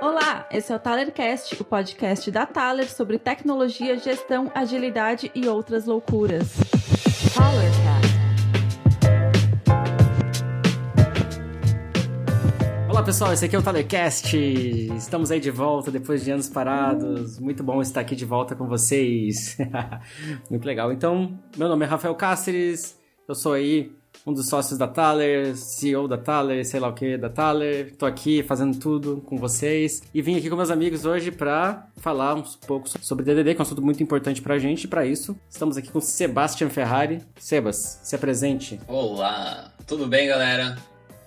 Olá, 0.00 0.46
esse 0.50 0.72
é 0.72 0.76
o 0.76 0.78
Talercast, 0.78 1.60
o 1.60 1.64
podcast 1.64 2.30
da 2.30 2.44
Taler 2.44 2.90
sobre 2.90 3.18
tecnologia, 3.18 3.98
gestão, 3.98 4.50
agilidade 4.54 5.30
e 5.34 5.48
outras 5.48 5.86
loucuras. 5.86 6.48
Talercast. 7.34 8.12
Olá 12.88 13.02
pessoal, 13.02 13.32
esse 13.32 13.44
aqui 13.44 13.56
é 13.56 13.58
o 13.58 13.62
Talercast. 13.62 14.36
Estamos 14.96 15.30
aí 15.30 15.40
de 15.40 15.50
volta 15.50 15.90
depois 15.90 16.22
de 16.22 16.30
anos 16.30 16.48
parados. 16.48 17.38
Muito 17.38 17.62
bom 17.64 17.80
estar 17.80 18.00
aqui 18.00 18.14
de 18.14 18.24
volta 18.24 18.54
com 18.54 18.66
vocês. 18.66 19.56
Muito 20.50 20.64
legal. 20.64 20.92
Então, 20.92 21.38
meu 21.56 21.68
nome 21.68 21.84
é 21.84 21.88
Rafael 21.88 22.14
Cáceres. 22.14 22.98
Eu 23.26 23.34
sou 23.34 23.54
aí 23.54 23.90
um 24.26 24.32
dos 24.32 24.48
sócios 24.48 24.78
da 24.78 24.86
Thaler, 24.86 25.56
CEO 25.56 26.06
da 26.06 26.16
Thaler, 26.16 26.64
sei 26.66 26.80
lá 26.80 26.88
o 26.88 26.92
que 26.92 27.16
da 27.16 27.28
Thaler. 27.28 27.94
Tô 27.96 28.06
aqui 28.06 28.42
fazendo 28.42 28.78
tudo 28.78 29.22
com 29.26 29.36
vocês 29.36 30.02
e 30.14 30.22
vim 30.22 30.36
aqui 30.36 30.48
com 30.48 30.56
meus 30.56 30.70
amigos 30.70 31.04
hoje 31.04 31.30
para 31.30 31.88
falar 31.96 32.34
um 32.34 32.42
pouco 32.66 32.88
sobre 33.00 33.24
DDD, 33.24 33.54
que 33.54 33.60
é 33.60 33.62
um 33.62 33.62
assunto 33.62 33.82
muito 33.82 34.02
importante 34.02 34.40
pra 34.40 34.58
gente. 34.58 34.86
Para 34.86 35.04
isso, 35.04 35.36
estamos 35.48 35.76
aqui 35.76 35.90
com 35.90 36.00
Sebastian 36.00 36.70
Ferrari. 36.70 37.20
Sebas, 37.38 38.00
se 38.02 38.14
apresente. 38.14 38.80
Olá, 38.86 39.72
tudo 39.86 40.06
bem, 40.06 40.28
galera? 40.28 40.76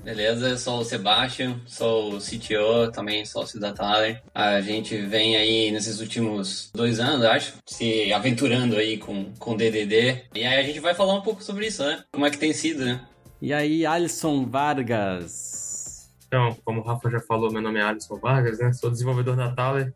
Beleza, 0.05 0.49
eu 0.49 0.57
sou 0.59 0.81
o 0.81 0.85
Sebastião, 0.85 1.59
sou 1.65 2.13
o 2.13 2.19
CTO, 2.19 2.91
também 2.93 3.25
sócio 3.25 3.59
da 3.59 3.73
Thaler. 3.73 4.21
A 4.35 4.61
gente 4.61 4.95
vem 5.01 5.35
aí 5.35 5.71
nesses 5.71 5.99
últimos 5.99 6.69
dois 6.75 6.99
anos, 6.99 7.25
acho, 7.25 7.55
se 7.65 8.13
aventurando 8.13 8.75
aí 8.75 8.99
com, 8.99 9.33
com 9.39 9.57
DDD. 9.57 10.25
E 10.35 10.45
aí 10.45 10.59
a 10.59 10.61
gente 10.61 10.79
vai 10.79 10.93
falar 10.93 11.15
um 11.15 11.23
pouco 11.23 11.41
sobre 11.41 11.65
isso, 11.65 11.83
né? 11.83 12.03
Como 12.13 12.23
é 12.23 12.29
que 12.29 12.37
tem 12.37 12.53
sido, 12.53 12.85
né? 12.85 13.03
E 13.41 13.51
aí, 13.51 13.83
Alisson 13.83 14.45
Vargas. 14.45 16.07
Então, 16.27 16.55
como 16.63 16.81
o 16.81 16.83
Rafa 16.83 17.09
já 17.09 17.19
falou, 17.21 17.51
meu 17.51 17.63
nome 17.63 17.79
é 17.79 17.81
Alisson 17.81 18.19
Vargas, 18.19 18.59
né? 18.59 18.71
Sou 18.73 18.91
desenvolvedor 18.91 19.35
da 19.35 19.55
Thaler 19.55 19.91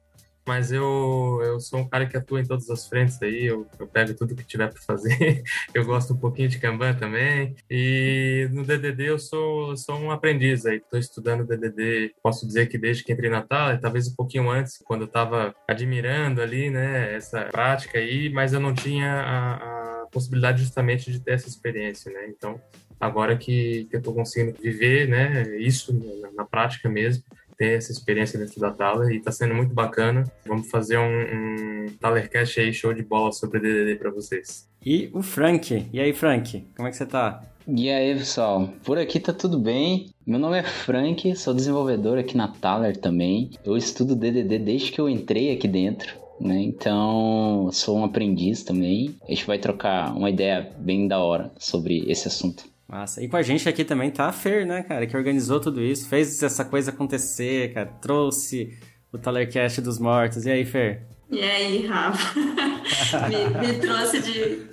mas 0.49 0.71
eu, 0.71 1.39
eu 1.43 1.59
sou 1.59 1.81
um 1.81 1.87
cara 1.87 2.07
que 2.07 2.17
atua 2.17 2.41
em 2.41 2.43
todas 2.43 2.67
as 2.71 2.87
frentes 2.87 3.21
aí, 3.21 3.45
eu, 3.45 3.67
eu 3.77 3.85
pego 3.85 4.15
tudo 4.15 4.35
que 4.35 4.43
tiver 4.43 4.67
para 4.67 4.81
fazer. 4.81 5.43
eu 5.75 5.85
gosto 5.85 6.15
um 6.15 6.17
pouquinho 6.17 6.49
de 6.49 6.57
Kanban 6.57 6.95
também. 6.95 7.55
E 7.69 8.49
no 8.51 8.65
DDD 8.65 9.09
eu 9.09 9.19
sou, 9.19 9.77
sou 9.77 9.95
um 9.99 10.09
aprendiz 10.09 10.65
aí, 10.65 10.77
estou 10.77 10.97
estudando 10.97 11.45
DDD, 11.45 12.15
posso 12.23 12.47
dizer 12.47 12.67
que 12.67 12.79
desde 12.79 13.03
que 13.03 13.13
entrei 13.13 13.29
na 13.29 13.43
Tala, 13.43 13.77
talvez 13.77 14.07
um 14.07 14.15
pouquinho 14.15 14.49
antes, 14.49 14.79
quando 14.83 15.01
eu 15.01 15.07
estava 15.07 15.53
admirando 15.67 16.41
ali, 16.41 16.71
né, 16.71 17.13
essa 17.15 17.45
prática 17.45 17.99
aí, 17.99 18.31
mas 18.31 18.51
eu 18.51 18.59
não 18.59 18.73
tinha 18.73 19.21
a, 19.21 20.01
a 20.01 20.07
possibilidade 20.07 20.63
justamente 20.63 21.11
de 21.11 21.19
ter 21.19 21.33
essa 21.33 21.47
experiência, 21.47 22.11
né? 22.11 22.27
Então, 22.27 22.59
agora 22.99 23.37
que, 23.37 23.85
que 23.85 23.95
eu 23.95 23.99
estou 23.99 24.15
conseguindo 24.15 24.59
viver, 24.59 25.07
né, 25.07 25.57
isso 25.59 25.93
na, 25.93 26.31
na 26.31 26.43
prática 26.43 26.89
mesmo, 26.89 27.23
ter 27.59 27.77
essa 27.77 27.91
experiência 27.91 28.39
dentro 28.39 28.59
da 28.61 28.71
Thaler 28.71 29.11
e 29.11 29.17
está 29.17 29.31
sendo 29.33 29.53
muito 29.53 29.73
bacana. 29.73 30.23
Vamos 30.47 30.69
fazer 30.69 30.97
um, 30.97 31.03
um 31.03 31.85
Thalercast 31.99 32.61
aí, 32.61 32.73
show 32.73 32.93
de 32.93 33.03
bola 33.03 33.33
sobre 33.33 33.59
DDD 33.59 33.95
para 33.99 34.09
vocês. 34.09 34.67
E 34.83 35.09
o 35.13 35.21
Frank. 35.21 35.87
E 35.91 35.99
aí, 35.99 36.13
Frank, 36.13 36.65
como 36.75 36.87
é 36.87 36.91
que 36.91 36.97
você 36.97 37.05
tá? 37.05 37.43
E 37.67 37.89
aí, 37.89 38.15
pessoal? 38.15 38.69
Por 38.83 38.97
aqui 38.97 39.19
tá 39.19 39.33
tudo 39.33 39.59
bem. 39.59 40.09
Meu 40.25 40.39
nome 40.39 40.57
é 40.57 40.63
Frank, 40.63 41.35
sou 41.35 41.53
desenvolvedor 41.53 42.17
aqui 42.17 42.37
na 42.37 42.47
Thaler 42.47 42.95
também. 42.95 43.51
Eu 43.65 43.75
estudo 43.75 44.15
DDD 44.15 44.57
desde 44.57 44.91
que 44.93 45.01
eu 45.01 45.09
entrei 45.09 45.53
aqui 45.53 45.67
dentro. 45.67 46.17
Né? 46.39 46.61
Então, 46.61 47.69
sou 47.73 47.97
um 47.97 48.05
aprendiz 48.05 48.63
também. 48.63 49.17
A 49.27 49.31
gente 49.31 49.45
vai 49.45 49.59
trocar 49.59 50.15
uma 50.15 50.29
ideia 50.29 50.71
bem 50.77 51.09
da 51.09 51.19
hora 51.19 51.51
sobre 51.59 52.09
esse 52.09 52.29
assunto. 52.29 52.63
Massa. 52.89 53.23
E 53.23 53.29
com 53.29 53.37
a 53.37 53.43
gente 53.43 53.69
aqui 53.69 53.85
também 53.85 54.09
tá 54.09 54.25
a 54.25 54.31
Fer, 54.31 54.65
né, 54.65 54.81
cara, 54.81 55.05
que 55.05 55.15
organizou 55.15 55.59
tudo 55.59 55.79
isso, 55.79 56.09
fez 56.09 56.41
essa 56.41 56.65
coisa 56.65 56.89
acontecer, 56.89 57.71
cara, 57.71 57.85
trouxe 57.85 58.75
o 59.13 59.17
Talercast 59.17 59.79
dos 59.79 59.99
mortos. 59.99 60.47
E 60.47 60.49
aí, 60.49 60.65
Fer? 60.65 61.05
E 61.29 61.39
aí, 61.39 61.85
Rafa? 61.85 62.39
me, 63.29 63.67
me, 63.67 63.79
trouxe 63.79 64.19
de, 64.19 64.67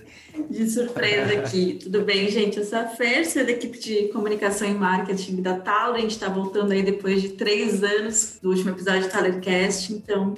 de 0.49 0.71
surpresa 0.71 1.35
aqui. 1.35 1.79
Tudo 1.83 2.03
bem, 2.07 2.31
gente? 2.31 2.57
Eu 2.57 2.65
sou 2.65 2.79
a 2.79 2.87
Fer, 2.87 3.27
sou 3.27 3.45
da 3.45 3.51
equipe 3.51 3.79
de 3.79 4.09
comunicação 4.09 4.67
e 4.67 4.73
marketing 4.73 5.43
da 5.43 5.59
Taler. 5.59 5.99
A 5.99 6.01
gente 6.01 6.13
está 6.13 6.31
voltando 6.31 6.73
aí 6.73 6.83
depois 6.83 7.21
de 7.21 7.31
três 7.31 7.85
anos 7.85 8.39
do 8.43 8.49
último 8.49 8.71
episódio 8.71 9.03
do 9.03 9.11
Talercast. 9.11 9.93
Então, 9.93 10.33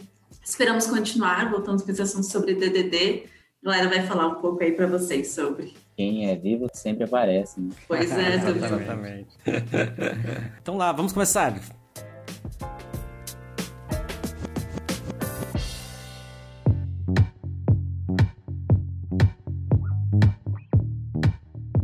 esperamos 0.44 0.88
continuar 0.88 1.48
voltando 1.48 1.84
com 1.84 1.91
esse 1.92 2.02
assunto 2.02 2.26
sobre 2.26 2.54
DDD. 2.54 3.26
A 3.62 3.66
galera 3.70 3.88
vai 3.88 4.04
falar 4.04 4.26
um 4.26 4.34
pouco 4.41 4.64
aí 4.64 4.72
para 4.72 4.88
vocês 4.88 5.31
sobre 5.31 5.75
quem 5.98 6.31
é 6.31 6.36
vivo 6.36 6.69
sempre 6.72 7.03
aparece. 7.03 7.60
Né? 7.60 7.70
Pois 7.88 8.09
é, 8.12 8.36
exatamente. 8.54 9.36
então 10.62 10.76
lá, 10.76 10.92
vamos 10.92 11.12
começar. 11.12 11.60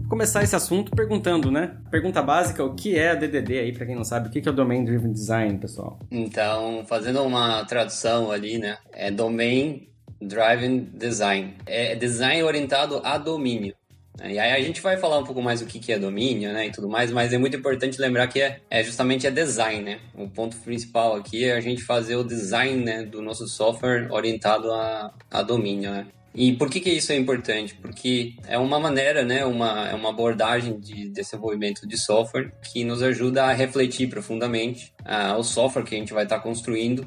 começar 0.08 0.44
esse 0.44 0.54
assunto 0.54 0.92
perguntando, 0.92 1.50
né? 1.50 1.76
Pergunta 1.90 2.22
básica, 2.22 2.64
o 2.64 2.72
que 2.72 2.96
é 2.96 3.10
a 3.10 3.14
DDD 3.16 3.58
aí, 3.58 3.72
para 3.72 3.84
quem 3.84 3.96
não 3.96 4.04
sabe, 4.04 4.28
o 4.28 4.30
que 4.30 4.48
é 4.48 4.50
o 4.50 4.54
Domain 4.54 4.84
Driven 4.84 5.10
Design, 5.10 5.58
pessoal? 5.58 5.98
Então, 6.08 6.84
fazendo 6.86 7.20
uma 7.24 7.64
tradução 7.64 8.30
ali, 8.30 8.58
né? 8.58 8.78
É 8.92 9.10
Domain 9.10 9.88
Driven 10.22 10.88
Design. 10.94 11.56
É 11.66 11.96
design 11.96 12.44
orientado 12.44 13.00
a 13.02 13.18
domínio. 13.18 13.74
E 14.22 14.38
aí 14.38 14.52
a 14.52 14.60
gente 14.60 14.80
vai 14.80 14.96
falar 14.96 15.18
um 15.18 15.24
pouco 15.24 15.42
mais 15.42 15.60
o 15.60 15.66
que 15.66 15.92
é 15.92 15.98
domínio, 15.98 16.52
né, 16.52 16.68
e 16.68 16.70
tudo 16.70 16.88
mais, 16.88 17.10
mas 17.10 17.32
é 17.32 17.38
muito 17.38 17.56
importante 17.56 18.00
lembrar 18.00 18.28
que 18.28 18.40
é, 18.40 18.60
é 18.70 18.82
justamente 18.82 19.26
é 19.26 19.30
design, 19.30 19.82
né? 19.82 20.00
O 20.14 20.28
ponto 20.28 20.56
principal 20.58 21.16
aqui 21.16 21.44
é 21.44 21.56
a 21.56 21.60
gente 21.60 21.82
fazer 21.82 22.16
o 22.16 22.22
design 22.22 22.84
né, 22.84 23.02
do 23.02 23.20
nosso 23.20 23.48
software 23.48 24.08
orientado 24.10 24.72
a, 24.72 25.12
a 25.30 25.42
domínio, 25.42 25.90
né? 25.90 26.06
E 26.34 26.52
por 26.52 26.68
que, 26.68 26.80
que 26.80 26.90
isso 26.90 27.12
é 27.12 27.16
importante? 27.16 27.76
Porque 27.76 28.34
é 28.48 28.58
uma 28.58 28.80
maneira, 28.80 29.24
né, 29.24 29.44
uma, 29.44 29.88
é 29.88 29.94
uma 29.94 30.10
abordagem 30.10 30.80
de 30.80 31.08
desenvolvimento 31.08 31.86
de 31.86 31.96
software 31.96 32.52
que 32.72 32.82
nos 32.82 33.02
ajuda 33.02 33.44
a 33.44 33.52
refletir 33.52 34.08
profundamente 34.08 34.92
uh, 35.02 35.38
o 35.38 35.44
software 35.44 35.84
que 35.84 35.94
a 35.94 35.98
gente 35.98 36.12
vai 36.12 36.24
estar 36.24 36.38
tá 36.38 36.42
construindo 36.42 37.06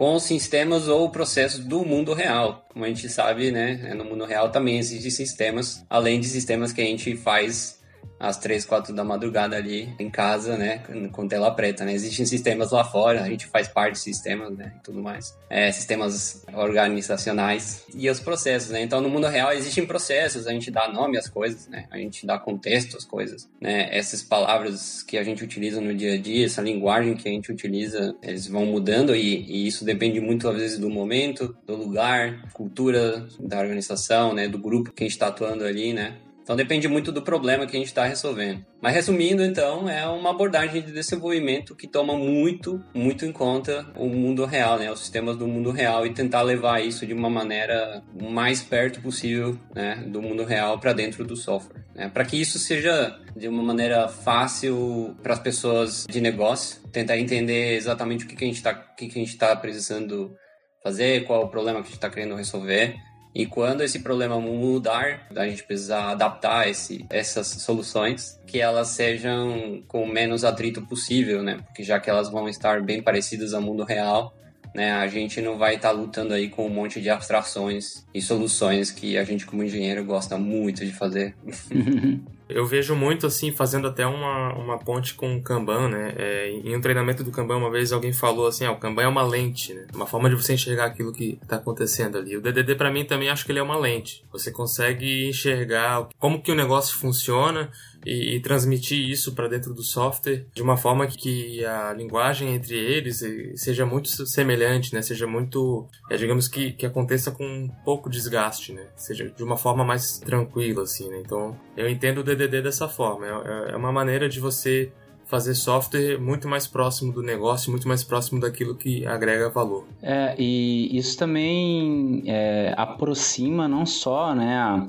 com 0.00 0.18
sistemas 0.18 0.88
ou 0.88 1.10
processos 1.10 1.62
do 1.62 1.84
mundo 1.84 2.14
real. 2.14 2.64
Como 2.72 2.86
a 2.86 2.88
gente 2.88 3.06
sabe, 3.06 3.52
né, 3.52 3.92
no 3.94 4.02
mundo 4.02 4.24
real 4.24 4.48
também 4.48 4.78
existem 4.78 5.10
sistemas, 5.10 5.84
além 5.90 6.18
de 6.18 6.26
sistemas 6.26 6.72
que 6.72 6.80
a 6.80 6.84
gente 6.84 7.14
faz 7.18 7.78
às 8.20 8.36
três, 8.36 8.66
quatro 8.66 8.94
da 8.94 9.02
madrugada 9.02 9.56
ali 9.56 9.94
em 9.98 10.10
casa, 10.10 10.58
né, 10.58 10.82
com 11.10 11.26
tela 11.26 11.50
preta, 11.52 11.86
né? 11.86 11.94
Existem 11.94 12.26
sistemas 12.26 12.70
lá 12.70 12.84
fora, 12.84 13.22
a 13.22 13.28
gente 13.28 13.46
faz 13.46 13.66
parte 13.66 13.94
de 13.94 14.00
sistemas, 14.00 14.54
né, 14.54 14.74
e 14.76 14.82
tudo 14.82 15.02
mais. 15.02 15.34
É, 15.48 15.72
sistemas 15.72 16.44
organizacionais 16.52 17.86
e 17.94 18.10
os 18.10 18.20
processos, 18.20 18.70
né? 18.70 18.82
Então, 18.82 19.00
no 19.00 19.08
mundo 19.08 19.26
real 19.26 19.52
existem 19.52 19.86
processos, 19.86 20.46
a 20.46 20.52
gente 20.52 20.70
dá 20.70 20.86
nome 20.86 21.16
às 21.16 21.30
coisas, 21.30 21.66
né? 21.66 21.86
A 21.90 21.96
gente 21.96 22.26
dá 22.26 22.38
contexto 22.38 22.98
às 22.98 23.04
coisas, 23.06 23.48
né? 23.58 23.88
Essas 23.90 24.22
palavras 24.22 25.02
que 25.02 25.16
a 25.16 25.24
gente 25.24 25.42
utiliza 25.42 25.80
no 25.80 25.94
dia 25.94 26.14
a 26.14 26.18
dia, 26.18 26.44
essa 26.44 26.60
linguagem 26.60 27.14
que 27.14 27.26
a 27.26 27.32
gente 27.32 27.50
utiliza, 27.50 28.14
eles 28.22 28.46
vão 28.46 28.66
mudando 28.66 29.16
e, 29.16 29.44
e 29.44 29.66
isso 29.66 29.82
depende 29.82 30.20
muito, 30.20 30.46
às 30.46 30.56
vezes, 30.56 30.78
do 30.78 30.90
momento, 30.90 31.56
do 31.66 31.74
lugar, 31.74 32.50
cultura 32.52 33.26
da 33.40 33.58
organização, 33.58 34.34
né? 34.34 34.46
Do 34.46 34.58
grupo 34.58 34.92
que 34.92 35.02
a 35.02 35.06
gente 35.06 35.14
está 35.14 35.28
atuando 35.28 35.64
ali, 35.64 35.94
né? 35.94 36.18
Então 36.50 36.56
depende 36.56 36.88
muito 36.88 37.12
do 37.12 37.22
problema 37.22 37.64
que 37.64 37.76
a 37.76 37.78
gente 37.78 37.86
está 37.86 38.04
resolvendo. 38.04 38.66
Mas 38.82 38.92
resumindo, 38.92 39.40
então, 39.40 39.88
é 39.88 40.04
uma 40.08 40.30
abordagem 40.30 40.82
de 40.82 40.90
desenvolvimento 40.90 41.76
que 41.76 41.86
toma 41.86 42.18
muito, 42.18 42.82
muito 42.92 43.24
em 43.24 43.30
conta 43.30 43.86
o 43.94 44.08
mundo 44.08 44.44
real, 44.44 44.76
né? 44.76 44.90
Os 44.90 44.98
sistemas 44.98 45.36
do 45.36 45.46
mundo 45.46 45.70
real 45.70 46.04
e 46.04 46.12
tentar 46.12 46.42
levar 46.42 46.80
isso 46.80 47.06
de 47.06 47.14
uma 47.14 47.30
maneira 47.30 48.02
mais 48.20 48.64
perto 48.64 49.00
possível, 49.00 49.56
né, 49.72 50.02
do 50.08 50.20
mundo 50.20 50.42
real 50.42 50.80
para 50.80 50.92
dentro 50.92 51.24
do 51.24 51.36
software, 51.36 51.84
né? 51.94 52.10
Para 52.12 52.24
que 52.24 52.40
isso 52.40 52.58
seja 52.58 53.16
de 53.36 53.46
uma 53.46 53.62
maneira 53.62 54.08
fácil 54.08 55.14
para 55.22 55.34
as 55.34 55.38
pessoas 55.38 56.04
de 56.10 56.20
negócio, 56.20 56.80
tentar 56.88 57.16
entender 57.16 57.76
exatamente 57.76 58.24
o 58.24 58.28
que, 58.28 58.34
que 58.34 58.42
a 58.42 58.48
gente 58.48 58.56
está, 58.56 58.74
que, 58.74 59.06
que 59.06 59.20
a 59.20 59.22
gente 59.22 59.34
está 59.34 59.54
precisando 59.54 60.34
fazer, 60.82 61.24
qual 61.26 61.44
o 61.44 61.48
problema 61.48 61.78
que 61.78 61.84
a 61.84 61.90
gente 61.90 61.94
está 61.94 62.10
querendo 62.10 62.34
resolver 62.34 62.96
e 63.34 63.46
quando 63.46 63.82
esse 63.82 64.00
problema 64.00 64.40
mudar, 64.40 65.28
a 65.36 65.46
gente 65.46 65.62
precisa 65.62 66.10
adaptar 66.10 66.68
esse, 66.68 67.06
essas 67.08 67.46
soluções 67.46 68.40
que 68.46 68.60
elas 68.60 68.88
sejam 68.88 69.82
com 69.86 70.02
o 70.02 70.08
menos 70.08 70.44
atrito 70.44 70.82
possível, 70.82 71.42
né? 71.42 71.58
Porque 71.66 71.82
já 71.82 72.00
que 72.00 72.10
elas 72.10 72.28
vão 72.28 72.48
estar 72.48 72.82
bem 72.82 73.00
parecidas 73.00 73.54
ao 73.54 73.62
mundo 73.62 73.84
real, 73.84 74.34
né? 74.74 74.92
A 74.92 75.06
gente 75.06 75.40
não 75.40 75.58
vai 75.58 75.76
estar 75.76 75.90
lutando 75.90 76.34
aí 76.34 76.48
com 76.48 76.66
um 76.66 76.70
monte 76.70 77.00
de 77.00 77.10
abstrações 77.10 78.06
e 78.14 78.20
soluções 78.20 78.90
que 78.90 79.16
a 79.16 79.24
gente 79.24 79.46
como 79.46 79.62
engenheiro 79.62 80.04
gosta 80.04 80.38
muito 80.38 80.84
de 80.84 80.92
fazer. 80.92 81.34
Eu 82.50 82.66
vejo 82.66 82.96
muito 82.96 83.28
assim, 83.28 83.52
fazendo 83.52 83.86
até 83.86 84.04
uma, 84.04 84.52
uma 84.54 84.76
ponte 84.76 85.14
com 85.14 85.36
o 85.36 85.42
Kanban, 85.42 85.88
né? 85.88 86.14
É, 86.16 86.50
em 86.50 86.76
um 86.76 86.80
treinamento 86.80 87.22
do 87.22 87.30
Kanban, 87.30 87.56
uma 87.56 87.70
vez 87.70 87.92
alguém 87.92 88.12
falou 88.12 88.48
assim: 88.48 88.64
ah, 88.64 88.72
o 88.72 88.76
Kanban 88.76 89.02
é 89.02 89.08
uma 89.08 89.22
lente, 89.22 89.72
né? 89.72 89.86
Uma 89.94 90.06
forma 90.06 90.28
de 90.28 90.34
você 90.34 90.54
enxergar 90.54 90.86
aquilo 90.86 91.12
que 91.12 91.38
está 91.40 91.56
acontecendo 91.56 92.18
ali. 92.18 92.36
O 92.36 92.40
DDD, 92.40 92.74
para 92.74 92.90
mim, 92.90 93.04
também 93.04 93.30
acho 93.30 93.44
que 93.44 93.52
ele 93.52 93.60
é 93.60 93.62
uma 93.62 93.78
lente. 93.78 94.24
Você 94.32 94.50
consegue 94.50 95.28
enxergar 95.28 96.08
como 96.18 96.42
que 96.42 96.50
o 96.50 96.56
negócio 96.56 96.98
funciona 96.98 97.70
e, 98.04 98.36
e 98.36 98.40
transmitir 98.40 99.08
isso 99.08 99.34
para 99.34 99.48
dentro 99.48 99.74
do 99.74 99.82
software 99.82 100.46
de 100.54 100.62
uma 100.62 100.76
forma 100.76 101.06
que 101.06 101.64
a 101.64 101.92
linguagem 101.92 102.54
entre 102.54 102.76
eles 102.76 103.22
seja 103.56 103.84
muito 103.84 104.08
semelhante, 104.26 104.94
né? 104.94 105.02
Seja 105.02 105.26
muito, 105.26 105.86
é, 106.10 106.16
digamos 106.16 106.48
que, 106.48 106.72
que 106.72 106.86
aconteça 106.86 107.30
com 107.30 107.44
um 107.44 107.68
pouco 107.84 108.08
desgaste, 108.08 108.72
né? 108.72 108.86
Seja 108.96 109.30
de 109.30 109.42
uma 109.42 109.56
forma 109.56 109.84
mais 109.84 110.18
tranquila, 110.18 110.82
assim, 110.82 111.08
né? 111.08 111.20
Então, 111.24 111.56
eu 111.76 111.88
entendo 111.88 112.18
o 112.18 112.24
DDD 112.24 112.62
dessa 112.62 112.88
forma. 112.88 113.26
É, 113.26 113.72
é 113.72 113.76
uma 113.76 113.92
maneira 113.92 114.28
de 114.28 114.40
você 114.40 114.92
fazer 115.30 115.54
software 115.54 116.18
muito 116.18 116.48
mais 116.48 116.66
próximo 116.66 117.12
do 117.12 117.22
negócio, 117.22 117.70
muito 117.70 117.86
mais 117.86 118.02
próximo 118.02 118.40
daquilo 118.40 118.74
que 118.74 119.06
agrega 119.06 119.48
valor. 119.48 119.86
É, 120.02 120.34
e 120.36 120.96
isso 120.98 121.16
também 121.16 122.24
é, 122.26 122.74
aproxima 122.76 123.68
não 123.68 123.86
só 123.86 124.34
né, 124.34 124.56
a, 124.56 124.88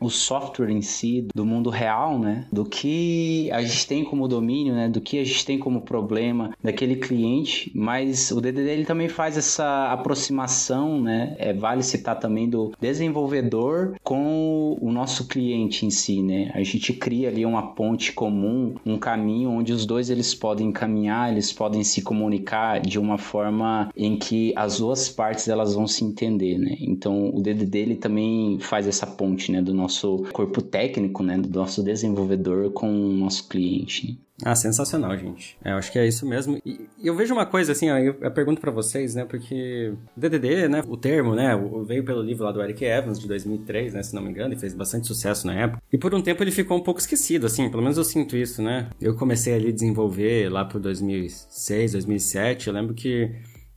o 0.00 0.08
software 0.08 0.70
em 0.70 0.82
si 0.82 1.26
do 1.34 1.44
mundo 1.44 1.70
real, 1.70 2.18
né? 2.18 2.46
Do 2.50 2.64
que 2.64 3.50
a 3.52 3.62
gente 3.62 3.86
tem 3.86 4.04
como 4.04 4.26
domínio, 4.26 4.74
né? 4.74 4.88
Do 4.88 5.00
que 5.00 5.18
a 5.18 5.24
gente 5.24 5.44
tem 5.44 5.58
como 5.58 5.82
problema 5.82 6.54
daquele 6.62 6.96
cliente, 6.96 7.70
mas 7.74 8.30
o 8.30 8.40
DDD 8.40 8.70
ele 8.70 8.84
também 8.84 9.08
faz 9.08 9.36
essa 9.36 9.92
aproximação, 9.92 11.00
né? 11.00 11.36
É, 11.38 11.52
vale 11.52 11.82
citar 11.82 12.18
também 12.18 12.48
do 12.48 12.72
desenvolvedor 12.80 13.94
com 14.02 14.78
o 14.80 14.90
nosso 14.90 15.28
cliente 15.28 15.84
em 15.84 15.90
si, 15.90 16.22
né? 16.22 16.50
A 16.54 16.62
gente 16.62 16.92
cria 16.92 17.28
ali 17.28 17.44
uma 17.44 17.74
ponte 17.74 18.12
comum, 18.12 18.74
um 18.86 18.96
caminho 18.96 19.50
onde 19.50 19.72
os 19.72 19.84
dois 19.84 20.08
eles 20.08 20.34
podem 20.34 20.72
caminhar, 20.72 21.30
eles 21.30 21.52
podem 21.52 21.84
se 21.84 22.02
comunicar 22.02 22.80
de 22.80 22.98
uma 22.98 23.18
forma 23.18 23.90
em 23.96 24.16
que 24.16 24.52
as 24.56 24.78
duas 24.78 25.08
partes 25.08 25.48
elas 25.48 25.74
vão 25.74 25.86
se 25.86 26.04
entender, 26.04 26.58
né? 26.58 26.76
Então 26.80 27.30
o 27.34 27.42
DDD 27.42 27.78
ele 27.78 27.96
também 27.96 28.58
faz 28.60 28.86
essa 28.86 29.06
ponte, 29.06 29.52
né? 29.52 29.60
Do 29.60 29.74
nosso 29.74 29.89
nosso 29.90 30.18
corpo 30.32 30.62
técnico, 30.62 31.22
né, 31.22 31.36
do 31.36 31.58
nosso 31.58 31.82
desenvolvedor 31.82 32.70
com 32.70 32.88
o 32.88 33.12
nosso 33.12 33.48
cliente. 33.48 34.18
Ah, 34.42 34.54
sensacional, 34.54 35.14
gente. 35.18 35.58
É, 35.62 35.72
eu 35.72 35.76
acho 35.76 35.92
que 35.92 35.98
é 35.98 36.06
isso 36.06 36.26
mesmo. 36.26 36.58
E 36.64 36.88
eu 37.02 37.14
vejo 37.14 37.34
uma 37.34 37.44
coisa 37.44 37.72
assim, 37.72 37.90
ó, 37.90 37.98
eu, 37.98 38.16
eu 38.20 38.30
pergunto 38.30 38.58
para 38.58 38.70
vocês, 38.70 39.14
né, 39.14 39.24
porque 39.24 39.92
DDD, 40.16 40.68
né, 40.68 40.82
o 40.88 40.96
termo, 40.96 41.34
né, 41.34 41.50
veio 41.84 42.02
pelo 42.04 42.22
livro 42.22 42.44
lá 42.44 42.52
do 42.52 42.62
Eric 42.62 42.82
Evans 42.82 43.18
de 43.18 43.28
2003, 43.28 43.92
né, 43.92 44.02
se 44.02 44.14
não 44.14 44.22
me 44.22 44.30
engano, 44.30 44.54
e 44.54 44.58
fez 44.58 44.72
bastante 44.72 45.06
sucesso 45.06 45.46
na 45.46 45.54
época. 45.54 45.82
E 45.92 45.98
por 45.98 46.14
um 46.14 46.22
tempo 46.22 46.42
ele 46.42 46.52
ficou 46.52 46.78
um 46.78 46.82
pouco 46.82 47.00
esquecido, 47.00 47.46
assim, 47.46 47.68
pelo 47.68 47.82
menos 47.82 47.98
eu 47.98 48.04
sinto 48.04 48.34
isso, 48.36 48.62
né. 48.62 48.88
Eu 49.00 49.14
comecei 49.14 49.52
ali 49.52 49.68
a 49.68 49.72
desenvolver 49.72 50.50
lá 50.50 50.64
por 50.64 50.80
2006, 50.80 51.92
2007, 51.92 52.68
eu 52.68 52.72
lembro 52.72 52.94
que 52.94 53.30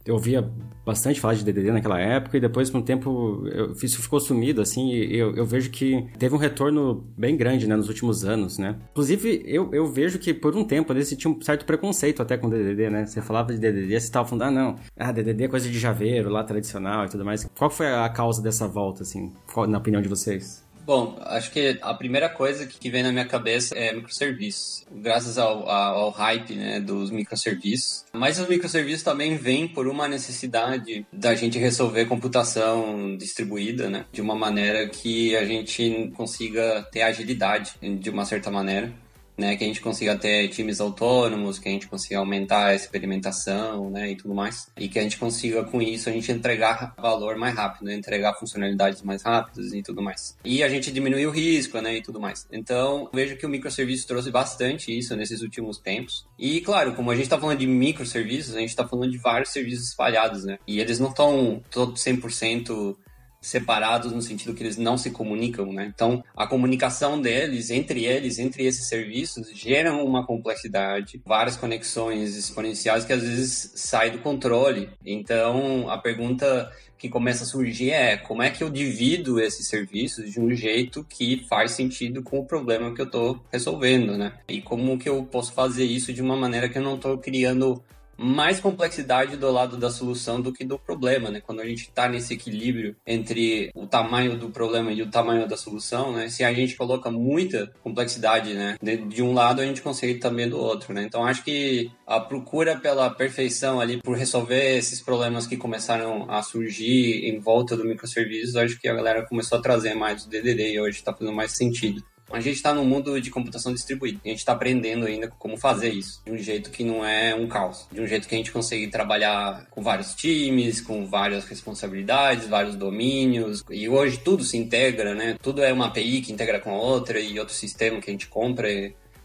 eu 0.05 0.15
ouvia 0.15 0.49
bastante 0.85 1.19
falar 1.19 1.35
de 1.35 1.45
DDD 1.45 1.71
naquela 1.71 1.99
época 1.99 2.37
e 2.37 2.41
depois 2.41 2.69
com 2.69 2.79
o 2.79 2.83
tempo 2.83 3.43
eu, 3.51 3.71
isso 3.71 4.01
ficou 4.01 4.19
sumido 4.19 4.61
assim 4.61 4.91
e 4.91 5.17
eu, 5.17 5.33
eu 5.35 5.45
vejo 5.45 5.69
que 5.69 6.05
teve 6.19 6.35
um 6.35 6.37
retorno 6.37 7.07
bem 7.17 7.37
grande 7.37 7.67
né, 7.67 7.75
nos 7.75 7.87
últimos 7.87 8.25
anos 8.25 8.57
né. 8.57 8.75
Inclusive 8.91 9.43
eu, 9.45 9.73
eu 9.73 9.85
vejo 9.85 10.19
que 10.19 10.33
por 10.33 10.55
um 10.55 10.63
tempo 10.63 10.93
você 10.93 11.15
tinha 11.15 11.31
um 11.31 11.41
certo 11.41 11.65
preconceito 11.65 12.21
até 12.21 12.37
com 12.37 12.49
DDD 12.49 12.89
né. 12.89 13.05
Você 13.05 13.21
falava 13.21 13.53
de 13.53 13.59
DDD 13.59 13.91
você 13.91 13.95
estava 14.05 14.27
falando 14.27 14.43
ah 14.43 14.51
não 14.51 14.75
ah 14.97 15.11
DDD 15.11 15.45
é 15.45 15.47
coisa 15.47 15.69
de 15.69 15.79
javeiro 15.79 16.29
lá 16.29 16.43
tradicional 16.43 17.05
e 17.05 17.09
tudo 17.09 17.23
mais. 17.23 17.45
Qual 17.57 17.69
foi 17.69 17.87
a 17.87 18.09
causa 18.09 18.41
dessa 18.41 18.67
volta 18.67 19.03
assim? 19.03 19.31
Qual, 19.53 19.65
na 19.67 19.77
opinião 19.77 20.01
de 20.01 20.09
vocês 20.09 20.63
Bom, 20.85 21.17
acho 21.21 21.49
que 21.51 21.79
a 21.81 21.93
primeira 21.93 22.27
coisa 22.27 22.65
que 22.67 22.89
vem 22.89 23.03
na 23.03 23.11
minha 23.11 23.25
cabeça 23.25 23.73
é 23.77 23.93
microserviços. 23.93 24.85
Graças 24.91 25.37
ao, 25.37 25.69
ao, 25.69 26.09
hype 26.09 26.55
né, 26.55 26.79
dos 26.79 27.09
microserviços. 27.09 28.05
Mas 28.11 28.37
os 28.37 28.49
microserviços 28.49 29.03
também 29.03 29.37
vêm 29.37 29.67
por 29.67 29.87
uma 29.87 30.07
necessidade 30.07 31.05
da 31.11 31.33
gente 31.35 31.57
resolver 31.57 32.05
computação 32.05 33.15
distribuída, 33.15 33.89
né? 33.89 34.05
De 34.11 34.21
uma 34.21 34.35
maneira 34.35 34.87
que 34.89 35.35
a 35.37 35.45
gente 35.45 36.11
consiga 36.15 36.85
ter 36.91 37.01
agilidade, 37.01 37.75
de 37.81 38.09
uma 38.09 38.25
certa 38.25 38.51
maneira 38.51 38.91
né, 39.37 39.55
que 39.55 39.63
a 39.63 39.67
gente 39.67 39.81
consiga 39.81 40.15
ter 40.15 40.47
times 40.49 40.79
autônomos, 40.79 41.59
que 41.59 41.67
a 41.67 41.71
gente 41.71 41.87
consiga 41.87 42.19
aumentar 42.19 42.67
a 42.67 42.75
experimentação, 42.75 43.89
né, 43.89 44.11
e 44.11 44.15
tudo 44.15 44.33
mais, 44.33 44.71
e 44.77 44.87
que 44.87 44.99
a 44.99 45.01
gente 45.01 45.17
consiga 45.17 45.63
com 45.63 45.81
isso 45.81 46.09
a 46.09 46.11
gente 46.11 46.31
entregar 46.31 46.93
valor 46.97 47.35
mais 47.37 47.55
rápido, 47.55 47.85
né, 47.85 47.95
entregar 47.95 48.33
funcionalidades 48.35 49.01
mais 49.01 49.23
rápidas 49.23 49.73
e 49.73 49.81
tudo 49.81 50.01
mais. 50.01 50.37
E 50.43 50.63
a 50.63 50.69
gente 50.69 50.91
diminuir 50.91 51.25
o 51.27 51.31
risco, 51.31 51.79
né, 51.81 51.97
e 51.97 52.01
tudo 52.01 52.19
mais. 52.19 52.47
Então, 52.51 53.09
vejo 53.13 53.35
que 53.37 53.45
o 53.45 53.49
microserviço 53.49 54.07
trouxe 54.07 54.31
bastante 54.31 54.97
isso 54.97 55.15
nesses 55.15 55.41
últimos 55.41 55.77
tempos. 55.77 56.25
E 56.37 56.61
claro, 56.61 56.93
como 56.93 57.11
a 57.11 57.15
gente 57.15 57.25
está 57.25 57.39
falando 57.39 57.59
de 57.59 57.67
microserviços, 57.67 58.55
a 58.55 58.59
gente 58.59 58.69
está 58.69 58.87
falando 58.87 59.11
de 59.11 59.17
vários 59.17 59.49
serviços 59.49 59.89
espalhados, 59.89 60.43
né? 60.43 60.57
E 60.67 60.79
eles 60.79 60.99
não 60.99 61.09
estão 61.09 61.61
todos 61.69 62.01
100% 62.03 62.95
separados 63.43 64.13
no 64.13 64.21
sentido 64.21 64.53
que 64.53 64.63
eles 64.63 64.77
não 64.77 64.97
se 64.97 65.11
comunicam, 65.11 65.71
né? 65.71 65.91
Então, 65.93 66.23
a 66.35 66.47
comunicação 66.47 67.21
deles, 67.21 67.69
entre 67.69 68.05
eles, 68.05 68.39
entre 68.39 68.65
esses 68.65 68.87
serviços, 68.87 69.51
geram 69.53 70.03
uma 70.05 70.25
complexidade, 70.25 71.21
várias 71.25 71.57
conexões 71.57 72.37
exponenciais 72.37 73.03
que 73.03 73.11
às 73.11 73.21
vezes 73.21 73.73
saem 73.75 74.13
do 74.13 74.19
controle. 74.19 74.89
Então, 75.05 75.89
a 75.89 75.97
pergunta 75.97 76.71
que 76.97 77.09
começa 77.09 77.43
a 77.43 77.47
surgir 77.47 77.91
é 77.91 78.15
como 78.15 78.41
é 78.41 78.49
que 78.49 78.63
eu 78.63 78.69
divido 78.69 79.37
esses 79.37 79.67
serviços 79.67 80.31
de 80.31 80.39
um 80.39 80.55
jeito 80.55 81.03
que 81.03 81.45
faz 81.49 81.71
sentido 81.71 82.23
com 82.23 82.39
o 82.39 82.45
problema 82.45 82.95
que 82.95 83.01
eu 83.01 83.05
estou 83.05 83.43
resolvendo, 83.51 84.17
né? 84.17 84.31
E 84.47 84.61
como 84.61 84.97
que 84.97 85.09
eu 85.09 85.21
posso 85.25 85.51
fazer 85.51 85.83
isso 85.83 86.13
de 86.13 86.21
uma 86.21 86.37
maneira 86.37 86.69
que 86.69 86.77
eu 86.77 86.81
não 86.81 86.95
estou 86.95 87.17
criando 87.17 87.83
mais 88.17 88.59
complexidade 88.59 89.37
do 89.37 89.51
lado 89.51 89.77
da 89.77 89.89
solução 89.89 90.41
do 90.41 90.53
que 90.53 90.63
do 90.63 90.77
problema, 90.77 91.29
né? 91.29 91.41
Quando 91.41 91.61
a 91.61 91.65
gente 91.65 91.83
está 91.83 92.07
nesse 92.07 92.33
equilíbrio 92.33 92.95
entre 93.05 93.71
o 93.75 93.87
tamanho 93.87 94.37
do 94.37 94.49
problema 94.49 94.91
e 94.91 95.01
o 95.01 95.09
tamanho 95.09 95.47
da 95.47 95.57
solução, 95.57 96.11
né? 96.11 96.29
Se 96.29 96.43
a 96.43 96.53
gente 96.53 96.75
coloca 96.75 97.11
muita 97.11 97.71
complexidade, 97.81 98.53
né? 98.53 98.77
De, 98.81 98.97
de 98.97 99.23
um 99.23 99.33
lado, 99.33 99.61
a 99.61 99.65
gente 99.65 99.81
consegue 99.81 100.15
também 100.15 100.47
do 100.49 100.57
outro, 100.57 100.93
né? 100.93 101.03
Então, 101.03 101.25
acho 101.25 101.43
que 101.43 101.91
a 102.05 102.19
procura 102.19 102.77
pela 102.77 103.09
perfeição 103.09 103.79
ali, 103.79 104.01
por 104.01 104.17
resolver 104.17 104.77
esses 104.77 105.01
problemas 105.01 105.47
que 105.47 105.57
começaram 105.57 106.29
a 106.29 106.41
surgir 106.41 107.25
em 107.27 107.39
volta 107.39 107.75
do 107.75 107.85
microserviços, 107.85 108.55
acho 108.55 108.79
que 108.79 108.87
a 108.87 108.93
galera 108.93 109.25
começou 109.25 109.57
a 109.57 109.61
trazer 109.61 109.93
mais 109.93 110.25
o 110.25 110.29
DDD 110.29 110.73
e 110.73 110.79
hoje 110.79 110.97
está 110.97 111.13
fazendo 111.13 111.35
mais 111.35 111.51
sentido. 111.51 112.03
A 112.33 112.39
gente 112.39 112.55
está 112.55 112.73
no 112.73 112.83
mundo 112.83 113.21
de 113.21 113.29
computação 113.29 113.71
distribuída. 113.71 114.19
A 114.25 114.27
gente 114.27 114.39
está 114.39 114.53
aprendendo 114.53 115.05
ainda 115.05 115.27
como 115.37 115.55
fazer 115.55 115.89
isso 115.89 116.19
de 116.25 116.31
um 116.31 116.37
jeito 116.39 116.71
que 116.71 116.83
não 116.83 117.05
é 117.05 117.35
um 117.35 117.47
caos, 117.47 117.85
de 117.91 118.01
um 118.01 118.07
jeito 118.07 118.27
que 118.27 118.33
a 118.33 118.37
gente 118.39 118.51
consegue 118.51 118.87
trabalhar 118.87 119.67
com 119.69 119.83
vários 119.83 120.15
times, 120.15 120.81
com 120.81 121.05
várias 121.05 121.45
responsabilidades, 121.45 122.47
vários 122.47 122.75
domínios. 122.75 123.63
E 123.69 123.87
hoje 123.87 124.17
tudo 124.17 124.43
se 124.43 124.57
integra, 124.57 125.13
né? 125.13 125.37
Tudo 125.43 125.63
é 125.63 125.71
uma 125.71 125.85
API 125.85 126.21
que 126.21 126.33
integra 126.33 126.59
com 126.59 126.71
outra 126.71 127.19
e 127.19 127.39
outro 127.39 127.53
sistema 127.53 128.01
que 128.01 128.09
a 128.09 128.13
gente 128.13 128.27
compra. 128.27 128.67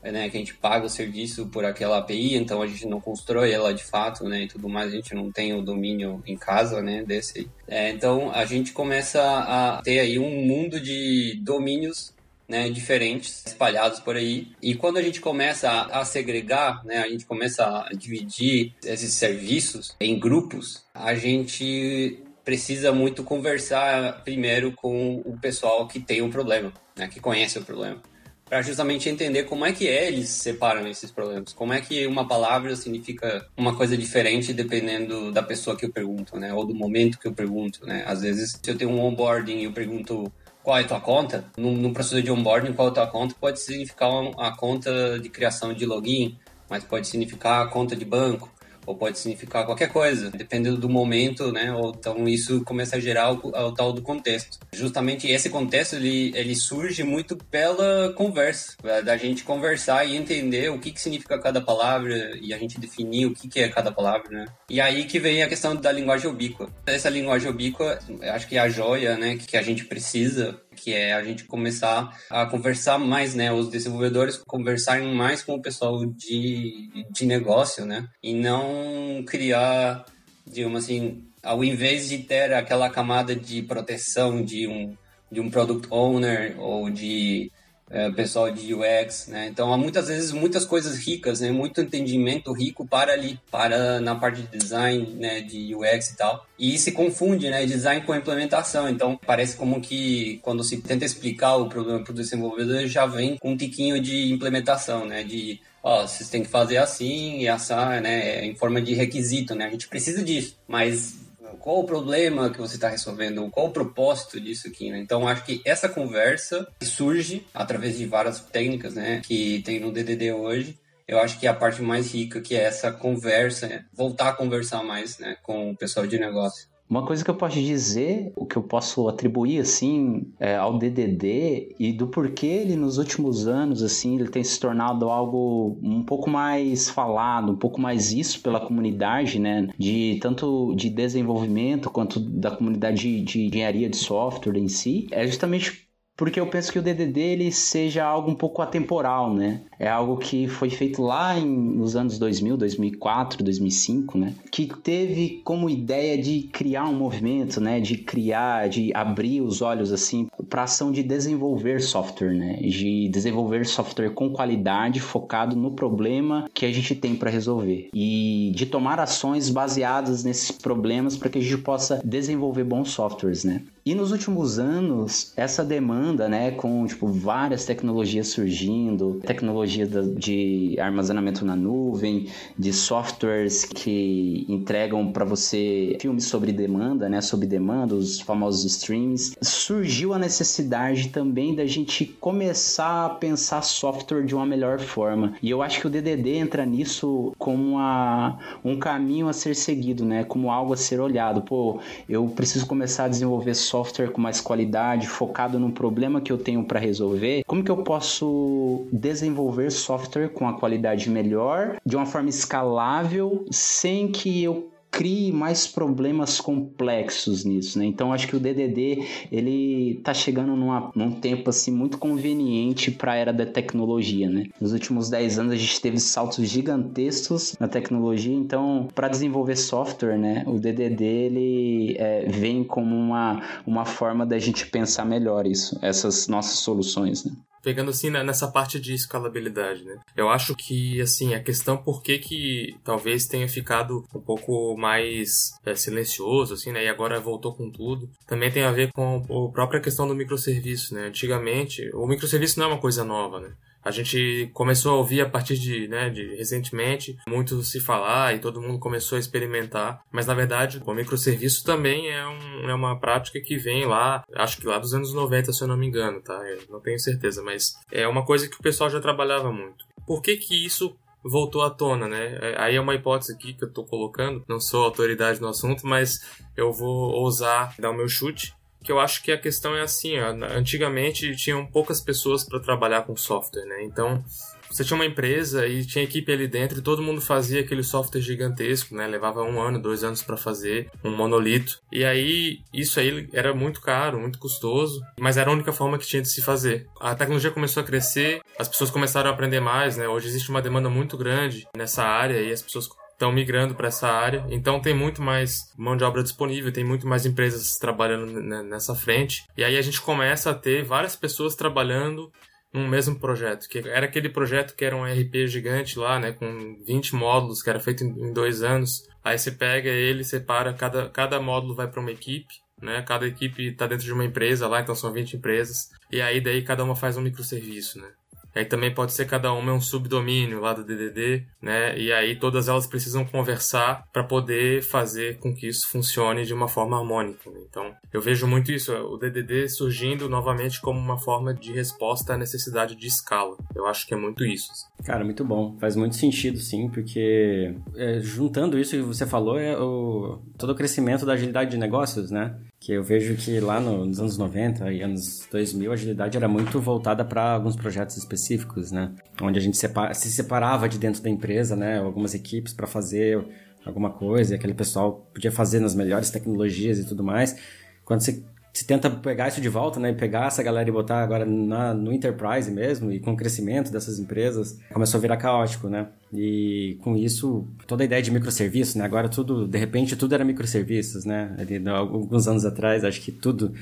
Né, 0.01 0.31
que 0.31 0.37
a 0.37 0.41
gente 0.41 0.55
paga 0.55 0.87
o 0.87 0.89
serviço 0.89 1.47
por 1.47 1.65
aquela 1.65 1.99
API, 1.99 2.37
então 2.37 2.63
a 2.63 2.67
gente 2.69 2.87
não 2.87 3.01
constrói 3.01 3.51
ela 3.51 3.75
de 3.75 3.83
fato, 3.85 4.25
né, 4.25 4.45
e 4.45 4.49
tudo 4.49 4.69
mais, 4.69 4.93
a 4.93 4.97
gente 4.97 5.13
não 5.13 5.31
tem 5.31 5.53
o 5.53 5.61
domínio 5.61 6.23
em 6.25 6.37
casa, 6.37 6.81
né, 6.81 7.03
desse. 7.05 7.51
É, 7.67 7.91
então 7.91 8.31
a 8.31 8.45
gente 8.47 8.73
começa 8.73 9.21
a 9.21 9.83
ter 9.83 9.99
aí 9.99 10.19
um 10.19 10.47
mundo 10.47 10.81
de 10.81 11.39
domínios 11.43 12.15
né, 12.49 12.71
diferentes 12.71 13.45
espalhados 13.47 14.01
por 14.01 14.17
aí. 14.17 14.49
E 14.63 14.75
quando 14.75 14.97
a 14.97 15.03
gente 15.03 15.21
começa 15.21 15.71
a, 15.71 16.05
segregar, 16.05 16.85
né, 16.85 16.99
a 16.99 17.09
gente 17.09 17.27
começa 17.27 17.65
a 17.65 17.91
dividir 17.93 18.75
esses 18.85 19.13
serviços 19.13 19.95
em 20.01 20.19
grupos, 20.19 20.85
a 20.95 21.15
gente 21.15 22.19
precisa 22.45 22.91
muito 22.93 23.23
conversar 23.23 24.25
primeiro 24.25 24.73
com 24.73 25.17
o 25.27 25.37
pessoal 25.39 25.87
que 25.87 26.01
tem 26.01 26.23
o 26.23 26.31
problema, 26.31 26.73
né, 26.97 27.07
que 27.07 27.21
conhece 27.21 27.59
o 27.59 27.65
problema. 27.65 28.01
Para 28.49 28.63
justamente 28.63 29.11
entender 29.11 29.43
como 29.43 29.67
é 29.67 29.73
que 29.73 29.85
eles 29.85 30.31
separam 30.31 30.89
esses 30.89 31.11
problemas. 31.11 31.53
Como 31.53 31.75
é 31.75 31.83
que 31.83 32.07
uma 32.07 32.27
palavra 32.27 32.75
significa 32.75 33.47
uma 33.55 33.77
coisa 33.77 33.95
diferente 33.95 34.55
dependendo 34.55 35.31
da 35.31 35.43
pessoa 35.43 35.77
que 35.77 35.85
eu 35.85 35.93
pergunto, 35.93 36.39
né? 36.39 36.55
Ou 36.55 36.65
do 36.65 36.75
momento 36.75 37.19
que 37.19 37.29
eu 37.29 37.35
pergunto, 37.35 37.85
né? 37.85 38.05
Às 38.07 38.23
vezes, 38.23 38.59
se 38.63 38.71
eu 38.71 38.75
tenho 38.79 38.91
um 38.91 39.05
onboarding 39.05 39.59
e 39.59 39.65
eu 39.65 39.73
pergunto 39.73 40.33
qual 40.69 40.77
é 40.77 40.83
a 40.83 40.87
tua 40.87 41.01
conta, 41.01 41.47
no, 41.57 41.95
processo 41.95 42.23
de 42.23 42.31
onboarding, 42.31 42.75
qual 42.75 42.89
é 42.89 42.91
a 42.91 42.95
tua 42.95 43.07
conta, 43.07 43.35
pode 43.41 43.59
significar 43.59 44.11
a 44.37 44.55
conta 44.55 45.19
de 45.19 45.31
criação 45.31 45.73
de 45.73 45.87
login, 45.87 46.37
mas 46.69 46.85
pode 46.85 47.09
significar 47.09 47.65
a 47.65 47.71
conta 47.71 47.97
de 47.97 48.05
banco, 48.05 48.51
ou 48.89 48.97
pode 48.97 49.19
significar 49.19 49.67
qualquer 49.67 49.91
coisa, 49.91 50.31
dependendo 50.31 50.79
do 50.79 50.89
momento, 50.89 51.53
né? 51.53 51.71
Ou, 51.75 51.91
então 51.91 52.27
isso 52.27 52.65
começa 52.65 52.97
a 52.97 53.01
gerar 53.01 53.33
o, 53.33 53.49
o, 53.49 53.73
tal 53.73 53.93
do 53.93 54.01
contexto. 54.01 54.59
Justamente 54.73 55.31
esse 55.31 55.51
contexto 55.51 55.97
ele, 55.97 56.33
ele 56.35 56.55
surge 56.57 57.05
muito 57.05 57.37
pela 57.37 58.15
conversa, 58.15 58.77
da 59.05 59.17
gente 59.19 59.45
conversar 59.45 60.07
e 60.07 60.17
entender 60.17 60.71
o 60.71 60.79
que, 60.79 60.91
que 60.91 61.01
significa 61.01 61.39
cada 61.39 61.61
palavra 61.61 62.35
e 62.41 62.55
a 62.55 62.59
gente 62.59 62.81
definir 62.81 63.27
o 63.27 63.35
que, 63.35 63.47
que 63.47 63.61
é 63.61 63.69
cada 63.69 63.93
palavra, 63.93 64.31
né? 64.31 64.47
E 64.71 64.81
aí 64.81 65.05
que 65.05 65.19
vem 65.19 65.43
a 65.43 65.49
questão 65.49 65.77
da 65.77 65.93
linguagem 65.93 66.31
ubíqua. 66.31 66.71
Essa 66.87 67.11
linguagem 67.11 67.51
ubíqua, 67.51 67.99
acho 68.33 68.49
que 68.49 68.57
é 68.57 68.61
a 68.61 68.71
joia, 68.71 69.19
né, 69.19 69.37
que 69.37 69.57
a 69.57 69.63
gente 69.63 69.85
precisa 69.85 70.59
que 70.79 70.95
é 70.95 71.13
a 71.13 71.23
gente 71.23 71.45
começar 71.45 72.17
a 72.31 72.47
conversar 72.47 72.99
mais, 72.99 73.35
né? 73.35 73.53
Os 73.53 73.69
desenvolvedores 73.69 74.37
conversarem 74.37 75.15
mais 75.15 75.43
com 75.43 75.55
o 75.55 75.63
pessoal 75.63 76.05
de, 76.07 76.89
de 77.11 77.27
negócio, 77.27 77.85
né? 77.85 78.09
E 78.23 78.35
não 78.35 79.23
criar, 79.27 80.05
digamos 80.47 80.85
assim, 80.85 81.25
ao 81.43 81.65
invés 81.65 82.09
de 82.09 82.19
ter 82.19 82.53
aquela 82.53 82.91
camada 82.91 83.35
de 83.35 83.63
proteção 83.63 84.43
de 84.43 84.67
um, 84.67 84.97
de 85.31 85.41
um 85.41 85.51
product 85.51 85.89
owner 85.91 86.55
ou 86.59 86.91
de 86.91 87.51
é, 87.91 88.11
pessoal 88.11 88.51
de 88.51 88.75
UX, 88.75 89.29
né? 89.29 89.49
Então 89.49 89.73
há 89.73 89.77
muitas 89.77 90.09
vezes 90.09 90.33
muitas 90.33 90.65
coisas 90.65 90.97
ricas, 90.99 91.41
né? 91.41 91.51
Muito 91.51 91.81
entendimento 91.81 92.53
rico 92.53 92.87
para 92.87 93.13
ali, 93.13 93.39
para 93.51 94.01
na 94.01 94.15
parte 94.15 94.43
de 94.43 94.59
design, 94.59 95.15
né? 95.15 95.41
De 95.41 95.75
UX 95.75 96.11
e 96.11 96.17
tal. 96.17 96.47
E 96.59 96.79
se 96.79 96.93
confunde, 96.93 97.49
né? 97.49 97.65
Design 97.67 98.05
com 98.05 98.15
implementação. 98.15 98.89
Então 98.89 99.19
parece 99.27 99.57
como 99.57 99.81
que 99.81 100.39
quando 100.43 100.63
se 100.63 100.79
tenta 100.79 101.05
explicar 101.05 101.57
o 101.57 101.69
problema 101.69 102.03
para 102.03 102.13
o 102.13 102.15
desenvolvedor 102.15 102.87
já 102.87 103.07
vem 103.07 103.37
com 103.37 103.53
um 103.53 103.57
tiquinho 103.57 104.01
de 104.01 104.33
implementação, 104.33 105.07
né? 105.07 105.25
De 105.25 105.61
ó, 105.83 106.07
vocês 106.07 106.29
têm 106.29 106.43
que 106.43 106.49
fazer 106.49 106.79
assim 106.79 107.39
e 107.39 107.49
assar, 107.49 108.01
né? 108.03 108.45
Em 108.45 108.55
forma 108.55 108.81
de 108.83 108.95
requisito, 108.95 109.55
né? 109.55 109.67
A 109.67 109.71
gente 109.71 109.89
precisa 109.89 110.23
disso, 110.23 110.57
mas 110.67 111.28
qual 111.59 111.81
o 111.81 111.85
problema 111.85 112.51
que 112.51 112.61
você 112.61 112.75
está 112.77 112.89
resolvendo, 112.89 113.49
qual 113.51 113.67
o 113.67 113.73
propósito 113.73 114.41
disso 114.41 114.69
aqui, 114.69 114.91
né? 114.91 114.99
Então 114.99 115.27
acho 115.27 115.45
que 115.45 115.61
essa 115.65 115.89
conversa 115.89 116.67
surge 116.83 117.47
através 117.55 117.97
de 117.97 118.07
várias 118.07 118.41
técnicas, 118.41 118.95
né, 118.95 119.23
que 119.25 119.63
tem 119.63 119.81
no 119.81 119.93
DDD 119.93 120.33
hoje. 120.33 120.79
Eu 121.07 121.19
acho 121.21 121.41
que 121.41 121.47
é 121.47 121.51
a 121.51 121.55
parte 121.55 121.81
mais 121.81 122.13
rica 122.13 122.41
que 122.41 122.55
é 122.55 122.65
essa 122.65 122.93
conversa, 122.93 123.85
voltar 123.95 124.29
a 124.29 124.33
conversar 124.35 124.83
mais, 124.83 125.19
né, 125.19 125.37
com 125.43 125.71
o 125.71 125.77
pessoal 125.77 126.07
de 126.07 126.19
negócio. 126.19 126.68
Uma 126.89 127.05
coisa 127.05 127.23
que 127.23 127.31
eu 127.31 127.35
posso 127.35 127.61
dizer, 127.61 128.33
o 128.35 128.47
que 128.47 128.57
eu 128.57 128.63
posso 128.63 129.09
atribuir 129.09 129.61
assim 129.61 130.33
é, 130.41 130.57
ao 130.57 130.79
DDD 130.79 131.75
e 131.79 131.93
do 131.93 132.09
porquê 132.09 132.47
ele 132.47 132.77
nos 132.77 132.97
últimos 132.97 133.47
anos 133.47 133.83
assim 133.83 134.19
ele 134.19 134.29
tem 134.29 134.43
se 134.43 134.59
tornado 134.59 135.11
algo 135.11 135.79
um 135.83 136.03
pouco 136.03 136.31
mais 136.31 136.89
falado, 136.89 137.53
um 137.53 137.57
pouco 137.57 137.79
mais 137.79 138.13
isso 138.13 138.41
pela 138.41 138.59
comunidade, 138.59 139.39
né? 139.39 139.69
De 139.79 140.19
tanto 140.23 140.75
de 140.75 140.89
desenvolvimento 140.89 141.91
quanto 141.91 142.19
da 142.19 142.51
comunidade 142.51 143.03
de, 143.03 143.21
de 143.21 143.47
engenharia 143.47 143.89
de 143.91 143.97
software 143.97 144.57
em 144.57 144.69
si, 144.69 145.07
é 145.11 145.27
justamente 145.27 145.88
porque 146.19 146.41
eu 146.41 146.49
penso 146.49 146.73
que 146.73 146.81
o 146.81 146.83
DDD 146.83 147.21
ele 147.21 147.53
seja 147.53 148.05
algo 148.05 148.29
um 148.29 148.35
pouco 148.35 148.61
atemporal, 148.61 149.33
né? 149.33 149.61
É 149.79 149.89
algo 149.89 150.17
que 150.17 150.49
foi 150.49 150.69
feito 150.69 151.01
lá 151.01 151.39
em, 151.39 151.47
nos 151.47 151.95
anos 151.95 152.19
2000, 152.19 152.57
2004, 152.57 153.45
2005, 153.45 154.19
né? 154.19 154.35
Que 154.51 154.67
teve 154.67 155.41
como 155.45 155.71
ideia 155.71 156.21
de 156.21 156.43
criar 156.53 156.87
um 156.87 156.93
movimento, 156.93 157.61
né? 157.61 157.79
De 157.79 157.97
criar, 157.97 158.69
de 158.69 158.93
abrir 158.93 159.41
os 159.41 159.63
olhos 159.63 159.93
assim 159.93 160.27
para 160.51 160.65
ação 160.65 160.91
de 160.91 161.05
desenvolver 161.05 161.81
software, 161.81 162.35
né? 162.35 162.55
De 162.57 163.09
desenvolver 163.09 163.65
software 163.65 164.11
com 164.11 164.31
qualidade, 164.31 164.99
focado 164.99 165.55
no 165.55 165.71
problema 165.71 166.51
que 166.53 166.67
a 166.67 166.73
gente 166.73 166.97
tem 166.97 167.15
para 167.15 167.31
resolver 167.31 167.91
e 167.95 168.51
de 168.57 168.67
tomar 168.67 168.99
ações 168.99 169.51
baseadas 169.51 170.25
nesses 170.25 170.51
problemas 170.51 171.17
para 171.17 171.29
que 171.29 171.39
a 171.39 171.43
gente 171.43 171.59
possa 171.59 172.01
desenvolver 172.05 172.65
bons 172.65 172.91
softwares, 172.91 173.45
né? 173.45 173.63
E 173.89 173.95
nos 173.95 174.13
últimos 174.13 174.59
anos, 174.59 175.33
essa 175.35 175.65
demanda, 175.65 176.29
né, 176.29 176.51
com 176.51 176.85
tipo 176.85 177.07
várias 177.07 177.65
tecnologias 177.65 178.29
surgindo, 178.29 179.19
tecnologia 179.27 179.87
de 179.87 180.77
armazenamento 180.79 181.43
na 181.43 181.57
nuvem, 181.57 182.27
de 182.59 182.71
softwares 182.71 183.65
que 183.65 184.45
entregam 184.47 185.11
para 185.11 185.25
você 185.25 185.97
filmes 186.03 186.25
sobre 186.25 186.53
demanda, 186.53 187.09
né, 187.09 187.23
sob 187.23 187.47
demanda, 187.47 187.95
os 187.95 188.21
famosos 188.21 188.71
streams, 188.73 189.35
surgiu 189.41 190.13
a 190.13 190.19
necessidade 190.19 191.09
também 191.09 191.55
da 191.55 191.65
gente 191.65 192.05
começar 192.05 193.07
a 193.07 193.09
pensar 193.09 193.63
software 193.63 194.27
de 194.27 194.35
uma 194.35 194.45
melhor 194.45 194.81
forma. 194.81 195.33
E 195.43 195.49
eu 195.49 195.63
acho 195.63 195.81
que 195.81 195.87
o 195.87 195.91
DDD 195.91 196.35
entra 196.35 196.67
nisso 196.67 197.33
como 197.39 197.71
uma, 197.71 198.39
um 198.63 198.79
caminho 198.79 199.31
a 199.31 199.33
ser 199.33 199.57
seguido, 199.57 200.05
né, 200.05 200.25
como 200.25 200.51
algo 200.51 200.75
a 200.75 200.77
ser 200.77 201.01
olhado. 201.01 201.41
Pô, 201.41 201.81
eu 202.07 202.29
preciso 202.29 202.67
começar 202.67 203.05
a 203.05 203.09
desenvolver 203.09 203.55
software 203.55 203.78
software 203.79 204.11
com 204.11 204.21
mais 204.21 204.41
qualidade, 204.41 205.07
focado 205.07 205.59
num 205.59 205.71
problema 205.71 206.21
que 206.21 206.33
eu 206.33 206.39
tenho 206.39 206.65
para 206.65 206.81
resolver, 206.81 207.43
como 207.47 207.63
que 207.63 207.71
eu 207.71 207.79
posso 207.79 208.87
desenvolver 208.93 209.71
software 209.71 210.29
com 210.29 210.49
a 210.49 210.55
qualidade 210.55 211.09
melhor, 211.09 211.77
de 211.87 211.97
uma 211.97 212.07
forma 212.07 212.29
escalável, 212.29 213.45
sem 213.51 214.09
que 214.09 214.43
eu 214.43 214.69
crie 214.91 215.33
mais 215.33 215.67
problemas 215.67 216.41
complexos 216.41 217.45
nisso, 217.45 217.79
né? 217.79 217.85
Então 217.85 218.13
acho 218.13 218.27
que 218.27 218.37
o 218.37 218.41
DDD 218.41 219.05
ele 219.31 220.01
tá 220.03 220.13
chegando 220.13 220.57
numa, 220.57 220.91
num 220.95 221.13
tempo 221.13 221.51
assim 221.51 221.71
muito 221.71 221.99
conveniente 221.99 222.91
para 222.91 223.13
a 223.13 223.17
era 223.17 223.33
da 223.33 223.47
tecnologia, 223.47 224.29
né? 224.29 224.47
Nos 224.61 224.73
últimos 224.73 225.09
10 225.11 225.39
anos 225.39 225.53
a 225.53 225.57
gente 225.57 225.81
teve 225.81 225.99
saltos 225.99 226.49
gigantescos 226.49 227.57
na 227.61 227.69
tecnologia, 227.69 228.35
então 228.35 228.89
para 228.95 229.09
desenvolver 229.09 229.57
software, 229.57 230.19
né? 230.19 230.45
O 230.47 230.59
DDD 230.59 231.05
ele 231.05 231.97
é, 231.99 232.27
vem 232.29 232.65
como 232.65 232.97
uma, 232.97 233.43
uma 233.67 233.85
forma 233.85 234.25
da 234.27 234.39
gente 234.39 234.67
pensar 234.67 235.05
melhor 235.05 235.47
isso, 235.47 235.79
essas 235.83 236.29
nossas 236.29 236.59
soluções, 236.59 237.25
né? 237.25 237.33
Pegando 237.69 237.91
assim 237.91 238.09
nessa 238.09 238.51
parte 238.51 238.81
de 238.81 238.95
escalabilidade, 238.95 239.85
né? 239.85 239.99
Eu 240.17 240.31
acho 240.31 240.57
que 240.57 241.03
assim 241.03 241.35
a 241.35 241.43
questão 241.43 241.77
por 241.77 242.03
que 242.03 242.17
que 242.17 242.75
talvez 242.83 243.27
tenha 243.27 243.47
ficado 243.47 244.07
um 244.15 244.21
pouco 244.21 244.75
mais 244.79 245.29
é, 245.67 245.75
silencioso 245.75 246.55
assim, 246.55 246.73
né? 246.73 246.83
E 246.87 246.89
agora 246.89 247.21
voltou 247.21 247.55
com 247.55 247.71
tudo, 247.71 248.09
também 248.27 248.51
tem 248.51 248.63
a 248.63 248.73
ver 248.73 248.91
com 248.91 249.17
a 249.19 249.53
própria 249.53 249.83
questão 249.83 250.09
do 250.09 250.15
microserviço, 250.15 250.95
né? 250.95 251.09
Antigamente 251.09 251.91
o 251.93 252.07
microserviço 252.07 252.59
não 252.59 252.69
é 252.69 252.73
uma 252.73 252.81
coisa 252.81 253.05
nova, 253.05 253.39
né? 253.39 253.51
A 253.89 253.91
gente 253.91 254.51
começou 254.53 254.93
a 254.93 254.97
ouvir 254.97 255.23
a 255.23 255.29
partir 255.29 255.57
de, 255.57 255.89
né, 255.89 256.11
de 256.11 256.37
recentemente 256.37 257.17
muito 257.27 257.63
se 257.63 257.81
falar 257.81 258.35
e 258.35 258.39
todo 258.39 258.61
mundo 258.61 258.79
começou 258.79 259.17
a 259.17 259.19
experimentar, 259.19 260.03
mas 260.13 260.27
na 260.27 260.35
verdade 260.35 260.81
o 260.85 260.95
microserviço 260.95 261.65
também 261.65 262.11
é, 262.11 262.27
um, 262.27 262.69
é 262.69 262.75
uma 262.75 263.01
prática 263.01 263.41
que 263.41 263.57
vem 263.57 263.87
lá, 263.87 264.23
acho 264.35 264.59
que 264.59 264.67
lá 264.67 264.79
dos 264.79 264.93
anos 264.93 265.15
90, 265.15 265.53
se 265.55 265.63
eu 265.63 265.69
não 265.69 265.77
me 265.77 265.87
engano, 265.87 266.21
tá? 266.21 266.35
Eu 266.47 266.61
não 266.69 266.81
tenho 266.81 266.99
certeza, 266.99 267.43
mas 267.43 267.79
é 267.91 268.07
uma 268.07 268.25
coisa 268.27 268.47
que 268.47 268.57
o 268.57 268.63
pessoal 268.63 268.91
já 268.91 269.01
trabalhava 269.01 269.51
muito. 269.51 269.87
Por 270.07 270.21
que 270.21 270.37
que 270.37 270.67
isso 270.67 270.95
voltou 271.25 271.63
à 271.63 271.71
tona, 271.71 272.07
né? 272.07 272.39
É, 272.41 272.61
aí 272.61 272.77
é 272.77 272.81
uma 272.81 272.95
hipótese 272.95 273.33
aqui 273.33 273.55
que 273.55 273.65
eu 273.65 273.73
tô 273.73 273.85
colocando, 273.85 274.45
não 274.47 274.61
sou 274.61 274.85
autoridade 274.85 275.41
no 275.41 275.49
assunto, 275.49 275.87
mas 275.87 276.21
eu 276.57 276.73
vou 276.73 277.11
ousar 277.13 277.75
dar 277.79 277.91
o 277.91 277.95
meu 277.95 278.09
chute 278.09 278.55
que 278.83 278.93
eu 278.93 279.01
acho 279.01 279.23
que 279.23 279.33
a 279.33 279.39
questão 279.39 279.77
é 279.77 279.83
assim, 279.83 280.19
ó, 280.19 280.31
antigamente 280.57 281.35
tinham 281.37 281.67
poucas 281.67 282.01
pessoas 282.01 282.45
para 282.45 282.61
trabalhar 282.61 283.03
com 283.03 283.17
software, 283.17 283.65
né? 283.65 283.83
Então, 283.85 284.25
você 284.71 284.85
tinha 284.85 284.97
uma 284.97 285.07
empresa 285.07 285.67
e 285.67 285.85
tinha 285.85 286.05
equipe 286.05 286.31
ali 286.31 286.47
dentro 286.47 286.79
e 286.79 286.83
todo 286.83 287.03
mundo 287.03 287.21
fazia 287.21 287.61
aquele 287.61 287.83
software 287.83 288.21
gigantesco, 288.21 288.95
né? 288.95 289.07
Levava 289.07 289.43
um 289.43 289.61
ano, 289.61 289.81
dois 289.81 290.05
anos 290.05 290.23
para 290.23 290.37
fazer 290.37 290.91
um 291.03 291.11
monolito. 291.17 291.81
E 291.91 292.05
aí, 292.05 292.61
isso 292.73 293.01
aí 293.01 293.29
era 293.33 293.55
muito 293.55 293.81
caro, 293.81 294.21
muito 294.21 294.39
custoso, 294.39 295.01
mas 295.19 295.37
era 295.37 295.51
a 295.51 295.53
única 295.53 295.73
forma 295.73 295.99
que 295.99 296.07
tinha 296.07 296.23
de 296.23 296.29
se 296.29 296.43
fazer. 296.43 296.87
A 297.01 297.15
tecnologia 297.15 297.51
começou 297.51 297.83
a 297.83 297.87
crescer, 297.87 298.41
as 298.59 298.69
pessoas 298.69 298.91
começaram 298.91 299.31
a 299.31 299.33
aprender 299.33 299.61
mais, 299.61 299.97
né? 299.97 300.07
Hoje 300.07 300.29
existe 300.29 300.51
uma 300.51 300.63
demanda 300.63 300.91
muito 300.91 301.17
grande 301.17 301.67
nessa 301.77 302.05
área 302.05 302.39
e 302.41 302.53
as 302.53 302.61
pessoas 302.61 302.89
estão 303.19 303.33
migrando 303.33 303.75
para 303.75 303.89
essa 303.89 304.09
área. 304.09 304.47
Então 304.49 304.81
tem 304.81 304.95
muito 304.95 305.21
mais 305.21 305.73
mão 305.77 305.97
de 305.97 306.05
obra 306.05 306.23
disponível, 306.23 306.73
tem 306.73 306.85
muito 306.85 307.07
mais 307.07 307.27
empresas 307.27 307.77
trabalhando 307.77 308.41
nessa 308.63 308.95
frente. 308.95 309.45
E 309.57 309.65
aí 309.65 309.77
a 309.77 309.83
gente 309.83 310.01
começa 310.01 310.51
a 310.51 310.55
ter 310.55 310.85
várias 310.85 311.17
pessoas 311.17 311.57
trabalhando 311.57 312.31
num 312.73 312.87
mesmo 312.87 313.19
projeto, 313.19 313.67
que 313.69 313.79
era 313.79 314.07
aquele 314.07 314.29
projeto 314.29 314.77
que 314.77 314.85
era 314.85 314.95
um 314.95 315.05
RP 315.05 315.47
gigante 315.47 315.99
lá, 315.99 316.21
né, 316.21 316.33
com 316.33 316.77
20 316.87 317.15
módulos, 317.15 317.63
que 317.63 317.71
era 317.71 317.81
feito 317.81 318.05
em 318.05 318.33
dois 318.33 318.63
anos. 318.63 319.03
Aí 319.25 319.39
você 319.39 319.51
pega 319.51 319.89
ele, 319.89 320.23
separa, 320.23 320.73
cada, 320.75 321.09
cada 321.09 321.41
módulo 321.41 321.75
vai 321.75 321.89
para 321.89 322.01
uma 322.01 322.11
equipe, 322.11 322.55
né, 322.81 323.03
cada 323.03 323.27
equipe 323.27 323.69
está 323.69 323.87
dentro 323.87 324.05
de 324.05 324.13
uma 324.13 324.25
empresa 324.25 324.69
lá, 324.69 324.83
então 324.83 324.95
são 324.95 325.11
20 325.11 325.39
empresas, 325.39 325.89
e 326.13 326.21
aí 326.21 326.43
daí 326.43 326.63
cada 326.63 326.85
uma 326.85 326.95
faz 326.95 327.17
um 327.17 327.23
microserviço, 327.23 327.99
né. 328.01 328.11
Aí 328.55 328.65
também 328.65 328.93
pode 328.93 329.13
ser 329.13 329.27
cada 329.27 329.53
uma 329.53 329.71
é 329.71 329.75
um 329.75 329.81
subdomínio 329.81 330.61
lá 330.61 330.73
do 330.73 330.85
DDD, 330.85 331.45
né? 331.63 331.97
E 331.99 332.13
aí 332.13 332.37
todas 332.37 332.69
elas 332.69 332.87
precisam 332.87 333.25
conversar 333.25 334.05
para 334.13 334.25
poder 334.25 334.83
fazer 334.83 335.39
com 335.39 335.55
que 335.55 335.69
isso 335.69 335.89
funcione 335.89 336.45
de 336.45 336.53
uma 336.53 336.69
forma 336.69 336.99
harmônica. 336.99 337.51
Né? 337.51 337.61
Então, 337.69 337.93
eu 338.13 338.21
vejo 338.21 338.47
muito 338.47 338.73
isso, 338.73 338.93
o 338.93 339.17
DDD 339.17 339.69
surgindo 339.69 340.29
novamente 340.29 340.81
como 340.81 340.99
uma 340.99 341.19
forma 341.19 341.55
de 341.55 341.73
resposta 341.73 342.35
à 342.35 342.39
necessidade 342.39 342.97
de 342.97 343.07
escala. 343.07 343.57
Eu 343.75 343.87
acho 343.87 344.07
que 344.07 344.15
é 344.15 344.17
muito 344.17 344.45
isso. 344.45 344.71
Assim. 344.73 345.05
Cara, 345.05 345.25
muito 345.25 345.45
bom. 345.45 345.77
Faz 345.79 345.95
muito 345.95 346.17
sentido, 346.17 346.59
sim, 346.59 346.89
porque 346.89 347.75
é, 347.97 348.21
juntando 348.21 348.79
isso 348.79 348.97
que 348.97 349.03
você 349.03 349.27
falou, 349.27 349.59
é 349.59 349.79
o, 349.79 350.41
todo 350.57 350.71
o 350.71 350.75
crescimento 350.75 351.25
da 351.25 351.35
agilidade 351.35 351.71
de 351.71 351.79
negócios, 351.79 352.31
né? 352.31 352.57
Que 352.89 352.95
eu 352.95 353.03
vejo 353.03 353.37
que 353.37 353.61
lá 353.61 353.79
no, 353.79 354.07
nos 354.07 354.19
anos 354.19 354.39
90 354.39 354.91
e 354.91 355.03
anos 355.03 355.47
2000 355.53 355.91
a 355.91 355.95
agilidade 355.95 356.39
era 356.39 356.49
muito 356.49 356.81
voltada 356.81 357.23
para 357.23 357.53
alguns 357.53 357.77
projetos 357.77 358.17
específicos, 358.17 358.91
né? 358.91 359.13
Onde 359.43 359.59
a 359.59 359.61
gente 359.61 359.77
separa, 359.77 360.15
se 360.15 360.33
separava 360.33 360.89
de 360.89 360.99
dentro 360.99 361.23
da 361.23 361.29
empresa, 361.29 361.77
né? 361.77 361.99
Algumas 361.99 362.33
equipes 362.33 362.73
para 362.73 362.87
fazer 362.87 363.47
alguma 363.85 364.09
coisa 364.09 364.55
e 364.55 364.57
aquele 364.57 364.73
pessoal 364.73 365.29
podia 365.35 365.53
fazer 365.53 365.81
nas 365.81 365.95
melhores 365.95 366.31
tecnologias 366.31 366.99
e 366.99 367.05
tudo 367.05 367.23
mais. 367.23 367.59
Quando 368.07 368.23
você 368.23 368.43
se 368.79 368.87
tenta 368.87 369.11
pegar 369.11 369.49
isso 369.49 369.61
de 369.61 369.69
volta, 369.69 369.99
né? 369.99 370.13
Pegar 370.13 370.47
essa 370.47 370.63
galera 370.63 370.89
e 370.89 370.93
botar 370.93 371.21
agora 371.21 371.45
na, 371.45 371.93
no 371.93 372.13
enterprise 372.13 372.71
mesmo 372.71 373.11
e 373.11 373.19
com 373.19 373.33
o 373.33 373.37
crescimento 373.37 373.91
dessas 373.91 374.21
empresas, 374.21 374.79
começou 374.93 375.19
a 375.19 375.21
virar 375.21 375.37
caótico, 375.37 375.89
né? 375.89 376.07
E 376.33 376.97
com 377.03 377.17
isso, 377.17 377.67
toda 377.89 378.05
a 378.05 378.07
ideia 378.07 378.23
de 378.23 378.31
microserviços, 378.31 378.95
né? 378.95 379.05
Agora 379.05 379.29
tudo, 379.29 379.67
de 379.67 379.79
repente, 379.79 380.15
tudo 380.15 380.33
era 380.33 380.45
microserviços, 380.45 381.25
né? 381.25 381.57
Ali, 381.59 381.89
alguns 381.89 382.47
anos 382.47 382.65
atrás, 382.65 383.05
acho 383.05 383.21
que 383.21 383.33
tudo 383.33 383.73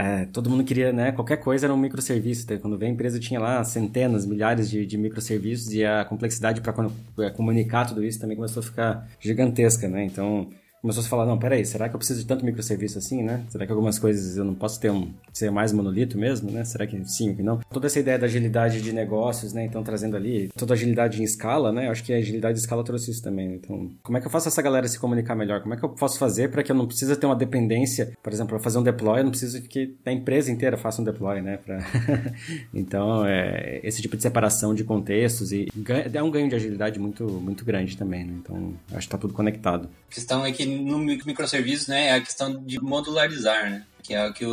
É, 0.00 0.26
todo 0.26 0.48
mundo 0.48 0.62
queria, 0.62 0.92
né? 0.92 1.10
Qualquer 1.10 1.38
coisa 1.38 1.66
era 1.66 1.74
um 1.74 1.76
microserviço. 1.76 2.46
Quando 2.60 2.78
veio 2.78 2.90
a 2.90 2.94
empresa 2.94 3.18
tinha 3.18 3.40
lá 3.40 3.64
centenas, 3.64 4.24
milhares 4.24 4.70
de, 4.70 4.86
de 4.86 4.96
microserviços 4.96 5.72
e 5.74 5.84
a 5.84 6.04
complexidade 6.04 6.60
para 6.60 6.72
é, 7.18 7.30
comunicar 7.30 7.84
tudo 7.84 8.04
isso 8.04 8.20
também 8.20 8.36
começou 8.36 8.60
a 8.60 8.62
ficar 8.62 9.08
gigantesca, 9.20 9.88
né? 9.88 10.04
Então 10.04 10.48
começou 10.80 11.02
a 11.02 11.06
falar, 11.06 11.26
não, 11.26 11.38
peraí, 11.38 11.64
será 11.64 11.88
que 11.88 11.94
eu 11.94 11.98
preciso 11.98 12.20
de 12.20 12.26
tanto 12.26 12.44
microserviço 12.44 12.98
assim, 12.98 13.22
né? 13.22 13.44
Será 13.48 13.66
que 13.66 13.72
algumas 13.72 13.98
coisas 13.98 14.36
eu 14.36 14.44
não 14.44 14.54
posso 14.54 14.80
ter 14.80 14.90
um, 14.90 15.12
ser 15.32 15.50
mais 15.50 15.72
monolito 15.72 16.18
mesmo, 16.18 16.50
né? 16.50 16.64
Será 16.64 16.86
que 16.86 17.04
sim 17.04 17.34
que 17.34 17.42
não? 17.42 17.58
Toda 17.70 17.86
essa 17.86 17.98
ideia 17.98 18.18
da 18.18 18.26
agilidade 18.26 18.80
de 18.80 18.92
negócios, 18.92 19.52
né? 19.52 19.64
Então, 19.64 19.82
trazendo 19.82 20.16
ali 20.16 20.48
toda 20.56 20.74
agilidade 20.74 21.20
em 21.20 21.24
escala, 21.24 21.72
né? 21.72 21.86
Eu 21.86 21.90
acho 21.90 22.04
que 22.04 22.12
a 22.12 22.16
agilidade 22.16 22.54
de 22.54 22.60
escala 22.60 22.84
trouxe 22.84 23.10
isso 23.10 23.22
também. 23.22 23.54
Então, 23.54 23.90
como 24.02 24.18
é 24.18 24.20
que 24.20 24.26
eu 24.26 24.30
faço 24.30 24.48
essa 24.48 24.62
galera 24.62 24.86
se 24.86 24.98
comunicar 24.98 25.34
melhor? 25.34 25.60
Como 25.60 25.74
é 25.74 25.76
que 25.76 25.84
eu 25.84 25.88
posso 25.88 26.18
fazer 26.18 26.50
para 26.50 26.62
que 26.62 26.70
eu 26.70 26.76
não 26.76 26.86
precisa 26.86 27.16
ter 27.16 27.26
uma 27.26 27.36
dependência, 27.36 28.12
por 28.22 28.32
exemplo, 28.32 28.50
para 28.50 28.60
fazer 28.60 28.78
um 28.78 28.82
deploy, 28.82 29.20
eu 29.20 29.24
não 29.24 29.30
preciso 29.30 29.60
que 29.62 29.96
a 30.04 30.12
empresa 30.12 30.50
inteira 30.50 30.76
faça 30.76 31.02
um 31.02 31.04
deploy, 31.04 31.40
né? 31.40 31.58
Pra... 31.58 31.78
então, 32.72 33.26
é, 33.26 33.80
esse 33.82 34.00
tipo 34.00 34.16
de 34.16 34.22
separação 34.22 34.74
de 34.74 34.84
contextos 34.84 35.52
e 35.52 35.68
é 36.12 36.22
um 36.22 36.30
ganho 36.30 36.48
de 36.48 36.54
agilidade 36.54 36.98
muito, 36.98 37.24
muito 37.24 37.64
grande 37.64 37.96
também, 37.96 38.24
né? 38.24 38.34
Então, 38.38 38.74
acho 38.92 39.06
que 39.06 39.12
tá 39.12 39.18
tudo 39.18 39.34
conectado. 39.34 39.88
Questão 40.10 40.44
é 40.44 40.52
que 40.52 40.67
no 40.76 40.98
microserviço, 40.98 41.90
né, 41.90 42.08
é 42.08 42.12
a 42.14 42.20
questão 42.20 42.62
de 42.64 42.80
modularizar, 42.80 43.70
né? 43.70 43.84
Que 44.02 44.14
é 44.14 44.26
o 44.26 44.32
que 44.32 44.44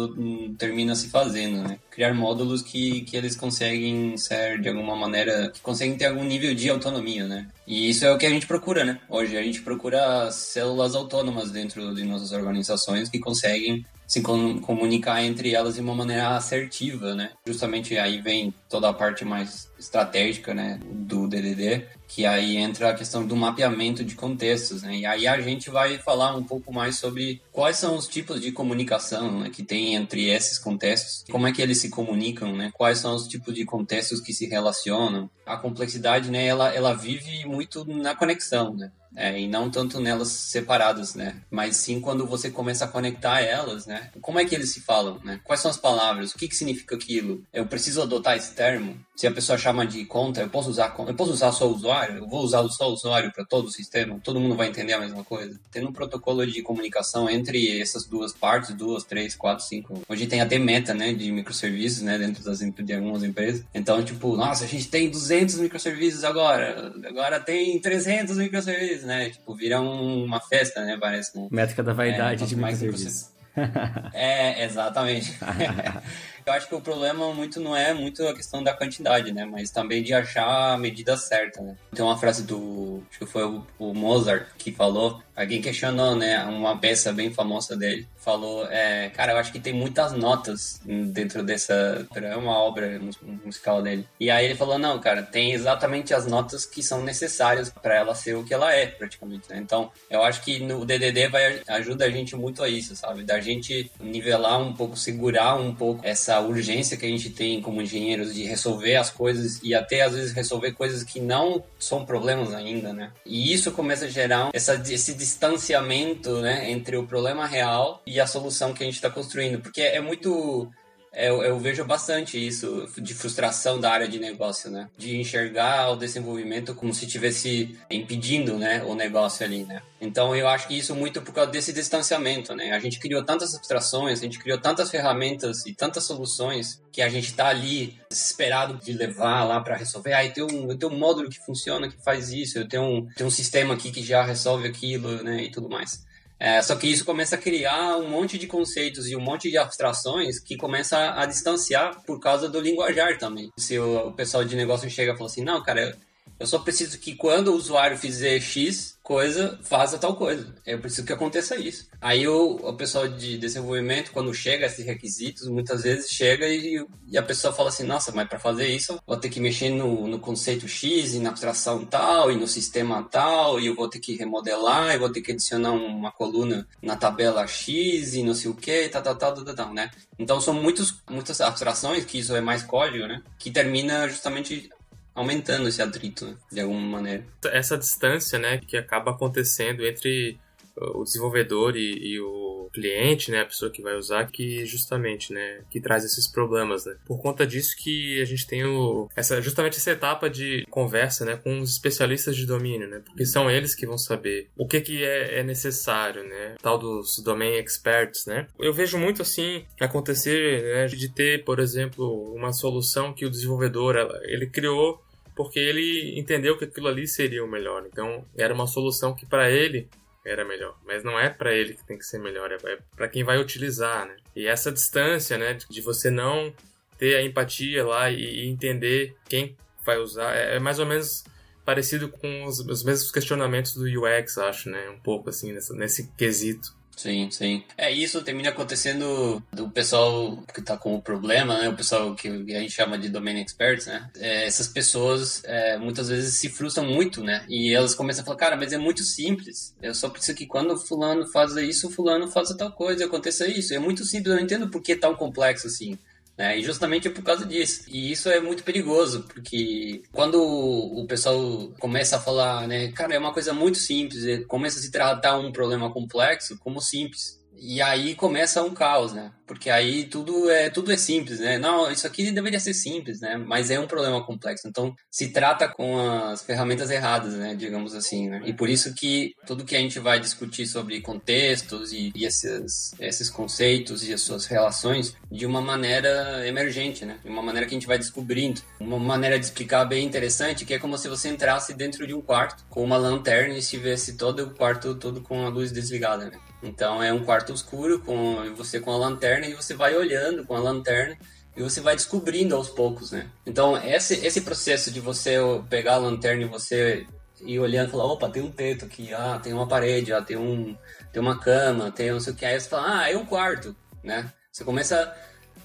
termina 0.57 0.95
se 0.95 1.10
fazendo, 1.10 1.65
né? 1.67 1.79
Criar 1.89 2.13
módulos 2.13 2.62
que, 2.62 3.01
que 3.01 3.15
eles 3.15 3.36
conseguem 3.36 4.17
ser, 4.17 4.60
de 4.60 4.67
alguma 4.67 4.95
maneira, 4.95 5.50
que 5.50 5.62
conseguem 5.62 5.98
ter 5.98 6.05
algum 6.05 6.24
nível 6.24 6.53
de 6.53 6.69
autonomia, 6.69 7.25
né? 7.25 7.48
E 7.65 7.89
isso 7.89 8.05
é 8.05 8.12
o 8.12 8.17
que 8.17 8.25
a 8.25 8.29
gente 8.29 8.48
procura, 8.48 8.84
né? 8.84 9.00
Hoje 9.07 9.38
a 9.38 9.41
gente 9.41 9.62
procura 9.62 10.29
células 10.31 10.93
autônomas 10.93 11.51
dentro 11.51 11.95
de 11.95 12.03
nossas 12.03 12.31
organizações 12.34 13.07
que 13.07 13.19
conseguem 13.19 13.86
se 14.08 14.22
comunicar 14.22 15.24
entre 15.24 15.54
elas 15.54 15.76
de 15.76 15.82
uma 15.82 15.96
maneira 15.96 16.36
assertiva, 16.36 17.16
né? 17.16 17.32
Justamente 17.46 17.98
aí 17.98 18.22
vem 18.22 18.54
toda 18.70 18.90
a 18.90 18.94
parte 18.94 19.26
mais 19.26 19.70
estratégica, 19.78 20.54
né, 20.54 20.80
do 20.90 21.28
DDD, 21.28 21.86
que 22.08 22.26
aí 22.26 22.58
entra 22.58 22.90
a 22.90 22.94
questão 22.94 23.26
do 23.26 23.36
mapeamento 23.36 24.04
de 24.04 24.16
contextos, 24.16 24.84
né? 24.84 24.96
E 24.96 25.06
aí 25.06 25.28
a 25.28 25.40
gente 25.42 25.70
vai 25.70 25.98
falar 25.98 26.36
um 26.36 26.44
pouco 26.44 26.74
mais 26.74 26.98
sobre 26.98 27.42
quais 27.52 27.78
são 27.78 27.96
os 27.96 28.08
tipos 28.08 28.40
de 28.40 28.52
comunicação 28.52 29.40
né, 29.42 29.50
que 29.50 29.64
tem 29.64 29.96
entre 29.96 30.30
esses 30.30 30.58
contextos, 30.58 31.26
como 31.32 31.48
é 31.48 31.52
que 31.52 31.62
eles 31.62 31.80
se 31.80 31.90
comunicam, 31.90 32.56
né? 32.56 32.72
Quais 32.74 33.00
são 33.00 33.16
os 33.16 33.28
tipos 33.28 33.54
de 33.54 33.66
contextos 33.66 34.22
que 34.22 34.34
se 34.34 34.46
relacionam. 34.48 35.30
A 35.46 35.58
complexidade, 35.58 36.32
né, 36.32 36.46
ela, 36.46 36.74
ela 36.74 36.94
vive 36.94 37.46
muito 37.46 37.86
na 37.86 38.16
conexão, 38.16 38.74
né? 38.76 38.92
É, 39.15 39.39
e 39.39 39.48
não 39.48 39.69
tanto 39.69 40.00
nelas 40.00 40.29
separadas, 40.29 41.15
né? 41.15 41.41
Mas 41.50 41.77
sim 41.77 42.00
quando 42.00 42.25
você 42.25 42.50
começa 42.50 42.86
a 42.86 42.88
conectar 42.88 43.41
elas, 43.41 43.86
né? 43.86 44.10
Como 44.22 44.39
é 44.39 44.45
que 44.45 44.55
eles 44.55 44.72
se 44.72 44.81
falam, 44.81 45.19
né? 45.24 45.39
Quais 45.43 45.62
são 45.62 45.72
as 45.72 45.77
palavras? 45.77 46.31
O 46.31 46.38
que, 46.38 46.48
que 46.48 46.55
significa 46.55 46.95
aquilo? 46.95 47.43
Eu 47.53 47.65
preciso 47.65 48.01
adotar 48.01 48.36
esse 48.36 48.53
termo? 48.53 48.98
Se 49.15 49.25
a 49.25 49.31
pessoa 49.31 49.57
chama 49.57 49.86
de 49.86 50.03
conta, 50.05 50.41
eu 50.41 50.50
posso 50.50 50.69
usar 50.69 50.93
eu 51.07 51.15
posso 51.15 51.31
usar 51.31 51.51
só 51.51 51.67
o 51.67 51.74
usuário? 51.74 52.17
Eu 52.17 52.27
vou 52.27 52.43
usar 52.43 52.67
só 52.69 52.89
o 52.89 52.93
usuário 52.93 53.31
para 53.31 53.45
todo 53.45 53.67
o 53.67 53.72
sistema? 53.72 54.19
Todo 54.24 54.39
mundo 54.39 54.55
vai 54.55 54.67
entender 54.67 54.93
a 54.93 55.00
mesma 55.00 55.24
coisa? 55.24 55.57
Tendo 55.72 55.89
um 55.89 55.93
protocolo 55.93 56.45
de 56.45 56.62
comunicação 56.62 57.29
entre 57.29 57.79
essas 57.79 58.05
duas 58.05 58.34
partes, 58.34 58.74
duas, 58.75 59.03
três, 59.03 59.36
quatro, 59.36 59.63
cinco. 59.63 60.01
Hoje 60.07 60.27
tem 60.27 60.41
até 60.41 60.60
meta, 60.60 60.93
né, 60.93 61.13
de 61.13 61.31
microserviços, 61.31 62.01
né, 62.01 62.17
dentro 62.17 62.43
das 62.43 62.60
de 62.60 62.93
algumas 62.93 63.24
empresas. 63.24 63.63
Então, 63.74 64.03
tipo, 64.03 64.36
nossa, 64.36 64.65
a 64.65 64.67
gente 64.67 64.88
tem 64.88 65.10
200 65.10 65.55
microserviços 65.55 66.24
agora. 66.24 66.93
Agora 67.05 67.39
tem 67.39 67.79
300 67.79 68.38
microserviços 68.38 69.05
né? 69.06 69.30
Tipo, 69.30 69.56
vira 69.56 69.82
um, 69.82 70.24
uma 70.24 70.40
festa, 70.40 70.84
né? 70.84 70.98
Parece. 71.00 71.38
Né? 71.38 71.48
Métrica 71.52 71.84
da 71.84 71.94
vaidade 71.94 72.44
é, 72.44 72.48
de 72.48 72.56
microserviços. 72.56 73.32
é, 74.14 74.64
exatamente. 74.66 75.38
Eu 76.46 76.54
acho 76.54 76.68
que 76.68 76.75
o 76.75 76.82
problema 76.82 77.34
muito 77.34 77.60
não 77.60 77.75
é 77.75 77.92
muito 77.92 78.25
a 78.28 78.36
questão 78.36 78.64
da 78.64 78.72
quantidade, 78.72 79.32
né? 79.32 79.46
Mas 79.46 79.72
também 79.72 80.04
de 80.04 80.14
achar 80.14 80.74
a 80.74 80.78
medida 80.78 81.18
certa, 81.18 81.60
né? 81.60 81.75
Tem 81.94 82.06
uma 82.06 82.20
frase 82.20 82.44
do, 82.44 83.04
acho 83.10 83.20
que 83.20 83.25
foi 83.25 83.44
o, 83.80 83.94
Mozart 83.96 84.46
que 84.58 84.72
falou, 84.72 85.24
alguém 85.36 85.60
questionou, 85.60 86.16
né? 86.16 86.44
Uma 86.44 86.78
peça 86.78 87.12
bem 87.12 87.34
famosa 87.34 87.75
dele, 87.75 88.08
falou, 88.17 88.67
é, 88.69 89.10
cara, 89.10 89.34
eu 89.34 89.38
acho 89.38 89.52
que 89.52 89.60
tem 89.60 89.74
muitas 89.74 90.13
notas 90.13 90.80
dentro 90.86 91.41
dessa, 91.43 92.08
é 92.13 92.36
uma 92.36 92.60
obra 92.60 93.00
musical 93.43 93.82
dele. 93.82 94.08
E 94.19 94.30
aí 94.30 94.46
ele 94.46 94.56
falou, 94.56 94.78
não, 94.78 95.00
cara, 95.00 95.24
tem 95.24 95.52
exatamente 95.54 96.13
as 96.13 96.28
notas 96.28 96.65
que 96.65 96.84
são 96.84 97.04
necessárias 97.04 97.69
para 97.69 97.96
ela 97.96 98.13
ser 98.13 98.36
o 98.36 98.43
que 98.43 98.54
ela 98.54 98.72
é, 98.72 98.86
praticamente, 98.86 99.50
né? 99.50 99.58
Então, 99.58 99.91
eu 100.12 100.22
acho 100.22 100.41
que 100.41 100.60
no 100.60 100.86
DDD 100.86 101.28
vai 101.28 101.62
ajuda 101.67 102.06
a 102.06 102.10
gente 102.10 102.36
muito 102.36 102.62
a 102.62 102.69
isso, 102.69 102.96
sabe? 102.96 103.24
Da 103.24 103.39
gente 103.39 103.91
nivelar 104.00 104.62
um 104.62 104.74
pouco, 104.74 104.96
segurar 104.96 105.56
um 105.56 105.74
pouco 105.74 106.02
essa 106.06 106.35
urgência 106.39 106.98
que 106.98 107.06
a 107.06 107.10
gente 107.10 107.30
tem 107.30 107.62
como 107.62 107.82
engenheiros 107.82 108.34
de 108.34 108.43
resolver 108.43 108.95
as 108.95 109.10
coisas 109.10 109.60
e 109.63 109.74
até 109.74 110.02
às 110.02 110.13
vezes 110.13 110.32
resolver 110.32 110.71
coisas 110.74 111.04
que 111.04 111.19
não 111.19 111.63
são 111.80 112.06
problemas 112.06 112.54
ainda, 112.54 112.93
né? 112.93 113.12
E 113.26 113.54
isso 113.54 113.71
começa 113.71 114.06
a 114.06 114.10
gerar 114.10 114.50
essa, 114.54 114.76
esse 114.89 115.13
distanciamento, 115.13 116.39
né, 116.39 116.71
entre 116.71 116.98
o 116.98 117.06
problema 117.06 117.45
real 117.45 118.02
e 118.06 118.19
a 118.19 118.28
solução 118.28 118.74
que 118.74 118.84
a 118.84 118.86
gente 118.86 118.95
está 118.95 119.10
construindo, 119.10 119.60
porque 119.60 119.82
é 119.82 120.02
muito 120.02 120.69
eu, 121.15 121.41
eu, 121.41 121.60
vejo 121.60 121.84
bastante 121.86 122.38
isso 122.38 122.88
de 122.97 123.13
frustração 123.13 123.80
da 123.80 123.91
área 123.91 124.08
de 124.08 124.19
negócio, 124.19 124.69
né? 124.69 124.89
De 124.97 125.17
enxergar 125.17 125.89
o 125.91 125.95
desenvolvimento 125.95 126.75
como 126.75 126.93
se 126.93 127.06
estivesse 127.06 127.78
impedindo, 127.89 128.58
né, 128.58 128.84
o 128.84 128.93
negócio 128.93 129.45
ali, 129.45 129.63
né? 129.63 129.82
Então 129.99 130.36
eu 130.36 130.47
acho 130.47 130.67
que 130.67 130.78
isso 130.78 130.93
muito 130.93 131.21
por 131.21 131.34
causa 131.34 131.51
desse 131.51 131.71
distanciamento, 131.71 132.54
né? 132.54 132.71
A 132.71 132.80
gente 132.80 132.99
criou 132.99 133.23
tantas 133.23 133.56
abstrações, 133.56 134.19
a 134.19 134.23
gente 134.23 134.39
criou 134.39 134.60
tantas 134.60 134.91
ferramentas 134.91 135.65
e 135.65 135.73
tantas 135.73 136.04
soluções 136.04 136.82
que 136.91 137.01
a 137.01 137.10
gente 137.10 137.28
está 137.28 137.47
ali 137.47 137.99
desesperado 138.10 138.75
de 138.75 138.93
levar 138.93 139.43
lá 139.43 139.62
para 139.62 139.75
resolver. 139.75 140.13
Ah, 140.13 140.25
eu 140.25 140.34
tenho, 140.34 140.47
um, 140.51 140.71
eu 140.71 140.78
tenho 140.78 140.91
um 140.91 140.97
módulo 140.97 141.30
que 141.30 141.39
funciona, 141.39 141.89
que 141.89 142.01
faz 142.04 142.32
isso, 142.32 142.60
eu 142.60 142.67
tenho 142.67 142.84
um, 142.84 143.08
tenho 143.15 143.28
um 143.28 143.32
sistema 143.32 143.73
aqui 143.73 143.91
que 143.91 144.04
já 144.04 144.23
resolve 144.23 144.67
aquilo, 144.67 145.23
né, 145.23 145.43
e 145.43 145.51
tudo 145.51 145.69
mais. 145.69 146.06
É, 146.39 146.62
só 146.62 146.76
que 146.76 146.88
isso 146.88 147.06
começa 147.06 147.36
a 147.36 147.39
criar 147.39 147.98
um 147.98 148.10
monte 148.10 148.38
de 148.38 148.48
conceitos 148.48 149.08
e 149.08 149.15
um 149.15 149.21
monte 149.21 149.50
de 149.50 149.58
abstrações 149.58 150.39
que 150.39 150.58
começa 150.58 151.13
a 151.13 151.26
distanciar 151.26 152.04
por 152.04 152.19
causa 152.19 152.50
do 152.50 152.60
linguajar 152.60 153.17
também. 153.17 153.50
Se 153.58 153.80
o, 153.80 154.08
o 154.08 154.12
pessoal 154.12 154.43
de 154.43 154.56
negócio 154.56 154.89
chega 154.89 155.13
e 155.13 155.17
fala 155.17 155.30
assim, 155.30 155.43
não, 155.43 155.63
cara, 155.63 155.98
eu 156.39 156.48
só 156.48 156.60
preciso 156.60 157.00
que 157.00 157.15
quando 157.15 157.50
o 157.50 157.56
usuário 157.56 157.98
fizer 157.98 158.39
X 158.39 158.95
coisa, 159.06 159.60
faça 159.62 160.00
tal 160.00 160.15
coisa. 160.15 160.54
Eu 160.65 160.80
preciso 160.80 161.06
que 161.06 161.13
aconteça 161.13 161.56
isso. 161.56 161.88
Aí 162.02 162.28
o, 162.28 162.56
o 162.56 162.74
pessoal 162.74 163.08
de 163.08 163.38
desenvolvimento, 163.38 164.12
quando 164.12 164.34
chega 164.34 164.65
a 164.65 164.67
esses 164.67 164.84
requisitos, 164.84 165.48
muitas 165.48 165.84
vezes 165.84 166.10
chega 166.10 166.48
e, 166.48 166.84
e 167.08 167.15
a 167.15 167.21
pessoa 167.21 167.54
fala 167.54 167.69
assim, 167.69 167.84
nossa, 167.84 168.12
mas 168.12 168.28
para 168.28 168.39
fazer 168.39 168.67
isso, 168.67 169.00
vou 169.06 169.15
ter 169.15 169.30
que 169.30 169.39
mexer 169.39 169.69
no, 169.69 170.08
no 170.08 170.19
conceito 170.19 170.67
X 170.67 171.13
e 171.13 171.19
na 171.19 171.30
abstração 171.30 171.86
tal 171.86 172.32
e 172.32 172.36
no 172.36 172.48
sistema 172.48 173.04
tal 173.04 173.60
e 173.60 173.67
eu 173.67 173.76
vou 173.76 173.88
ter 173.88 174.00
que 174.00 174.15
remodelar 174.15 174.95
e 174.95 174.98
vou 174.98 175.12
ter 175.12 175.21
que 175.21 175.32
adicionar 175.32 175.71
uma 175.71 176.12
coluna 176.12 176.67
na 176.82 176.95
tabela 176.95 177.45
X 177.45 178.15
e 178.15 178.24
não 178.24 178.34
sei 178.34 178.50
o 178.50 178.56
que, 178.56 178.89
tal, 178.89 179.04
tal, 179.04 179.15
tal, 179.15 179.45
tal, 179.45 179.56
tal, 179.56 179.74
né? 179.74 179.91
Então 180.17 180.41
são 180.41 180.54
muitos, 180.54 180.95
muitas 181.08 181.39
abstrações, 181.41 182.06
que 182.06 182.17
isso 182.17 182.36
é 182.36 182.41
mais 182.41 182.63
código, 182.63 183.06
né? 183.06 183.21
Que 183.38 183.52
termina 183.52 184.10
justamente 184.10 184.69
aumentando 185.15 185.67
esse 185.67 185.82
atrito, 185.82 186.25
né, 186.25 186.36
de 186.51 186.60
alguma 186.60 186.82
maneira. 186.82 187.25
Essa 187.45 187.78
distância, 187.78 188.38
né, 188.38 188.58
que 188.58 188.75
acaba 188.78 189.12
acontecendo 189.12 189.86
entre 189.86 190.38
o 190.78 191.04
desenvolvedor 191.04 191.75
e, 191.75 192.13
e, 192.13 192.19
o 192.19 192.69
cliente, 192.73 193.32
né, 193.32 193.41
a 193.41 193.45
pessoa 193.45 193.71
que 193.71 193.82
vai 193.82 193.95
usar, 193.95 194.30
que 194.30 194.65
justamente, 194.65 195.32
né, 195.32 195.62
que 195.69 195.80
traz 195.80 196.04
esses 196.04 196.28
problemas, 196.28 196.86
né. 196.86 196.97
Por 197.06 197.21
conta 197.21 197.47
disso 197.47 197.75
que 197.78 198.21
a 198.21 198.25
gente 198.25 198.45
tem 198.45 198.65
o, 198.65 199.08
essa, 199.15 199.41
justamente 199.41 199.78
essa 199.78 199.91
etapa 199.91 200.30
de 200.30 200.65
conversa, 200.69 201.23
né, 201.23 201.38
com 201.38 201.60
os 201.60 201.71
especialistas 201.71 202.36
de 202.36 202.45
domínio, 202.45 202.89
né, 202.89 203.01
porque 203.06 203.25
são 203.25 203.49
eles 203.49 203.73
que 203.73 203.86
vão 203.86 203.97
saber 203.97 204.49
o 204.58 204.67
que 204.67 204.82
que 204.82 205.04
é, 205.04 205.39
é 205.39 205.43
necessário, 205.43 206.23
né, 206.23 206.56
tal 206.62 206.78
dos 206.78 207.19
domain 207.19 207.56
experts, 207.56 208.25
né. 208.25 208.47
Eu 208.60 208.73
vejo 208.73 208.97
muito 208.97 209.21
assim 209.21 209.65
acontecer, 209.80 210.63
né, 210.63 210.88
de 210.88 211.08
ter, 211.10 211.45
por 211.45 211.60
exemplo, 211.60 212.34
uma 212.34 212.51
solução 212.51 213.13
que 213.13 213.25
o 213.25 213.30
desenvolvedor, 213.30 213.95
ele 214.23 214.47
criou 214.47 215.01
porque 215.36 215.60
ele 215.60 216.17
entendeu 216.17 216.58
que 216.58 216.63
aquilo 216.63 216.88
ali 216.88 217.08
seria 217.08 217.43
o 217.43 217.48
melhor. 217.48 217.86
Então, 217.86 218.26
era 218.38 218.54
uma 218.54 218.65
solução 218.65 219.13
que 219.13 219.26
para 219.26 219.52
ele 219.52 219.89
era 220.26 220.43
melhor, 220.43 220.76
mas 220.86 221.04
não 221.04 221.19
é 221.19 221.30
para 221.30 221.54
ele 221.54 221.76
que 221.76 221.86
tem 221.86 221.98
que 221.98 222.06
ser 222.06 222.17
melhor, 222.17 222.52
é 222.52 222.58
para 222.95 223.08
quem 223.08 223.24
vai 223.24 223.38
utilizar, 223.38 224.08
né? 224.08 224.15
E 224.36 224.48
essa 224.48 224.71
distância, 224.71 225.38
né, 225.38 225.56
de 225.69 225.82
você 225.82 226.10
não 226.10 226.52
ter 226.98 227.15
a 227.15 227.21
empatia 227.21 227.86
lá 227.86 228.10
e, 228.10 228.48
entender 228.48 229.15
quem 229.30 229.56
vai 229.86 229.98
usar, 229.98 230.36
é, 230.36 230.56
é 230.56 230.60
mais 230.60 230.80
ou 230.80 230.86
menos 230.86 231.24
parecido 231.63 232.10
com 232.10 232.45
os, 232.45 232.60
os, 232.60 232.84
mesmos 232.84 233.12
questionamentos 233.12 233.76
do 233.76 233.84
UX, 233.84 234.38
acho, 234.38 234.69
né? 234.69 234.89
Um 234.89 235.00
pouco 235.00 235.30
assim, 235.30 235.54
nesse 235.74 236.12
quesito. 236.13 236.76
Sim, 236.95 237.29
sim. 237.29 237.63
É, 237.77 237.91
isso 237.91 238.23
termina 238.23 238.49
acontecendo 238.49 239.43
do 239.51 239.69
pessoal 239.69 240.38
que 240.53 240.62
tá 240.62 240.77
com 240.77 240.95
o 240.95 241.01
problema, 241.01 241.60
né? 241.60 241.69
O 241.69 241.75
pessoal 241.75 242.15
que 242.15 242.27
a 242.29 242.60
gente 242.60 242.71
chama 242.71 242.97
de 242.97 243.10
domain 243.10 243.41
experts, 243.41 243.86
né? 243.88 244.10
É, 244.17 244.45
essas 244.45 244.67
pessoas 244.67 245.43
é, 245.43 245.77
muitas 245.77 246.08
vezes 246.08 246.36
se 246.36 246.49
frustram 246.49 246.86
muito, 246.86 247.21
né? 247.21 247.45
E 247.49 247.73
elas 247.73 247.93
começam 247.93 248.21
a 248.21 248.25
falar, 248.25 248.38
cara, 248.38 248.55
mas 248.55 248.71
é 248.71 248.77
muito 248.77 249.03
simples. 249.03 249.75
Eu 249.81 249.93
só 249.93 250.10
preciso 250.10 250.38
que 250.38 250.45
quando 250.45 250.77
fulano 250.77 251.27
faz 251.27 251.55
isso, 251.58 251.89
fulano 251.89 252.27
faça 252.31 252.55
tal 252.58 252.71
coisa, 252.71 253.05
aconteça 253.05 253.45
isso. 253.47 253.73
É 253.73 253.79
muito 253.79 254.05
simples, 254.05 254.31
eu 254.31 254.36
não 254.38 254.43
entendo 254.43 254.69
por 254.69 254.81
que 254.81 254.93
é 254.93 254.97
tão 254.97 255.15
complexo 255.15 255.67
assim. 255.67 255.97
Né? 256.38 256.60
E 256.60 256.63
justamente 256.63 257.08
é 257.08 257.12
por 257.12 257.24
causa 257.24 257.45
disso. 257.45 257.86
E 257.88 258.12
isso 258.12 258.30
é 258.30 258.39
muito 258.39 258.63
perigoso, 258.63 259.24
porque 259.24 260.04
quando 260.12 260.41
o 260.41 261.06
pessoal 261.08 261.74
começa 261.80 262.17
a 262.17 262.19
falar, 262.19 262.67
né, 262.67 262.91
cara, 262.91 263.15
é 263.15 263.19
uma 263.19 263.34
coisa 263.34 263.54
muito 263.54 263.78
simples, 263.78 264.45
começa 264.48 264.78
a 264.78 264.82
se 264.82 264.91
tratar 264.91 265.38
um 265.38 265.52
problema 265.52 265.91
complexo 265.91 266.58
como 266.60 266.82
simples. 266.82 267.41
E 267.58 267.82
aí 267.82 268.15
começa 268.15 268.62
um 268.63 268.74
caos, 268.74 269.13
né? 269.13 269.32
Porque 269.48 269.70
aí 269.70 270.06
tudo 270.06 270.50
é 270.50 270.70
tudo 270.70 270.91
é 270.91 270.98
simples, 270.98 271.39
né? 271.39 271.58
Não, 271.58 271.91
isso 271.91 272.08
aqui 272.08 272.32
deveria 272.32 272.60
ser 272.60 272.74
simples, 272.74 273.22
né? 273.22 273.38
Mas 273.38 273.70
é 273.70 273.80
um 273.80 273.88
problema 273.88 274.24
complexo. 274.26 274.68
Então 274.68 274.94
se 275.10 275.30
trata 275.30 275.68
com 275.68 275.98
as 276.00 276.44
ferramentas 276.44 276.89
erradas, 276.89 277.34
né? 277.36 277.56
Digamos 277.56 277.94
assim, 277.94 278.30
né? 278.30 278.41
E 278.46 278.54
por 278.54 278.70
isso 278.70 278.94
que 278.96 279.34
tudo 279.46 279.63
que 279.63 279.76
a 279.76 279.80
gente 279.80 280.00
vai 280.00 280.20
discutir 280.20 280.65
sobre 280.65 281.00
contextos 281.02 281.94
e, 281.94 282.12
e 282.15 282.26
esses, 282.26 282.94
esses 283.00 283.30
conceitos 283.30 284.08
e 284.08 284.13
as 284.13 284.22
suas 284.22 284.46
relações 284.46 285.15
de 285.32 285.46
uma 285.46 285.62
maneira 285.62 286.48
emergente, 286.48 287.06
né? 287.06 287.20
De 287.24 287.30
uma 287.30 287.41
maneira 287.41 287.68
que 287.68 287.76
a 287.76 287.78
gente 287.78 287.88
vai 287.88 287.98
descobrindo. 287.98 288.62
Uma 288.80 289.00
maneira 289.00 289.38
de 289.38 289.46
explicar 289.46 289.86
bem 289.86 290.06
interessante 290.06 290.65
que 290.65 290.74
é 290.74 290.80
como 290.80 290.98
se 290.98 291.08
você 291.08 291.30
entrasse 291.30 291.74
dentro 291.74 292.08
de 292.08 292.13
um 292.13 292.22
quarto 292.22 292.65
com 292.70 292.84
uma 292.84 292.98
lanterna 292.98 293.54
e 293.54 293.60
estivesse 293.60 294.18
todo 294.18 294.44
o 294.44 294.50
quarto 294.52 294.96
todo 294.96 295.22
com 295.22 295.46
a 295.46 295.50
luz 295.50 295.72
desligada, 295.72 296.26
né? 296.26 296.32
Então 296.65 297.01
é 297.01 297.13
um 297.13 297.23
quarto 297.23 297.54
escuro 297.54 297.99
com 297.99 298.54
você 298.56 298.80
com 298.80 298.91
a 298.91 298.97
lanterna 298.97 299.45
e 299.47 299.54
você 299.54 299.73
vai 299.73 299.95
olhando 299.95 300.45
com 300.45 300.56
a 300.56 300.60
lanterna 300.60 301.17
e 301.56 301.62
você 301.62 301.80
vai 301.80 301.95
descobrindo 301.95 302.56
aos 302.56 302.69
poucos, 302.69 303.12
né? 303.12 303.30
Então 303.45 303.78
esse 303.78 304.25
esse 304.25 304.41
processo 304.41 304.91
de 304.91 304.99
você 304.99 305.38
pegar 305.69 305.93
a 305.93 305.97
lanterna 305.97 306.43
e 306.43 306.47
você 306.47 307.06
ir 307.41 307.60
olhando 307.60 307.91
falar, 307.91 308.06
opa, 308.06 308.30
tem 308.30 308.41
um 308.41 308.51
teto 308.51 308.86
aqui, 308.86 309.13
ah, 309.13 309.39
tem 309.41 309.54
uma 309.54 309.67
parede, 309.67 310.12
ah, 310.12 310.21
tem 310.21 310.38
um 310.38 310.75
tem 311.13 311.21
uma 311.21 311.39
cama, 311.39 311.91
tem 311.91 312.12
não 312.12 312.19
sei 312.19 312.34
o 312.34 312.36
que, 312.36 312.45
aí 312.45 312.60
você 312.60 312.67
fala, 312.67 313.01
ah, 313.01 313.12
é 313.12 313.15
um 313.15 313.25
quarto, 313.25 313.75
né? 314.04 314.32
Você 314.51 314.63
começa 314.63 315.13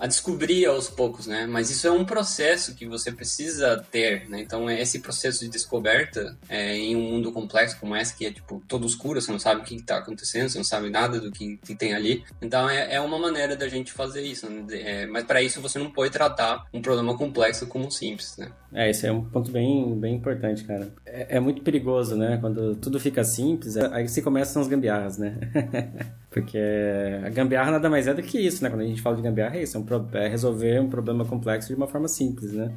descobrir 0.06 0.66
aos 0.66 0.88
poucos, 0.88 1.26
né? 1.26 1.46
Mas 1.46 1.70
isso 1.70 1.86
é 1.86 1.90
um 1.90 2.04
processo 2.04 2.74
que 2.74 2.86
você 2.86 3.12
precisa 3.12 3.84
ter, 3.90 4.28
né? 4.28 4.40
Então, 4.40 4.70
esse 4.70 5.00
processo 5.00 5.40
de 5.40 5.50
descoberta 5.50 6.36
é, 6.48 6.76
em 6.76 6.96
um 6.96 7.02
mundo 7.02 7.32
complexo 7.32 7.78
como 7.78 7.94
esse, 7.96 8.16
que 8.16 8.26
é, 8.26 8.32
tipo, 8.32 8.62
todo 8.66 8.86
escuro, 8.86 9.20
você 9.20 9.30
não 9.30 9.38
sabe 9.38 9.60
o 9.60 9.64
que 9.64 9.74
está 9.74 9.98
acontecendo, 9.98 10.48
você 10.48 10.58
não 10.58 10.64
sabe 10.64 10.90
nada 10.90 11.20
do 11.20 11.30
que, 11.30 11.58
que 11.58 11.74
tem 11.74 11.94
ali. 11.94 12.24
Então, 12.40 12.68
é, 12.68 12.94
é, 12.94 13.00
uma 13.00 13.18
maneira 13.18 13.56
da 13.56 13.68
gente 13.68 13.92
fazer 13.92 14.22
isso, 14.22 14.48
né? 14.48 14.64
É, 14.70 15.06
mas 15.06 15.24
para 15.24 15.42
isso, 15.42 15.60
você 15.60 15.78
não 15.78 15.90
pode 15.90 16.12
tratar 16.12 16.66
um 16.72 16.80
problema 16.80 17.16
complexo 17.16 17.66
como 17.66 17.90
simples, 17.90 18.36
né? 18.38 18.50
É, 18.72 18.88
esse 18.88 19.06
é 19.06 19.12
um 19.12 19.24
ponto 19.24 19.50
bem, 19.50 19.98
bem 19.98 20.14
importante, 20.14 20.62
cara. 20.64 20.88
É, 21.04 21.36
é 21.36 21.40
muito 21.40 21.62
perigoso, 21.62 22.16
né? 22.16 22.38
Quando 22.40 22.76
tudo 22.76 23.00
fica 23.00 23.24
simples, 23.24 23.76
é, 23.76 23.86
aí 23.92 24.08
se 24.08 24.22
começam 24.22 24.62
as 24.62 24.68
gambiarras, 24.68 25.18
né? 25.18 25.36
Porque 26.30 26.58
a 27.24 27.28
gambiarra 27.30 27.72
nada 27.72 27.90
mais 27.90 28.06
é 28.06 28.14
do 28.14 28.22
que 28.22 28.38
isso, 28.38 28.62
né? 28.62 28.70
Quando 28.70 28.82
a 28.82 28.86
gente 28.86 29.02
fala 29.02 29.16
de 29.16 29.22
gambiarra, 29.22 29.56
é 29.56 29.64
isso, 29.64 29.76
é, 29.76 29.80
um, 29.80 29.84
é 30.14 30.28
resolver 30.28 30.80
um 30.80 30.88
problema 30.88 31.24
complexo 31.24 31.68
de 31.68 31.74
uma 31.74 31.86
forma 31.86 32.08
simples, 32.08 32.52
né? 32.52 32.72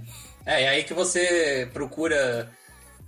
É, 0.45 0.63
e 0.63 0.67
aí 0.67 0.83
que 0.83 0.93
você 0.93 1.69
procura, 1.73 2.49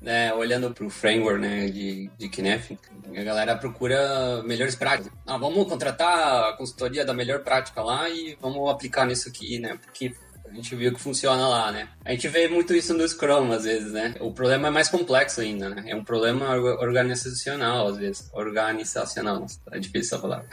né, 0.02 0.34
olhando 0.34 0.72
para 0.72 0.86
o 0.86 0.89
framework 0.89 1.39
né, 1.39 1.68
de, 1.68 2.10
de 2.18 2.30
Kinef, 2.30 2.78
a 3.15 3.24
galera 3.24 3.58
procura 3.58 4.44
melhores 4.44 4.76
práticas. 4.76 5.12
Ah, 5.26 5.38
vamos 5.38 5.68
contratar 5.68 6.50
a 6.50 6.54
consultoria 6.54 7.06
da 7.06 7.13
melhor 7.13 7.44
prática 7.44 7.82
lá 7.82 8.10
e 8.10 8.38
vamos 8.41 8.70
aplicar 8.70 9.06
nisso 9.06 9.28
aqui, 9.30 9.60
né? 9.60 9.78
Porque 9.84 10.13
a 10.50 10.54
gente 10.54 10.76
viu 10.76 10.94
que 10.94 11.02
funciona 11.02 11.48
lá, 11.48 11.72
né? 11.72 11.89
A 12.06 12.12
gente 12.12 12.28
vê 12.28 12.48
muito 12.48 12.74
isso 12.74 12.94
no 12.94 13.08
Scrum, 13.08 13.52
às 13.52 13.65
vezes, 13.65 13.91
né? 13.91 14.15
O 14.22 14.32
problema 14.32 14.70
é 14.70 14.72
mais 14.72 14.88
complexo 14.88 15.41
ainda, 15.41 15.70
né? 15.70 15.84
É 15.88 15.96
um 15.96 16.04
problema 16.04 16.56
organizacional, 16.56 17.88
às 17.88 17.98
vezes. 17.98 18.30
Organizacional, 18.32 19.46
é 19.72 19.80
difícil 19.80 20.20
palavra. 20.20 20.48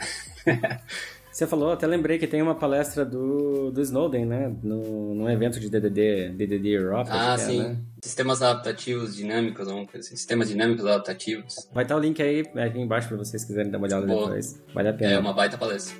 Você 1.33 1.47
falou, 1.47 1.71
até 1.71 1.87
lembrei 1.87 2.19
que 2.19 2.27
tem 2.27 2.43
uma 2.43 2.53
palestra 2.53 3.03
do, 3.03 3.71
do 3.71 3.81
Snowden, 3.81 4.23
né? 4.23 4.55
No, 4.61 5.15
num 5.15 5.27
evento 5.27 5.59
de 5.59 5.67
DDD, 5.67 6.29
DDD 6.29 6.69
Europe. 6.69 7.09
Ah, 7.11 7.35
sim. 7.35 7.59
É, 7.59 7.69
né? 7.69 7.77
Sistemas 8.03 8.39
adaptativos 8.43 9.15
dinâmicos, 9.15 9.67
alguma 9.67 9.87
coisa 9.87 10.05
assim. 10.05 10.15
Sistemas 10.15 10.47
dinâmicos 10.47 10.85
adaptativos. 10.85 11.67
Vai 11.73 11.85
estar 11.85 11.95
o 11.95 11.99
link 11.99 12.21
aí 12.21 12.41
aqui 12.55 12.79
embaixo 12.79 13.07
para 13.07 13.17
vocês 13.17 13.43
quiserem 13.43 13.71
dar 13.71 13.79
uma 13.79 13.87
olhada 13.87 14.05
Boa. 14.05 14.25
depois. 14.27 14.61
Vale 14.75 14.89
a 14.89 14.93
pena. 14.93 15.13
É 15.13 15.19
uma 15.19 15.33
baita 15.33 15.57
palestra. 15.57 15.97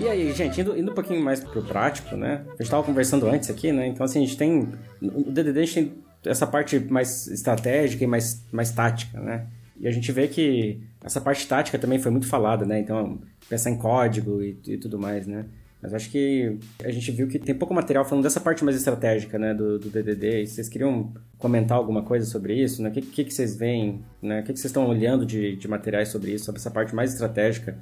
E 0.00 0.08
aí, 0.08 0.32
gente, 0.32 0.58
indo, 0.58 0.78
indo 0.78 0.90
um 0.90 0.94
pouquinho 0.94 1.22
mais 1.22 1.40
pro 1.40 1.62
prático, 1.62 2.16
né? 2.16 2.42
A 2.46 2.50
gente 2.52 2.62
estava 2.62 2.82
conversando 2.82 3.26
antes 3.26 3.50
aqui, 3.50 3.70
né? 3.70 3.86
Então, 3.86 4.02
assim, 4.02 4.22
a 4.22 4.26
gente 4.26 4.36
tem. 4.38 4.66
O 5.02 5.30
DDD 5.30 5.60
a 5.60 5.64
gente 5.66 5.74
tem 5.74 5.92
essa 6.24 6.46
parte 6.46 6.78
mais 6.78 7.26
estratégica 7.26 8.02
e 8.02 8.06
mais, 8.06 8.42
mais 8.50 8.70
tática, 8.70 9.20
né? 9.20 9.46
E 9.78 9.86
a 9.86 9.90
gente 9.90 10.10
vê 10.10 10.26
que 10.26 10.80
essa 11.04 11.20
parte 11.20 11.46
tática 11.46 11.78
também 11.78 11.98
foi 11.98 12.10
muito 12.10 12.26
falada, 12.26 12.64
né? 12.64 12.80
Então, 12.80 13.20
pensar 13.46 13.70
em 13.70 13.76
código 13.76 14.42
e, 14.42 14.58
e 14.68 14.78
tudo 14.78 14.98
mais, 14.98 15.26
né? 15.26 15.44
Mas 15.82 15.92
acho 15.92 16.10
que 16.10 16.58
a 16.82 16.90
gente 16.90 17.10
viu 17.12 17.28
que 17.28 17.38
tem 17.38 17.54
pouco 17.54 17.74
material 17.74 18.04
falando 18.04 18.22
dessa 18.22 18.40
parte 18.40 18.64
mais 18.64 18.76
estratégica, 18.76 19.38
né, 19.38 19.54
do, 19.54 19.78
do 19.78 19.88
DDD. 19.88 20.42
E 20.42 20.46
vocês 20.46 20.68
queriam 20.68 21.12
comentar 21.38 21.76
alguma 21.76 22.02
coisa 22.02 22.26
sobre 22.26 22.54
isso? 22.54 22.82
Né? 22.82 22.90
O 22.90 22.92
que, 22.92 23.00
que, 23.00 23.24
que 23.24 23.32
vocês 23.32 23.56
veem? 23.56 24.04
Né? 24.20 24.40
O 24.40 24.44
que, 24.44 24.52
que 24.52 24.58
vocês 24.58 24.70
estão 24.70 24.86
olhando 24.86 25.24
de, 25.24 25.56
de 25.56 25.68
materiais 25.68 26.08
sobre 26.08 26.32
isso, 26.32 26.44
sobre 26.44 26.58
essa 26.58 26.70
parte 26.70 26.94
mais 26.94 27.12
estratégica 27.12 27.78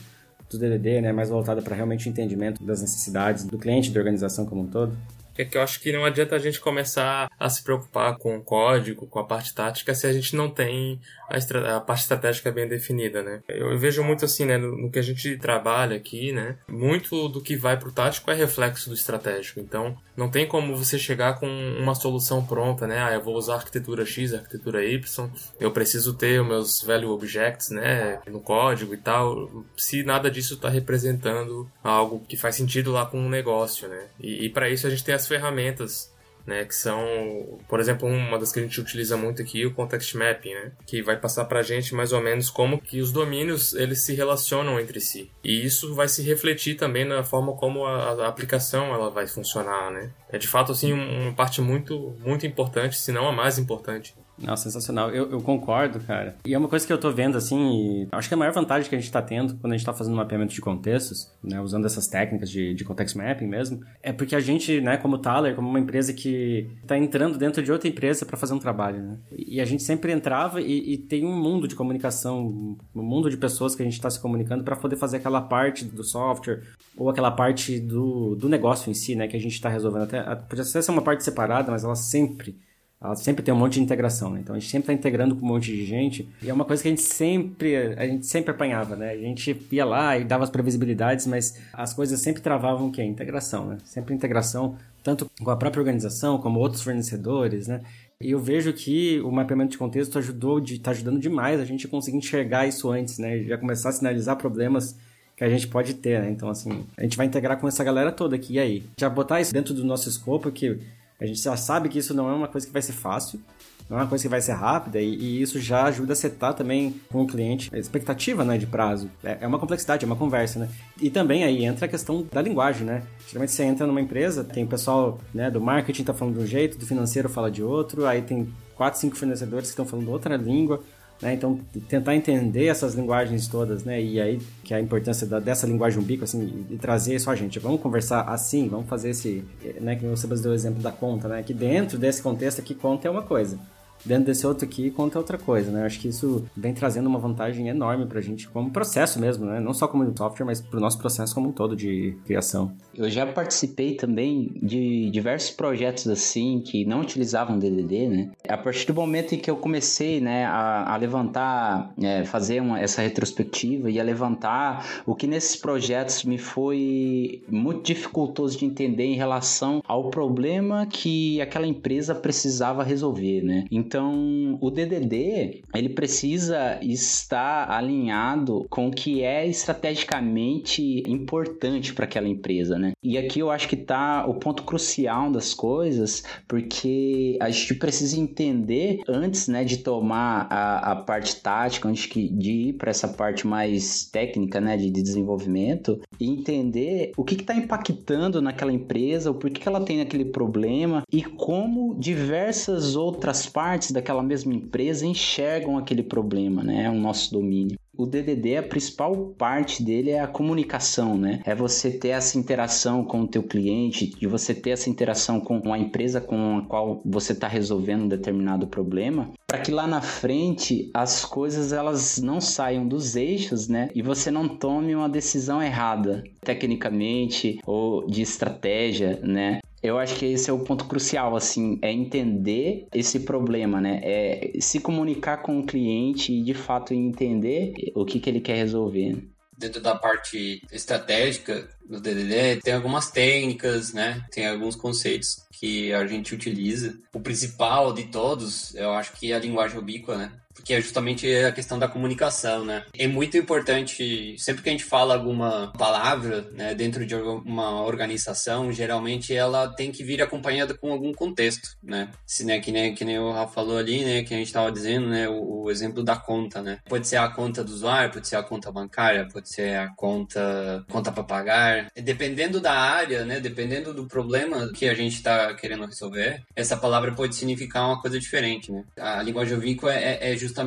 do 0.50 0.58
DDD, 0.58 1.00
né, 1.00 1.12
mais 1.12 1.28
voltada 1.28 1.61
para 1.62 1.74
realmente 1.74 2.08
o 2.08 2.11
entendimento 2.11 2.62
das 2.62 2.80
necessidades 2.80 3.44
do 3.44 3.58
cliente, 3.58 3.90
da 3.90 4.00
organização 4.00 4.46
como 4.46 4.62
um 4.62 4.66
todo? 4.66 4.96
É 5.38 5.44
que 5.44 5.57
eu 5.57 5.62
acho 5.62 5.81
que 5.81 5.92
não 5.92 6.05
adianta 6.05 6.37
a 6.37 6.38
gente 6.38 6.61
começar 6.61 7.31
a 7.38 7.48
se 7.48 7.62
preocupar 7.62 8.18
com 8.18 8.37
o 8.37 8.42
código, 8.42 9.07
com 9.07 9.18
a 9.20 9.24
parte 9.24 9.55
tática, 9.55 9.94
se 9.94 10.07
a 10.07 10.12
gente 10.12 10.35
não 10.35 10.51
tem 10.51 11.01
a, 11.29 11.77
a 11.77 11.81
parte 11.81 12.03
estratégica 12.03 12.51
bem 12.51 12.66
definida, 12.66 13.22
né? 13.22 13.40
Eu 13.48 13.79
vejo 13.79 14.03
muito 14.03 14.24
assim, 14.24 14.44
né, 14.44 14.57
no, 14.57 14.77
no, 14.77 14.90
que 14.90 14.98
a 14.98 15.03
gente 15.03 15.37
trabalha 15.37 15.96
aqui, 15.96 16.33
né? 16.33 16.57
Muito 16.68 17.29
do 17.29 17.40
que 17.40 17.57
vai 17.57 17.77
pro 17.77 17.92
tático 17.92 18.31
é 18.31 18.35
reflexo 18.35 18.88
do 18.88 18.94
estratégico. 18.94 19.61
Então, 19.61 19.96
não 20.16 20.29
tem 20.29 20.46
como 20.46 20.77
você 20.77 20.98
chegar 20.98 21.38
com 21.38 21.46
uma 21.46 21.94
solução 21.94 22.44
pronta, 22.44 22.87
né? 22.87 23.03
Ah, 23.03 23.14
eu 23.14 23.22
vou 23.22 23.37
usar 23.37 23.55
arquitetura 23.55 24.05
X, 24.05 24.35
arquitetura 24.35 24.85
Y, 24.85 25.31
eu 25.61 25.70
preciso 25.70 26.14
ter 26.14 26.40
os 26.40 26.48
meus 26.48 26.83
value 26.83 27.12
objects, 27.12 27.70
né, 27.70 28.20
no 28.27 28.40
código 28.40 28.94
e 28.94 28.96
tal, 28.96 29.64
se 29.77 30.03
nada 30.03 30.31
disso 30.31 30.55
está 30.55 30.68
representando 30.68 31.70
algo 31.83 32.24
que 32.27 32.37
faz 32.37 32.57
sentido 32.57 32.90
lá 32.90 33.07
com 33.07 33.18
o 33.18 33.27
um 33.27 33.29
negócio, 33.29 33.88
né? 33.88 34.07
E, 34.18 34.46
e 34.46 34.48
para 34.51 34.68
isso 34.68 34.87
a 34.87 34.90
gente 34.90 35.05
tem 35.05 35.14
as 35.14 35.27
ferramentas 35.28 36.12
né, 36.48 36.64
que 36.64 36.74
são, 36.74 37.58
por 37.68 37.78
exemplo, 37.78 38.08
uma 38.08 38.38
das 38.38 38.50
que 38.50 38.58
a 38.58 38.62
gente 38.62 38.80
utiliza 38.80 39.18
muito 39.18 39.42
aqui, 39.42 39.66
o 39.66 39.74
context 39.74 40.14
mapping, 40.14 40.54
né, 40.54 40.72
que 40.86 41.02
vai 41.02 41.14
passar 41.14 41.44
para 41.44 41.60
a 41.60 41.62
gente 41.62 41.94
mais 41.94 42.10
ou 42.10 42.22
menos 42.22 42.48
como 42.48 42.80
que 42.80 43.02
os 43.02 43.12
domínios 43.12 43.74
eles 43.74 44.06
se 44.06 44.14
relacionam 44.14 44.80
entre 44.80 44.98
si. 44.98 45.30
E 45.44 45.62
isso 45.62 45.94
vai 45.94 46.08
se 46.08 46.22
refletir 46.22 46.74
também 46.74 47.04
na 47.04 47.22
forma 47.22 47.52
como 47.52 47.84
a, 47.84 48.24
a 48.24 48.28
aplicação 48.28 48.94
ela 48.94 49.10
vai 49.10 49.26
funcionar, 49.26 49.90
né. 49.90 50.10
É 50.30 50.38
de 50.38 50.48
fato 50.48 50.72
assim 50.72 50.94
uma 50.94 51.34
parte 51.34 51.60
muito 51.60 52.16
muito 52.20 52.46
importante, 52.46 52.96
se 52.96 53.12
não 53.12 53.28
a 53.28 53.32
mais 53.32 53.58
importante 53.58 54.14
nossa, 54.42 54.64
sensacional. 54.64 55.11
Eu, 55.11 55.31
eu, 55.31 55.40
concordo, 55.40 56.01
cara. 56.01 56.37
E 56.44 56.55
é 56.55 56.59
uma 56.59 56.68
coisa 56.68 56.87
que 56.87 56.92
eu 56.92 56.98
tô 56.98 57.11
vendo, 57.11 57.37
assim, 57.37 58.07
acho 58.12 58.29
que 58.29 58.35
a 58.35 58.37
maior 58.37 58.53
vantagem 58.53 58.88
que 58.88 58.94
a 58.94 58.98
gente 58.98 59.11
tá 59.11 59.20
tendo 59.20 59.57
quando 59.57 59.72
a 59.72 59.77
gente 59.77 59.85
tá 59.85 59.92
fazendo 59.92 60.16
mapeamento 60.16 60.55
de 60.55 60.61
contextos, 60.61 61.33
né, 61.42 61.61
usando 61.61 61.87
essas 61.87 62.07
técnicas 62.07 62.51
de, 62.51 62.74
de 62.74 62.85
context 62.85 63.16
mapping 63.16 63.46
mesmo, 63.46 63.81
é 64.03 64.12
porque 64.12 64.37
a 64.37 64.40
gente, 64.40 64.81
né, 64.81 64.96
como 64.96 65.18
Thaler, 65.18 65.55
como 65.55 65.68
uma 65.68 65.81
empresa 65.81 66.12
que 66.12 66.70
tá 66.87 66.96
entrando 66.96 67.37
dentro 67.37 67.62
de 67.62 67.72
outra 67.72 67.88
empresa 67.88 68.24
para 68.24 68.37
fazer 68.37 68.55
um 68.55 68.59
trabalho, 68.59 69.03
né? 69.03 69.18
E 69.33 69.61
a 69.61 69.64
gente 69.64 69.83
sempre 69.83 70.12
entrava 70.12 70.61
e, 70.61 70.94
e, 70.94 70.98
tem 70.98 71.24
um 71.24 71.37
mundo 71.37 71.66
de 71.66 71.74
comunicação, 71.74 72.77
um 72.94 73.03
mundo 73.03 73.31
de 73.31 73.37
pessoas 73.37 73.74
que 73.74 73.83
a 73.83 73.85
gente 73.85 74.01
tá 74.01 74.11
se 74.11 74.20
comunicando 74.20 74.62
para 74.62 74.77
poder 74.77 74.96
fazer 74.96 75.16
aquela 75.18 75.40
parte 75.40 75.85
do 75.85 76.05
software 76.05 76.62
ou 76.96 77.09
aquela 77.11 77.31
parte 77.31 77.81
do, 77.81 78.35
do 78.37 78.48
negócio 78.48 78.90
em 78.90 78.94
si, 78.94 79.14
né, 79.14 79.27
que 79.27 79.37
a 79.37 79.40
gente 79.40 79.61
tá 79.61 79.68
resolvendo. 79.68 80.03
Até, 80.03 80.22
podia 80.35 80.64
ser 80.64 80.88
uma 80.90 81.03
parte 81.03 81.24
separada, 81.24 81.70
mas 81.70 81.85
ela 81.85 81.96
sempre 81.96 82.57
ela 83.00 83.14
sempre 83.14 83.44
tem 83.44 83.54
um 83.54 83.56
monte 83.56 83.74
de 83.74 83.80
integração, 83.80 84.30
né? 84.30 84.40
Então 84.40 84.56
a 84.56 84.58
gente 84.58 84.70
sempre 84.70 84.84
está 84.84 84.92
integrando 84.92 85.37
com 85.37 85.46
um 85.46 85.48
monte 85.48 85.66
de 85.66 85.87
gente. 85.87 86.28
E 86.42 86.50
é 86.50 86.52
uma 86.52 86.64
coisa 86.64 86.82
que 86.82 86.88
a 86.88 86.90
gente 86.90 87.02
sempre, 87.02 87.76
a 87.76 88.06
gente 88.06 88.26
sempre 88.26 88.50
apanhava, 88.50 88.96
né? 88.96 89.11
A 89.11 89.16
gente 89.16 89.56
ia 89.70 89.84
lá 89.84 90.18
e 90.18 90.24
dava 90.24 90.42
as 90.42 90.50
previsibilidades, 90.50 91.26
mas 91.26 91.61
as 91.72 91.94
coisas 91.94 92.20
sempre 92.20 92.42
travavam 92.42 92.88
o 92.88 92.92
quê? 92.92 93.00
A 93.00 93.06
integração, 93.06 93.66
né? 93.66 93.78
Sempre 93.84 94.14
integração, 94.14 94.76
tanto 95.02 95.30
com 95.40 95.50
a 95.50 95.56
própria 95.56 95.80
organização, 95.80 96.38
como 96.38 96.58
outros 96.58 96.82
fornecedores, 96.82 97.68
né? 97.68 97.82
E 98.20 98.32
eu 98.32 98.40
vejo 98.40 98.72
que 98.72 99.20
o 99.20 99.30
mapeamento 99.30 99.70
de 99.70 99.78
contexto 99.78 100.18
ajudou, 100.18 100.58
está 100.58 100.90
ajudando 100.90 101.20
demais 101.20 101.61
a 101.61 101.64
gente 101.64 101.87
conseguir 101.87 102.16
enxergar 102.16 102.66
isso 102.66 102.90
antes, 102.90 103.16
né? 103.16 103.44
Já 103.44 103.56
começar 103.56 103.90
a 103.90 103.92
sinalizar 103.92 104.34
problemas 104.34 104.98
que 105.37 105.44
a 105.44 105.48
gente 105.48 105.68
pode 105.68 105.94
ter, 105.94 106.20
né? 106.20 106.28
Então, 106.28 106.48
assim, 106.48 106.84
a 106.96 107.02
gente 107.02 107.16
vai 107.16 107.26
integrar 107.26 107.61
com 107.61 107.68
essa 107.68 107.84
galera 107.84 108.11
toda 108.11 108.34
aqui. 108.34 108.54
E 108.54 108.58
aí? 108.58 108.82
Já 108.98 109.08
botar 109.08 109.40
isso 109.40 109.52
dentro 109.54 109.72
do 109.72 109.84
nosso 109.84 110.08
escopo 110.08 110.50
que 110.50 110.80
A 111.20 111.26
gente 111.26 111.40
já 111.40 111.57
sabe 111.57 111.88
que 111.88 111.98
isso 111.98 112.14
não 112.14 112.28
é 112.28 112.33
uma 112.33 112.48
coisa 112.48 112.66
que 112.66 112.72
vai 112.72 112.83
ser 112.83 112.92
fácil, 112.92 113.40
não 113.88 113.98
é 113.98 114.02
uma 114.02 114.07
coisa 114.07 114.22
que 114.22 114.28
vai 114.28 114.40
ser 114.40 114.52
rápida 114.52 115.00
e, 115.00 115.14
e, 115.14 115.42
isso 115.42 115.59
já 115.59 115.85
ajuda 115.85 116.12
a 116.12 116.16
setar 116.16 116.52
também 116.52 117.00
com 117.11 117.22
o 117.22 117.26
cliente 117.26 117.70
a 117.72 117.78
expectativa 117.78 118.44
né, 118.44 118.59
de 118.59 118.66
prazo. 118.66 119.11
É, 119.24 119.38
é, 119.40 119.46
uma 119.46 119.59
complexidade, 119.59 120.04
é 120.04 120.07
uma 120.07 120.14
conversa, 120.14 120.59
né? 120.59 120.68
E 121.00 121.09
também 121.09 121.42
aí 121.42 121.64
entra 121.64 121.87
a 121.87 121.88
questão 121.88 122.26
da 122.31 122.42
linguagem, 122.42 122.87
né? 122.87 123.02
Geralmente 123.26 123.52
você 123.52 123.64
entra 123.64 123.87
numa 123.87 124.00
empresa, 124.00 124.44
tem 124.44 124.64
o 124.64 124.68
pessoal 124.68 125.18
né, 125.33 125.50
do 125.50 125.61
marketing 125.61 126.04
tá 126.04 126.12
falando 126.12 126.37
de 126.37 126.44
um 126.44 126.46
jeito, 126.46 126.78
do 126.78 126.87
financeiro 126.87 127.28
fala 127.28 127.50
de 127.50 127.62
outro, 127.62 128.07
aí 128.07 128.20
tem 128.20 128.52
quatro, 128.76 129.00
cinco 129.00 129.16
fornecedores 129.16 129.68
que 129.68 129.72
estão 129.72 129.87
falando 129.87 130.11
outra 130.11 130.37
língua. 130.37 130.83
Né? 131.20 131.35
Então, 131.35 131.59
tentar 131.88 132.14
entender 132.14 132.66
essas 132.66 132.94
linguagens 132.94 133.48
todas, 133.48 133.85
né? 133.85 134.00
E 134.00 134.20
aí, 134.20 134.40
que 134.62 134.72
é 134.72 134.76
a 134.76 134.81
importância 134.81 135.26
da, 135.26 135.40
dessa 135.40 135.66
linguagem 135.66 135.98
umbico, 135.98 136.24
assim, 136.24 136.66
e, 136.70 136.76
trazer 136.76 137.16
isso, 137.16 137.31
a 137.31 137.35
gente, 137.35 137.59
vamos 137.59 137.81
conversar 137.81 138.22
assim, 138.22 138.68
vamos 138.68 138.88
fazer 138.88 139.11
esse, 139.11 139.44
né? 139.81 139.96
Que 139.96 140.07
você 140.07 140.26
deu 140.26 140.52
o 140.52 140.54
exemplo 140.54 140.83
da 140.83 140.92
conta, 140.92 141.26
né? 141.26 141.42
Que 141.42 141.52
dentro 141.52 141.98
desse 141.98 142.22
contexto 142.22 142.61
aqui, 142.61 142.74
conta 142.74 143.09
é 143.09 143.11
uma 143.11 143.22
coisa 143.22 143.59
dentro 144.04 144.26
desse 144.26 144.46
outro 144.46 144.64
aqui 144.64 144.90
conta 144.90 145.18
outra 145.18 145.38
coisa, 145.38 145.70
né? 145.70 145.84
Acho 145.84 146.00
que 146.00 146.08
isso 146.08 146.44
vem 146.56 146.74
trazendo 146.74 147.08
uma 147.08 147.18
vantagem 147.18 147.68
enorme 147.68 148.06
pra 148.06 148.20
gente 148.20 148.48
como 148.48 148.70
processo 148.70 149.20
mesmo, 149.20 149.46
né? 149.46 149.61
Não 149.61 149.74
só 149.74 149.87
como 149.87 150.08
software, 150.16 150.46
mas 150.46 150.61
pro 150.61 150.80
nosso 150.80 150.98
processo 150.98 151.34
como 151.34 151.48
um 151.48 151.52
todo 151.52 151.76
de 151.76 152.16
criação. 152.24 152.72
Eu 152.94 153.08
já 153.08 153.26
participei 153.26 153.94
também 153.94 154.50
de 154.62 155.11
diversos 155.11 155.50
projetos 155.50 156.08
assim 156.08 156.61
que 156.61 156.84
não 156.84 157.00
utilizavam 157.00 157.58
DDD, 157.58 158.08
né? 158.08 158.30
A 158.48 158.56
partir 158.56 158.87
do 158.87 158.94
momento 158.94 159.34
em 159.34 159.38
que 159.38 159.50
eu 159.50 159.56
comecei, 159.56 160.20
né, 160.20 160.44
a, 160.44 160.94
a 160.94 160.96
levantar, 160.96 161.92
é, 162.00 162.24
fazer 162.24 162.61
uma, 162.61 162.80
essa 162.80 163.02
retrospectiva 163.02 163.90
e 163.90 164.00
a 164.00 164.02
levantar 164.02 165.02
o 165.06 165.14
que 165.14 165.26
nesses 165.26 165.56
projetos 165.56 166.24
me 166.24 166.38
foi 166.38 167.42
muito 167.48 167.82
dificultoso 167.82 168.58
de 168.58 168.64
entender 168.64 169.04
em 169.04 169.14
relação 169.14 169.82
ao 169.87 170.11
problema 170.11 170.87
que 170.87 171.40
aquela 171.40 171.66
empresa 171.66 172.14
precisava 172.14 172.82
resolver, 172.82 173.42
né? 173.42 173.64
Então, 173.88 174.59
o 174.61 174.70
DDD, 174.70 175.62
ele 175.74 175.88
precisa 175.88 176.79
estar 176.83 177.70
alinhado 177.70 178.66
com 178.68 178.88
o 178.88 178.90
que 178.90 179.22
é 179.22 179.46
estrategicamente 179.46 181.03
importante 181.07 181.94
para 181.94 182.05
aquela 182.05 182.29
empresa, 182.29 182.79
né? 182.79 182.92
E 183.03 183.16
aqui 183.16 183.40
eu 183.40 183.51
acho 183.51 183.66
que 183.66 183.74
está 183.74 184.27
o 184.27 184.35
ponto 184.35 184.64
crucial 184.64 185.33
das 185.33 185.55
coisas, 185.55 186.22
porque 186.46 187.38
a 187.40 187.48
gente 187.48 187.77
precisa 187.77 188.20
entender 188.20 188.98
antes, 189.09 189.48
né, 189.48 189.64
de 189.64 189.79
tomar 189.79 190.46
a, 190.51 190.92
a 190.92 190.96
parte 190.96 191.37
tática, 191.37 191.88
antes 191.88 192.11
de 192.12 192.51
ir 192.51 192.72
para 192.74 192.90
essa 192.90 193.09
parte 193.09 193.46
mais 193.46 194.05
técnica, 194.05 194.61
né, 194.61 194.77
de, 194.77 194.90
de 194.90 195.03
desenvolvimento, 195.03 195.98
e 196.20 196.29
entender 196.29 197.12
o 197.16 197.24
que 197.24 197.37
está 197.37 197.55
impactando 197.55 198.42
naquela 198.42 198.72
empresa, 198.72 199.31
o 199.31 199.35
porquê 199.35 199.62
que 199.62 199.68
ela 199.68 199.81
tem 199.81 200.03
aquele 200.03 200.27
problema 200.27 201.05
e 201.11 201.22
como 201.22 201.98
diversas 201.98 202.94
outras 202.94 203.46
partes 203.46 203.77
partes 203.78 203.92
daquela 203.92 204.22
mesma 204.22 204.52
empresa 204.52 205.06
enxergam 205.06 205.78
aquele 205.78 206.02
problema, 206.02 206.64
né? 206.64 206.90
O 206.90 206.94
nosso 206.94 207.32
domínio. 207.32 207.78
O 207.98 208.06
DDD, 208.06 208.56
a 208.56 208.62
principal 208.62 209.34
parte 209.37 209.82
dele 209.82 210.11
é 210.11 210.20
a 210.20 210.28
comunicação, 210.28 211.18
né? 211.18 211.42
É 211.44 211.52
você 211.52 211.90
ter 211.90 212.11
essa 212.11 212.38
interação 212.38 213.02
com 213.02 213.22
o 213.22 213.26
teu 213.26 213.42
cliente, 213.42 214.11
de 214.11 214.24
você 214.28 214.54
ter 214.54 214.70
essa 214.70 214.88
interação 214.88 215.40
com 215.40 215.72
a 215.72 215.76
empresa 215.76 216.20
com 216.20 216.58
a 216.58 216.62
qual 216.62 217.00
você 217.04 217.32
está 217.32 217.48
resolvendo 217.48 218.04
um 218.04 218.08
determinado 218.08 218.68
problema, 218.68 219.32
para 219.48 219.58
que 219.58 219.72
lá 219.72 219.84
na 219.84 220.00
frente 220.00 220.88
as 220.94 221.24
coisas 221.24 221.72
elas 221.72 222.18
não 222.18 222.40
saiam 222.40 222.87
dos 222.87 223.16
eixos, 223.16 223.66
né? 223.66 223.88
E 223.92 224.00
você 224.00 224.30
não 224.30 224.46
tome 224.46 224.94
uma 224.94 225.08
decisão 225.08 225.61
errada, 225.61 226.22
tecnicamente 226.40 227.58
ou 227.66 228.06
de 228.06 228.22
estratégia, 228.22 229.18
né? 229.24 229.58
Eu 229.82 229.96
acho 229.96 230.16
que 230.16 230.26
esse 230.26 230.50
é 230.50 230.52
o 230.52 230.58
ponto 230.58 230.87
crucial, 230.87 231.37
assim, 231.37 231.78
é 231.80 231.92
entender 231.92 232.87
esse 232.92 233.20
problema, 233.20 233.80
né? 233.80 234.00
É 234.02 234.52
se 234.58 234.80
comunicar 234.80 235.38
com 235.38 235.61
o 235.61 235.64
cliente 235.64 236.32
e 236.32 236.42
de 236.42 236.52
fato 236.52 236.92
entender 236.92 237.72
o 237.94 238.05
que, 238.05 238.20
que 238.20 238.31
ele 238.31 238.40
quer 238.40 238.57
resolver. 238.57 239.16
Dentro 239.57 239.81
da 239.81 239.94
parte 239.94 240.62
estratégica 240.70 241.68
do 241.85 242.01
DDD, 242.01 242.61
tem 242.62 242.74
algumas 242.74 243.11
técnicas, 243.11 243.92
né? 243.92 244.24
Tem 244.31 244.46
alguns 244.46 244.77
conceitos 244.77 245.44
que 245.51 245.92
a 245.92 246.07
gente 246.07 246.33
utiliza. 246.33 246.96
O 247.12 247.18
principal 247.18 247.92
de 247.92 248.05
todos, 248.05 248.74
eu 248.77 248.90
acho 248.92 249.12
que 249.14 249.33
é 249.33 249.35
a 249.35 249.40
linguagem 249.40 249.79
ubíqua, 249.79 250.16
né? 250.16 250.33
Que 250.68 250.74
é 250.74 250.83
justamente 250.83 251.26
a 251.35 251.50
questão 251.50 251.78
da 251.78 251.88
comunicação, 251.88 252.62
né? 252.62 252.85
É 252.92 253.09
muito 253.09 253.38
importante, 253.38 254.37
sempre 254.37 254.62
que 254.62 254.68
a 254.68 254.72
gente 254.72 254.85
fala 254.85 255.14
alguma 255.14 255.72
palavra, 255.78 256.46
né, 256.52 256.74
dentro 256.74 257.07
de 257.07 257.14
uma 257.14 257.83
organização, 257.83 258.70
geralmente 258.70 259.35
ela 259.35 259.74
tem 259.74 259.90
que 259.90 260.04
vir 260.04 260.20
acompanhada 260.20 260.74
com 260.74 260.92
algum 260.92 261.11
contexto, 261.14 261.70
né? 261.83 262.11
Se, 262.26 262.44
né, 262.44 262.61
que 262.61 262.70
nem, 262.70 262.94
que 262.94 263.02
nem 263.02 263.18
o 263.18 263.33
Rafa 263.33 263.54
falou 263.54 263.78
ali, 263.78 264.04
né, 264.04 264.22
que 264.24 264.35
a 264.35 264.37
gente 264.37 264.48
estava 264.48 264.70
dizendo, 264.70 265.09
né, 265.09 265.26
o, 265.26 265.62
o, 265.62 265.70
exemplo 265.70 266.04
da 266.04 266.16
conta, 266.16 266.61
né? 266.61 266.81
Pode 266.87 267.09
ser 267.09 267.16
a 267.16 267.31
conta 267.31 267.64
do 267.64 267.72
usuário, 267.72 268.12
pode 268.12 268.28
ser 268.28 268.37
a 268.37 268.42
conta 268.42 268.70
bancária, 268.70 269.26
pode 269.33 269.48
ser 269.48 269.74
a 269.74 269.88
conta, 269.96 270.85
conta 270.90 271.11
para 271.11 271.24
pagar. 271.24 271.90
Dependendo 271.96 272.61
da 272.61 272.74
área, 272.74 273.24
né, 273.24 273.40
dependendo 273.40 273.94
do 273.94 274.07
problema 274.07 274.70
que 274.74 274.87
a 274.87 274.92
gente 274.92 275.14
está 275.14 275.54
querendo 275.54 275.87
resolver, 275.87 276.42
essa 276.54 276.76
palavra 276.76 277.14
pode 277.14 277.35
significar 277.35 277.87
uma 277.87 278.02
coisa 278.02 278.20
diferente, 278.20 278.70
né? 278.70 278.85
A 278.98 279.22
linguagem 279.22 279.57
ovícoa 279.57 279.94
é, 279.94 280.33
é 280.33 280.37
justamente 280.37 280.58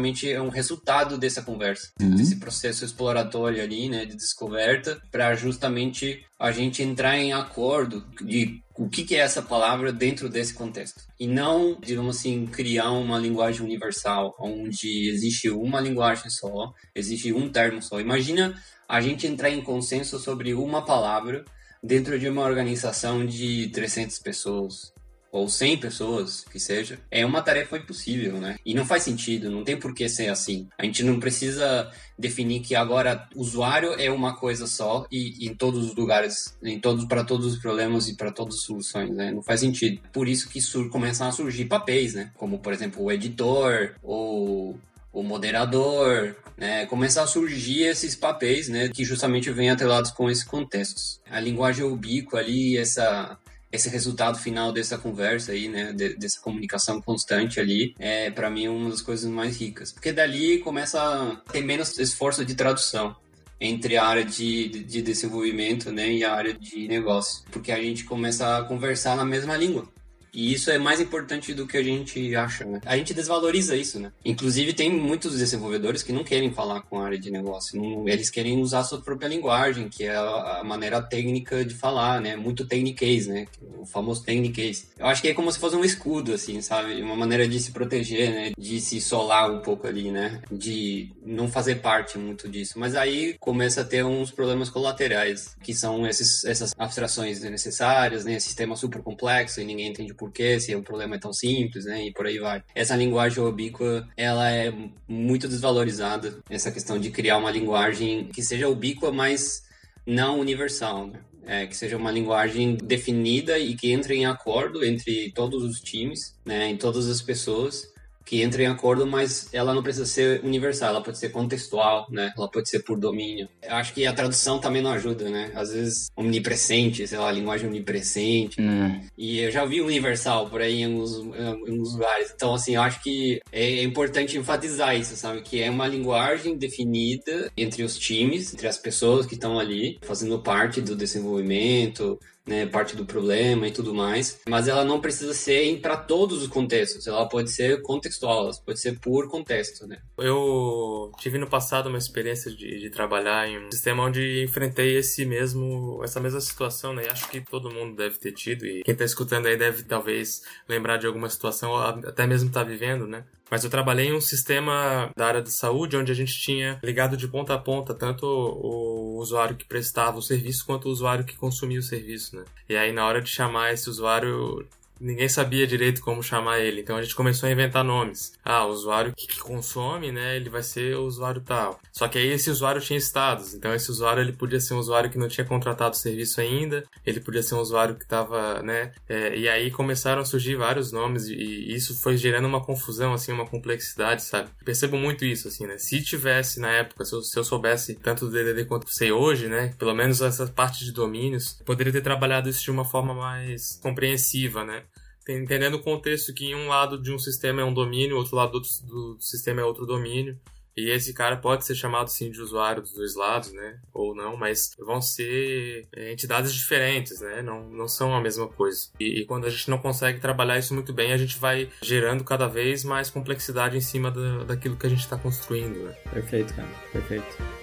um 0.41 0.49
resultado 0.49 1.17
dessa 1.17 1.41
conversa, 1.41 1.89
uhum. 2.01 2.15
desse 2.15 2.37
processo 2.37 2.85
exploratório 2.85 3.61
ali, 3.61 3.89
né, 3.89 4.05
de 4.05 4.15
descoberta, 4.15 5.01
para 5.11 5.35
justamente 5.35 6.25
a 6.39 6.51
gente 6.51 6.81
entrar 6.81 7.17
em 7.17 7.33
acordo 7.33 8.05
de 8.21 8.61
o 8.75 8.89
que, 8.89 9.03
que 9.03 9.15
é 9.15 9.19
essa 9.19 9.41
palavra 9.41 9.93
dentro 9.93 10.27
desse 10.27 10.53
contexto. 10.53 11.03
E 11.19 11.27
não, 11.27 11.79
digamos 11.79 12.17
assim, 12.17 12.47
criar 12.47 12.91
uma 12.91 13.19
linguagem 13.19 13.61
universal, 13.61 14.35
onde 14.39 15.09
existe 15.09 15.49
uma 15.49 15.79
linguagem 15.79 16.29
só, 16.29 16.73
existe 16.95 17.31
um 17.31 17.49
termo 17.49 17.81
só. 17.81 17.99
Imagina 17.99 18.55
a 18.87 18.99
gente 18.99 19.27
entrar 19.27 19.49
em 19.49 19.61
consenso 19.61 20.17
sobre 20.19 20.53
uma 20.53 20.83
palavra 20.83 21.45
dentro 21.83 22.19
de 22.19 22.27
uma 22.27 22.43
organização 22.43 23.25
de 23.25 23.69
300 23.69 24.19
pessoas, 24.19 24.93
ou 25.31 25.47
100 25.47 25.77
pessoas, 25.77 26.45
que 26.51 26.59
seja, 26.59 26.99
é 27.09 27.25
uma 27.25 27.41
tarefa 27.41 27.77
impossível, 27.77 28.37
né? 28.37 28.57
E 28.65 28.73
não 28.73 28.85
faz 28.85 29.03
sentido, 29.03 29.49
não 29.49 29.63
tem 29.63 29.77
por 29.77 29.93
que 29.93 30.07
ser 30.09 30.27
assim. 30.27 30.67
A 30.77 30.83
gente 30.83 31.03
não 31.03 31.19
precisa 31.19 31.89
definir 32.17 32.59
que 32.61 32.75
agora 32.75 33.27
usuário 33.35 33.93
é 33.93 34.11
uma 34.11 34.35
coisa 34.35 34.67
só 34.67 35.05
e, 35.11 35.47
em 35.47 35.55
todos 35.55 35.87
os 35.87 35.95
lugares, 35.95 36.57
em 36.61 36.79
todos 36.79 37.05
para 37.05 37.23
todos 37.23 37.45
os 37.45 37.59
problemas 37.59 38.09
e 38.09 38.15
para 38.15 38.31
todas 38.31 38.55
as 38.55 38.61
soluções, 38.63 39.09
né? 39.09 39.31
Não 39.31 39.41
faz 39.41 39.61
sentido. 39.61 40.01
Por 40.11 40.27
isso 40.27 40.49
que 40.49 40.61
sur 40.61 40.89
começam 40.89 41.27
a 41.27 41.31
surgir 41.31 41.65
papéis, 41.65 42.13
né? 42.13 42.31
Como 42.35 42.59
por 42.59 42.73
exemplo 42.73 43.03
o 43.03 43.11
editor 43.11 43.95
ou 44.03 44.77
o 45.13 45.23
moderador, 45.23 46.35
né? 46.57 46.85
Começar 46.85 47.23
a 47.23 47.27
surgir 47.27 47.83
esses 47.83 48.15
papéis, 48.15 48.69
né? 48.69 48.89
Que 48.89 49.03
justamente 49.03 49.51
vêm 49.51 49.69
atrelados 49.69 50.11
com 50.11 50.29
esses 50.29 50.43
contextos. 50.43 51.19
A 51.29 51.39
linguagem 51.39 51.83
ubíqua 51.83 52.39
ali, 52.39 52.77
essa 52.77 53.37
esse 53.71 53.89
resultado 53.89 54.37
final 54.37 54.71
dessa 54.71 54.97
conversa 54.97 55.53
aí, 55.53 55.67
né, 55.67 55.93
de, 55.93 56.15
dessa 56.15 56.39
comunicação 56.41 57.01
constante 57.01 57.59
ali, 57.59 57.95
é 57.97 58.29
para 58.29 58.49
mim 58.49 58.67
uma 58.67 58.89
das 58.89 59.01
coisas 59.01 59.29
mais 59.29 59.57
ricas, 59.57 59.91
porque 59.91 60.11
dali 60.11 60.59
começa 60.59 61.01
a 61.01 61.35
ter 61.51 61.61
menos 61.61 61.97
esforço 61.97 62.43
de 62.43 62.53
tradução 62.55 63.15
entre 63.59 63.95
a 63.95 64.05
área 64.05 64.25
de, 64.25 64.69
de 64.69 65.01
desenvolvimento, 65.01 65.91
né, 65.91 66.11
e 66.11 66.23
a 66.23 66.33
área 66.33 66.53
de 66.53 66.87
negócio, 66.87 67.43
porque 67.51 67.71
a 67.71 67.81
gente 67.81 68.03
começa 68.03 68.57
a 68.57 68.63
conversar 68.63 69.15
na 69.15 69.23
mesma 69.23 69.55
língua. 69.55 69.87
E 70.33 70.53
isso 70.53 70.71
é 70.71 70.77
mais 70.77 70.99
importante 70.99 71.53
do 71.53 71.67
que 71.67 71.77
a 71.77 71.83
gente 71.83 72.35
acha, 72.35 72.63
né? 72.65 72.79
A 72.85 72.97
gente 72.97 73.13
desvaloriza 73.13 73.75
isso, 73.75 73.99
né? 73.99 74.11
Inclusive, 74.23 74.73
tem 74.73 74.89
muitos 74.89 75.37
desenvolvedores 75.37 76.03
que 76.03 76.13
não 76.13 76.23
querem 76.23 76.51
falar 76.53 76.81
com 76.81 76.99
a 76.99 77.05
área 77.05 77.19
de 77.19 77.29
negócio. 77.29 77.79
Não, 77.79 78.07
eles 78.07 78.29
querem 78.29 78.59
usar 78.59 78.79
a 78.79 78.83
sua 78.83 79.01
própria 79.01 79.27
linguagem, 79.27 79.89
que 79.89 80.05
é 80.05 80.15
a, 80.15 80.61
maneira 80.63 81.01
técnica 81.01 81.65
de 81.65 81.73
falar, 81.73 82.21
né? 82.21 82.35
Muito 82.35 82.65
techniquez, 82.65 83.27
né? 83.27 83.47
O 83.77 83.85
famoso 83.85 84.23
techniquez. 84.23 84.89
Eu 84.97 85.07
acho 85.07 85.21
que 85.21 85.27
é 85.27 85.33
como 85.33 85.51
se 85.51 85.59
fosse 85.59 85.75
um 85.75 85.83
escudo, 85.83 86.33
assim, 86.33 86.61
sabe? 86.61 87.01
Uma 87.01 87.15
maneira 87.15 87.47
de 87.47 87.59
se 87.59 87.71
proteger, 87.71 88.31
né? 88.31 88.51
De 88.57 88.79
se 88.79 89.01
solar 89.01 89.51
um 89.51 89.59
pouco 89.59 89.85
ali, 89.85 90.11
né? 90.11 90.41
De 90.49 91.11
não 91.25 91.49
fazer 91.49 91.75
parte 91.75 92.17
muito 92.17 92.47
disso. 92.47 92.79
Mas 92.79 92.95
aí 92.95 93.35
começa 93.39 93.81
a 93.81 93.85
ter 93.85 94.05
uns 94.05 94.31
problemas 94.31 94.69
colaterais, 94.69 95.55
que 95.61 95.73
são 95.73 96.07
esses, 96.07 96.45
essas 96.45 96.73
abstrações 96.77 97.41
necessárias, 97.41 98.23
né? 98.23 98.39
Sistema 98.39 98.77
super 98.77 99.01
complexo 99.01 99.59
e 99.59 99.65
ninguém 99.65 99.89
entende 99.89 100.13
porquê, 100.21 100.59
se 100.59 100.75
o 100.75 100.83
problema 100.83 101.15
é 101.15 101.19
tão 101.19 101.33
simples, 101.33 101.85
né? 101.85 102.05
E 102.05 102.13
por 102.13 102.27
aí 102.27 102.37
vai. 102.37 102.63
Essa 102.75 102.95
linguagem 102.95 103.43
ubíqua, 103.43 104.07
ela 104.15 104.51
é 104.51 104.71
muito 105.07 105.47
desvalorizada. 105.47 106.37
Essa 106.47 106.71
questão 106.71 106.99
de 106.99 107.09
criar 107.09 107.37
uma 107.37 107.49
linguagem 107.49 108.27
que 108.27 108.43
seja 108.43 108.69
ubíqua, 108.69 109.11
mas 109.11 109.63
não 110.05 110.39
universal, 110.39 111.07
né? 111.07 111.19
É, 111.43 111.65
que 111.65 111.75
seja 111.75 111.97
uma 111.97 112.11
linguagem 112.11 112.75
definida 112.75 113.57
e 113.57 113.75
que 113.75 113.91
entre 113.91 114.13
em 114.15 114.27
acordo 114.27 114.85
entre 114.85 115.31
todos 115.31 115.63
os 115.63 115.81
times, 115.81 116.35
né, 116.45 116.69
em 116.69 116.77
todas 116.77 117.09
as 117.09 117.19
pessoas, 117.19 117.90
que 118.25 118.41
entra 118.41 118.63
em 118.63 118.67
acordo, 118.67 119.05
mas 119.05 119.49
ela 119.53 119.73
não 119.73 119.83
precisa 119.83 120.05
ser 120.05 120.43
universal, 120.43 120.89
ela 120.89 121.03
pode 121.03 121.17
ser 121.17 121.29
contextual, 121.29 122.07
né? 122.09 122.33
Ela 122.37 122.49
pode 122.49 122.69
ser 122.69 122.79
por 122.83 122.99
domínio. 122.99 123.47
Eu 123.61 123.75
acho 123.75 123.93
que 123.93 124.05
a 124.05 124.13
tradução 124.13 124.59
também 124.59 124.81
não 124.81 124.91
ajuda, 124.91 125.29
né? 125.29 125.51
Às 125.55 125.71
vezes 125.71 126.11
omnipresente, 126.15 127.07
sei 127.07 127.17
lá, 127.17 127.31
linguagem 127.31 127.67
omnipresente. 127.67 128.61
Hum. 128.61 129.01
E 129.17 129.39
eu 129.39 129.51
já 129.51 129.65
vi 129.65 129.81
universal 129.81 130.49
por 130.49 130.61
aí 130.61 130.81
em 130.81 130.85
alguns, 130.85 131.17
em 131.17 131.45
alguns 131.45 131.93
lugares. 131.93 132.31
Então, 132.35 132.53
assim, 132.53 132.75
eu 132.75 132.81
acho 132.81 133.01
que 133.01 133.39
é 133.51 133.83
importante 133.83 134.37
enfatizar 134.37 134.95
isso, 134.95 135.15
sabe? 135.15 135.41
Que 135.41 135.61
é 135.61 135.69
uma 135.69 135.87
linguagem 135.87 136.57
definida 136.57 137.51
entre 137.55 137.83
os 137.83 137.97
times, 137.97 138.53
entre 138.53 138.67
as 138.67 138.77
pessoas 138.77 139.25
que 139.25 139.35
estão 139.35 139.59
ali, 139.59 139.97
fazendo 140.01 140.39
parte 140.39 140.81
do 140.81 140.95
desenvolvimento, 140.95 142.19
né, 142.45 142.65
parte 142.65 142.95
do 142.95 143.05
problema 143.05 143.67
e 143.67 143.71
tudo 143.71 143.93
mais, 143.93 144.41
mas 144.47 144.67
ela 144.67 144.83
não 144.83 144.99
precisa 144.99 145.33
ser 145.33 145.79
para 145.79 145.95
todos 145.95 146.41
os 146.41 146.47
contextos, 146.47 147.07
ela 147.07 147.27
pode 147.27 147.51
ser 147.51 147.81
contextual, 147.81 148.45
ela 148.45 148.51
pode 148.65 148.79
ser 148.79 148.99
por 148.99 149.29
contexto, 149.29 149.87
né. 149.87 149.99
Eu 150.17 151.11
tive 151.19 151.37
no 151.37 151.47
passado 151.47 151.87
uma 151.87 151.97
experiência 151.97 152.51
de, 152.51 152.79
de 152.79 152.89
trabalhar 152.89 153.47
em 153.47 153.67
um 153.67 153.71
sistema 153.71 154.03
onde 154.03 154.43
enfrentei 154.43 154.97
esse 154.97 155.25
mesmo, 155.25 156.01
essa 156.03 156.19
mesma 156.19 156.41
situação, 156.41 156.93
né, 156.93 157.05
e 157.05 157.09
acho 157.09 157.29
que 157.29 157.41
todo 157.41 157.71
mundo 157.71 157.95
deve 157.95 158.17
ter 158.17 158.31
tido, 158.31 158.65
e 158.65 158.83
quem 158.83 158.93
está 158.93 159.05
escutando 159.05 159.47
aí 159.47 159.57
deve 159.57 159.83
talvez 159.83 160.41
lembrar 160.67 160.97
de 160.97 161.07
alguma 161.07 161.29
situação, 161.29 161.75
até 161.77 162.25
mesmo 162.25 162.51
tá 162.51 162.63
vivendo, 162.63 163.05
né, 163.07 163.23
mas 163.51 163.65
eu 163.65 163.69
trabalhei 163.69 164.07
em 164.07 164.15
um 164.15 164.21
sistema 164.21 165.11
da 165.15 165.27
área 165.27 165.41
de 165.41 165.51
saúde 165.51 165.97
onde 165.97 166.09
a 166.09 166.15
gente 166.15 166.33
tinha 166.39 166.79
ligado 166.81 167.17
de 167.17 167.27
ponta 167.27 167.53
a 167.53 167.57
ponta 167.57 167.93
tanto 167.93 168.25
o 168.25 169.17
usuário 169.17 169.57
que 169.57 169.65
prestava 169.65 170.17
o 170.17 170.21
serviço 170.21 170.65
quanto 170.65 170.87
o 170.87 170.91
usuário 170.91 171.25
que 171.25 171.35
consumia 171.35 171.79
o 171.79 171.83
serviço, 171.83 172.37
né? 172.37 172.45
E 172.69 172.77
aí 172.77 172.93
na 172.93 173.05
hora 173.05 173.21
de 173.21 173.29
chamar 173.29 173.73
esse 173.73 173.89
usuário 173.89 174.65
ninguém 175.01 175.27
sabia 175.27 175.65
direito 175.67 176.01
como 176.01 176.21
chamar 176.23 176.59
ele. 176.59 176.81
Então 176.81 176.95
a 176.95 177.01
gente 177.01 177.15
começou 177.15 177.49
a 177.49 177.51
inventar 177.51 177.83
nomes. 177.83 178.33
Ah, 178.45 178.65
o 178.65 178.69
usuário 178.69 179.13
que, 179.15 179.39
consome, 179.39 180.11
né, 180.11 180.35
ele 180.35 180.49
vai 180.49 180.63
ser 180.63 180.95
o 180.95 181.05
usuário 181.05 181.41
tal. 181.41 181.79
Só 181.91 182.07
que 182.07 182.17
aí 182.17 182.27
esse 182.27 182.49
usuário 182.49 182.81
tinha 182.81 182.97
estados. 182.97 183.53
Então 183.53 183.73
esse 183.73 183.89
usuário 183.89 184.21
ele 184.21 184.33
podia 184.33 184.59
ser 184.59 184.75
um 184.75 184.77
usuário 184.77 185.09
que 185.09 185.17
não 185.17 185.27
tinha 185.27 185.45
contratado 185.45 185.95
o 185.95 185.99
serviço 185.99 186.39
ainda, 186.39 186.83
ele 187.05 187.19
podia 187.19 187.41
ser 187.41 187.55
um 187.55 187.59
usuário 187.59 187.95
que 187.95 188.03
estava, 188.03 188.61
né, 188.61 188.91
é, 189.09 189.35
e 189.37 189.49
aí 189.49 189.71
começaram 189.71 190.21
a 190.21 190.25
surgir 190.25 190.55
vários 190.55 190.91
nomes 190.91 191.27
e 191.27 191.73
isso 191.73 191.99
foi 191.99 192.17
gerando 192.17 192.45
uma 192.45 192.63
confusão, 192.63 193.13
assim, 193.13 193.31
uma 193.31 193.45
complexidade, 193.45 194.23
sabe? 194.23 194.49
Percebo 194.63 194.97
muito 194.97 195.25
isso, 195.25 195.47
assim, 195.47 195.65
né? 195.65 195.77
Se 195.77 196.01
tivesse 196.01 196.59
na 196.59 196.71
época, 196.71 197.03
se 197.05 197.13
eu, 197.13 197.21
se 197.21 197.37
eu 197.37 197.43
soubesse 197.43 197.95
tanto 197.95 198.25
do 198.27 198.31
DDD 198.31 198.65
quanto 198.65 198.89
sei 198.91 199.11
hoje, 199.11 199.47
né, 199.47 199.73
pelo 199.77 199.95
menos 199.95 200.21
essa 200.21 200.45
parte 200.47 200.85
de 200.85 200.91
domínios, 200.91 201.59
poderia 201.65 201.91
ter 201.91 202.01
trabalhado 202.01 202.49
isso 202.49 202.63
de 202.63 202.71
uma 202.71 202.85
forma 202.85 203.13
mais 203.13 203.79
compreensiva, 203.81 204.63
né? 204.63 204.83
Entendendo 205.29 205.75
o 205.75 205.83
contexto 205.83 206.33
que 206.33 206.53
um 206.55 206.67
lado 206.67 207.01
de 207.01 207.11
um 207.11 207.19
sistema 207.19 207.61
é 207.61 207.65
um 207.65 207.73
domínio, 207.73 208.17
outro 208.17 208.35
lado 208.35 208.59
do, 208.59 208.67
do 208.85 209.17
sistema 209.19 209.61
é 209.61 209.63
outro 209.63 209.85
domínio. 209.85 210.39
E 210.75 210.89
esse 210.89 211.13
cara 211.13 211.35
pode 211.35 211.65
ser 211.65 211.75
chamado 211.75 212.09
sim 212.09 212.31
de 212.31 212.41
usuário 212.41 212.81
dos 212.81 212.93
dois 212.93 213.15
lados, 213.15 213.51
né? 213.51 213.79
Ou 213.93 214.15
não, 214.15 214.37
mas 214.37 214.71
vão 214.79 215.01
ser 215.01 215.85
é, 215.93 216.13
entidades 216.13 216.53
diferentes, 216.53 217.19
né? 217.19 217.41
Não, 217.41 217.69
não 217.69 217.87
são 217.87 218.15
a 218.15 218.21
mesma 218.21 218.47
coisa. 218.47 218.89
E, 218.99 219.19
e, 219.19 219.25
quando 219.25 219.45
a 219.45 219.49
gente 219.49 219.69
não 219.69 219.77
consegue 219.77 220.19
trabalhar 220.19 220.57
isso 220.57 220.73
muito 220.73 220.93
bem, 220.93 221.11
a 221.11 221.17
gente 221.17 221.37
vai 221.37 221.69
gerando 221.81 222.23
cada 222.23 222.47
vez 222.47 222.85
mais 222.85 223.09
complexidade 223.09 223.75
em 223.75 223.81
cima 223.81 224.09
da, 224.09 224.43
daquilo 224.45 224.77
que 224.77 224.87
a 224.87 224.89
gente 224.89 225.01
está 225.01 225.17
construindo, 225.17 225.83
né? 225.83 225.91
Perfeito, 226.13 226.53
cara. 226.53 226.69
Perfeito. 226.91 227.60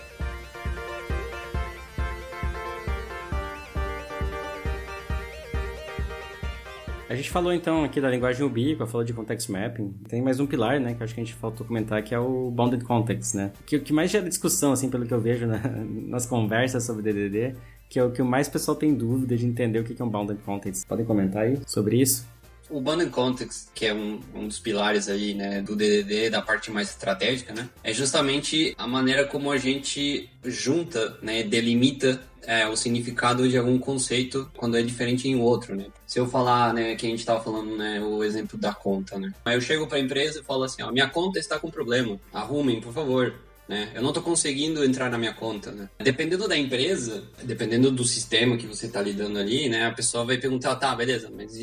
A 7.08 7.14
gente 7.14 7.30
falou 7.30 7.54
então 7.54 7.84
aqui 7.84 8.02
da 8.02 8.10
linguagem 8.10 8.44
ubíqua, 8.44 8.86
falou 8.86 9.02
de 9.02 9.14
context 9.14 9.50
mapping. 9.50 9.94
Tem 10.08 10.20
mais 10.20 10.38
um 10.40 10.46
pilar, 10.46 10.78
né, 10.78 10.92
que 10.92 11.02
acho 11.02 11.14
que 11.14 11.20
a 11.20 11.24
gente 11.24 11.34
faltou 11.34 11.66
comentar, 11.66 12.02
que 12.02 12.14
é 12.14 12.18
o 12.18 12.50
bounded 12.50 12.84
context, 12.84 13.34
né? 13.34 13.50
Que 13.64 13.76
o 13.76 13.80
que 13.80 13.94
mais 13.94 14.10
gera 14.10 14.28
discussão, 14.28 14.72
assim, 14.72 14.90
pelo 14.90 15.06
que 15.06 15.14
eu 15.14 15.20
vejo 15.20 15.46
na, 15.46 15.58
nas 16.06 16.26
conversas 16.26 16.84
sobre 16.84 17.02
DDD, 17.02 17.56
que 17.88 17.98
é 17.98 18.04
o 18.04 18.10
que 18.10 18.22
mais 18.22 18.46
pessoal 18.46 18.76
tem 18.76 18.94
dúvida 18.94 19.36
de 19.38 19.46
entender 19.46 19.78
o 19.78 19.84
que 19.84 20.00
é 20.00 20.04
um 20.04 20.10
bounded 20.10 20.38
context. 20.44 20.86
Podem 20.86 21.06
comentar 21.06 21.44
aí 21.44 21.58
sobre 21.66 21.96
isso? 21.96 22.26
O 22.70 22.80
Bounded 22.80 23.10
Context, 23.10 23.68
que 23.74 23.86
é 23.86 23.94
um, 23.94 24.20
um 24.34 24.46
dos 24.46 24.58
pilares 24.58 25.08
aí, 25.08 25.34
né, 25.34 25.62
do 25.62 25.74
DDD, 25.74 26.30
da 26.30 26.42
parte 26.42 26.70
mais 26.70 26.90
estratégica, 26.90 27.54
né, 27.54 27.68
é 27.82 27.92
justamente 27.92 28.74
a 28.76 28.86
maneira 28.86 29.24
como 29.24 29.50
a 29.50 29.56
gente 29.56 30.28
junta, 30.44 31.16
né, 31.22 31.42
delimita 31.42 32.20
é, 32.42 32.66
o 32.66 32.76
significado 32.76 33.46
de 33.48 33.58
algum 33.58 33.78
conceito 33.78 34.50
quando 34.56 34.76
é 34.76 34.82
diferente 34.82 35.28
em 35.28 35.38
outro, 35.38 35.76
né? 35.76 35.86
Se 36.06 36.18
eu 36.18 36.26
falar, 36.26 36.72
né, 36.72 36.94
que 36.96 37.06
a 37.06 37.10
gente 37.10 37.18
estava 37.18 37.44
falando, 37.44 37.76
né, 37.76 38.00
o 38.00 38.24
exemplo 38.24 38.58
da 38.58 38.72
conta, 38.72 39.18
né? 39.18 39.32
Aí 39.44 39.54
eu 39.54 39.60
chego 39.60 39.86
para 39.86 39.98
a 39.98 40.00
empresa 40.00 40.40
e 40.40 40.44
falo 40.44 40.64
assim, 40.64 40.82
ó, 40.82 40.90
minha 40.90 41.08
conta 41.10 41.38
está 41.38 41.58
com 41.58 41.70
problema, 41.70 42.18
arrumem, 42.32 42.80
por 42.80 42.92
favor. 42.92 43.34
Né? 43.68 43.90
Eu 43.94 44.00
não 44.00 44.08
estou 44.08 44.22
conseguindo 44.22 44.82
entrar 44.82 45.10
na 45.10 45.18
minha 45.18 45.34
conta, 45.34 45.70
né? 45.70 45.90
Dependendo 45.98 46.48
da 46.48 46.56
empresa, 46.56 47.22
dependendo 47.42 47.90
do 47.90 48.02
sistema 48.02 48.56
que 48.56 48.66
você 48.66 48.86
está 48.86 49.02
lidando 49.02 49.38
ali, 49.38 49.68
né? 49.68 49.84
A 49.84 49.92
pessoa 49.92 50.24
vai 50.24 50.38
perguntar, 50.38 50.74
tá, 50.76 50.96
beleza, 50.96 51.30
mas 51.30 51.54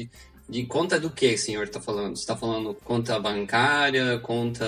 de 0.48 0.66
conta 0.66 1.00
do 1.00 1.10
que, 1.10 1.38
senhor, 1.38 1.64
está 1.64 1.82
falando? 1.82 2.16
Você 2.16 2.22
está 2.22 2.36
falando 2.36 2.74
conta 2.84 3.20
bancária, 3.20 4.20
conta, 4.20 4.66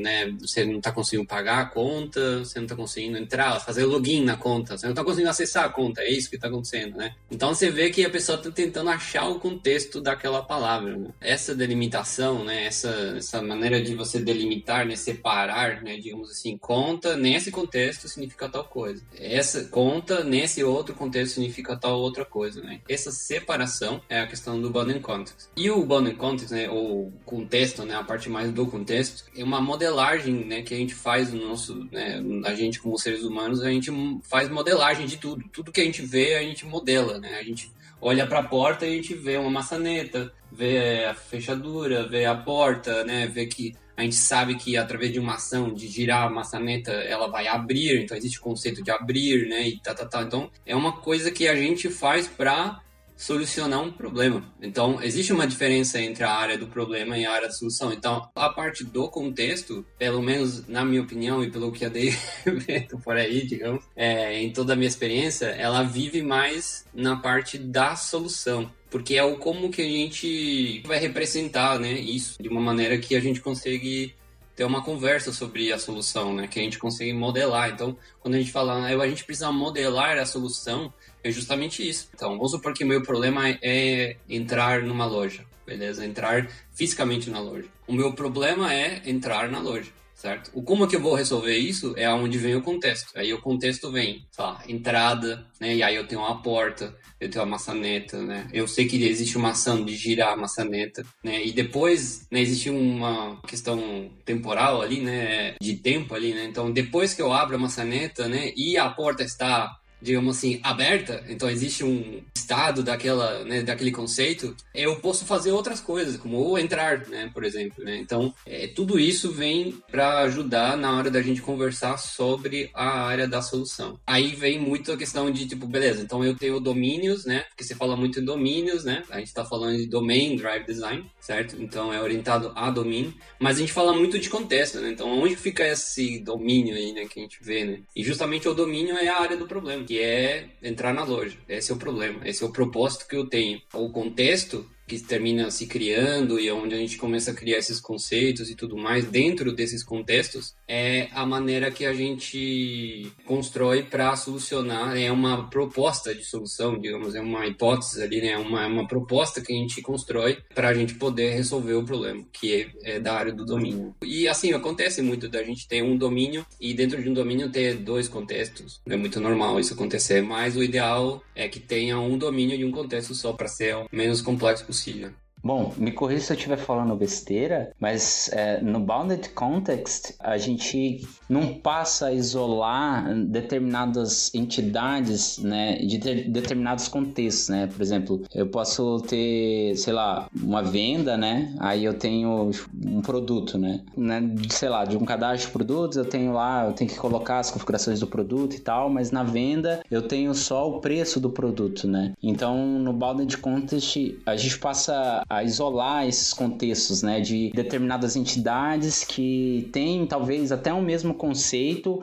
né? 0.00 0.30
Você 0.40 0.64
não 0.64 0.78
está 0.78 0.92
conseguindo 0.92 1.26
pagar 1.26 1.60
a 1.60 1.66
conta, 1.66 2.40
você 2.40 2.58
não 2.58 2.66
está 2.66 2.76
conseguindo 2.76 3.16
entrar, 3.16 3.58
fazer 3.60 3.84
login 3.84 4.24
na 4.24 4.36
conta, 4.36 4.76
você 4.76 4.86
não 4.86 4.92
está 4.92 5.02
conseguindo 5.02 5.30
acessar 5.30 5.64
a 5.64 5.68
conta, 5.68 6.02
é 6.02 6.10
isso 6.10 6.28
que 6.28 6.36
está 6.36 6.48
acontecendo, 6.48 6.96
né? 6.96 7.14
Então 7.30 7.54
você 7.54 7.70
vê 7.70 7.90
que 7.90 8.04
a 8.04 8.10
pessoa 8.10 8.36
está 8.36 8.50
tentando 8.50 8.90
achar 8.90 9.28
o 9.28 9.40
contexto 9.40 10.00
daquela 10.00 10.42
palavra. 10.42 10.96
Né? 10.96 11.08
Essa 11.20 11.54
delimitação, 11.54 12.44
né? 12.44 12.66
Essa, 12.66 13.14
essa 13.16 13.40
maneira 13.40 13.82
de 13.82 13.94
você 13.94 14.20
delimitar, 14.20 14.86
né? 14.86 14.96
Separar, 14.96 15.82
né? 15.82 15.96
Digamos 15.96 16.30
assim, 16.30 16.58
conta 16.58 17.16
nesse 17.16 17.50
contexto 17.50 18.08
significa 18.08 18.48
tal 18.48 18.64
coisa. 18.64 19.02
Essa 19.18 19.64
conta 19.64 20.22
nesse 20.22 20.62
outro 20.62 20.94
contexto 20.94 21.34
significa 21.34 21.76
tal 21.76 21.98
outra 21.98 22.24
coisa, 22.24 22.60
né? 22.60 22.80
Essa 22.88 23.10
separação 23.10 24.00
é 24.08 24.20
a 24.20 24.26
questão 24.26 24.60
do 24.60 24.70
bounding 24.70 25.00
context. 25.06 25.48
E 25.56 25.70
o 25.70 25.86
bounded 25.86 26.16
context, 26.16 26.50
né, 26.50 26.68
ou 26.68 27.12
contexto, 27.24 27.84
né, 27.84 27.94
a 27.94 28.02
parte 28.02 28.28
mais 28.28 28.50
do 28.50 28.66
contexto, 28.66 29.24
é 29.36 29.44
uma 29.44 29.60
modelagem, 29.60 30.44
né, 30.44 30.62
que 30.62 30.74
a 30.74 30.76
gente 30.76 30.94
faz 30.94 31.32
no 31.32 31.48
nosso, 31.48 31.88
né, 31.92 32.20
a 32.44 32.54
gente 32.54 32.80
como 32.80 32.98
seres 32.98 33.22
humanos, 33.22 33.62
a 33.62 33.70
gente 33.70 33.90
faz 34.28 34.48
modelagem 34.50 35.06
de 35.06 35.16
tudo. 35.16 35.44
Tudo 35.52 35.70
que 35.70 35.80
a 35.80 35.84
gente 35.84 36.02
vê, 36.02 36.34
a 36.34 36.42
gente 36.42 36.66
modela, 36.66 37.18
né? 37.18 37.38
A 37.38 37.42
gente 37.42 37.70
olha 38.00 38.26
para 38.26 38.40
a 38.40 38.42
porta 38.42 38.84
e 38.84 38.92
a 38.92 38.96
gente 38.96 39.14
vê 39.14 39.36
uma 39.36 39.50
maçaneta, 39.50 40.32
vê 40.50 41.04
a 41.04 41.14
fechadura, 41.14 42.08
vê 42.08 42.24
a 42.24 42.34
porta, 42.34 43.04
né, 43.04 43.26
vê 43.26 43.46
que 43.46 43.74
a 43.96 44.02
gente 44.02 44.16
sabe 44.16 44.56
que 44.56 44.76
através 44.76 45.10
de 45.10 45.18
uma 45.18 45.36
ação 45.36 45.72
de 45.72 45.88
girar 45.88 46.24
a 46.24 46.30
maçaneta 46.30 46.92
ela 46.92 47.28
vai 47.28 47.46
abrir, 47.46 48.02
então 48.02 48.16
existe 48.16 48.38
o 48.38 48.42
conceito 48.42 48.82
de 48.82 48.90
abrir, 48.90 49.48
né, 49.48 49.68
e 49.68 49.80
tá, 49.80 49.94
tá, 49.94 50.04
tá. 50.04 50.22
Então 50.22 50.50
é 50.66 50.76
uma 50.76 50.92
coisa 50.98 51.30
que 51.30 51.48
a 51.48 51.56
gente 51.56 51.88
faz 51.88 52.28
para 52.28 52.82
solucionar 53.16 53.82
um 53.82 53.90
problema. 53.90 54.44
Então, 54.60 55.02
existe 55.02 55.32
uma 55.32 55.46
diferença 55.46 56.00
entre 56.00 56.22
a 56.22 56.30
área 56.30 56.58
do 56.58 56.66
problema 56.66 57.16
e 57.16 57.24
a 57.24 57.32
área 57.32 57.48
da 57.48 57.54
solução. 57.54 57.92
Então, 57.92 58.28
a 58.34 58.48
parte 58.50 58.84
do 58.84 59.08
contexto, 59.08 59.84
pelo 59.98 60.22
menos 60.22 60.68
na 60.68 60.84
minha 60.84 61.02
opinião 61.02 61.42
e 61.42 61.50
pelo 61.50 61.72
que 61.72 61.84
eu 61.84 61.90
dei 61.90 62.14
por 63.02 63.16
aí, 63.16 63.46
digamos, 63.46 63.82
é, 63.96 64.40
em 64.40 64.52
toda 64.52 64.74
a 64.74 64.76
minha 64.76 64.88
experiência, 64.88 65.46
ela 65.46 65.82
vive 65.82 66.22
mais 66.22 66.84
na 66.94 67.16
parte 67.16 67.56
da 67.56 67.96
solução. 67.96 68.70
Porque 68.90 69.16
é 69.16 69.24
o 69.24 69.36
como 69.36 69.70
que 69.70 69.82
a 69.82 69.88
gente 69.88 70.82
vai 70.86 70.98
representar 70.98 71.78
né, 71.78 71.92
isso 71.92 72.40
de 72.40 72.48
uma 72.48 72.60
maneira 72.60 72.98
que 72.98 73.16
a 73.16 73.20
gente 73.20 73.40
consegue 73.40 74.14
ter 74.56 74.64
uma 74.64 74.82
conversa 74.82 75.32
sobre 75.32 75.70
a 75.70 75.78
solução, 75.78 76.34
né? 76.34 76.46
Que 76.46 76.58
a 76.58 76.62
gente 76.62 76.78
consegue 76.78 77.12
modelar. 77.12 77.68
Então, 77.68 77.94
quando 78.20 78.36
a 78.36 78.38
gente 78.38 78.50
fala, 78.50 78.88
ah, 78.88 79.02
a 79.02 79.08
gente 79.08 79.22
precisa 79.22 79.52
modelar 79.52 80.16
a 80.16 80.24
solução, 80.24 80.92
é 81.26 81.30
justamente 81.30 81.86
isso. 81.86 82.08
Então, 82.14 82.30
vamos 82.36 82.52
supor 82.52 82.72
que 82.72 82.84
meu 82.84 83.02
problema 83.02 83.48
é 83.62 84.16
entrar 84.28 84.82
numa 84.82 85.06
loja, 85.06 85.44
beleza? 85.66 86.04
Entrar 86.04 86.48
fisicamente 86.74 87.30
na 87.30 87.40
loja. 87.40 87.68
O 87.86 87.92
meu 87.92 88.12
problema 88.12 88.72
é 88.72 89.02
entrar 89.04 89.50
na 89.50 89.58
loja, 89.58 89.90
certo? 90.14 90.50
O 90.54 90.62
como 90.62 90.86
que 90.86 90.94
eu 90.94 91.00
vou 91.00 91.14
resolver 91.14 91.56
isso 91.56 91.94
é 91.96 92.04
aonde 92.04 92.38
vem 92.38 92.54
o 92.54 92.62
contexto. 92.62 93.10
Aí 93.16 93.32
o 93.32 93.40
contexto 93.40 93.90
vem, 93.90 94.24
sei 94.30 94.44
lá, 94.44 94.62
entrada, 94.68 95.46
né? 95.60 95.74
E 95.74 95.82
aí 95.82 95.96
eu 95.96 96.06
tenho 96.06 96.20
uma 96.20 96.40
porta, 96.42 96.96
eu 97.20 97.28
tenho 97.28 97.42
a 97.42 97.46
maçaneta, 97.46 98.22
né? 98.22 98.48
Eu 98.52 98.68
sei 98.68 98.86
que 98.86 99.02
existe 99.02 99.36
uma 99.36 99.50
ação 99.50 99.84
de 99.84 99.96
girar 99.96 100.32
a 100.32 100.36
maçaneta, 100.36 101.04
né? 101.24 101.44
E 101.44 101.52
depois, 101.52 102.26
né, 102.30 102.40
existe 102.40 102.70
uma 102.70 103.40
questão 103.42 104.10
temporal 104.24 104.80
ali, 104.80 105.00
né? 105.00 105.54
De 105.60 105.74
tempo 105.74 106.14
ali, 106.14 106.34
né? 106.34 106.44
Então, 106.44 106.70
depois 106.70 107.14
que 107.14 107.22
eu 107.22 107.32
abro 107.32 107.56
a 107.56 107.58
maçaneta, 107.58 108.28
né? 108.28 108.52
E 108.56 108.76
a 108.76 108.88
porta 108.88 109.24
está 109.24 109.76
digamos 110.00 110.36
assim, 110.36 110.60
aberta, 110.62 111.24
então 111.28 111.48
existe 111.48 111.84
um 111.84 112.22
estado 112.34 112.82
daquela, 112.82 113.44
né, 113.44 113.62
daquele 113.62 113.90
conceito, 113.90 114.54
eu 114.74 114.96
posso 114.96 115.24
fazer 115.24 115.52
outras 115.52 115.80
coisas, 115.80 116.16
como 116.16 116.56
entrar, 116.58 117.06
né, 117.08 117.30
por 117.32 117.44
exemplo, 117.44 117.84
né? 117.84 117.96
Então, 117.96 118.32
é, 118.46 118.66
tudo 118.68 118.98
isso 118.98 119.32
vem 119.32 119.72
para 119.90 120.20
ajudar 120.20 120.76
na 120.76 120.96
hora 120.96 121.10
da 121.10 121.22
gente 121.22 121.42
conversar 121.42 121.96
sobre 121.96 122.70
a 122.74 123.00
área 123.00 123.26
da 123.26 123.42
solução. 123.42 123.98
Aí 124.06 124.34
vem 124.34 124.60
muito 124.60 124.92
a 124.92 124.96
questão 124.96 125.30
de, 125.30 125.46
tipo, 125.46 125.66
beleza, 125.66 126.02
então 126.02 126.24
eu 126.24 126.36
tenho 126.36 126.60
domínios, 126.60 127.24
né, 127.24 127.44
porque 127.48 127.64
você 127.64 127.74
fala 127.74 127.96
muito 127.96 128.20
em 128.20 128.24
domínios, 128.24 128.84
né, 128.84 129.02
a 129.10 129.18
gente 129.18 129.28
está 129.28 129.44
falando 129.44 129.76
de 129.76 129.86
Domain 129.86 130.36
Drive 130.36 130.66
Design, 130.66 131.04
certo? 131.20 131.56
Então, 131.60 131.92
é 131.92 132.00
orientado 132.00 132.52
a 132.54 132.70
domínio, 132.70 133.12
mas 133.40 133.56
a 133.56 133.60
gente 133.60 133.72
fala 133.72 133.92
muito 133.92 134.18
de 134.18 134.28
contexto, 134.28 134.80
né? 134.80 134.90
Então, 134.90 135.08
onde 135.08 135.34
fica 135.34 135.66
esse 135.66 136.20
domínio 136.20 136.76
aí, 136.76 136.92
né, 136.92 137.06
que 137.06 137.18
a 137.18 137.22
gente 137.22 137.38
vê, 137.42 137.64
né? 137.64 137.80
E 137.94 138.04
justamente 138.04 138.48
o 138.48 138.54
domínio 138.54 138.96
é 138.96 139.08
a 139.08 139.20
área 139.20 139.36
do 139.36 139.46
problema 139.46 139.85
que 139.86 140.00
é 140.00 140.48
entrar 140.62 140.92
na 140.92 141.04
loja. 141.04 141.38
Esse 141.48 141.72
é 141.72 141.74
o 141.74 141.78
problema, 141.78 142.26
esse 142.28 142.42
é 142.42 142.46
o 142.46 142.52
propósito 142.52 143.06
que 143.06 143.16
eu 143.16 143.26
tenho. 143.26 143.60
O 143.72 143.90
contexto 143.90 144.68
que 144.86 144.98
termina 145.00 145.50
se 145.50 145.66
criando 145.66 146.38
e 146.38 146.50
onde 146.50 146.74
a 146.74 146.78
gente 146.78 146.96
começa 146.96 147.32
a 147.32 147.34
criar 147.34 147.58
esses 147.58 147.80
conceitos 147.80 148.48
e 148.50 148.54
tudo 148.54 148.76
mais 148.76 149.04
dentro 149.06 149.52
desses 149.52 149.82
contextos 149.82 150.54
é 150.68 151.08
a 151.12 151.26
maneira 151.26 151.70
que 151.70 151.84
a 151.84 151.92
gente 151.92 153.10
constrói 153.24 153.82
para 153.82 154.14
solucionar 154.16 154.96
é 154.96 155.10
uma 155.10 155.48
proposta 155.50 156.14
de 156.14 156.24
solução 156.24 156.78
digamos 156.78 157.14
é 157.14 157.20
uma 157.20 157.46
hipótese 157.46 158.02
ali 158.02 158.20
né 158.20 158.36
uma 158.36 158.66
uma 158.66 158.86
proposta 158.86 159.40
que 159.40 159.52
a 159.52 159.56
gente 159.56 159.82
constrói 159.82 160.38
para 160.54 160.68
a 160.68 160.74
gente 160.74 160.94
poder 160.94 161.30
resolver 161.30 161.74
o 161.74 161.84
problema 161.84 162.24
que 162.32 162.70
é, 162.84 162.96
é, 162.96 163.00
da 163.00 163.14
área 163.14 163.32
do 163.32 163.44
domínio. 163.44 163.94
E 164.02 164.28
assim 164.28 164.52
acontece 164.52 165.02
muito 165.02 165.28
da 165.28 165.42
gente 165.42 165.66
ter 165.66 165.82
um 165.82 165.96
domínio 165.96 166.46
e 166.60 166.74
dentro 166.74 167.02
de 167.02 167.08
um 167.08 167.14
domínio 167.14 167.50
ter 167.50 167.74
dois 167.74 168.08
contextos. 168.08 168.80
É 168.86 168.96
muito 168.96 169.20
normal 169.20 169.58
isso 169.58 169.74
acontecer 169.74 170.22
mas 170.22 170.56
o 170.56 170.62
ideal 170.62 171.22
é 171.34 171.48
que 171.48 171.60
tenha 171.60 171.98
um 171.98 172.16
domínio 172.18 172.56
de 172.56 172.64
um 172.64 172.70
contexto 172.70 173.14
só 173.14 173.32
para 173.32 173.48
ser 173.48 173.76
o 173.76 173.86
menos 173.90 174.20
complexo 174.20 174.64
possível 174.64 174.75
possível. 174.76 175.25
Bom, 175.46 175.72
me 175.76 175.92
corrija 175.92 176.22
se 176.22 176.32
eu 176.32 176.36
estiver 176.36 176.56
falando 176.56 176.96
besteira, 176.96 177.70
mas 177.78 178.28
é, 178.32 178.60
no 178.60 178.80
Bounded 178.80 179.28
Context 179.28 180.16
a 180.18 180.36
gente 180.36 181.06
não 181.28 181.54
passa 181.54 182.06
a 182.06 182.12
isolar 182.12 183.14
determinadas 183.14 184.34
entidades, 184.34 185.38
né, 185.38 185.76
de 185.76 185.98
determinados 185.98 186.88
contextos, 186.88 187.48
né? 187.48 187.68
Por 187.68 187.80
exemplo, 187.80 188.22
eu 188.34 188.48
posso 188.48 189.00
ter, 189.02 189.76
sei 189.76 189.92
lá, 189.92 190.28
uma 190.34 190.64
venda, 190.64 191.16
né? 191.16 191.54
Aí 191.60 191.84
eu 191.84 191.94
tenho 191.94 192.50
um 192.84 193.00
produto, 193.00 193.56
né? 193.56 193.82
né? 193.96 194.22
Sei 194.50 194.68
lá, 194.68 194.84
de 194.84 194.96
um 194.96 195.04
cadastro 195.04 195.46
de 195.46 195.52
produtos, 195.52 195.96
eu 195.96 196.04
tenho 196.04 196.32
lá, 196.32 196.66
eu 196.66 196.72
tenho 196.72 196.90
que 196.90 196.96
colocar 196.96 197.38
as 197.38 197.52
configurações 197.52 198.00
do 198.00 198.08
produto 198.08 198.56
e 198.56 198.58
tal, 198.58 198.90
mas 198.90 199.12
na 199.12 199.22
venda 199.22 199.80
eu 199.88 200.02
tenho 200.02 200.34
só 200.34 200.68
o 200.68 200.80
preço 200.80 201.20
do 201.20 201.30
produto, 201.30 201.86
né? 201.86 202.14
Então, 202.20 202.56
no 202.80 202.92
Bounded 202.92 203.38
Context 203.38 204.18
a 204.26 204.36
gente 204.36 204.58
passa 204.58 205.22
a 205.28 205.35
isolar 205.44 206.06
esses 206.06 206.32
contextos, 206.32 207.02
né, 207.02 207.20
de 207.20 207.50
determinadas 207.54 208.16
entidades 208.16 209.04
que 209.04 209.68
têm 209.72 210.06
talvez 210.06 210.52
até 210.52 210.72
o 210.72 210.82
mesmo 210.82 211.14
conceito, 211.14 212.02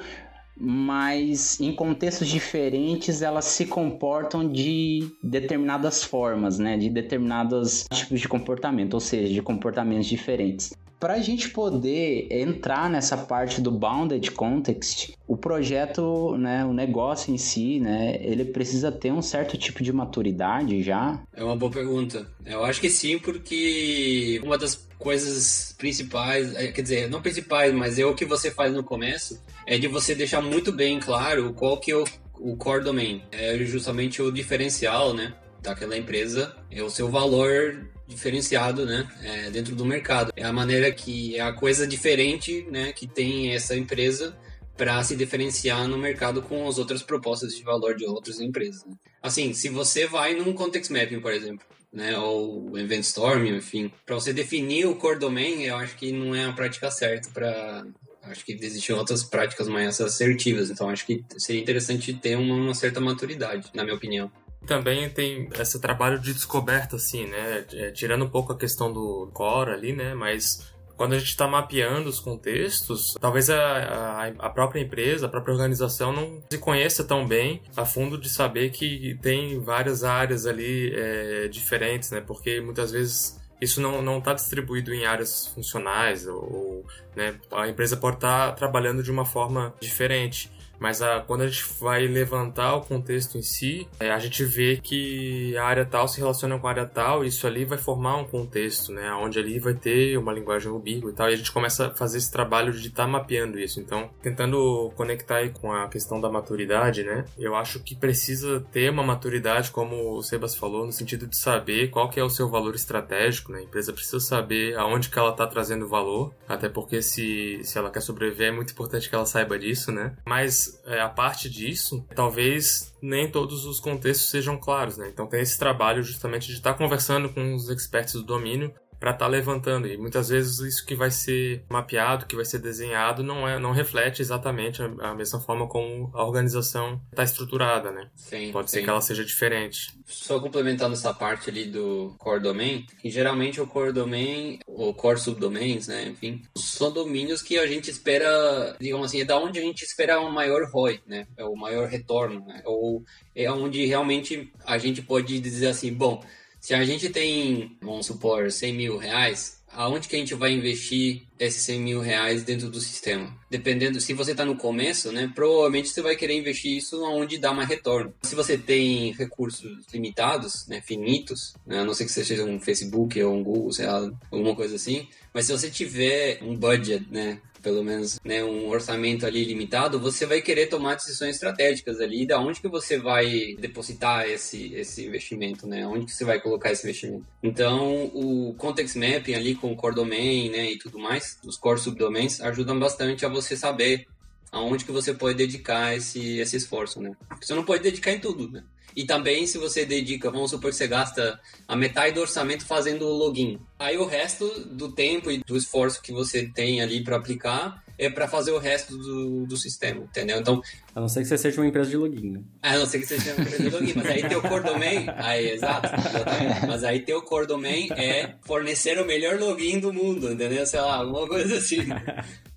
mas 0.56 1.60
em 1.60 1.74
contextos 1.74 2.28
diferentes 2.28 3.22
elas 3.22 3.46
se 3.46 3.66
comportam 3.66 4.48
de 4.48 5.10
determinadas 5.24 6.04
formas, 6.04 6.60
né, 6.60 6.78
de 6.78 6.90
determinados 6.90 7.86
tipos 7.92 8.20
de 8.20 8.28
comportamento, 8.28 8.94
ou 8.94 9.00
seja, 9.00 9.34
de 9.34 9.42
comportamentos 9.42 10.08
diferentes 10.08 10.74
para 11.04 11.16
a 11.16 11.20
gente 11.20 11.50
poder 11.50 12.30
entrar 12.32 12.90
nessa 12.90 13.18
parte 13.18 13.60
do 13.60 13.70
bounded 13.70 14.32
context, 14.32 15.12
o 15.28 15.36
projeto, 15.36 16.38
né, 16.38 16.64
o 16.64 16.72
negócio 16.72 17.34
em 17.34 17.38
si, 17.38 17.78
né, 17.78 18.18
ele 18.22 18.46
precisa 18.46 18.90
ter 18.90 19.12
um 19.12 19.22
certo 19.22 19.58
tipo 19.58 19.84
de 19.84 19.92
maturidade 19.92 20.82
já? 20.82 21.22
É 21.34 21.44
uma 21.44 21.58
boa 21.58 21.70
pergunta. 21.70 22.26
Eu 22.46 22.64
acho 22.64 22.80
que 22.80 22.90
sim, 22.90 23.20
porque 23.20 24.40
uma 24.46 24.58
das 24.58 24.88
coisas 24.98 25.76
principais, 25.78 26.56
é, 26.56 26.72
quer 26.72 26.82
dizer, 26.84 27.10
não 27.10 27.22
principais, 27.22 27.74
mas 27.74 28.00
é 28.00 28.06
o 28.06 28.16
que 28.16 28.24
você 28.24 28.50
faz 28.50 28.74
no 28.74 28.82
começo, 28.82 29.38
é 29.68 29.78
de 29.78 29.90
você 29.90 30.16
deixar 30.16 30.42
muito 30.42 30.72
bem 30.72 31.02
claro 31.02 31.54
qual 31.54 31.82
que 31.82 31.92
é 31.92 31.98
o, 31.98 32.06
o 32.40 32.56
core 32.56 32.82
domain. 32.82 33.22
É 33.30 33.58
justamente 33.58 34.22
o 34.22 34.32
diferencial, 34.32 35.14
né, 35.14 35.34
daquela 35.64 35.98
empresa, 35.98 36.56
é 36.70 36.84
o 36.84 36.90
seu 36.90 37.10
valor 37.10 37.90
diferenciado, 38.06 38.86
né, 38.86 39.08
é, 39.24 39.50
dentro 39.50 39.76
do 39.76 39.86
mercado. 39.86 40.32
É 40.36 40.44
a 40.44 40.54
maneira 40.54 40.92
que 40.92 41.38
é 41.38 41.42
a 41.42 41.54
coisa 41.54 41.88
diferente, 41.88 42.68
né, 42.70 42.92
que 42.92 43.08
tem 43.08 43.54
essa 43.54 43.76
empresa 43.76 44.38
para 44.76 45.02
se 45.04 45.16
diferenciar 45.16 45.88
no 45.88 45.98
mercado 45.98 46.42
com 46.42 46.68
as 46.68 46.78
outras 46.78 47.02
propostas 47.02 47.56
de 47.56 47.64
valor 47.64 47.96
de 47.96 48.06
outras 48.06 48.40
empresas. 48.40 48.84
Né? 48.86 48.94
Assim, 49.22 49.54
se 49.54 49.70
você 49.70 50.06
vai 50.06 50.34
num 50.34 50.54
context 50.54 50.92
mapping, 50.92 51.22
por 51.22 51.32
exemplo, 51.32 51.66
né, 51.92 52.18
ou 52.18 52.78
event 52.78 53.04
storm, 53.04 53.46
enfim, 53.48 53.92
para 54.06 54.16
você 54.16 54.34
definir 54.34 54.86
o 54.86 54.96
core 54.96 55.20
domain, 55.20 55.64
eu 55.64 55.78
acho 55.78 55.96
que 55.96 56.12
não 56.12 56.36
é 56.36 56.46
a 56.46 56.52
prática 56.52 56.92
certa 56.92 57.30
para 57.30 57.86
acho 58.24 58.46
que 58.46 58.54
existem 58.54 58.96
outras 58.96 59.22
práticas 59.24 59.68
mais 59.68 60.00
assertivas, 60.00 60.70
então 60.70 60.90
acho 60.90 61.06
que 61.06 61.24
seria 61.38 61.62
interessante 61.62 62.14
ter 62.14 62.38
uma, 62.38 62.56
uma 62.56 62.74
certa 62.74 63.02
maturidade, 63.02 63.70
na 63.74 63.84
minha 63.84 63.96
opinião. 63.96 64.32
Também 64.66 65.10
tem 65.10 65.50
esse 65.60 65.80
trabalho 65.80 66.20
de 66.20 66.34
descoberta, 66.34 66.96
assim, 66.96 67.28
né? 67.28 67.66
É, 67.74 67.92
tirando 67.92 68.26
um 68.26 68.30
pouco 68.30 68.54
a 68.54 68.58
questão 68.58 68.92
do 68.92 69.30
core 69.34 69.72
ali, 69.72 69.94
né? 69.94 70.14
Mas 70.14 70.74
quando 70.96 71.14
a 71.14 71.20
gente 71.20 71.30
está 71.30 71.48
mapeando 71.48 72.08
os 72.10 72.20
contextos, 72.20 73.16
talvez 73.20 73.50
a, 73.50 73.58
a, 73.58 74.28
a, 74.28 74.50
própria 74.50 74.80
empresa, 74.80 75.26
a 75.26 75.30
própria 75.30 75.54
organização 75.54 76.14
não 76.14 76.42
se 76.50 76.58
conheça 76.60 77.04
tão 77.04 77.28
bem 77.28 77.62
a 77.76 77.86
fundo 77.86 78.18
de 78.18 78.30
saber 78.30 78.70
que 78.70 79.18
tem 79.22 79.60
várias 79.60 80.04
áreas 80.04 80.46
ali 80.46 80.94
é, 80.96 81.48
diferentes, 81.48 82.12
né? 82.12 82.22
Porque 82.22 82.62
muitas 82.62 82.92
vezes 82.92 83.42
isso 83.60 83.82
não 83.82 84.18
está 84.18 84.34
distribuído 84.34 84.94
em 84.94 85.06
áreas 85.06 85.48
funcionais 85.48 86.28
ou, 86.28 86.36
ou 86.36 86.86
né? 87.16 87.36
a 87.52 87.68
empresa 87.68 87.96
pode 87.96 88.18
estar 88.18 88.50
tá 88.50 88.52
trabalhando 88.54 89.02
de 89.02 89.10
uma 89.10 89.26
forma 89.26 89.74
diferente. 89.80 90.52
Mas 90.84 91.02
a, 91.02 91.22
quando 91.22 91.44
a 91.44 91.48
gente 91.48 91.64
vai 91.80 92.06
levantar 92.06 92.76
o 92.76 92.82
contexto 92.82 93.38
em 93.38 93.42
si, 93.42 93.88
é, 94.02 94.12
a 94.12 94.20
gente 94.20 94.44
vê 94.44 94.76
que 94.76 95.56
a 95.56 95.64
área 95.64 95.86
tal 95.86 96.10
se 96.10 96.20
relaciona 96.20 96.60
com 96.60 96.68
a 96.68 96.72
área 96.72 96.86
tal, 96.86 97.24
e 97.24 97.30
isso 97.30 97.48
ali 97.48 97.64
vai 97.64 97.78
formar 97.78 98.18
um 98.18 98.26
contexto, 98.26 98.92
né? 98.92 99.10
Onde 99.14 99.40
ali 99.40 99.60
vai 99.60 99.74
ter 99.74 100.18
uma 100.18 100.34
linguagem 100.34 100.70
ubíqua 100.70 101.10
e 101.10 101.14
tal, 101.14 101.30
e 101.30 101.34
a 101.36 101.38
gente 101.38 101.54
começa 101.54 101.88
a 101.88 101.96
fazer 101.96 102.18
esse 102.18 102.30
trabalho 102.30 102.74
de 102.74 102.90
estar 102.90 103.04
tá 103.04 103.10
mapeando 103.10 103.58
isso. 103.58 103.80
Então, 103.80 104.10
tentando 104.22 104.92
conectar 104.98 105.38
aí 105.38 105.52
com 105.52 105.72
a 105.72 105.88
questão 105.88 106.20
da 106.20 106.30
maturidade, 106.30 107.02
né? 107.04 107.24
Eu 107.38 107.56
acho 107.56 107.80
que 107.80 107.96
precisa 107.96 108.60
ter 108.70 108.90
uma 108.90 109.04
maturidade, 109.04 109.72
como 109.72 110.18
o 110.18 110.22
Sebas 110.22 110.54
falou, 110.54 110.86
no 110.86 110.92
sentido 110.92 111.28
de 111.28 111.38
saber 111.38 111.92
qual 111.92 112.10
que 112.10 112.20
é 112.20 112.24
o 112.26 112.30
seu 112.30 112.50
valor 112.50 112.76
estratégico, 112.76 113.54
né? 113.54 113.60
A 113.60 113.64
empresa 113.64 113.94
precisa 113.94 114.20
saber 114.20 114.78
aonde 114.78 115.08
que 115.08 115.18
ela 115.18 115.32
está 115.32 115.48
trazendo 115.48 115.88
valor, 115.88 116.34
até 116.46 116.68
porque 116.68 117.02
se, 117.02 117.62
se 117.64 117.78
ela 117.78 117.90
quer 117.90 118.02
sobreviver 118.02 118.50
é 118.50 118.52
muito 118.52 118.74
importante 118.74 119.08
que 119.08 119.16
ela 119.16 119.26
saiba 119.26 119.58
disso, 119.58 119.90
né? 119.90 120.18
Mas 120.26 120.73
é, 120.86 121.00
a 121.02 121.10
parte 121.10 121.50
disso, 121.50 122.06
talvez 122.16 122.94
nem 123.02 123.30
todos 123.30 123.66
os 123.66 123.80
contextos 123.80 124.30
sejam 124.30 124.58
claros, 124.58 124.98
né? 124.98 125.10
Então 125.10 125.28
tem 125.28 125.42
esse 125.42 125.58
trabalho 125.58 126.04
justamente 126.04 126.48
de 126.48 126.54
estar 126.54 126.74
conversando 126.74 127.30
com 127.30 127.56
os 127.56 127.70
experts 127.70 128.14
do 128.14 128.24
domínio 128.24 128.74
para 129.04 129.12
estar 129.12 129.26
tá 129.26 129.28
levantando. 129.28 129.86
E 129.86 129.98
muitas 129.98 130.30
vezes 130.30 130.60
isso 130.60 130.86
que 130.86 130.96
vai 130.96 131.12
ser 131.12 131.66
mapeado, 131.68 132.26
que 132.26 132.38
vai 132.38 132.46
ser 132.46 132.60
desenhado, 132.60 133.22
não 133.22 133.46
é, 133.46 133.60
não 133.60 133.74
reflete 133.74 134.22
exatamente 134.22 134.82
a, 134.82 134.86
a 135.10 135.14
mesma 135.14 135.42
forma 135.42 135.68
como 135.68 136.10
a 136.14 136.24
organização 136.24 137.02
está 137.12 137.22
estruturada, 137.22 137.92
né? 137.92 138.10
Sim, 138.16 138.54
Pode 138.54 138.72
sim. 138.72 138.78
ser 138.78 138.84
que 138.86 138.90
ela 138.90 139.02
seja 139.02 139.26
diferente. 139.26 139.92
Só 140.06 140.40
complementando 140.40 140.94
essa 140.94 141.14
parte 141.14 141.50
ali 141.50 141.66
do 141.66 142.16
core 142.18 142.40
domain, 142.40 142.86
que 143.02 143.10
geralmente 143.10 143.60
o 143.60 143.68
core 143.68 143.92
domain, 143.92 144.60
ou 144.66 144.94
core 144.94 145.20
subdomains, 145.20 145.90
né, 145.90 146.08
enfim, 146.08 146.42
são 146.56 146.90
domínios 146.90 147.42
que 147.42 147.60
a 147.60 147.68
gente 147.68 147.92
espera, 147.92 148.78
digamos 148.80 149.08
assim, 149.08 149.20
é 149.20 149.26
da 149.26 149.38
onde 149.38 149.60
a 149.60 149.62
gente 149.62 149.84
espera 149.84 150.22
um 150.22 150.32
maior 150.32 150.64
ROI, 150.72 151.02
né? 151.06 151.28
É 151.36 151.44
o 151.44 151.58
maior 151.58 151.90
retorno, 151.90 152.40
né? 152.46 152.62
Ou 152.64 153.04
é 153.36 153.52
onde 153.52 153.86
realmente 153.86 154.50
a 154.66 154.78
gente 154.78 155.02
pode 155.02 155.42
dizer 155.42 155.68
assim, 155.68 155.94
bom, 155.94 156.24
se 156.64 156.74
a 156.74 156.86
gente 156.86 157.10
tem, 157.10 157.76
vamos 157.82 158.06
supor, 158.06 158.50
100 158.50 158.74
mil 158.74 158.98
reais, 158.98 159.62
aonde 159.70 160.08
que 160.08 160.16
a 160.16 160.20
gente 160.20 160.34
vai 160.34 160.54
investir 160.54 161.24
esses 161.38 161.62
100 161.64 161.82
mil 161.82 162.00
reais 162.00 162.46
dentro 162.46 162.70
do 162.70 162.80
sistema? 162.80 163.36
Dependendo, 163.50 164.00
se 164.00 164.14
você 164.14 164.32
está 164.32 164.46
no 164.46 164.56
começo, 164.56 165.12
né, 165.12 165.30
provavelmente 165.36 165.90
você 165.90 166.02
vai 166.02 166.16
querer 166.16 166.38
investir 166.38 166.78
isso 166.78 167.04
onde 167.04 167.38
dá 167.38 167.52
mais 167.52 167.68
retorno. 167.68 168.14
Se 168.22 168.34
você 168.34 168.58
tem 168.58 169.12
recursos 169.12 169.86
limitados, 169.94 170.66
né, 170.66 170.80
finitos, 170.80 171.54
né, 171.68 171.80
a 171.80 171.84
não 171.84 171.94
ser 171.94 172.06
que 172.06 172.14
você 172.14 172.24
seja 172.24 172.46
um 172.46 172.58
Facebook 172.58 173.22
ou 173.22 173.36
um 173.36 173.44
Google, 173.44 173.74
sei 173.74 173.86
lá, 173.86 174.10
alguma 174.32 174.56
coisa 174.56 174.78
assim, 174.78 175.06
mas 175.34 175.48
se 175.48 175.52
você 175.52 175.70
tiver 175.70 176.42
um 176.42 176.56
budget, 176.56 177.06
né, 177.12 177.42
pelo 177.64 177.84
menos 177.84 178.20
né, 178.24 178.44
um 178.44 178.68
orçamento 178.68 179.26
ali 179.26 179.44
limitado, 179.46 180.00
você 180.00 180.26
vai 180.26 180.42
querer 180.42 180.68
tomar 180.68 180.96
decisões 180.96 181.36
estratégicas 181.36 182.00
ali, 182.02 182.28
da 182.28 182.40
onde 182.40 182.60
que 182.60 182.68
você 182.68 183.00
vai 183.00 183.56
depositar 183.58 184.28
esse, 184.28 184.74
esse 184.76 185.06
investimento, 185.06 185.66
né? 185.66 185.88
Onde 185.88 186.06
que 186.06 186.12
você 186.12 186.26
vai 186.26 186.40
colocar 186.40 186.72
esse 186.72 186.86
investimento. 186.86 187.26
Então, 187.42 188.12
o 188.14 188.54
context 188.58 188.98
mapping 188.98 189.34
ali 189.34 189.56
com 189.56 189.72
o 189.72 189.76
core 189.76 189.96
domain, 189.96 190.50
né, 190.50 190.72
e 190.72 190.78
tudo 190.78 191.00
mais, 191.00 191.40
os 191.46 191.58
core 191.58 191.80
subdomains 191.80 192.42
ajudam 192.42 192.78
bastante 192.78 193.26
a 193.26 193.30
você 193.30 193.56
saber 193.56 194.06
aonde 194.54 194.86
que 194.86 194.92
você 194.92 195.14
pode 195.14 195.36
dedicar 195.36 195.98
esse, 195.98 196.38
esse 196.38 196.56
esforço, 196.56 197.02
né? 197.02 197.12
Porque 197.28 197.46
você 197.46 197.56
não 197.56 197.66
pode 197.66 197.82
dedicar 197.82 198.12
em 198.12 198.20
tudo, 198.20 198.50
né? 198.50 198.64
E 198.96 199.06
também 199.06 199.48
se 199.48 199.58
você 199.58 199.84
dedica, 199.84 200.30
vamos 200.30 200.52
supor 200.52 200.70
que 200.70 200.76
você 200.76 200.88
gasta 200.88 201.40
a 201.68 201.76
metade 201.76 202.14
do 202.14 202.22
orçamento 202.22 202.64
fazendo 202.64 203.08
o 203.08 203.14
login. 203.14 203.60
Aí 203.80 203.98
o 203.98 204.06
resto 204.06 204.48
do 204.66 204.92
tempo 204.92 205.32
e 205.32 205.40
do 205.40 205.58
esforço 205.58 206.00
que 206.00 206.14
você 206.14 206.46
tem 206.46 206.80
ali 206.80 207.04
para 207.04 207.18
aplicar 207.18 207.84
é 207.98 208.08
para 208.08 208.28
fazer 208.28 208.52
o 208.52 208.60
resto 208.60 208.96
do, 208.96 209.48
do 209.48 209.58
sistema, 209.58 210.04
entendeu? 210.04 210.38
Então, 210.38 210.62
a 210.94 211.00
não 211.00 211.08
ser 211.08 211.22
que 211.22 211.28
você 211.28 211.38
seja 211.38 211.60
uma 211.60 211.68
empresa 211.68 211.90
de 211.90 211.98
login, 211.98 212.32
né? 212.32 212.42
A 212.62 212.78
não 212.78 212.86
ser 212.86 213.00
que 213.00 213.06
você 213.08 213.20
seja 213.20 213.34
uma 213.34 213.42
empresa 213.42 213.64
de 213.64 213.70
login, 213.70 213.94
mas 213.96 214.06
aí 214.06 214.30
teu 214.30 214.42
core 214.42 214.64
domain, 214.64 215.06
aí 215.18 215.52
exato, 215.52 215.88
exatamente. 215.96 216.68
Mas 216.68 216.84
aí 216.84 217.00
teu 217.00 217.22
core 217.24 217.48
domain 217.48 217.88
é 217.94 218.36
fornecer 218.44 219.00
o 219.00 219.06
melhor 219.06 219.40
login 219.40 219.80
do 219.80 219.92
mundo, 219.92 220.32
entendeu? 220.32 220.66
Sei 220.66 220.80
lá, 220.80 220.98
alguma 220.98 221.28
coisa 221.28 221.58
assim. 221.58 221.88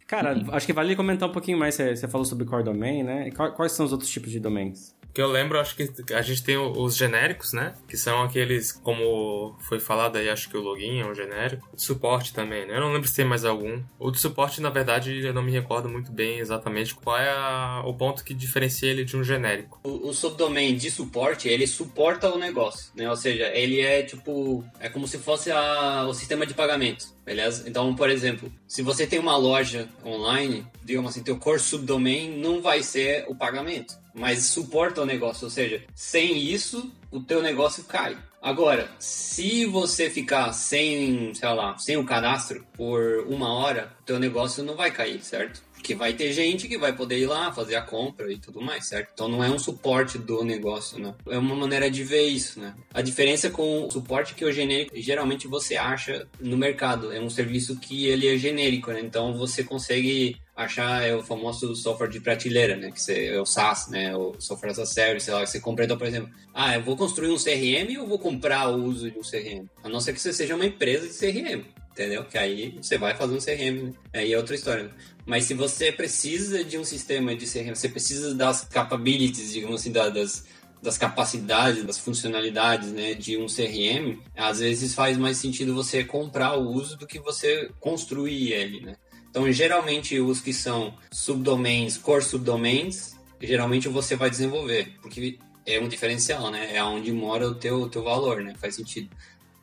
Cara, 0.06 0.40
acho 0.52 0.66
que 0.66 0.72
vale 0.72 0.94
comentar 0.94 1.28
um 1.28 1.32
pouquinho 1.32 1.58
mais. 1.58 1.74
Você 1.74 2.06
falou 2.08 2.24
sobre 2.24 2.46
core 2.46 2.64
domain, 2.64 3.02
né? 3.02 3.30
Quais 3.30 3.72
são 3.72 3.84
os 3.84 3.92
outros 3.92 4.10
tipos 4.10 4.30
de 4.30 4.38
domains? 4.38 4.94
que 5.16 5.22
eu 5.22 5.28
lembro, 5.28 5.58
acho 5.58 5.74
que 5.74 5.90
a 6.12 6.20
gente 6.20 6.42
tem 6.42 6.58
os 6.58 6.94
genéricos, 6.94 7.54
né? 7.54 7.72
Que 7.88 7.96
são 7.96 8.22
aqueles, 8.22 8.70
como 8.70 9.56
foi 9.60 9.80
falado 9.80 10.16
aí, 10.16 10.28
acho 10.28 10.50
que 10.50 10.58
o 10.58 10.60
login 10.60 11.00
é 11.00 11.06
um 11.06 11.14
genérico. 11.14 11.66
Suporte 11.74 12.34
também, 12.34 12.66
né? 12.66 12.76
Eu 12.76 12.82
não 12.82 12.92
lembro 12.92 13.08
se 13.08 13.16
tem 13.16 13.24
mais 13.24 13.42
algum. 13.42 13.82
O 13.98 14.10
de 14.10 14.18
suporte, 14.20 14.60
na 14.60 14.68
verdade, 14.68 15.24
eu 15.24 15.32
não 15.32 15.40
me 15.40 15.50
recordo 15.50 15.88
muito 15.88 16.12
bem 16.12 16.38
exatamente 16.38 16.94
qual 16.94 17.16
é 17.16 17.30
a, 17.30 17.82
o 17.86 17.94
ponto 17.94 18.22
que 18.22 18.34
diferencia 18.34 18.90
ele 18.90 19.06
de 19.06 19.16
um 19.16 19.24
genérico. 19.24 19.80
O, 19.84 20.10
o 20.10 20.12
subdomain 20.12 20.76
de 20.76 20.90
suporte, 20.90 21.48
ele 21.48 21.66
suporta 21.66 22.28
o 22.28 22.36
negócio, 22.36 22.92
né? 22.94 23.08
Ou 23.08 23.16
seja, 23.16 23.46
ele 23.54 23.80
é 23.80 24.02
tipo, 24.02 24.62
é 24.78 24.90
como 24.90 25.08
se 25.08 25.16
fosse 25.16 25.50
a, 25.50 26.04
o 26.06 26.12
sistema 26.12 26.44
de 26.44 26.52
pagamento. 26.52 27.15
Beleza? 27.26 27.68
Então, 27.68 27.92
por 27.96 28.08
exemplo, 28.08 28.52
se 28.68 28.82
você 28.82 29.04
tem 29.04 29.18
uma 29.18 29.36
loja 29.36 29.88
online, 30.04 30.64
digamos 30.84 31.10
assim, 31.10 31.24
teu 31.24 31.36
core 31.36 31.58
subdomain 31.58 32.38
não 32.38 32.62
vai 32.62 32.84
ser 32.84 33.24
o 33.26 33.34
pagamento, 33.34 33.98
mas 34.14 34.44
suporta 34.44 35.02
o 35.02 35.06
negócio, 35.06 35.46
ou 35.46 35.50
seja, 35.50 35.82
sem 35.92 36.38
isso, 36.38 36.88
o 37.10 37.20
teu 37.20 37.42
negócio 37.42 37.82
cai. 37.82 38.16
Agora, 38.40 38.88
se 39.00 39.66
você 39.66 40.08
ficar 40.08 40.52
sem, 40.52 41.34
sei 41.34 41.48
lá, 41.48 41.76
sem 41.78 41.96
o 41.96 42.04
cadastro 42.04 42.64
por 42.76 43.26
uma 43.26 43.52
hora, 43.52 43.92
teu 44.04 44.20
negócio 44.20 44.62
não 44.62 44.76
vai 44.76 44.92
cair, 44.92 45.20
certo? 45.20 45.60
Porque 45.86 45.94
vai 45.94 46.14
ter 46.14 46.32
gente 46.32 46.66
que 46.66 46.76
vai 46.76 46.92
poder 46.92 47.16
ir 47.16 47.26
lá 47.26 47.52
fazer 47.52 47.76
a 47.76 47.80
compra 47.80 48.32
e 48.32 48.38
tudo 48.38 48.60
mais, 48.60 48.88
certo? 48.88 49.10
Então 49.14 49.28
não 49.28 49.44
é 49.44 49.48
um 49.48 49.56
suporte 49.56 50.18
do 50.18 50.42
negócio, 50.42 50.98
né? 50.98 51.14
É 51.28 51.38
uma 51.38 51.54
maneira 51.54 51.88
de 51.88 52.02
ver 52.02 52.24
isso, 52.24 52.58
né? 52.58 52.74
A 52.92 53.00
diferença 53.00 53.50
com 53.50 53.86
o 53.86 53.90
suporte 53.92 54.34
que 54.34 54.44
o 54.44 54.50
genérico 54.50 54.90
geralmente 54.96 55.46
você 55.46 55.76
acha 55.76 56.26
no 56.40 56.56
mercado. 56.56 57.12
É 57.12 57.20
um 57.20 57.30
serviço 57.30 57.76
que 57.76 58.08
ele 58.08 58.26
é 58.26 58.36
genérico, 58.36 58.90
né? 58.90 58.98
Então 58.98 59.38
você 59.38 59.62
consegue 59.62 60.36
achar 60.56 61.06
é 61.06 61.14
o 61.14 61.22
famoso 61.22 61.76
software 61.76 62.08
de 62.08 62.18
prateleira, 62.18 62.74
né? 62.74 62.90
Que 62.90 63.00
você, 63.00 63.26
é 63.26 63.40
o 63.40 63.46
SaaS, 63.46 63.86
né? 63.88 64.16
O 64.16 64.34
software 64.40 64.70
as 64.70 64.80
a 64.80 64.86
service, 64.86 65.26
sei 65.26 65.34
lá, 65.34 65.44
que 65.44 65.50
você 65.50 65.60
compra, 65.60 65.84
então, 65.84 65.96
por 65.96 66.08
exemplo, 66.08 66.30
ah, 66.52 66.74
eu 66.74 66.82
vou 66.82 66.96
construir 66.96 67.30
um 67.30 67.36
CRM 67.36 67.96
ou 68.00 68.08
vou 68.08 68.18
comprar 68.18 68.70
o 68.70 68.82
uso 68.82 69.08
de 69.08 69.16
um 69.16 69.22
CRM? 69.22 69.66
A 69.84 69.88
não 69.88 70.00
ser 70.00 70.12
que 70.14 70.20
você 70.20 70.32
seja 70.32 70.56
uma 70.56 70.66
empresa 70.66 71.06
de 71.06 71.14
CRM, 71.14 71.64
entendeu? 71.96 72.24
Que 72.24 72.36
aí 72.36 72.76
você 72.80 72.98
vai 72.98 73.16
fazer 73.16 73.34
um 73.34 73.38
CRM, 73.38 73.84
né? 73.86 73.92
aí 74.12 74.32
é 74.34 74.36
outra 74.36 74.54
história. 74.54 74.90
Mas 75.24 75.44
se 75.44 75.54
você 75.54 75.90
precisa 75.90 76.62
de 76.62 76.76
um 76.76 76.84
sistema 76.84 77.34
de 77.34 77.46
CRM, 77.46 77.74
você 77.74 77.88
precisa 77.88 78.34
das 78.34 78.64
capabilities, 78.64 79.52
digamos 79.52 79.80
assim, 79.80 79.90
das, 79.90 80.44
das 80.82 80.98
capacidades, 80.98 81.84
das 81.84 81.98
funcionalidades 81.98 82.92
né, 82.92 83.14
de 83.14 83.38
um 83.38 83.46
CRM, 83.46 84.20
às 84.36 84.60
vezes 84.60 84.94
faz 84.94 85.16
mais 85.16 85.38
sentido 85.38 85.74
você 85.74 86.04
comprar 86.04 86.58
o 86.58 86.70
uso 86.70 86.98
do 86.98 87.06
que 87.06 87.18
você 87.18 87.70
construir 87.80 88.52
ele, 88.52 88.82
né? 88.82 88.96
Então, 89.30 89.50
geralmente, 89.52 90.18
os 90.18 90.40
que 90.40 90.52
são 90.52 90.94
subdomains, 91.10 91.98
core 91.98 92.24
subdomains, 92.24 93.16
geralmente 93.40 93.86
você 93.86 94.16
vai 94.16 94.30
desenvolver, 94.30 94.94
porque 95.02 95.38
é 95.66 95.78
um 95.78 95.88
diferencial, 95.88 96.50
né? 96.50 96.74
É 96.74 96.82
onde 96.82 97.12
mora 97.12 97.46
o 97.46 97.54
teu, 97.54 97.86
teu 97.88 98.02
valor, 98.02 98.42
né? 98.42 98.54
Faz 98.58 98.76
sentido. 98.76 99.10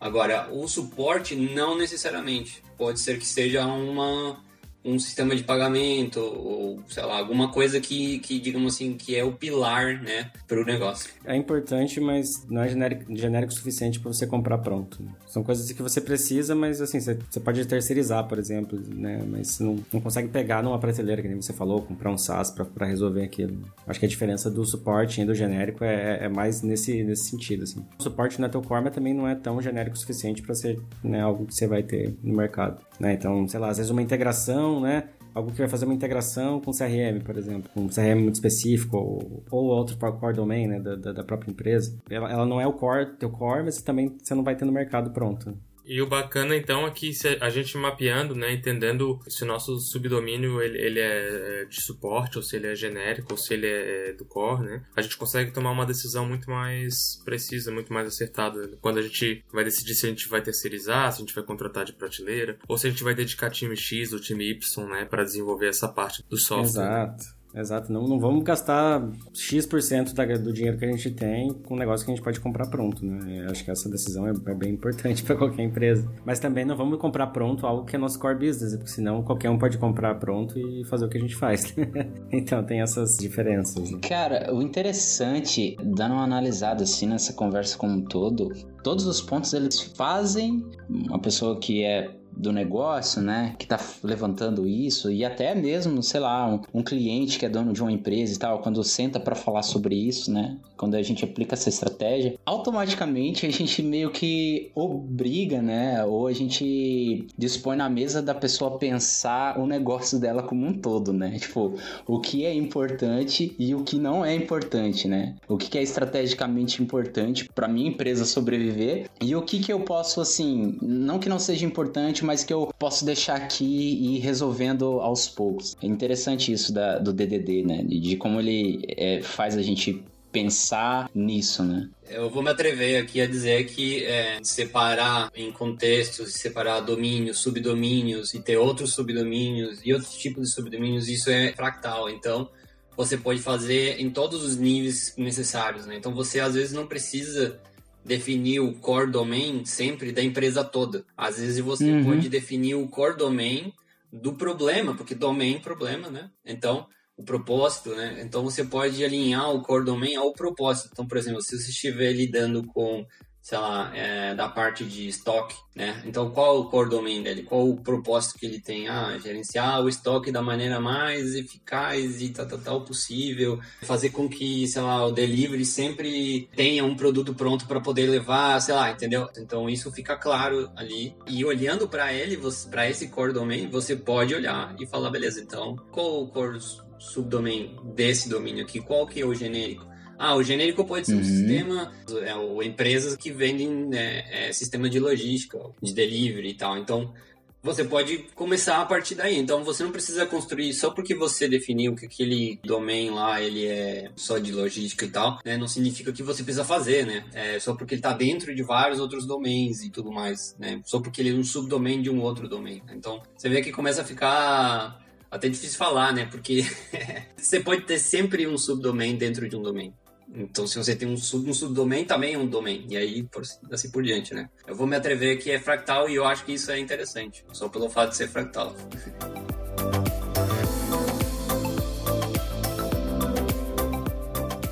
Agora, 0.04 0.50
o 0.52 0.68
suporte 0.68 1.34
não 1.34 1.78
necessariamente. 1.78 2.62
Pode 2.78 3.00
ser 3.00 3.18
que 3.18 3.26
seja 3.26 3.66
uma 3.66 4.38
um 4.86 5.00
sistema 5.00 5.36
de 5.36 5.44
pagamento 5.44 6.20
ou 6.20 6.80
sei 6.88 7.04
lá 7.04 7.18
alguma 7.18 7.52
coisa 7.52 7.80
que, 7.80 8.20
que 8.20 8.40
digamos 8.40 8.76
assim 8.76 8.94
que 8.94 9.16
é 9.16 9.24
o 9.24 9.32
pilar 9.32 10.02
né 10.02 10.32
para 10.48 10.62
o 10.62 10.66
negócio. 10.66 11.10
É 11.26 11.36
importante 11.36 12.00
mas 12.00 12.46
não 12.50 12.62
é 12.62 12.70
genérico, 12.70 13.16
genérico 13.16 13.54
suficiente 13.54 14.00
para 14.00 14.12
você 14.12 14.28
comprar 14.28 14.58
pronto 14.60 15.02
né? 15.02 15.12
são 15.28 15.44
coisas 15.44 15.72
que 15.72 15.82
você 15.82 16.02
precisa 16.02 16.54
mas 16.56 16.82
assim 16.82 17.00
você, 17.00 17.18
você 17.30 17.40
pode 17.40 17.66
terceirizar 17.66 18.28
por 18.28 18.38
exemplo 18.38 18.80
né? 18.94 19.24
Mas 19.28 19.60
não, 19.60 19.78
não 19.92 20.02
consegue 20.02 20.28
pegar 20.30 20.64
numa 20.64 20.80
prateleira 20.80 21.22
que 21.22 21.28
nem 21.28 21.42
você 21.42 21.54
falou 21.54 21.82
comprar 21.82 22.12
um 22.12 22.18
SaaS 22.18 22.52
para 22.52 22.86
resolver 22.86 23.24
aquilo. 23.24 23.58
Acho 23.88 24.00
que 24.00 24.06
a 24.06 24.10
diferença 24.10 24.50
do 24.50 24.66
suporte 24.66 25.22
e 25.22 25.26
do 25.26 25.34
genérico 25.34 25.84
é, 25.84 26.26
é 26.26 26.30
mais 26.30 26.62
nesse 26.62 27.04
nesse 27.04 27.30
sentido 27.30 27.64
assim. 27.64 27.86
O 27.98 28.04
suporte 28.04 28.40
na 28.40 28.50
teu 28.50 28.62
core 28.62 28.90
também 28.90 29.14
não 29.14 29.28
é 29.28 29.36
tão 29.36 29.62
genérico 29.62 29.96
o 29.96 30.00
suficiente 30.00 30.42
para 30.42 30.56
ser 30.56 30.80
né, 31.04 31.22
algo 31.22 31.46
que 31.46 31.54
você 31.54 31.68
vai 31.68 31.84
ter 31.84 32.16
no 32.24 32.36
mercado 32.36 32.82
né 33.00 33.14
então 33.14 33.48
sei 33.48 33.60
lá 33.60 33.70
às 33.70 33.78
vezes 33.78 33.92
uma 33.92 34.02
integração 34.02 34.80
né? 34.82 35.10
Algo 35.36 35.52
que 35.52 35.58
vai 35.58 35.68
fazer 35.68 35.86
uma 35.86 35.96
integração 35.96 36.62
com 36.62 36.70
CRM, 36.70 37.20
por 37.26 37.36
exemplo, 37.36 37.68
um 37.76 37.88
CRM 37.88 38.22
muito 38.22 38.36
específico 38.36 38.98
ou, 38.98 39.44
ou 39.50 39.66
outro 39.66 39.98
core 39.98 40.36
domain, 40.36 40.68
né, 40.68 40.80
da, 40.80 41.12
da 41.12 41.24
própria 41.24 41.50
empresa. 41.50 41.98
Ela, 42.08 42.32
ela 42.32 42.46
não 42.46 42.62
é 42.62 42.68
o 42.68 42.74
core, 42.74 43.18
teu 43.18 43.32
core, 43.32 43.64
mas 43.64 43.82
também 43.82 44.16
você 44.22 44.36
não 44.36 44.44
vai 44.44 44.56
ter 44.56 44.64
no 44.64 44.72
mercado 44.72 45.10
pronto. 45.12 45.58
E 45.86 46.02
o 46.02 46.08
bacana 46.08 46.56
então 46.56 46.88
é 46.88 46.92
que 46.92 47.12
a 47.42 47.50
gente 47.50 47.78
mapeando, 47.78 48.36
né, 48.36 48.54
entendendo 48.54 49.20
se 49.28 49.44
o 49.44 49.48
nosso 49.48 49.78
subdomínio 49.80 50.62
ele, 50.62 50.78
ele 50.80 51.00
é 51.00 51.66
de 51.66 51.82
suporte 51.82 52.38
ou 52.38 52.44
se 52.44 52.56
ele 52.56 52.68
é 52.68 52.76
genérico 52.76 53.32
ou 53.32 53.38
se 53.38 53.54
ele 53.54 53.68
é 53.68 54.14
do 54.14 54.26
core, 54.26 54.64
né, 54.64 54.84
a 54.96 55.02
gente 55.02 55.18
consegue 55.18 55.52
tomar 55.52 55.72
uma 55.72 55.86
decisão 55.86 56.26
muito 56.26 56.50
mais 56.50 57.22
precisa, 57.26 57.72
muito 57.72 57.92
mais 57.92 58.08
acertada 58.08 58.78
quando 58.82 59.00
a 59.00 59.02
gente 59.02 59.44
vai 59.52 59.64
decidir 59.64 59.96
se 59.96 60.06
a 60.06 60.10
gente 60.10 60.28
vai 60.30 60.42
terceirizar, 60.42 61.12
se 61.12 61.18
a 61.18 61.26
gente 61.26 61.36
vai 61.36 61.44
contratar 61.44 61.86
de 61.86 61.94
prateleira 61.94 62.58
ou 62.68 62.78
se 62.78 62.88
a 62.88 62.90
gente 62.90 63.04
vai 63.04 63.14
dedicar 63.14 63.50
time 63.50 63.76
X 63.76 64.14
ou 64.14 64.20
time 64.20 64.50
Y, 64.52 64.88
né, 64.88 65.06
para 65.06 65.24
desenvolver 65.24 65.68
essa 65.68 65.88
parte 65.88 66.24
do 66.30 66.38
software. 66.38 66.84
Exato. 66.84 67.43
Exato, 67.56 67.94
não, 67.94 68.08
não 68.08 68.20
vamos 68.20 68.44
gastar 68.44 69.08
X% 69.34 70.14
da, 70.14 70.26
do 70.26 70.52
dinheiro 70.52 70.78
que 70.78 70.86
a 70.86 70.92
gente 70.92 71.12
tem 71.12 71.54
com 71.54 71.76
um 71.76 71.78
negócio 71.78 72.04
que 72.06 72.12
a 72.12 72.16
gente 72.16 72.24
pode 72.24 72.40
comprar 72.40 72.68
pronto, 72.68 73.06
né? 73.06 73.44
Eu 73.46 73.52
acho 73.52 73.64
que 73.64 73.70
essa 73.70 73.88
decisão 73.90 74.28
é, 74.28 74.32
é 74.32 74.56
bem 74.56 74.72
importante 74.72 75.22
para 75.24 75.36
qualquer 75.36 75.64
empresa. 75.64 76.10
Mas 76.26 76.40
também 76.40 76.66
não 76.66 76.76
vamos 76.76 76.98
comprar 77.00 77.28
pronto 77.28 77.68
algo 77.68 77.86
que 77.86 77.96
é 77.96 78.00
nosso 78.00 78.20
core 78.20 78.48
business, 78.48 78.76
porque 78.76 78.90
senão 78.90 79.22
qualquer 79.22 79.50
um 79.52 79.58
pode 79.58 79.78
comprar 79.78 80.16
pronto 80.16 80.58
e 80.58 80.84
fazer 80.86 81.06
o 81.06 81.10
que 81.10 81.18
a 81.18 81.22
gente 81.22 81.36
faz. 81.36 81.76
então 82.32 82.64
tem 82.64 82.82
essas 82.82 83.18
diferenças. 83.18 83.92
Né? 83.92 84.00
Cara, 84.02 84.54
o 84.54 84.62
interessante, 84.62 85.78
dando 85.84 86.16
uma 86.16 86.24
analisada 86.24 86.84
assim 86.84 87.08
nessa 87.08 87.34
conversa 87.34 87.78
como 87.78 87.94
um 87.94 88.02
todo, 88.02 88.50
todos 88.84 89.06
os 89.06 89.22
pontos 89.22 89.54
eles 89.54 89.80
fazem 89.96 90.66
uma 90.90 91.20
pessoa 91.20 91.60
que 91.60 91.84
é 91.84 92.23
do 92.36 92.52
negócio, 92.52 93.22
né, 93.22 93.56
que 93.58 93.66
está 93.66 93.80
levantando 94.04 94.68
isso 94.68 95.12
e 95.12 95.24
até 95.24 95.54
mesmo, 95.54 96.02
sei 96.02 96.20
lá, 96.20 96.48
um, 96.48 96.62
um, 96.74 96.84
cliente 96.84 97.38
que 97.38 97.46
é 97.46 97.50
dono 97.50 97.74
de 97.74 97.82
uma 97.82 97.92
empresa 97.92 98.34
e 98.34 98.38
tal, 98.38 98.60
quando 98.60 98.84
senta 98.84 99.20
para 99.20 99.36
falar 99.36 99.64
sobre 99.64 99.96
isso, 99.96 100.32
né, 100.32 100.58
quando 100.76 100.96
a 100.96 101.02
gente 101.02 101.24
aplica 101.24 101.56
essa 101.56 101.70
estratégia, 101.70 102.38
automaticamente 102.46 103.46
a 103.46 103.52
gente 103.52 103.82
meio 103.82 104.12
que 104.12 104.72
obriga, 104.76 105.62
né, 105.62 106.04
ou 106.06 106.28
a 106.28 106.34
gente 106.34 107.28
dispõe 107.38 107.78
na 107.78 107.90
mesa 107.90 108.22
da 108.22 108.34
pessoa 108.34 108.78
pensar 108.78 109.60
o 109.60 109.66
negócio 109.66 110.20
dela 110.20 110.44
como 110.44 110.66
um 110.66 110.74
todo, 110.74 111.14
né, 111.14 111.38
tipo, 111.40 111.76
o 112.08 112.20
que 112.20 112.46
é 112.46 112.54
importante 112.54 113.56
e 113.60 113.76
o 113.76 113.84
que 113.84 113.98
não 113.98 114.26
é 114.26 114.34
importante, 114.34 115.08
né, 115.08 115.36
o 115.48 115.58
que 115.58 115.78
é 115.78 115.84
estrategicamente 115.84 116.82
importante 116.82 117.50
para 117.54 117.68
minha 117.68 117.90
empresa 117.90 118.26
sobreviver 118.26 119.10
e 119.22 119.36
o 119.36 119.42
que 119.42 119.60
que 119.60 119.72
eu 119.72 119.82
posso, 119.82 120.20
assim, 120.20 120.78
não 120.82 121.20
que 121.20 121.30
não 121.30 121.40
seja 121.40 121.66
importante 121.66 122.23
mas 122.26 122.44
que 122.44 122.54
eu 122.54 122.72
posso 122.80 123.06
deixar 123.06 123.36
aqui 123.36 123.66
e 123.66 124.18
ir 124.18 124.20
resolvendo 124.20 125.00
aos 125.00 125.28
poucos. 125.28 125.76
É 125.82 125.86
interessante 125.86 126.52
isso 126.52 126.74
da, 126.74 127.00
do 127.00 127.14
DDD, 127.14 127.64
né? 127.64 127.84
De 127.84 128.16
como 128.18 128.40
ele 128.40 128.84
é, 128.98 129.22
faz 129.22 129.58
a 129.58 129.62
gente 129.62 130.04
pensar 130.34 131.10
nisso, 131.14 131.64
né? 131.64 131.88
Eu 132.10 132.30
vou 132.30 132.42
me 132.42 132.50
atrever 132.50 133.02
aqui 133.02 133.22
a 133.22 133.28
dizer 133.28 133.66
que 133.68 134.04
é, 134.04 134.40
separar 134.42 135.32
em 135.36 135.52
contextos, 135.52 136.34
separar 136.34 136.80
domínios, 136.80 137.40
subdomínios 137.40 138.34
e 138.34 138.42
ter 138.42 138.58
outros 138.58 138.94
subdomínios 138.94 139.80
e 139.86 139.94
outros 139.94 140.16
tipos 140.16 140.50
de 140.50 140.56
subdomínios, 140.56 141.08
isso 141.08 141.30
é 141.30 141.54
fractal. 141.54 142.10
Então, 142.10 142.50
você 142.98 143.16
pode 143.16 143.42
fazer 143.42 144.00
em 144.00 144.10
todos 144.10 144.44
os 144.44 144.58
níveis 144.58 145.14
necessários, 145.18 145.86
né? 145.86 145.96
Então, 145.96 146.14
você 146.14 146.40
às 146.40 146.56
vezes 146.56 146.74
não 146.74 146.88
precisa 146.88 147.60
definir 148.06 148.60
o 148.60 148.74
core 148.74 149.12
domain 149.12 149.66
sempre 149.66 150.12
da 150.12 150.22
empresa 150.22 150.64
toda. 150.64 151.06
Às 151.16 151.40
vezes 151.40 151.60
você 151.60 151.92
uhum. 151.92 152.04
pode 152.04 152.30
definir 152.30 152.76
o 152.76 152.88
core 152.88 153.18
domain 153.18 153.74
do 154.12 154.34
problema, 154.34 154.96
porque 154.96 155.16
domain 155.16 155.60
problema, 155.60 156.10
né? 156.10 156.30
Então, 156.46 156.88
o 157.16 157.24
propósito, 157.24 157.96
né? 157.96 158.22
Então 158.22 158.44
você 158.44 158.64
pode 158.64 159.04
alinhar 159.04 159.50
o 159.52 159.62
core 159.62 159.86
domain 159.86 160.16
ao 160.16 160.34
propósito. 160.34 160.90
Então, 160.92 161.08
por 161.08 161.18
exemplo, 161.18 161.42
se 161.42 161.58
você 161.58 161.70
estiver 161.70 162.12
lidando 162.12 162.64
com 162.64 163.06
sei 163.44 163.58
lá, 163.58 163.92
é, 163.94 164.34
da 164.34 164.48
parte 164.48 164.86
de 164.86 165.06
estoque, 165.06 165.54
né? 165.76 166.02
Então, 166.06 166.32
qual 166.32 166.62
o 166.62 166.70
core 166.70 166.90
domain 166.90 167.22
dele? 167.22 167.44
Qual 167.44 167.70
o 167.70 167.76
propósito 167.76 168.40
que 168.40 168.46
ele 168.46 168.62
tem? 168.62 168.88
Ah, 168.88 169.18
gerenciar 169.22 169.84
o 169.84 169.90
estoque 169.90 170.32
da 170.32 170.42
maneira 170.42 170.80
mais 170.80 171.36
eficaz 171.36 172.22
e 172.22 172.30
tal, 172.30 172.48
tal, 172.48 172.60
tal 172.60 172.82
possível, 172.86 173.60
fazer 173.82 174.12
com 174.12 174.30
que, 174.30 174.66
sei 174.66 174.82
lá, 174.82 175.06
o 175.06 175.12
delivery 175.12 175.66
sempre 175.66 176.48
tenha 176.56 176.86
um 176.86 176.96
produto 176.96 177.34
pronto 177.34 177.68
para 177.68 177.82
poder 177.82 178.08
levar, 178.08 178.62
sei 178.62 178.76
lá, 178.76 178.90
entendeu? 178.90 179.28
Então, 179.38 179.70
isso 179.70 179.92
fica 179.92 180.16
claro 180.16 180.72
ali. 180.74 181.14
E 181.28 181.44
olhando 181.44 181.86
para 181.86 182.14
ele, 182.14 182.40
para 182.72 182.90
esse 182.90 183.10
core 183.10 183.34
domain, 183.34 183.68
você 183.68 183.94
pode 183.94 184.34
olhar 184.34 184.74
e 184.80 184.88
falar, 184.88 185.10
beleza, 185.10 185.42
então, 185.42 185.76
qual 185.92 186.24
o 186.24 186.28
core 186.30 186.60
subdomain 186.98 187.76
desse 187.94 188.30
domínio 188.30 188.64
aqui? 188.64 188.80
Qual 188.80 189.06
que 189.06 189.20
é 189.20 189.26
o 189.26 189.36
genérico? 189.36 189.93
Ah, 190.24 190.36
o 190.38 190.42
genérico 190.42 190.86
pode 190.86 191.06
ser 191.06 191.16
um 191.16 191.18
uhum. 191.18 191.24
sistema, 191.26 191.92
é, 192.26 192.34
ou 192.34 192.64
empresas 192.64 193.18
que 193.18 193.30
vendem 193.30 193.68
né, 193.68 194.24
é, 194.32 194.54
sistema 194.54 194.90
de 194.90 194.98
logística, 194.98 195.60
de 195.82 195.94
delivery 195.94 196.52
e 196.52 196.54
tal. 196.54 196.78
Então, 196.78 197.14
você 197.62 197.84
pode 197.84 198.20
começar 198.34 198.80
a 198.80 198.86
partir 198.86 199.16
daí. 199.16 199.38
Então, 199.38 199.66
você 199.66 199.84
não 199.84 199.92
precisa 199.92 200.26
construir 200.26 200.74
só 200.74 200.92
porque 200.92 201.14
você 201.14 201.46
definiu 201.46 201.94
que 201.94 202.06
aquele 202.06 202.58
domain 202.64 203.10
lá 203.10 203.42
ele 203.42 203.66
é 203.66 204.12
só 204.16 204.38
de 204.38 204.54
logística 204.54 205.04
e 205.04 205.10
tal, 205.10 205.40
né? 205.44 205.58
Não 205.58 205.68
significa 205.68 206.14
que 206.14 206.24
você 206.24 206.42
precisa 206.42 206.64
fazer, 206.64 207.06
né? 207.06 207.26
É 207.34 207.60
só 207.60 207.76
porque 207.76 207.96
ele 207.96 208.00
está 208.00 208.14
dentro 208.14 208.56
de 208.56 208.64
vários 208.64 209.02
outros 209.02 209.26
domains 209.26 209.84
e 209.84 209.90
tudo 209.90 210.10
mais, 210.10 210.56
né? 210.58 210.80
Só 210.86 211.02
porque 211.02 211.20
ele 211.20 211.32
é 211.32 211.34
um 211.34 211.44
subdomain 211.44 212.02
de 212.02 212.10
um 212.10 212.22
outro 212.22 212.48
domain. 212.48 212.82
Então, 212.96 213.22
você 213.36 213.50
vê 213.50 213.62
que 213.62 213.74
começa 213.74 214.04
a 214.04 214.06
ficar 214.06 215.04
até 215.30 215.50
difícil 215.50 215.78
falar, 215.78 216.14
né? 216.14 216.28
Porque 216.32 216.66
você 217.36 217.60
pode 217.60 217.82
ter 217.82 218.00
sempre 218.00 218.48
um 218.48 218.58
subdomain 218.58 219.18
dentro 219.18 219.50
de 219.50 219.58
um 219.58 219.62
domain. 219.62 219.94
Então, 220.36 220.66
se 220.66 220.78
você 220.78 220.96
tem 220.96 221.08
um, 221.08 221.16
sub, 221.16 221.48
um 221.48 221.54
subdomain, 221.54 222.06
também 222.06 222.34
é 222.34 222.38
um 222.38 222.48
domain. 222.48 222.86
E 222.90 222.98
aí, 222.98 223.24
por, 223.24 223.44
assim 223.72 223.92
por 223.92 224.02
diante, 224.02 224.34
né? 224.34 224.50
Eu 224.68 224.76
vou 224.76 224.88
me 224.88 224.96
atrever 224.96 225.38
que 225.38 225.52
é 225.52 225.60
fractal 225.60 226.10
e 226.10 226.16
eu 226.16 226.26
acho 226.26 226.44
que 226.44 226.54
isso 226.54 226.72
é 226.72 226.80
interessante. 226.80 227.46
Só 227.52 227.70
pelo 227.70 227.88
fato 227.88 228.10
de 228.10 228.18
ser 228.18 228.28
fractal. 228.28 228.76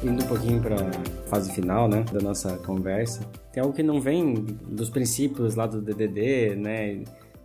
Indo 0.04 0.24
um 0.24 0.28
pouquinho 0.28 0.60
para 0.60 0.78
fase 1.28 1.54
final, 1.54 1.88
né, 1.88 2.04
da 2.12 2.20
nossa 2.20 2.58
conversa, 2.58 3.22
tem 3.54 3.62
algo 3.62 3.76
que 3.76 3.84
não 3.84 4.02
vem 4.02 4.34
dos 4.34 4.90
princípios 4.90 5.54
lá 5.54 5.68
do 5.68 5.80
DDD, 5.80 6.56
né, 6.56 7.04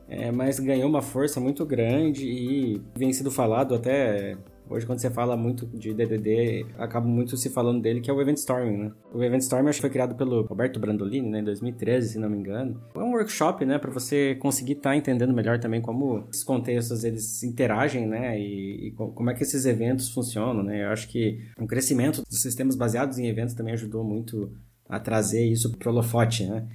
é, 0.08 0.32
mas 0.32 0.58
ganhou 0.58 0.88
uma 0.88 1.02
força 1.02 1.38
muito 1.38 1.66
grande 1.66 2.24
e 2.24 2.80
vem 2.96 3.12
sido 3.12 3.30
falado 3.30 3.74
até 3.74 4.38
Hoje, 4.68 4.84
quando 4.84 4.98
você 4.98 5.08
fala 5.10 5.36
muito 5.36 5.64
de 5.66 5.94
DDD, 5.94 6.66
acaba 6.76 7.06
muito 7.06 7.36
se 7.36 7.48
falando 7.50 7.80
dele, 7.80 8.00
que 8.00 8.10
é 8.10 8.12
o 8.12 8.20
Event 8.20 8.38
Storming, 8.38 8.76
né? 8.76 8.92
O 9.12 9.22
Event 9.22 9.42
Storming 9.42 9.68
acho 9.68 9.78
que 9.78 9.82
foi 9.82 9.90
criado 9.90 10.16
pelo 10.16 10.42
Roberto 10.42 10.80
Brandolini, 10.80 11.28
né, 11.28 11.38
em 11.38 11.44
2013, 11.44 12.08
se 12.14 12.18
não 12.18 12.28
me 12.28 12.36
engano. 12.36 12.80
É 12.94 12.98
um 12.98 13.12
workshop, 13.12 13.64
né, 13.64 13.78
para 13.78 13.92
você 13.92 14.34
conseguir 14.36 14.72
estar 14.72 14.90
tá 14.90 14.96
entendendo 14.96 15.32
melhor 15.32 15.60
também 15.60 15.80
como 15.80 16.26
esses 16.30 16.42
contextos 16.42 17.04
eles 17.04 17.44
interagem, 17.44 18.06
né, 18.06 18.38
e, 18.40 18.88
e, 18.88 18.90
como 18.92 19.30
é 19.30 19.34
que 19.34 19.44
esses 19.44 19.66
eventos 19.66 20.10
funcionam, 20.10 20.64
né? 20.64 20.84
Eu 20.84 20.88
acho 20.88 21.08
que 21.08 21.40
o 21.58 21.66
crescimento 21.66 22.22
dos 22.28 22.42
sistemas 22.42 22.74
baseados 22.74 23.18
em 23.18 23.28
eventos 23.28 23.54
também 23.54 23.72
ajudou 23.74 24.02
muito 24.02 24.50
a 24.88 24.98
trazer 24.98 25.44
isso 25.44 25.70
pro 25.76 25.90
holofote, 25.90 26.44
né? 26.44 26.66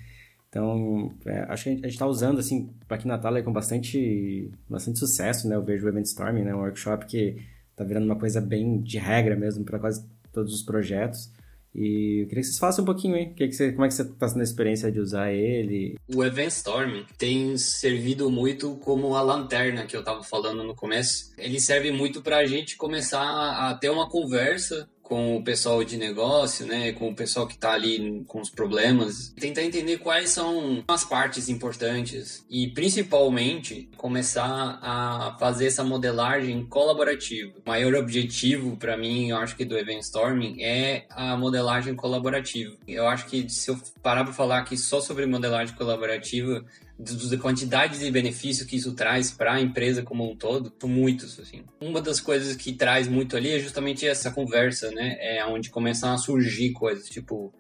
Então, 0.48 1.14
é, 1.26 1.46
acho 1.50 1.64
que 1.64 1.70
a 1.70 1.74
gente 1.74 1.88
está 1.88 2.06
usando, 2.06 2.40
assim, 2.40 2.70
aqui 2.90 3.08
na 3.08 3.18
Thalia 3.18 3.42
com 3.42 3.54
bastante, 3.54 4.52
bastante 4.70 5.00
sucesso, 5.00 5.48
né? 5.48 5.56
Eu 5.56 5.64
vejo 5.64 5.86
o 5.86 5.90
Event 5.90 6.06
Storming, 6.06 6.44
né? 6.44 6.54
Um 6.54 6.60
workshop 6.60 7.06
que 7.06 7.38
tá 7.82 7.88
virando 7.88 8.06
uma 8.06 8.18
coisa 8.18 8.40
bem 8.40 8.82
de 8.82 8.98
regra 8.98 9.36
mesmo 9.36 9.64
para 9.64 9.80
quase 9.80 10.06
todos 10.32 10.54
os 10.54 10.64
projetos. 10.64 11.32
E 11.74 12.24
eu 12.24 12.28
queria 12.28 12.42
que 12.42 12.48
vocês 12.48 12.60
falassem 12.60 12.82
um 12.82 12.86
pouquinho, 12.86 13.16
hein? 13.16 13.34
Que 13.34 13.48
que 13.48 13.54
você, 13.54 13.72
como 13.72 13.86
é 13.86 13.88
que 13.88 13.94
você 13.94 14.02
está 14.02 14.28
sendo 14.28 14.42
a 14.42 14.44
experiência 14.44 14.92
de 14.92 15.00
usar 15.00 15.32
ele? 15.32 15.96
O 16.14 16.24
Event 16.24 16.50
Storm 16.50 17.04
tem 17.18 17.58
servido 17.58 18.30
muito 18.30 18.76
como 18.76 19.16
a 19.16 19.22
lanterna 19.22 19.86
que 19.86 19.96
eu 19.96 20.02
estava 20.02 20.22
falando 20.22 20.64
no 20.64 20.76
começo. 20.76 21.32
Ele 21.38 21.62
serve 21.62 21.92
muito 21.92 22.22
para 22.22 22.38
a 22.38 22.46
gente 22.46 22.76
começar 22.76 23.22
a 23.22 23.74
ter 23.74 23.90
uma 23.90 24.10
conversa 24.10 24.88
com 25.12 25.36
o 25.36 25.44
pessoal 25.44 25.84
de 25.84 25.98
negócio, 25.98 26.66
né, 26.66 26.94
com 26.94 27.10
o 27.10 27.14
pessoal 27.14 27.46
que 27.46 27.56
está 27.56 27.74
ali 27.74 28.24
com 28.30 28.40
os 28.40 28.50
problemas, 28.50 29.34
tentar 29.38 29.62
entender 29.62 29.98
quais 29.98 30.30
são 30.30 30.82
as 30.88 31.04
partes 31.04 31.50
importantes 31.50 32.46
e 32.50 32.70
principalmente 32.70 33.90
começar 33.98 34.80
a 34.82 35.36
fazer 35.38 35.66
essa 35.66 35.84
modelagem 35.84 36.66
colaborativa. 36.66 37.52
O 37.66 37.70
maior 37.70 37.94
objetivo 37.96 38.78
para 38.78 38.96
mim, 38.96 39.32
eu 39.32 39.36
acho 39.36 39.58
que 39.58 39.66
do 39.66 39.78
Event 39.78 40.00
Storming 40.00 40.64
é 40.64 41.06
a 41.10 41.36
modelagem 41.36 41.94
colaborativa. 41.94 42.74
Eu 42.88 43.06
acho 43.06 43.26
que 43.26 43.50
se 43.50 43.70
eu 43.70 43.78
parar 44.02 44.24
para 44.24 44.32
falar 44.32 44.60
aqui 44.60 44.78
só 44.78 45.02
sobre 45.02 45.26
modelagem 45.26 45.76
colaborativa, 45.76 46.64
da 47.02 47.38
quantidade 47.38 48.00
de 48.00 48.12
benefício 48.12 48.66
que 48.66 48.76
isso 48.76 48.94
traz 48.94 49.32
para 49.32 49.54
a 49.54 49.62
empresa 49.62 50.04
como 50.04 50.30
um 50.30 50.36
todo, 50.36 50.72
são 50.80 50.90
muitos, 50.90 51.40
assim. 51.40 51.64
Uma 51.80 52.02
das 52.02 52.20
coisas 52.20 52.56
que 52.56 52.74
traz 52.74 53.08
muito 53.08 53.36
ali 53.36 53.52
é 53.52 53.60
justamente 53.60 54.08
essa 54.08 54.32
conversa, 54.32 54.92
né? 54.92 55.18
É 55.20 55.46
onde 55.46 55.70
começam 55.70 56.14
a 56.14 56.18
surgir 56.18 56.72
coisas, 56.72 57.10
tipo, 57.10 57.54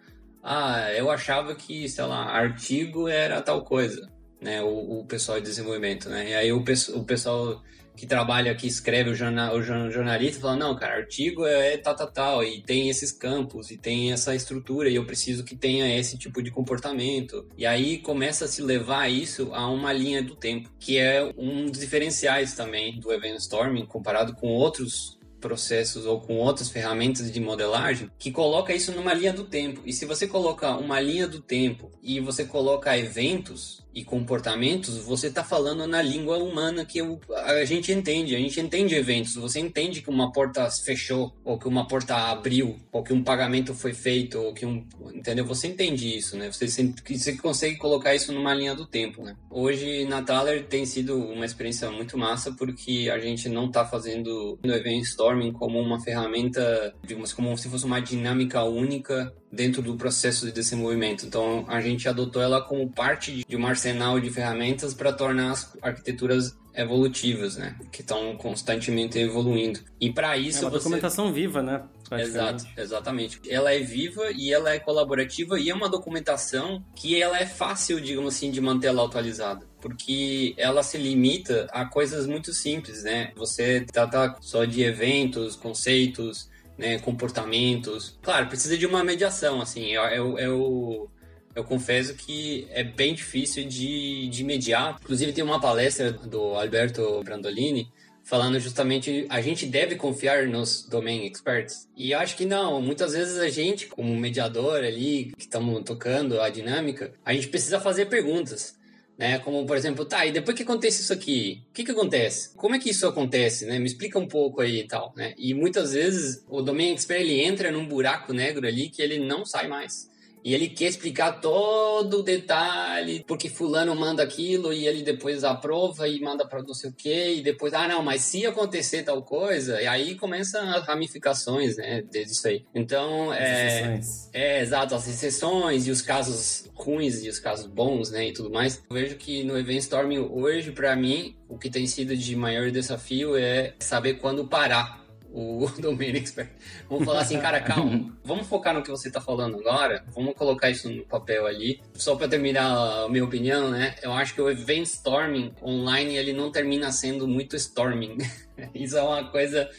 ah, 0.44 0.92
eu 0.94 1.10
achava 1.10 1.56
que, 1.56 1.88
sei 1.90 2.06
lá, 2.06 2.26
artigo 2.26 3.08
era 3.08 3.42
tal 3.42 3.64
coisa, 3.64 4.08
né? 4.42 4.62
O, 4.62 5.00
o 5.00 5.06
pessoal 5.06 5.40
de 5.40 5.46
desenvolvimento, 5.46 6.10
né? 6.10 6.30
E 6.30 6.34
aí 6.34 6.52
o, 6.52 6.60
o 6.60 7.04
pessoal 7.04 7.62
que 7.96 8.08
trabalha, 8.08 8.56
que 8.56 8.68
escreve 8.68 9.10
o, 9.10 9.16
jornal, 9.16 9.56
o 9.56 9.62
jornalista, 9.62 10.42
fala, 10.42 10.56
não, 10.56 10.76
cara, 10.76 10.96
artigo 10.96 11.46
é, 11.46 11.78
tal, 11.78 11.96
tal, 11.96 12.12
tal, 12.12 12.44
e 12.44 12.62
tem 12.62 12.90
esses 12.90 13.12
campos, 13.12 13.72
e 13.72 13.78
tem 13.78 14.12
essa 14.12 14.36
estrutura, 14.36 14.90
e 14.90 14.96
eu 14.96 15.06
preciso 15.06 15.44
que 15.44 15.56
tenha 15.56 15.98
esse 15.98 16.18
tipo 16.18 16.42
de 16.42 16.52
comportamento. 16.52 17.48
E 17.58 17.66
aí 17.66 17.98
começa 17.98 18.46
a 18.46 18.48
se 18.48 18.62
levar 18.62 19.10
isso 19.10 19.54
a 19.54 19.68
uma 19.70 19.94
linha 19.94 20.22
do 20.22 20.36
tempo, 20.36 20.70
que 20.80 20.98
é 20.98 21.32
um 21.38 21.66
dos 21.66 21.80
diferenciais 21.80 22.54
também 22.54 23.00
do 23.00 23.12
Event 23.12 23.38
Storming, 23.38 23.86
comparado 23.86 24.34
com 24.34 24.48
outros 24.48 25.20
processos 25.42 26.06
ou 26.06 26.22
com 26.22 26.38
outras 26.38 26.70
ferramentas 26.70 27.30
de 27.32 27.40
modelagem 27.42 28.10
que 28.18 28.32
coloca 28.32 28.74
isso 28.74 28.92
numa 28.92 29.14
linha 29.14 29.34
do 29.34 29.44
tempo. 29.44 29.82
E 29.86 29.92
se 29.92 30.06
você 30.06 30.28
coloca 30.28 30.78
uma 30.78 31.02
linha 31.02 31.28
do 31.28 31.42
tempo 31.42 31.92
e 32.02 32.20
você 32.20 32.46
coloca 32.46 32.98
eventos, 32.98 33.84
e 33.94 34.04
comportamentos, 34.04 34.98
você 34.98 35.28
está 35.28 35.44
falando 35.44 35.86
na 35.86 36.02
língua 36.02 36.38
humana 36.38 36.86
que 36.86 37.00
a 37.00 37.66
gente 37.66 37.92
entende. 37.92 38.36
A 38.36 38.40
gente 38.40 38.60
entende 38.60 38.96
eventos. 38.96 39.36
Você 39.36 39.60
entende 39.60 40.02
que 40.02 40.10
uma 40.10 40.32
porta 40.32 40.70
fechou, 40.70 41.34
ou 41.44 41.58
que 41.58 41.68
uma 41.68 41.88
porta 41.88 42.16
abriu, 42.16 42.78
ou 42.92 43.04
que 43.04 43.14
um 43.14 43.24
pagamento 43.24 43.74
foi 43.74 43.94
feito, 43.94 44.40
ou 44.40 44.54
que 44.54 44.66
um. 44.66 44.86
Entendeu? 45.14 45.46
Você 45.46 45.68
entende 45.68 46.18
isso, 46.18 46.38
né? 46.38 46.52
Você, 46.52 46.68
você 46.68 47.38
consegue 47.38 47.78
colocar 47.78 48.16
isso 48.16 48.32
numa 48.32 48.54
linha 48.54 48.74
do 48.74 48.86
tempo, 48.86 49.24
né? 49.24 49.36
Hoje, 49.50 50.06
na 50.06 50.22
Thaler 50.22 50.66
tem 50.66 50.86
sido 50.86 51.18
uma 51.18 51.46
experiência 51.46 51.92
muito 51.92 52.18
massa, 52.18 52.52
porque 52.54 53.10
a 53.12 53.20
gente 53.20 53.50
não 53.50 53.68
está 53.68 53.86
fazendo 53.86 54.58
o 54.64 54.68
Event 54.68 55.04
Storming 55.04 55.52
como 55.52 55.80
uma 55.80 56.00
ferramenta, 56.00 56.94
digamos, 57.06 57.34
como 57.34 57.58
se 57.58 57.70
fosse 57.70 57.86
uma 57.86 58.00
dinâmica 58.00 58.64
única 58.64 59.34
dentro 59.52 59.82
do 59.82 59.96
processo 59.96 60.46
de 60.46 60.52
desenvolvimento. 60.52 61.26
Então, 61.26 61.66
a 61.68 61.82
gente 61.82 62.08
adotou 62.08 62.42
ela 62.42 62.62
como 62.62 62.90
parte 62.90 63.44
de 63.48 63.58
um 63.58 63.66
arsenal 63.66 64.20
de 64.20 64.30
ferramentas 64.30 64.94
para 64.94 65.12
tornar 65.12 65.52
as 65.52 65.78
arquiteturas 65.82 66.58
evolutivas, 66.74 67.58
né? 67.58 67.76
Que 67.92 68.02
estão 68.02 68.36
constantemente 68.38 69.20
evoluindo. 69.20 69.82
E 70.00 70.12
para 70.12 70.38
isso 70.38 70.60
é 70.60 70.62
uma 70.62 70.70
você... 70.70 70.78
documentação 70.78 71.34
viva, 71.34 71.62
né? 71.62 71.84
Exato, 72.12 72.66
exatamente. 72.78 73.40
Ela 73.50 73.74
é 73.74 73.80
viva 73.80 74.32
e 74.34 74.52
ela 74.54 74.74
é 74.74 74.80
colaborativa 74.80 75.60
e 75.60 75.70
é 75.70 75.74
uma 75.74 75.88
documentação 75.88 76.84
que 76.94 77.22
ela 77.22 77.40
é 77.40 77.46
fácil, 77.46 78.02
digamos 78.02 78.36
assim, 78.36 78.52
de 78.52 78.60
manter 78.60 78.88
ela 78.88 79.06
atualizada 79.06 79.72
porque 79.82 80.54
ela 80.58 80.84
se 80.84 80.98
limita 80.98 81.68
a 81.72 81.86
coisas 81.86 82.28
muito 82.28 82.54
simples, 82.54 83.04
né? 83.04 83.32
Você 83.36 83.82
trata 83.92 84.38
só 84.40 84.64
de 84.64 84.84
eventos, 84.84 85.56
conceitos, 85.56 86.51
né, 86.82 87.00
comportamentos. 87.00 88.18
Claro, 88.22 88.48
precisa 88.48 88.78
de 88.78 88.86
uma 88.86 89.04
mediação, 89.04 89.62
assim. 89.62 89.92
Eu, 89.92 90.38
eu, 90.38 91.10
eu, 91.56 91.64
confesso 91.64 92.16
que 92.16 92.68
é 92.72 92.84
bem 92.84 93.14
difícil 93.14 93.66
de, 93.66 94.28
de 94.28 94.44
mediar. 94.44 94.98
Inclusive, 95.02 95.32
tem 95.32 95.44
uma 95.44 95.62
palestra 95.62 96.12
do 96.12 96.56
Alberto 96.56 97.22
Brandolini 97.24 97.88
falando 98.24 98.60
justamente 98.60 99.26
a 99.30 99.42
gente 99.42 99.66
deve 99.66 99.96
confiar 99.96 100.48
nos 100.48 100.88
domain 100.88 101.26
experts. 101.26 101.88
E 101.96 102.14
acho 102.14 102.36
que 102.36 102.46
não, 102.46 102.82
muitas 102.82 103.14
vezes 103.14 103.38
a 103.38 103.50
gente, 103.50 103.88
como 103.88 104.16
mediador 104.16 104.84
ali, 104.84 105.34
que 105.36 105.42
estamos 105.42 105.84
tocando 105.84 106.40
a 106.42 106.50
dinâmica, 106.50 107.14
a 107.26 107.34
gente 107.34 107.48
precisa 107.48 107.80
fazer 107.80 108.06
perguntas 108.06 108.80
né? 109.22 109.38
Como, 109.38 109.68
por 109.68 109.78
exemplo, 109.78 110.04
tá, 110.04 110.26
e 110.26 110.32
depois 110.32 110.58
que 110.58 110.64
acontece 110.64 111.04
isso 111.04 111.14
aqui, 111.14 111.62
o 111.70 111.74
que 111.74 111.84
que 111.84 111.92
acontece? 111.92 112.56
Como 112.56 112.74
é 112.74 112.80
que 112.80 112.90
isso 112.90 113.06
acontece, 113.06 113.68
né? 113.68 113.78
Me 113.78 113.86
explica 113.86 114.18
um 114.18 114.28
pouco 114.28 114.62
aí 114.62 114.80
e 114.80 114.88
tal, 114.88 115.14
né? 115.16 115.36
E 115.38 115.54
muitas 115.54 115.94
vezes 115.94 116.44
o 116.50 116.60
domain 116.64 116.92
expert, 116.92 117.22
ele 117.22 117.40
entra 117.40 117.72
num 117.72 117.86
buraco 117.86 118.34
negro 118.34 118.66
ali 118.68 118.90
que 118.90 119.00
ele 119.00 119.20
não 119.20 119.46
sai 119.46 119.68
mais. 119.68 120.10
E 120.44 120.54
ele 120.54 120.70
quer 120.70 120.88
explicar 120.88 121.40
todo 121.40 122.20
o 122.20 122.24
detalhe, 122.24 123.24
porque 123.28 123.50
fulano 123.50 123.96
manda 123.96 124.24
aquilo 124.24 124.74
e 124.74 124.88
ele 124.88 125.04
depois 125.04 125.44
aprova 125.44 126.08
e 126.08 126.20
manda 126.20 126.48
para 126.48 126.62
não 126.62 126.74
sei 126.74 126.90
o 126.90 126.94
quê, 126.94 127.36
e 127.38 127.42
depois, 127.42 127.74
ah, 127.74 127.88
não, 127.88 128.04
mas 128.04 128.22
se 128.22 128.46
acontecer 128.46 129.04
tal 129.04 129.22
coisa, 129.22 129.82
e 129.82 129.88
aí 129.88 130.16
começam 130.16 130.68
as 130.70 130.86
ramificações, 130.86 131.78
né, 131.78 132.02
disso 132.02 132.48
aí. 132.48 132.66
Então, 132.74 133.34
é, 133.34 134.00
é, 134.34 134.62
exato, 134.62 134.96
as 134.96 135.08
exceções 135.08 135.88
e 135.88 135.92
os 135.92 136.02
casos 136.02 136.70
ruins 136.74 137.24
e 137.24 137.30
os 137.30 137.40
casos 137.40 137.68
bons, 137.68 138.12
né, 138.12 138.28
e 138.28 138.34
tudo 138.34 138.50
mais. 138.50 138.82
Eu 138.90 138.96
vejo 138.96 139.16
que 139.16 139.44
no 139.44 139.58
Event 139.58 139.80
Storming 139.80 140.20
hoje, 140.20 140.72
para 140.72 140.96
mim, 140.96 141.36
o 141.48 141.58
que 141.58 141.70
tem 141.70 141.86
sido 141.86 142.16
de 142.16 142.36
maior 142.36 142.72
desafio 142.72 143.36
é 143.36 143.74
saber 143.80 144.16
quando 144.16 144.48
parar 144.48 145.01
o 145.34 145.68
Domain 145.80 146.16
Expert. 146.16 146.50
Vamos 146.90 147.06
falar 147.06 147.22
assim, 147.22 147.40
cara, 147.40 147.62
calma. 147.62 148.12
Vamos 148.24 148.48
focar 148.48 148.74
no 148.74 148.84
que 148.84 148.90
você 148.90 149.08
está 149.08 149.22
falando 149.22 149.60
agora. 149.60 150.04
Vamos 150.14 150.36
colocar 150.36 150.70
isso 150.70 150.90
no 150.90 151.04
papel 151.06 151.46
ali. 151.46 151.82
Só 151.94 152.16
para 152.16 152.28
terminar 152.28 153.06
a 153.06 153.10
minha 153.10 153.24
opinião, 153.24 153.70
né? 153.70 153.96
Eu 154.02 154.14
acho 154.14 154.34
que 154.34 154.42
o 154.42 154.50
event 154.50 154.86
storming 154.86 155.54
online 155.62 156.18
ele 156.18 156.34
não 156.34 156.52
termina 156.52 156.92
sendo 156.92 157.28
muito 157.28 157.56
storming. 157.56 158.18
isso 158.76 158.98
é 158.98 159.02
uma 159.02 159.30
coisa 159.30 159.70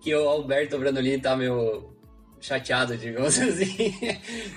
que 0.00 0.14
o 0.14 0.28
Alberto 0.28 0.78
Brandolini 0.78 1.20
tá 1.20 1.36
meio 1.36 1.97
chateado, 2.40 2.96
digamos 2.96 3.38
assim. 3.38 3.94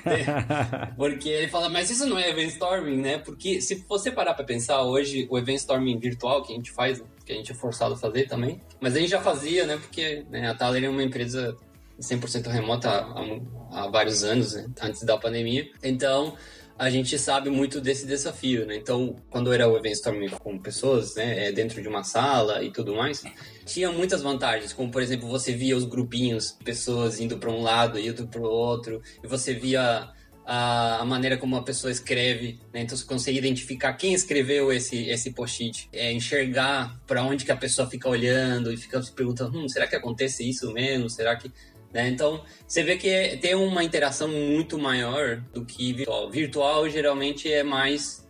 Porque 0.95 1.29
ele 1.29 1.47
fala, 1.47 1.69
mas 1.69 1.89
isso 1.89 2.05
não 2.05 2.17
é 2.17 2.29
event 2.29 2.49
storming, 2.51 2.97
né? 2.97 3.17
Porque 3.17 3.61
se 3.61 3.84
você 3.88 4.11
parar 4.11 4.34
para 4.34 4.43
pensar 4.43 4.82
hoje, 4.82 5.27
o 5.29 5.38
event 5.38 5.57
storming 5.57 5.99
virtual 5.99 6.43
que 6.43 6.53
a 6.53 6.55
gente 6.55 6.71
faz, 6.71 7.01
que 7.25 7.34
a 7.34 7.36
gente 7.36 7.51
é 7.51 7.55
forçado 7.55 7.93
a 7.93 7.97
fazer 7.97 8.27
também, 8.27 8.61
mas 8.79 8.95
a 8.95 8.99
gente 8.99 9.09
já 9.09 9.21
fazia, 9.21 9.65
né? 9.65 9.77
Porque 9.77 10.25
né, 10.29 10.49
a 10.49 10.55
Thaler 10.55 10.84
é 10.84 10.89
uma 10.89 11.03
empresa 11.03 11.57
100% 11.99 12.47
remota 12.47 12.89
há, 12.89 13.84
há 13.84 13.88
vários 13.88 14.23
anos, 14.23 14.53
né? 14.53 14.67
antes 14.82 15.03
da 15.03 15.17
pandemia. 15.17 15.69
Então, 15.84 16.36
a 16.82 16.89
gente 16.89 17.15
sabe 17.19 17.51
muito 17.51 17.79
desse 17.79 18.07
desafio, 18.07 18.65
né? 18.65 18.75
Então, 18.75 19.15
quando 19.29 19.53
era 19.53 19.69
o 19.69 19.77
event 19.77 19.93
storming 19.93 20.29
com 20.29 20.57
pessoas, 20.57 21.13
né, 21.13 21.49
é, 21.49 21.51
dentro 21.51 21.79
de 21.79 21.88
uma 21.88 22.03
sala 22.03 22.63
e 22.63 22.71
tudo 22.71 22.95
mais, 22.95 23.23
tinha 23.67 23.91
muitas 23.91 24.23
vantagens, 24.23 24.73
como 24.73 24.89
por 24.89 24.99
exemplo, 24.99 25.29
você 25.29 25.53
via 25.53 25.77
os 25.77 25.86
grupinhos, 25.86 26.57
pessoas 26.65 27.19
indo 27.19 27.38
para 27.38 27.51
um 27.51 27.61
lado 27.61 27.99
e 27.99 28.07
indo 28.07 28.27
para 28.27 28.41
o 28.41 28.45
outro, 28.45 28.99
e 29.23 29.27
você 29.27 29.53
via 29.53 30.09
a, 30.43 31.01
a, 31.01 31.05
maneira 31.05 31.38
como 31.38 31.55
a 31.55 31.61
pessoa 31.61 31.91
escreve, 31.91 32.59
né? 32.73 32.82
Então 32.82 32.97
você 32.97 33.05
consegue 33.05 33.38
identificar 33.38 33.93
quem 33.93 34.15
escreveu 34.15 34.73
esse 34.73 35.07
esse 35.07 35.32
post-it, 35.34 35.88
é 35.93 36.11
enxergar 36.11 36.99
para 37.05 37.21
onde 37.23 37.45
que 37.45 37.51
a 37.51 37.55
pessoa 37.55 37.88
fica 37.88 38.09
olhando 38.09 38.73
e 38.73 38.77
fica 38.77 38.99
se 39.03 39.11
perguntando, 39.11 39.55
hum, 39.55 39.69
será 39.69 39.86
que 39.86 39.95
acontece 39.95 40.49
isso 40.49 40.73
mesmo? 40.73 41.07
Será 41.11 41.36
que 41.36 41.51
né? 41.93 42.09
Então, 42.09 42.43
você 42.67 42.83
vê 42.83 42.97
que 42.97 43.37
tem 43.37 43.55
uma 43.55 43.83
interação 43.83 44.27
muito 44.27 44.77
maior 44.77 45.37
do 45.53 45.65
que 45.65 45.93
virtual. 45.93 46.29
Virtual 46.29 46.89
geralmente 46.89 47.51
é 47.51 47.63
mais 47.63 48.21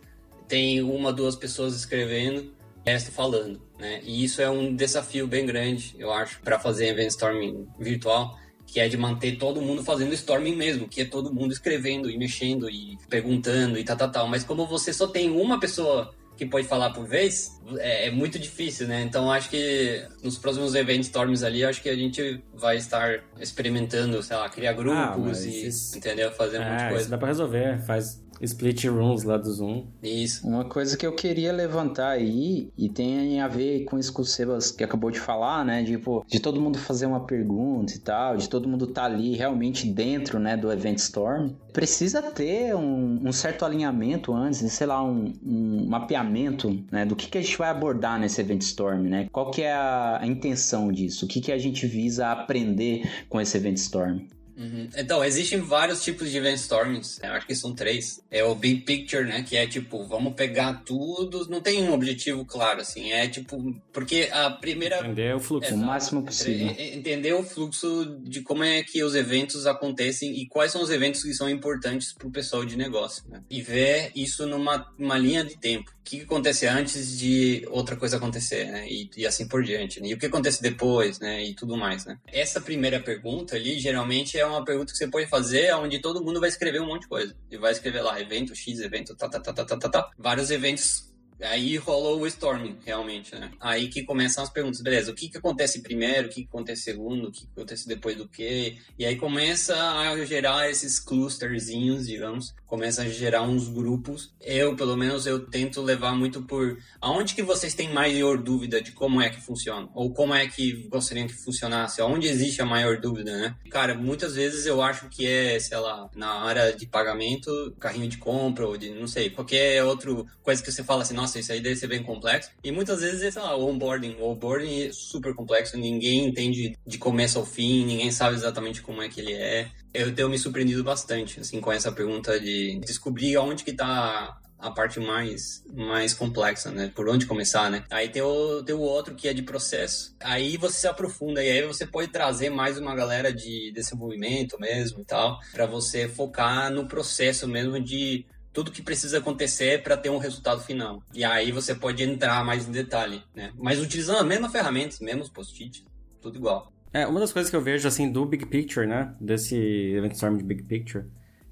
tem 0.48 0.82
uma, 0.82 1.12
duas 1.12 1.34
pessoas 1.34 1.74
escrevendo, 1.74 2.52
e 2.84 2.90
resto 2.90 3.10
falando, 3.10 3.58
né? 3.78 4.02
E 4.04 4.22
isso 4.22 4.42
é 4.42 4.50
um 4.50 4.74
desafio 4.74 5.26
bem 5.26 5.46
grande, 5.46 5.94
eu 5.98 6.12
acho, 6.12 6.40
para 6.42 6.58
fazer 6.58 6.88
event 6.88 7.08
storming 7.08 7.66
virtual, 7.78 8.38
que 8.66 8.78
é 8.78 8.86
de 8.86 8.96
manter 8.96 9.38
todo 9.38 9.62
mundo 9.62 9.82
fazendo 9.82 10.12
storming 10.12 10.54
mesmo, 10.54 10.88
que 10.88 11.00
é 11.00 11.04
todo 11.04 11.32
mundo 11.32 11.52
escrevendo 11.52 12.10
e 12.10 12.18
mexendo 12.18 12.68
e 12.68 12.98
perguntando 13.08 13.78
e 13.78 13.84
tal, 13.84 13.96
tal, 13.96 14.10
tal. 14.10 14.28
Mas 14.28 14.44
como 14.44 14.66
você 14.66 14.92
só 14.92 15.06
tem 15.06 15.30
uma 15.30 15.58
pessoa 15.58 16.14
que 16.36 16.46
pode 16.46 16.66
falar 16.66 16.90
por 16.90 17.06
vez, 17.06 17.60
é, 17.78 18.08
é, 18.08 18.10
muito 18.10 18.38
difícil, 18.38 18.88
né? 18.88 19.02
Então 19.02 19.30
acho 19.30 19.50
que 19.50 20.06
nos 20.22 20.38
próximos 20.38 20.74
eventos 20.74 21.06
Storms 21.06 21.42
ali, 21.42 21.64
acho 21.64 21.82
que 21.82 21.88
a 21.88 21.96
gente 21.96 22.42
vai 22.54 22.76
estar 22.76 23.22
experimentando, 23.38 24.22
sei 24.22 24.36
lá, 24.36 24.48
criar 24.48 24.72
grupos 24.72 25.42
ah, 25.42 25.46
e, 25.46 25.66
isso... 25.66 25.96
entendeu? 25.96 26.32
Fazer 26.32 26.58
um 26.58 26.64
monte 26.64 26.78
de 26.78 26.84
é, 26.84 26.88
coisa. 26.88 27.02
Isso 27.02 27.10
dá 27.10 27.18
pra 27.18 27.28
resolver, 27.28 27.78
faz 27.84 28.21
split 28.40 28.84
rooms 28.84 29.22
lá 29.24 29.36
do 29.36 29.50
Zoom. 29.52 29.84
Isso. 30.02 30.46
Uma 30.46 30.64
coisa 30.64 30.96
que 30.96 31.06
eu 31.06 31.14
queria 31.14 31.52
levantar 31.52 32.10
aí, 32.10 32.70
e 32.76 32.88
tem 32.88 33.40
a 33.40 33.48
ver 33.48 33.84
com 33.84 33.98
isso 33.98 34.12
que 34.12 34.20
o 34.20 34.24
Sebas 34.24 34.70
que 34.70 34.84
acabou 34.84 35.10
de 35.10 35.20
falar, 35.20 35.64
né? 35.64 35.84
Tipo, 35.84 36.24
de 36.26 36.40
todo 36.40 36.60
mundo 36.60 36.78
fazer 36.78 37.06
uma 37.06 37.20
pergunta 37.20 37.94
e 37.94 37.98
tal, 37.98 38.36
de 38.36 38.48
todo 38.48 38.68
mundo 38.68 38.86
estar 38.86 39.02
tá 39.02 39.06
ali 39.06 39.34
realmente 39.34 39.86
dentro, 39.86 40.38
né, 40.38 40.56
do 40.56 40.70
Event 40.72 40.98
Storm. 40.98 41.50
Precisa 41.72 42.22
ter 42.22 42.74
um, 42.74 43.20
um 43.24 43.32
certo 43.32 43.64
alinhamento 43.64 44.32
antes, 44.32 44.60
sei 44.72 44.86
lá, 44.86 45.02
um, 45.02 45.32
um, 45.44 45.86
mapeamento, 45.86 46.84
né, 46.90 47.04
do 47.04 47.16
que, 47.16 47.28
que 47.28 47.38
a 47.38 47.40
gente 47.40 47.56
vai 47.56 47.70
abordar 47.70 48.18
nesse 48.18 48.40
Event 48.40 48.62
Storm, 48.62 49.02
né? 49.02 49.28
Qual 49.32 49.50
que 49.50 49.62
é 49.62 49.72
a, 49.72 50.18
a 50.20 50.26
intenção 50.26 50.92
disso? 50.92 51.24
O 51.24 51.28
que, 51.28 51.40
que 51.40 51.52
a 51.52 51.58
gente 51.58 51.86
visa 51.86 52.28
aprender 52.28 53.08
com 53.28 53.40
esse 53.40 53.56
Event 53.56 53.76
Storm? 53.76 54.20
Uhum. 54.62 54.88
Então, 54.96 55.24
existem 55.24 55.60
vários 55.60 56.04
tipos 56.04 56.30
de 56.30 56.36
event 56.36 56.56
stormings. 56.56 57.18
Eu 57.20 57.32
acho 57.32 57.46
que 57.46 57.54
são 57.54 57.74
três. 57.74 58.22
É 58.30 58.44
o 58.44 58.54
big 58.54 58.82
picture, 58.82 59.24
né? 59.24 59.42
Que 59.42 59.56
é 59.56 59.66
tipo, 59.66 60.06
vamos 60.06 60.34
pegar 60.34 60.84
tudo. 60.84 61.48
Não 61.48 61.60
tem 61.60 61.82
um 61.82 61.92
objetivo 61.92 62.44
claro, 62.44 62.80
assim. 62.80 63.10
É 63.10 63.26
tipo, 63.26 63.74
porque 63.92 64.28
a 64.32 64.50
primeira. 64.50 65.00
Entender 65.00 65.34
o 65.34 65.40
fluxo. 65.40 65.74
o 65.74 65.78
máximo 65.78 66.22
possível. 66.22 66.74
Entender 66.78 67.32
o 67.32 67.42
fluxo 67.42 68.18
de 68.22 68.42
como 68.42 68.62
é 68.62 68.82
que 68.84 69.02
os 69.02 69.16
eventos 69.16 69.66
acontecem 69.66 70.40
e 70.40 70.46
quais 70.46 70.70
são 70.70 70.82
os 70.82 70.90
eventos 70.90 71.24
que 71.24 71.34
são 71.34 71.50
importantes 71.50 72.12
para 72.12 72.28
o 72.28 72.30
pessoal 72.30 72.64
de 72.64 72.76
negócio, 72.76 73.24
né? 73.28 73.42
E 73.50 73.60
ver 73.60 74.12
isso 74.14 74.46
numa 74.46 74.86
uma 74.98 75.18
linha 75.18 75.44
de 75.44 75.56
tempo 75.58 75.92
que 76.18 76.24
acontece 76.24 76.66
antes 76.66 77.18
de 77.18 77.66
outra 77.70 77.96
coisa 77.96 78.16
acontecer, 78.16 78.66
né? 78.66 78.86
E, 78.88 79.10
e, 79.16 79.26
assim 79.26 79.46
por 79.46 79.62
diante. 79.62 80.00
Né? 80.00 80.08
E 80.08 80.14
o 80.14 80.18
que 80.18 80.26
acontece 80.26 80.62
depois, 80.62 81.18
né? 81.18 81.42
E 81.44 81.54
tudo 81.54 81.76
mais, 81.76 82.04
né? 82.04 82.18
Essa 82.26 82.60
primeira 82.60 83.00
pergunta 83.00 83.56
ali, 83.56 83.78
geralmente, 83.78 84.38
é 84.38 84.44
uma 84.44 84.64
pergunta 84.64 84.92
que 84.92 84.98
você 84.98 85.08
pode 85.08 85.26
fazer 85.26 85.74
onde 85.74 86.00
todo 86.00 86.22
mundo 86.22 86.40
vai 86.40 86.48
escrever 86.48 86.80
um 86.80 86.86
monte 86.86 87.02
de 87.02 87.08
coisa. 87.08 87.36
E 87.50 87.56
vai 87.56 87.72
escrever 87.72 88.02
lá, 88.02 88.20
evento 88.20 88.54
X, 88.54 88.80
evento, 88.80 89.14
tá, 89.16 89.28
tá, 89.28 89.40
tá, 89.40 89.52
tá, 89.52 89.64
tá, 89.64 89.76
tá, 89.76 89.88
tá. 89.88 90.10
Vários 90.18 90.50
eventos 90.50 91.11
Aí 91.42 91.76
rolou 91.76 92.20
o 92.20 92.26
storming, 92.26 92.78
realmente, 92.84 93.34
né? 93.34 93.50
Aí 93.60 93.88
que 93.88 94.04
começam 94.04 94.42
as 94.42 94.50
perguntas, 94.50 94.80
beleza, 94.80 95.10
o 95.10 95.14
que 95.14 95.28
que 95.28 95.38
acontece 95.38 95.82
primeiro, 95.82 96.28
o 96.28 96.30
que 96.30 96.42
que 96.42 96.48
acontece 96.48 96.82
segundo, 96.82 97.28
o 97.28 97.32
que 97.32 97.42
que 97.42 97.52
acontece 97.54 97.88
depois 97.88 98.16
do 98.16 98.28
quê? 98.28 98.76
E 98.98 99.04
aí 99.04 99.16
começa 99.16 99.74
a 99.74 100.24
gerar 100.24 100.70
esses 100.70 100.98
clusterzinhos, 100.98 102.06
digamos, 102.06 102.54
começa 102.66 103.02
a 103.02 103.08
gerar 103.08 103.42
uns 103.42 103.68
grupos. 103.68 104.32
Eu, 104.40 104.74
pelo 104.74 104.96
menos, 104.96 105.26
eu 105.26 105.46
tento 105.46 105.82
levar 105.82 106.14
muito 106.14 106.42
por 106.42 106.78
aonde 107.00 107.34
que 107.34 107.42
vocês 107.42 107.74
têm 107.74 107.92
maior 107.92 108.38
dúvida 108.38 108.80
de 108.80 108.92
como 108.92 109.20
é 109.20 109.28
que 109.28 109.40
funciona, 109.40 109.88
ou 109.94 110.12
como 110.12 110.34
é 110.34 110.46
que 110.46 110.88
gostariam 110.88 111.26
que 111.26 111.34
funcionasse, 111.34 112.00
aonde 112.00 112.28
existe 112.28 112.62
a 112.62 112.66
maior 112.66 112.98
dúvida, 112.98 113.36
né? 113.36 113.54
Cara, 113.70 113.94
muitas 113.94 114.34
vezes 114.34 114.64
eu 114.66 114.80
acho 114.80 115.08
que 115.08 115.26
é, 115.26 115.58
sei 115.58 115.78
lá, 115.78 116.08
na 116.14 116.42
área 116.42 116.72
de 116.72 116.86
pagamento, 116.86 117.74
carrinho 117.78 118.08
de 118.08 118.18
compra, 118.18 118.66
ou 118.66 118.76
de, 118.76 118.90
não 118.90 119.06
sei, 119.06 119.30
qualquer 119.30 119.82
outra 119.84 120.10
coisa 120.42 120.62
que 120.62 120.70
você 120.70 120.82
fala 120.82 121.02
assim, 121.02 121.14
nossa, 121.14 121.31
nossa, 121.32 121.38
isso 121.38 121.52
aí 121.52 121.60
deve 121.60 121.76
ser 121.76 121.86
bem 121.86 122.02
complexo. 122.02 122.50
E 122.62 122.70
muitas 122.70 123.00
vezes 123.00 123.22
é, 123.22 123.30
sei 123.30 123.40
lá, 123.40 123.56
o 123.56 123.68
onboarding. 123.68 124.16
O 124.20 124.30
onboarding 124.30 124.88
é 124.88 124.92
super 124.92 125.34
complexo, 125.34 125.76
ninguém 125.76 126.26
entende 126.26 126.76
de 126.86 126.98
começo 126.98 127.38
ao 127.38 127.46
fim, 127.46 127.84
ninguém 127.84 128.10
sabe 128.10 128.34
exatamente 128.34 128.82
como 128.82 129.02
é 129.02 129.08
que 129.08 129.20
ele 129.20 129.32
é. 129.32 129.70
Eu 129.94 130.14
tenho 130.14 130.28
me 130.28 130.38
surpreendido 130.38 130.84
bastante, 130.84 131.40
assim, 131.40 131.60
com 131.60 131.72
essa 131.72 131.90
pergunta 131.92 132.38
de 132.38 132.78
descobrir 132.80 133.36
aonde 133.36 133.64
que 133.64 133.72
tá 133.72 134.38
a 134.58 134.70
parte 134.70 135.00
mais, 135.00 135.64
mais 135.74 136.14
complexa, 136.14 136.70
né? 136.70 136.90
Por 136.94 137.08
onde 137.08 137.26
começar, 137.26 137.68
né? 137.68 137.82
Aí 137.90 138.08
tem 138.08 138.22
o, 138.22 138.62
tem 138.62 138.74
o 138.74 138.80
outro 138.80 139.14
que 139.14 139.26
é 139.26 139.34
de 139.34 139.42
processo. 139.42 140.14
Aí 140.20 140.56
você 140.56 140.80
se 140.80 140.86
aprofunda 140.86 141.42
e 141.42 141.50
aí 141.50 141.66
você 141.66 141.84
pode 141.84 142.08
trazer 142.08 142.48
mais 142.48 142.78
uma 142.78 142.94
galera 142.94 143.32
de 143.32 143.72
desenvolvimento 143.72 144.58
mesmo 144.60 145.00
e 145.00 145.04
tal, 145.04 145.40
para 145.50 145.66
você 145.66 146.08
focar 146.08 146.70
no 146.70 146.86
processo 146.86 147.48
mesmo 147.48 147.80
de 147.80 148.24
tudo 148.52 148.70
que 148.70 148.82
precisa 148.82 149.18
acontecer 149.18 149.82
para 149.82 149.96
ter 149.96 150.10
um 150.10 150.18
resultado 150.18 150.60
final. 150.60 151.02
E 151.14 151.24
aí 151.24 151.50
você 151.50 151.74
pode 151.74 152.02
entrar 152.02 152.44
mais 152.44 152.68
em 152.68 152.72
detalhe, 152.72 153.22
né? 153.34 153.52
Mas 153.56 153.80
utilizando 153.80 154.18
a 154.18 154.24
mesma 154.24 154.50
ferramenta, 154.50 154.96
mesmos 155.00 155.28
post-its, 155.28 155.84
tudo 156.20 156.36
igual. 156.36 156.72
É, 156.92 157.06
uma 157.06 157.20
das 157.20 157.32
coisas 157.32 157.50
que 157.50 157.56
eu 157.56 157.62
vejo, 157.62 157.88
assim, 157.88 158.10
do 158.12 158.26
Big 158.26 158.44
Picture, 158.46 158.86
né? 158.86 159.14
Desse 159.18 159.56
Event 159.56 160.12
Storm 160.12 160.36
de 160.36 160.44
Big 160.44 160.62
Picture, 160.64 161.06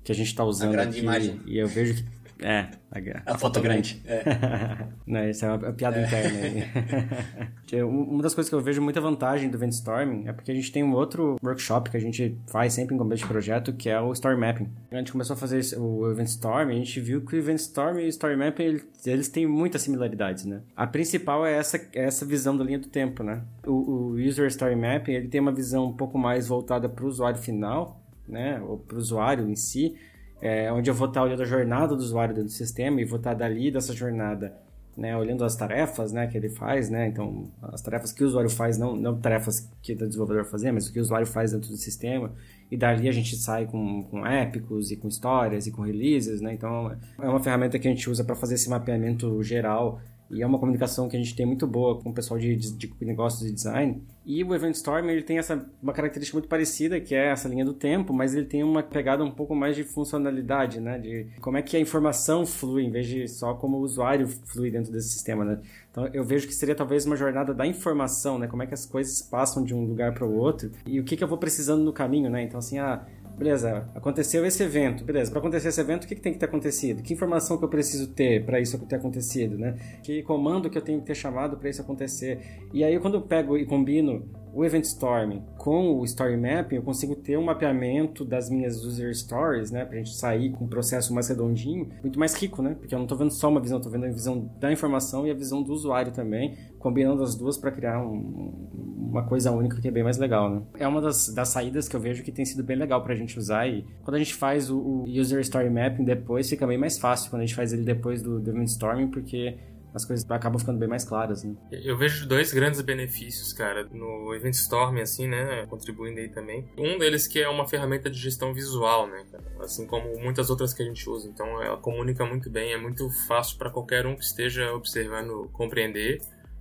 que 0.05 0.13
a 0.13 0.15
gente 0.15 0.35
tá 0.35 0.45
usando 0.45 0.71
a 0.71 0.73
grande 0.73 0.91
aqui, 0.91 1.01
imagem. 1.01 1.41
e 1.47 1.59
eu 1.59 1.67
vejo 1.67 1.95
que 1.95 2.20
é, 2.43 2.69
a, 2.91 3.31
a, 3.31 3.35
a 3.35 3.39
foto, 3.39 3.61
grande. 3.61 4.01
grande. 4.05 4.29
É. 4.29 4.87
Não, 5.07 5.29
isso 5.29 5.45
é 5.45 5.49
uma, 5.49 5.73
piada 5.73 5.99
é. 5.99 6.05
interna 6.05 6.39
aí. 6.41 7.83
uma 7.85 8.23
das 8.23 8.35
coisas 8.35 8.49
que 8.49 8.55
eu 8.55 8.61
vejo 8.61 8.81
muita 8.81 9.01
vantagem 9.01 9.49
do 9.49 9.57
Eventstorming 9.57 10.27
é 10.27 10.33
porque 10.33 10.51
a 10.51 10.55
gente 10.55 10.73
tem 10.73 10.83
um 10.83 10.93
outro 10.93 11.37
workshop 11.43 11.91
que 11.91 11.97
a 11.97 12.01
gente 12.01 12.37
faz 12.49 12.73
sempre 12.73 12.95
em 12.95 12.99
começo 12.99 13.23
de 13.23 13.29
projeto, 13.29 13.73
que 13.73 13.89
é 13.89 14.01
o 14.01 14.13
Story 14.13 14.37
Mapping. 14.37 14.69
A 14.91 14.97
gente 14.97 15.13
começou 15.13 15.35
a 15.35 15.37
fazer 15.37 15.61
o 15.79 16.11
Eventstorm 16.11 16.71
e 16.71 16.75
a 16.75 16.79
gente 16.79 17.01
viu 17.01 17.25
que 17.25 17.37
o 17.37 17.39
Eventstorm 17.39 17.99
e 17.99 18.07
o 18.07 18.09
Story 18.09 18.37
Mapping, 18.37 18.81
eles 19.07 19.29
têm 19.29 19.47
muitas 19.47 19.83
similaridades, 19.83 20.45
né? 20.45 20.61
A 20.77 20.87
principal 20.87 21.47
é 21.47 21.57
essa, 21.57 21.77
é 21.77 22.05
essa 22.05 22.25
visão 22.25 22.57
da 22.57 22.65
linha 22.65 22.79
do 22.79 22.89
tempo, 22.89 23.23
né? 23.23 23.43
O, 23.67 23.73
o 23.73 24.15
User 24.15 24.47
Story 24.49 24.77
Mapping, 24.77 25.13
ele 25.13 25.29
tem 25.29 25.41
uma 25.41 25.53
visão 25.53 25.87
um 25.87 25.93
pouco 25.93 26.19
mais 26.19 26.49
voltada 26.49 26.89
para 26.89 27.05
o 27.05 27.09
usuário 27.09 27.39
final, 27.39 28.01
né? 28.27 28.61
Ou 28.61 28.79
para 28.79 28.97
o 28.97 28.99
usuário 28.99 29.49
em 29.49 29.57
si, 29.57 29.97
é, 30.41 30.73
onde 30.73 30.91
eu 30.91 30.95
vou 30.95 31.09
estar 31.09 31.23
olhando 31.23 31.43
a 31.43 31.47
jornada 31.47 31.95
do 31.95 32.01
usuário 32.01 32.35
dentro 32.35 32.49
do 32.49 32.55
sistema 32.55 33.01
e 33.01 33.05
vou 33.05 33.19
estar 33.19 33.35
dali 33.35 33.71
dessa 33.71 33.93
jornada 33.93 34.55
né, 34.97 35.17
olhando 35.17 35.45
as 35.45 35.57
tarefas, 35.57 36.13
né, 36.13 36.27
que 36.27 36.37
ele 36.37 36.51
faz, 36.51 36.91
né, 36.91 37.09
então 37.09 37.51
as 37.63 37.81
tarefas 37.81 38.13
que 38.13 38.23
o 38.23 38.27
usuário 38.27 38.51
faz, 38.51 38.77
não, 38.77 38.95
não 38.95 39.19
tarefas 39.19 39.71
que 39.83 39.93
o 39.93 39.97
desenvolvedor 39.97 40.45
fazer, 40.45 40.73
mas 40.73 40.89
o 40.89 40.93
que 40.93 40.99
o 40.99 41.03
usuário 41.03 41.27
faz 41.27 41.53
dentro 41.53 41.71
do 41.71 41.77
sistema, 41.77 42.33
e 42.71 42.77
dali 42.77 43.09
a 43.09 43.13
gente 43.13 43.35
sai 43.37 43.67
com, 43.67 44.03
com 44.05 44.27
épicos 44.27 44.91
e 44.91 44.97
com 44.97 45.09
histórias 45.09 45.67
e 45.67 45.71
com 45.71 45.83
releases, 45.83 46.41
né, 46.41 46.53
então 46.53 46.95
é 47.19 47.29
uma 47.29 47.41
ferramenta 47.41 47.79
que 47.79 47.89
a 47.89 47.91
gente 47.91 48.11
usa 48.11 48.25
para 48.25 48.35
fazer 48.35 48.57
esse 48.57 48.69
mapeamento 48.69 49.43
geral 49.43 50.01
e 50.31 50.43
é 50.43 50.47
uma 50.47 50.59
comunicação 50.59 51.09
que 51.09 51.17
a 51.17 51.19
gente 51.19 51.35
tem 51.35 51.45
muito 51.45 51.67
boa 51.67 52.01
com 52.01 52.11
o 52.11 52.15
pessoal 52.15 52.39
de, 52.39 52.55
de, 52.55 52.77
de 52.77 53.05
negócios 53.05 53.49
e 53.49 53.53
design. 53.53 54.03
E 54.25 54.45
o 54.45 54.55
Event 54.55 54.77
Storm 54.77 55.09
ele 55.11 55.23
tem 55.23 55.39
essa, 55.39 55.69
uma 55.83 55.93
característica 55.93 56.37
muito 56.37 56.49
parecida, 56.49 57.01
que 57.01 57.15
é 57.15 57.33
essa 57.33 57.49
linha 57.49 57.65
do 57.65 57.75
tempo, 57.75 58.13
mas 58.13 58.35
ele 58.35 58.47
tem 58.47 58.63
uma 58.63 58.83
pegada 58.83 59.25
um 59.25 59.31
pouco 59.31 59.57
mais 59.57 59.75
de 59.75 59.83
funcionalidade, 59.83 60.81
né? 60.81 60.99
De 60.99 61.27
como 61.41 61.57
é 61.57 61.63
que 61.63 61.77
a 61.77 61.81
informação 61.81 62.47
flui, 62.47 62.85
em 62.85 62.91
vez 62.91 63.07
de 63.09 63.27
só 63.27 63.55
como 63.55 63.79
o 63.79 63.81
usuário 63.81 64.29
flui 64.29 64.71
dentro 64.71 64.93
desse 64.93 65.11
sistema, 65.11 65.45
né? 65.45 65.61
Então 65.91 66.07
eu 66.13 66.23
vejo 66.23 66.47
que 66.47 66.55
seria 66.55 66.75
talvez 66.75 67.05
uma 67.07 67.17
jornada 67.17 67.53
da 67.53 67.67
informação, 67.67 68.39
né? 68.39 68.47
Como 68.47 68.63
é 68.63 68.67
que 68.67 68.75
as 68.75 68.87
coisas 68.87 69.21
passam 69.21 69.65
de 69.65 69.75
um 69.75 69.85
lugar 69.85 70.15
para 70.15 70.25
o 70.25 70.37
outro 70.37 70.71
e 70.87 71.01
o 71.01 71.05
que, 71.05 71.17
que 71.17 71.25
eu 71.25 71.29
vou 71.29 71.39
precisando 71.39 71.83
no 71.83 71.93
caminho, 71.93 72.31
né? 72.31 72.43
Então 72.43 72.59
assim, 72.59 72.79
ah, 72.79 73.05
beleza, 73.41 73.89
aconteceu 73.95 74.45
esse 74.45 74.63
evento, 74.63 75.03
beleza, 75.03 75.31
para 75.31 75.41
acontecer 75.41 75.69
esse 75.69 75.81
evento, 75.81 76.05
o 76.05 76.07
que, 76.07 76.15
que 76.15 76.21
tem 76.21 76.35
que 76.35 76.39
ter 76.39 76.45
acontecido? 76.45 77.03
Que 77.03 77.15
informação 77.15 77.57
que 77.57 77.65
eu 77.65 77.71
preciso 77.71 78.09
ter 78.09 78.45
para 78.45 78.61
isso 78.61 78.79
ter 78.87 78.97
acontecido, 78.97 79.57
né? 79.57 79.79
Que 80.03 80.23
comando 80.23 80.69
que 80.69 80.77
eu 80.77 80.83
tenho 80.83 81.01
que 81.01 81.07
ter 81.07 81.15
chamado 81.15 81.57
para 81.57 81.71
isso 81.71 81.81
acontecer? 81.81 82.39
E 82.71 82.85
aí, 82.85 83.01
quando 83.01 83.15
eu 83.15 83.23
pego 83.23 83.57
e 83.57 83.65
combino 83.65 84.29
o 84.53 84.65
Event 84.65 84.85
Storm 84.85 85.41
com 85.57 85.99
o 85.99 86.05
Story 86.05 86.37
Mapping, 86.37 86.77
eu 86.77 86.83
consigo 86.83 87.15
ter 87.15 87.37
um 87.37 87.45
mapeamento 87.45 88.25
das 88.25 88.51
minhas 88.51 88.85
user 88.85 89.15
stories, 89.15 89.71
né? 89.71 89.85
Pra 89.85 89.97
gente 89.99 90.15
sair 90.15 90.51
com 90.53 90.65
um 90.65 90.69
processo 90.69 91.15
mais 91.15 91.29
redondinho, 91.29 91.89
muito 92.03 92.19
mais 92.19 92.35
rico, 92.35 92.63
né? 92.63 92.77
Porque 92.79 92.95
eu 92.95 92.99
não 92.99 93.07
tô 93.07 93.17
vendo 93.17 93.31
só 93.31 93.49
uma 93.49 93.61
visão, 93.61 93.81
tô 93.81 93.91
vendo 93.91 94.07
a 94.07 94.09
visão 94.09 94.51
da 94.59 94.73
informação 94.73 95.27
e 95.27 95.31
a 95.31 95.35
visão 95.35 95.63
do 95.63 95.73
usuário 95.73 96.13
também, 96.13 96.57
combinando 96.79 97.23
as 97.23 97.35
duas 97.35 97.57
para 97.57 97.71
criar 97.71 98.01
um, 98.03 98.69
uma 99.11 99.25
coisa 99.25 99.51
única 99.51 99.81
que 99.81 99.89
é 99.89 99.91
bem 99.91 100.03
mais 100.03 100.19
legal, 100.19 100.49
né? 100.49 100.63
É 100.79 100.87
uma 100.87 101.01
das, 101.01 101.29
das 101.29 101.49
saídas 101.49 101.89
que 101.89 101.97
eu 101.97 102.01
vejo 102.01 102.23
que 102.23 102.33
tem 102.33 102.45
sido 102.45 102.63
bem 102.63 102.77
legal 102.77 103.03
pra 103.03 103.15
gente 103.15 103.39
usar 103.39 103.69
e 103.69 103.85
quando 104.03 104.15
a 104.15 104.19
gente 104.19 104.35
faz 104.35 104.71
o, 104.71 104.79
o 104.79 105.05
User 105.09 105.41
Story 105.41 105.71
Mapping 105.71 106.05
depois, 106.05 106.49
fica 106.49 106.67
bem 106.67 106.79
mais 106.79 106.99
fácil 106.99 107.31
quando 107.31 107.43
a 107.43 107.47
gente 107.47 107.55
faz 107.55 107.73
ele 107.73 107.83
depois 107.83 108.23
do, 108.23 108.41
do 108.41 108.51
Event 108.51 108.69
Storming, 108.69 109.09
porque 109.09 109.59
as 109.95 110.05
coisas 110.05 110.29
acabam 110.31 110.59
ficando 110.59 110.79
bem 110.79 110.89
mais 110.89 111.05
claras, 111.05 111.43
né? 111.43 111.55
Eu 111.71 111.97
vejo 111.97 112.27
dois 112.29 112.53
grandes 112.53 112.81
benefícios, 112.81 113.53
cara, 113.53 113.85
no 113.91 114.35
Event 114.35 114.55
Storm, 114.55 114.99
assim, 115.01 115.29
né, 115.29 115.67
contribuindo 115.67 116.21
aí 116.21 116.29
também. 116.29 116.69
Um 116.79 116.99
deles 116.99 117.27
que 117.27 117.41
é 117.41 117.49
uma 117.49 117.67
ferramenta 117.67 118.11
de 118.11 118.19
gestão 118.19 118.55
visual, 118.55 119.09
né, 119.09 119.25
assim 119.61 119.87
como 119.87 120.19
muitas 120.19 120.51
outras 120.51 120.73
que 120.73 120.83
a 120.83 120.87
gente 120.87 121.09
usa. 121.09 121.29
Então, 121.29 121.63
ela 121.63 121.77
comunica 121.77 122.25
muito 122.25 122.49
bem, 122.51 122.73
é 122.73 122.79
muito 122.79 123.09
fácil 123.27 123.59
para 123.59 123.71
qualquer 123.71 124.07
um 124.07 124.15
que 124.15 124.25
esteja 124.25 124.73
observando 124.73 125.49
compreender 125.53 126.21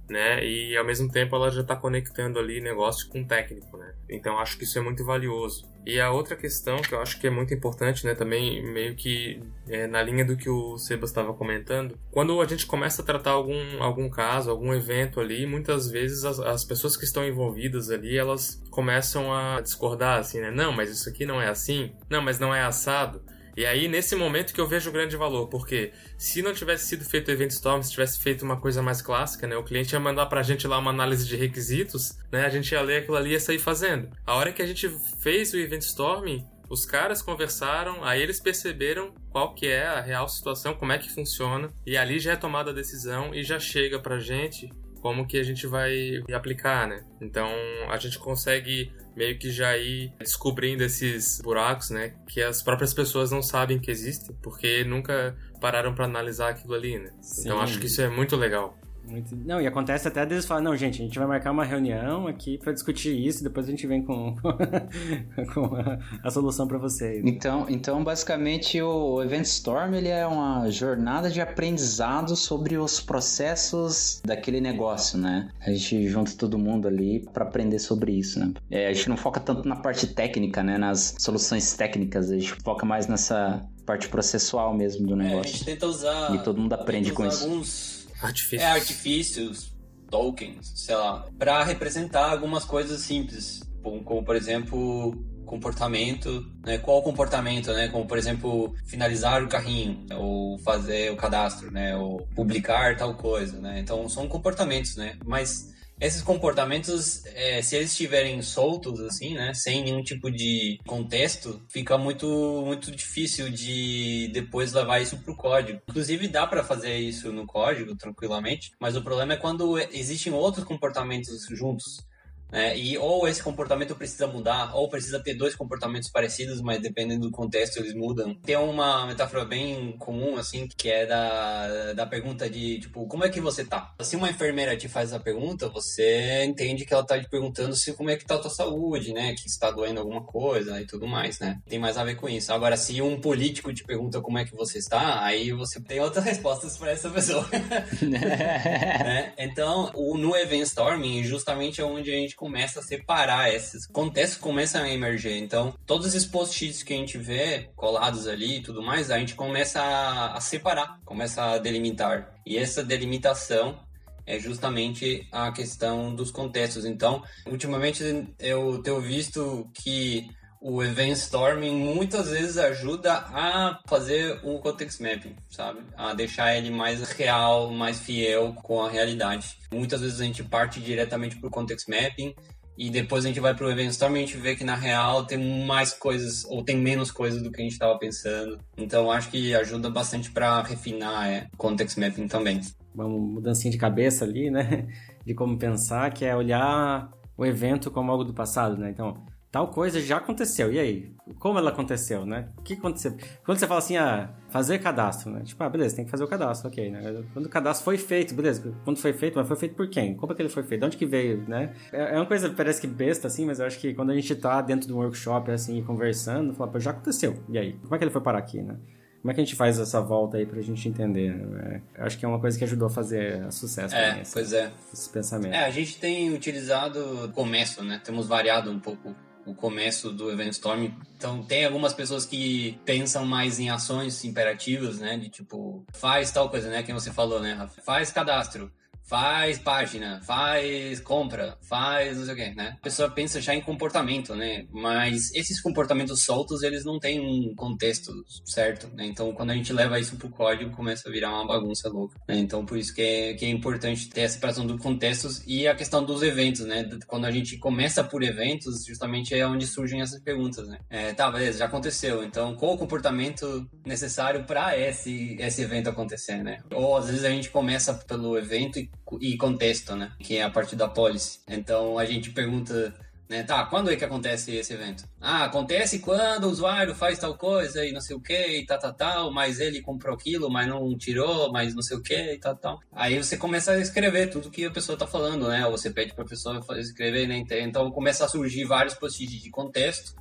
né? 0.10 0.44
E 0.44 0.76
ao 0.76 0.84
mesmo 0.84 1.10
tempo 1.10 1.36
ela 1.36 1.52
já 1.52 1.62
está 1.62 1.76
conectando 1.76 2.40
ali 2.40 2.60
negócio 2.60 3.08
com 3.10 3.24
técnico, 3.24 3.78
né? 3.78 3.94
Então 4.10 4.40
acho 4.40 4.58
que 4.58 4.64
isso 4.64 4.78
é 4.78 4.82
muito 4.82 5.06
valioso. 5.06 5.69
E 5.86 6.00
a 6.00 6.12
outra 6.12 6.36
questão 6.36 6.82
que 6.82 6.94
eu 6.94 7.02
acho 7.02 7.20
que 7.20 7.28
é 7.28 7.30
muito 7.30 7.54
importante, 7.54 8.06
né, 8.06 8.14
também 8.14 8.62
meio 8.72 8.96
que 8.96 9.42
é, 9.68 9.88
na 9.88 10.02
linha 10.04 10.24
do 10.26 10.38
que 10.38 10.50
o 10.50 10.78
Sebas 10.78 11.10
estava 11.10 11.34
comentando, 11.34 11.98
quando 12.12 12.40
a 12.42 12.46
gente 12.46 12.66
começa 12.66 13.02
a 13.02 13.06
tratar 13.06 13.32
algum, 13.32 13.82
algum 13.82 14.10
caso, 14.10 14.52
algum 14.52 14.74
evento 14.74 15.20
ali, 15.20 15.46
muitas 15.46 15.90
vezes 15.90 16.26
as, 16.26 16.40
as 16.40 16.64
pessoas 16.64 16.96
que 16.96 17.06
estão 17.06 17.26
envolvidas 17.26 17.90
ali, 17.90 18.18
elas 18.18 18.62
começam 18.70 19.34
a 19.34 19.62
discordar, 19.62 20.20
assim, 20.20 20.40
né? 20.40 20.52
Não, 20.52 20.72
mas 20.72 20.90
isso 20.90 21.10
aqui 21.10 21.26
não 21.26 21.42
é 21.42 21.48
assim. 21.48 21.92
Não, 22.10 22.22
mas 22.22 22.40
não 22.40 22.54
é 22.54 22.62
assado. 22.62 23.22
E 23.56 23.66
aí, 23.66 23.88
nesse 23.88 24.16
momento 24.16 24.54
que 24.54 24.62
eu 24.62 24.68
vejo 24.68 24.89
o 24.89 24.93
grande 24.93 25.16
valor, 25.16 25.47
porque 25.47 25.91
se 26.18 26.41
não 26.41 26.54
tivesse 26.54 26.88
sido 26.88 27.04
feito 27.04 27.28
o 27.28 27.32
Event 27.32 27.52
Storm, 27.52 27.82
se 27.82 27.91
tivesse 27.91 28.20
feito 28.20 28.43
uma 28.43 28.60
coisa 28.60 28.82
mais 28.82 29.02
clássica, 29.02 29.47
né, 29.47 29.56
o 29.56 29.64
cliente 29.64 29.93
ia 29.93 30.00
mandar 30.00 30.28
pra 30.28 30.43
gente 30.43 30.68
lá 30.68 30.78
uma 30.78 30.91
análise 30.91 31.28
de 31.28 31.36
requisitos, 31.36 32.18
né, 32.32 32.45
a 32.45 32.50
gente 32.50 32.72
ia 32.72 32.82
ler 32.82 32.97
aquilo 32.97 33.18
ali 33.18 33.30
e 33.30 33.34
ia 33.34 33.39
sair 33.39 33.60
fazendo. 33.60 34.10
A 34.26 34.36
hora 34.36 34.52
que 34.52 34.62
a 34.62 34.68
gente 34.68 34.89
fez 35.22 35.54
o 35.54 35.58
Event 35.58 35.82
Storm, 35.82 36.43
os 36.70 36.86
caras 36.86 37.22
conversaram, 37.22 38.04
aí 38.04 38.22
eles 38.22 38.39
perceberam 38.39 39.14
qual 39.32 39.56
que 39.56 39.68
é 39.68 39.88
a 39.88 40.02
real 40.02 40.28
situação, 40.30 40.76
como 40.76 40.91
é 40.91 41.00
que 41.00 41.12
funciona, 41.12 41.74
e 41.86 41.97
ali 41.97 42.20
já 42.20 42.34
é 42.34 42.36
tomada 42.36 42.70
a 42.72 42.74
decisão 42.74 43.34
e 43.34 43.43
já 43.43 43.60
chega 43.60 44.00
pra 44.00 44.20
gente 44.20 44.70
como 45.02 45.26
que 45.26 45.38
a 45.38 45.43
gente 45.43 45.68
vai 45.68 46.22
aplicar, 46.34 46.88
né? 46.88 47.04
Então 47.22 47.50
a 47.89 47.97
gente 47.97 48.18
consegue 48.20 48.91
meio 49.16 49.38
que 49.38 49.52
já 49.52 49.78
ir 49.78 50.14
descobrindo 50.20 50.84
esses 50.84 51.41
buracos, 51.41 51.89
né? 51.89 52.14
Que 52.28 52.41
as 52.41 52.64
próprias 52.64 52.93
pessoas 52.93 53.32
não 53.32 53.41
sabem 53.41 53.80
que 53.80 53.91
existem, 53.91 54.36
porque 54.41 54.84
nunca 54.84 55.36
pararam 55.60 55.93
para 55.93 56.06
analisar 56.06 56.50
aquilo 56.50 56.74
ali, 56.74 56.97
né? 56.97 57.12
Sim. 57.22 57.41
Então 57.41 57.60
acho 57.60 57.80
que 57.80 57.88
isso 57.88 58.02
é 58.02 58.10
muito 58.10 58.36
legal. 58.36 58.79
Muito... 59.10 59.36
Não, 59.36 59.60
e 59.60 59.68
acontece 59.68 60.07
até 60.07 60.26
deles 60.26 60.45
falar, 60.45 60.62
não, 60.62 60.76
gente, 60.76 61.01
a 61.01 61.05
gente 61.05 61.18
vai 61.18 61.28
marcar 61.28 61.51
uma 61.51 61.64
reunião 61.64 62.28
aqui 62.28 62.57
para 62.57 62.72
discutir 62.72 63.16
isso, 63.16 63.43
depois 63.43 63.68
a 63.68 63.72
gente 63.72 63.86
vem 63.88 64.03
com, 64.03 64.36
com 65.53 65.76
a, 65.76 65.99
a, 66.24 66.30
solução 66.32 66.68
para 66.68 66.78
vocês. 66.78 67.24
Então, 67.26 67.66
então, 67.70 68.03
basicamente, 68.03 68.82
o 68.82 69.22
Event 69.22 69.45
Storm 69.45 69.95
ele 69.95 70.10
é 70.10 70.26
uma 70.26 70.70
jornada 70.70 71.30
de 71.30 71.41
aprendizado 71.41 72.36
sobre 72.36 72.78
os 72.78 72.99
processos 72.99 74.22
daquele 74.24 74.62
negócio, 74.62 75.18
né? 75.18 75.49
A 75.62 75.72
gente 75.72 76.07
junta 76.07 76.34
todo 76.38 76.57
mundo 76.57 76.88
ali 76.88 77.28
para 77.34 77.45
aprender 77.45 77.80
sobre 77.80 78.12
isso, 78.12 78.39
né? 78.39 78.53
É, 78.70 78.88
a 78.88 78.93
gente 78.93 79.10
não 79.10 79.18
foca 79.18 79.39
tanto 79.39 79.68
na 79.68 79.76
parte 79.76 80.07
técnica, 80.07 80.64
né? 80.64 80.78
Nas 80.78 81.16
soluções 81.18 81.74
técnicas, 81.74 82.32
a 82.32 82.38
gente 82.38 82.53
foca 82.64 82.86
mais 82.86 83.07
nessa 83.07 83.62
parte 83.86 84.07
processual 84.07 84.72
mesmo 84.76 85.07
do 85.07 85.16
negócio. 85.16 85.38
É, 85.38 85.39
a 85.39 85.51
gente 85.51 85.66
tenta 85.66 85.88
usar. 85.88 86.36
E 86.36 86.43
todo 86.43 86.62
mundo 86.62 86.74
aprende 86.74 87.12
com 87.12 87.26
isso. 87.26 87.43
Alguns 87.43 87.99
Artifícios. 88.22 88.62
É, 88.62 88.66
artifícios, 88.72 89.78
tokens, 90.10 90.72
sei 90.76 90.96
lá, 90.96 91.28
para 91.38 91.64
representar 91.64 92.32
algumas 92.32 92.66
coisas 92.66 93.02
simples, 93.02 93.62
como, 93.82 94.24
por 94.24 94.36
exemplo 94.36 95.18
comportamento, 95.50 96.46
né? 96.64 96.78
Qual 96.78 97.02
comportamento, 97.02 97.74
né? 97.74 97.88
Como 97.88 98.06
por 98.06 98.20
exemplo 98.20 98.76
finalizar 98.86 99.44
o 99.44 99.48
carrinho 99.48 100.06
ou 100.16 100.60
fazer 100.60 101.12
o 101.12 101.16
cadastro, 101.16 101.72
né? 101.72 101.98
Ou 101.98 102.20
publicar 102.36 102.96
tal 102.96 103.16
coisa, 103.16 103.60
né? 103.60 103.80
Então 103.80 104.08
são 104.08 104.28
comportamentos, 104.28 104.96
né? 104.96 105.18
Mas 105.26 105.74
esses 106.00 106.22
comportamentos, 106.22 107.26
é, 107.28 107.62
se 107.62 107.76
eles 107.76 107.91
estiverem 107.91 108.41
soltos, 108.41 109.00
assim, 109.02 109.34
né, 109.34 109.54
sem 109.54 109.84
nenhum 109.84 110.02
tipo 110.02 110.32
de 110.32 110.80
contexto, 110.86 111.62
fica 111.70 111.97
muito, 111.97 112.64
muito 112.66 112.91
difícil 112.91 113.50
de 113.50 114.30
depois 114.34 114.74
levar 114.74 115.02
isso 115.02 115.18
pro 115.18 115.36
código. 115.36 115.82
Inclusive, 115.89 116.28
dá 116.28 116.47
para 116.47 116.64
fazer 116.64 116.97
isso 116.97 117.32
no 117.32 117.45
código 117.45 117.95
tranquilamente, 117.95 118.72
mas 118.80 118.95
o 118.95 119.04
problema 119.04 119.34
é 119.34 119.38
quando 119.38 119.78
existem 119.78 120.32
outros 120.32 120.66
comportamentos 120.66 121.45
juntos. 121.52 122.09
Né? 122.52 122.78
E 122.78 122.97
ou 122.97 123.28
esse 123.28 123.41
comportamento 123.41 123.95
precisa 123.95 124.28
mudar, 124.28 124.76
ou 124.76 124.89
precisa 124.89 125.20
ter 125.20 125.34
dois 125.34 125.56
comportamentos 125.56 126.10
parecidos, 126.10 126.62
mas 126.62 126.82
dependendo 126.82 127.28
do 127.28 127.32
contexto 127.32 127.78
eles 127.78 127.93
mudam. 127.93 128.36
Tem 128.36 128.58
uma 128.58 129.06
metáfora 129.06 129.45
bem 129.45 129.95
comum, 129.97 130.38
assim, 130.38 130.68
que 130.68 130.89
é 130.89 131.06
da, 131.06 131.93
da 131.93 132.06
pergunta 132.06 132.50
de, 132.50 132.80
tipo, 132.80 133.06
como 133.08 133.24
é 133.24 133.30
que 133.30 133.39
você 133.39 133.64
tá? 133.64 133.93
Se 134.02 134.16
uma 134.16 134.30
enfermeira 134.30 134.76
te 134.76 134.88
faz 134.88 135.10
essa 135.10 135.20
pergunta, 135.20 135.70
você 135.70 136.43
entende 136.43 136.86
que 136.86 136.93
ela 136.93 137.06
tá 137.06 137.20
te 137.20 137.30
perguntando 137.30 137.76
se 137.76 137.93
como 137.93 138.10
é 138.10 138.18
que 138.18 138.26
tá 138.26 138.36
a 138.36 138.39
tua 138.39 138.50
saúde, 138.50 139.14
né? 139.14 139.34
Que 139.34 139.47
está 139.47 139.72
doendo 139.72 140.00
alguma 140.00 140.24
coisa 140.24 140.82
e 140.82 140.86
tudo 140.86 141.08
mais, 141.08 141.39
né? 141.39 141.60
Tem 141.68 141.80
mais 141.80 141.97
a 141.97 142.04
ver 142.04 142.16
com 142.16 142.28
isso. 142.28 142.52
Agora, 142.52 142.78
se 142.78 143.02
um 143.02 143.20
político 143.20 143.74
te 143.74 143.84
pergunta 143.84 144.22
como 144.22 144.38
é 144.38 144.45
que 144.45 144.56
você 144.56 144.80
está, 144.80 145.24
aí 145.24 145.52
você 145.52 145.80
tem 145.80 146.00
outras 146.00 146.26
respostas 146.26 146.78
para 146.78 146.91
essa 146.91 147.10
pessoa. 147.10 147.47
né? 148.02 149.34
Então, 149.38 149.91
o, 149.93 150.18
no 150.18 150.36
Event 150.36 150.64
Storming, 150.64 151.24
justamente 151.24 151.82
é 151.82 151.84
onde 151.84 152.12
a 152.12 152.16
gente 152.16 152.36
começa 152.40 152.80
a 152.80 152.84
separar 152.84 153.54
esses 153.54 153.86
contextos 153.86 154.40
começam 154.40 154.82
a 154.82 154.90
emerger. 154.90 155.36
Então, 155.38 155.74
todos 155.86 156.08
esses 156.08 156.26
post-its 156.26 156.82
que 156.84 156.94
a 156.94 156.96
gente 156.96 157.18
vê 157.18 157.70
colados 157.76 158.28
ali 158.28 158.58
e 158.58 158.62
tudo 158.62 158.82
mais, 158.82 159.12
a 159.12 159.20
gente 159.20 159.36
começa 159.36 159.82
a, 159.82 160.38
a 160.38 160.40
separar, 160.40 161.02
começa 161.04 161.44
a 161.44 161.58
delimitar. 161.58 162.34
E 162.46 162.58
essa 162.58 162.82
delimitação 162.82 163.78
é 164.26 164.40
justamente 164.40 165.28
a 165.34 165.52
questão 165.52 166.16
dos 166.16 166.32
contextos. 166.32 166.86
Então, 166.86 167.22
ultimamente 167.46 168.02
eu 168.40 168.82
tenho 168.82 169.02
visto 169.02 169.70
que 169.74 170.30
o 170.62 170.84
Event 170.84 171.14
Storming 171.14 171.76
muitas 171.95 172.30
vezes 172.30 172.57
ajuda 172.57 173.14
a 173.14 173.80
fazer 173.88 174.39
um 174.43 174.57
context 174.57 175.01
mapping, 175.01 175.36
sabe? 175.49 175.80
A 175.95 176.14
deixar 176.14 176.55
ele 176.57 176.70
mais 176.70 177.01
real, 177.12 177.72
mais 177.72 177.99
fiel 177.99 178.53
com 178.62 178.82
a 178.82 178.89
realidade. 178.89 179.57
Muitas 179.72 180.01
vezes 180.01 180.20
a 180.20 180.26
gente 180.26 180.43
parte 180.43 180.82
diretamente 180.82 181.38
para 181.38 181.47
o 181.47 181.51
context 181.51 181.88
mapping 181.88 182.36
e 182.78 182.89
depois 182.89 183.24
a 183.24 183.30
gente 183.30 183.39
vai 183.39 183.53
para 183.53 183.66
o 183.66 183.72
Event 183.72 183.91
Storming 183.91 184.20
e 184.20 184.24
a 184.24 184.26
gente 184.26 184.38
vê 184.38 184.55
que 184.55 184.64
na 184.66 184.76
real 184.76 185.26
tem 185.26 185.66
mais 185.66 185.93
coisas 185.93 186.43
ou 186.45 186.64
tem 186.64 186.78
menos 186.78 187.10
coisas 187.10 187.41
do 187.41 187.51
que 187.51 187.62
a 187.62 187.64
gente 187.64 187.74
estava 187.74 187.97
pensando. 187.97 188.60
Então 188.78 189.10
acho 189.10 189.30
que 189.30 189.55
ajuda 189.55 189.89
bastante 189.89 190.30
para 190.30 190.62
refinar 190.62 191.30
é, 191.30 191.47
context 191.57 191.97
mapping 191.97 192.28
também. 192.28 192.60
Uma 192.93 193.07
mudancinha 193.07 193.72
de 193.72 193.78
cabeça 193.78 194.26
ali, 194.26 194.49
né? 194.49 194.88
De 195.26 195.36
como 195.36 195.60
pensar, 195.60 196.12
que 196.12 196.26
é 196.26 196.36
olhar 196.36 197.12
o 197.38 197.45
evento 197.45 197.91
como 197.91 198.12
algo 198.12 198.24
do 198.24 198.34
passado, 198.34 198.78
né? 198.78 198.89
Então, 198.89 199.24
tal 199.52 199.70
coisa 199.70 200.00
já 200.00 200.18
aconteceu. 200.18 200.72
E 200.72 200.80
aí? 200.80 201.12
Como 201.38 201.58
ela 201.58 201.70
aconteceu, 201.70 202.26
né? 202.26 202.50
O 202.58 202.62
que 202.62 202.74
aconteceu? 202.74 203.16
Quando 203.43 203.58
você 203.58 203.68
fala 203.68 203.80
assim, 203.80 203.97
ah, 203.97 204.30
fazer 204.50 204.80
cadastro, 204.80 205.32
né? 205.32 205.41
Tipo, 205.43 205.64
ah, 205.64 205.70
beleza, 205.70 205.95
tem 205.95 206.06
que 206.06 206.12
fazer 206.12 206.24
o 206.24 206.28
cadastro, 206.28 206.70
ok, 206.70 206.89
né? 206.89 207.24
Quando 207.34 207.45
o 207.45 207.50
cadastro 207.50 207.86
foi 207.86 207.97
feito, 207.97 208.34
beleza. 208.34 208.74
Quando 208.84 208.97
foi 208.97 209.14
feito, 209.14 209.38
mas 209.38 209.47
foi 209.47 209.58
feito 209.58 209.76
por 209.76 209.89
quem? 209.89 210.16
Como 210.16 210.32
é 210.32 210.36
que 210.36 210.41
ele 210.41 210.50
foi 210.50 210.64
feito? 210.64 210.82
De 210.82 210.86
onde 210.88 210.97
que 210.97 211.06
veio, 211.06 211.43
né? 211.47 211.74
É, 211.91 212.16
é 212.16 212.16
uma 212.16 212.26
coisa, 212.26 212.50
parece 212.50 212.82
que 212.82 212.88
besta, 212.88 213.28
assim, 213.28 213.45
mas 213.45 213.60
eu 213.60 213.66
acho 213.66 213.80
que 213.80 213.93
quando 213.93 214.12
a 214.12 214.16
gente 214.16 214.36
tá 214.36 214.62
dentro 214.62 214.88
de 214.88 214.93
um 214.93 214.97
workshop, 214.97 215.52
assim, 215.52 215.84
conversando, 215.84 216.54
fala, 216.54 216.72
pô, 216.72 216.80
já 216.80 216.91
aconteceu. 216.91 217.41
E 217.50 217.58
aí? 217.58 217.74
Como 217.74 217.95
é 217.95 217.97
que 217.97 218.04
ele 218.04 218.12
foi 218.12 218.22
parar 218.22 218.39
aqui, 218.39 218.62
né? 218.62 218.76
Como 219.22 219.32
é 219.32 219.34
que 219.34 219.41
a 219.41 219.43
gente 219.43 219.56
faz 219.56 219.78
essa 219.78 220.00
volta 220.00 220.38
aí 220.38 220.45
pra 220.45 220.62
gente 220.62 220.88
entender? 220.88 221.36
Né? 221.36 221.82
Acho 221.97 222.18
que 222.18 222.24
é 222.24 222.28
uma 222.28 222.39
coisa 222.39 222.58
que 222.58 222.64
ajudou 222.64 222.88
a 222.88 222.89
fazer 222.89 223.52
sucesso. 223.52 223.93
É, 223.93 224.12
também, 224.12 224.24
pois 224.32 224.54
é. 224.54 224.72
Esse 224.93 225.10
pensamento. 225.10 225.54
É, 225.54 225.66
a 225.66 225.70
gente 225.70 226.00
tem 226.00 226.34
utilizado 226.34 227.26
o 227.26 227.30
começo, 227.30 227.84
né? 227.84 228.00
Temos 228.02 228.28
variado 228.28 228.72
um 228.72 228.80
pouco 228.80 229.14
o 229.50 229.56
começo 229.56 230.12
do 230.12 230.32
Event 230.32 230.52
Storm. 230.52 230.91
Então, 231.18 231.43
tem 231.43 231.66
algumas 231.66 231.93
pessoas 231.93 232.26
que 232.26 232.80
pensam 232.86 233.26
mais 233.26 233.60
em 233.60 233.70
ações 233.70 234.24
imperativas, 234.24 235.00
né? 235.00 235.18
De 235.18 235.30
tipo, 235.30 235.86
faz 235.93 236.32
tal 236.32 236.50
coisa, 236.50 236.70
né? 236.70 236.84
Que 236.84 236.93
você 236.93 237.12
falou, 237.12 237.39
né, 237.39 237.54
Rafa? 237.54 237.82
Faz 237.82 238.12
cadastro 238.12 238.72
faz 239.10 239.57
página, 239.57 240.22
faz 240.22 240.99
compra, 240.99 241.57
faz 241.64 242.16
não 242.18 242.26
sei 242.26 242.34
o 242.34 242.38
que, 242.38 242.55
né? 242.55 242.76
A 242.78 242.84
pessoa 242.84 243.10
pensa 243.10 243.41
já 243.41 243.55
em 243.55 243.62
comportamento, 243.62 244.36
né? 244.36 244.68
Mas 244.72 245.34
esses 245.34 245.60
comportamentos 245.60 246.22
soltos, 246.22 246.62
eles 246.62 246.86
não 246.86 246.99
têm 246.99 247.20
um 247.20 247.55
contexto 247.55 248.14
certo, 248.45 248.88
né? 248.93 249.07
Então, 249.07 249.34
quando 249.34 249.49
a 249.49 249.55
gente 249.55 249.74
leva 249.74 249.99
isso 249.99 250.16
pro 250.16 250.30
código, 250.30 250.76
começa 250.76 251.10
a 251.10 251.12
virar 251.12 251.32
uma 251.32 251.47
bagunça 251.47 251.89
louca, 251.89 252.20
né? 252.28 252.38
Então, 252.38 252.64
por 252.64 252.78
isso 252.78 252.93
que 252.93 253.01
é, 253.01 253.34
que 253.34 253.45
é 253.45 253.49
importante 253.49 254.10
ter 254.10 254.26
a 254.26 254.30
separação 254.30 254.68
dos 254.68 254.80
contextos 254.80 255.41
e 255.47 255.68
a 255.68 255.74
questão 255.74 256.05
dos 256.05 256.22
eventos, 256.22 256.62
né? 256.68 256.88
Quando 257.07 257.26
a 257.26 257.32
gente 257.32 257.57
começa 257.57 258.03
por 258.03 258.22
eventos, 258.22 258.86
justamente 258.86 259.34
é 259.34 259.47
onde 259.47 259.66
surgem 259.66 260.01
essas 260.01 260.22
perguntas, 260.22 260.68
né? 260.68 260.78
É, 260.88 261.14
tá, 261.14 261.32
beleza, 261.32 261.57
já 261.57 261.66
aconteceu. 261.66 262.24
Então, 262.24 262.55
qual 262.55 262.76
o 262.76 262.78
comportamento 262.78 263.68
necessário 263.84 264.43
para 264.43 264.78
esse, 264.78 265.36
esse 265.39 265.64
evento 265.64 265.89
acontecer, 265.89 266.43
né? 266.43 266.60
Ou, 266.72 266.95
às 266.95 267.07
vezes, 267.07 267.26
a 267.26 267.30
gente 267.30 267.49
começa 267.49 267.91
pelo 267.91 268.38
evento 268.38 268.78
e 268.78 268.88
e 269.20 269.38
contexto, 269.38 269.95
né? 269.95 270.12
Que 270.20 270.38
é 270.38 270.43
a 270.43 270.50
parte 270.50 270.76
da 270.76 270.88
policy. 270.88 271.39
Então 271.47 271.97
a 271.97 272.06
gente 272.06 272.32
pergunta, 272.32 272.93
né? 273.28 273.43
Tá, 273.43 273.66
quando 273.66 273.91
é 273.91 273.95
que 273.95 274.06
acontece 274.06 274.56
esse 274.56 274.74
evento? 274.74 275.04
Ah, 275.20 275.45
acontece 275.45 276.00
quando 276.00 276.45
o 276.45 276.50
usuário 276.50 276.95
faz 276.95 277.20
tal 277.20 277.38
coisa 277.38 277.86
e 277.86 277.91
não 277.91 278.02
sei 278.02 278.16
o 278.16 278.22
que 278.22 278.60
e 278.60 278.66
tal, 278.66 278.80
tal, 278.80 278.93
tal, 278.93 279.32
mas 279.32 279.60
ele 279.60 279.82
comprou 279.82 280.16
aquilo, 280.16 280.50
mas 280.50 280.68
não 280.68 280.97
tirou, 280.97 281.52
mas 281.52 281.74
não 281.74 281.82
sei 281.82 281.97
o 281.97 282.02
que 282.02 282.34
e 282.34 282.39
tal, 282.39 282.56
tal. 282.56 282.80
Aí 282.91 283.18
você 283.18 283.38
começa 283.38 283.72
a 283.72 283.80
escrever 283.80 284.30
tudo 284.30 284.52
que 284.52 284.66
a 284.66 284.72
pessoa 284.72 284.97
tá 284.97 285.08
falando, 285.08 285.47
né? 285.47 285.66
Ou 285.66 285.72
você 285.72 285.89
pede 285.89 286.14
pra 286.14 286.26
pessoa 286.26 286.64
escrever, 286.78 287.28
né? 287.28 287.43
Então 287.62 287.91
começa 287.91 288.26
a 288.26 288.30
surgir 288.30 288.66
vários 288.66 288.93
post-its 288.93 289.41
de 289.41 289.50
contexto 289.50 290.14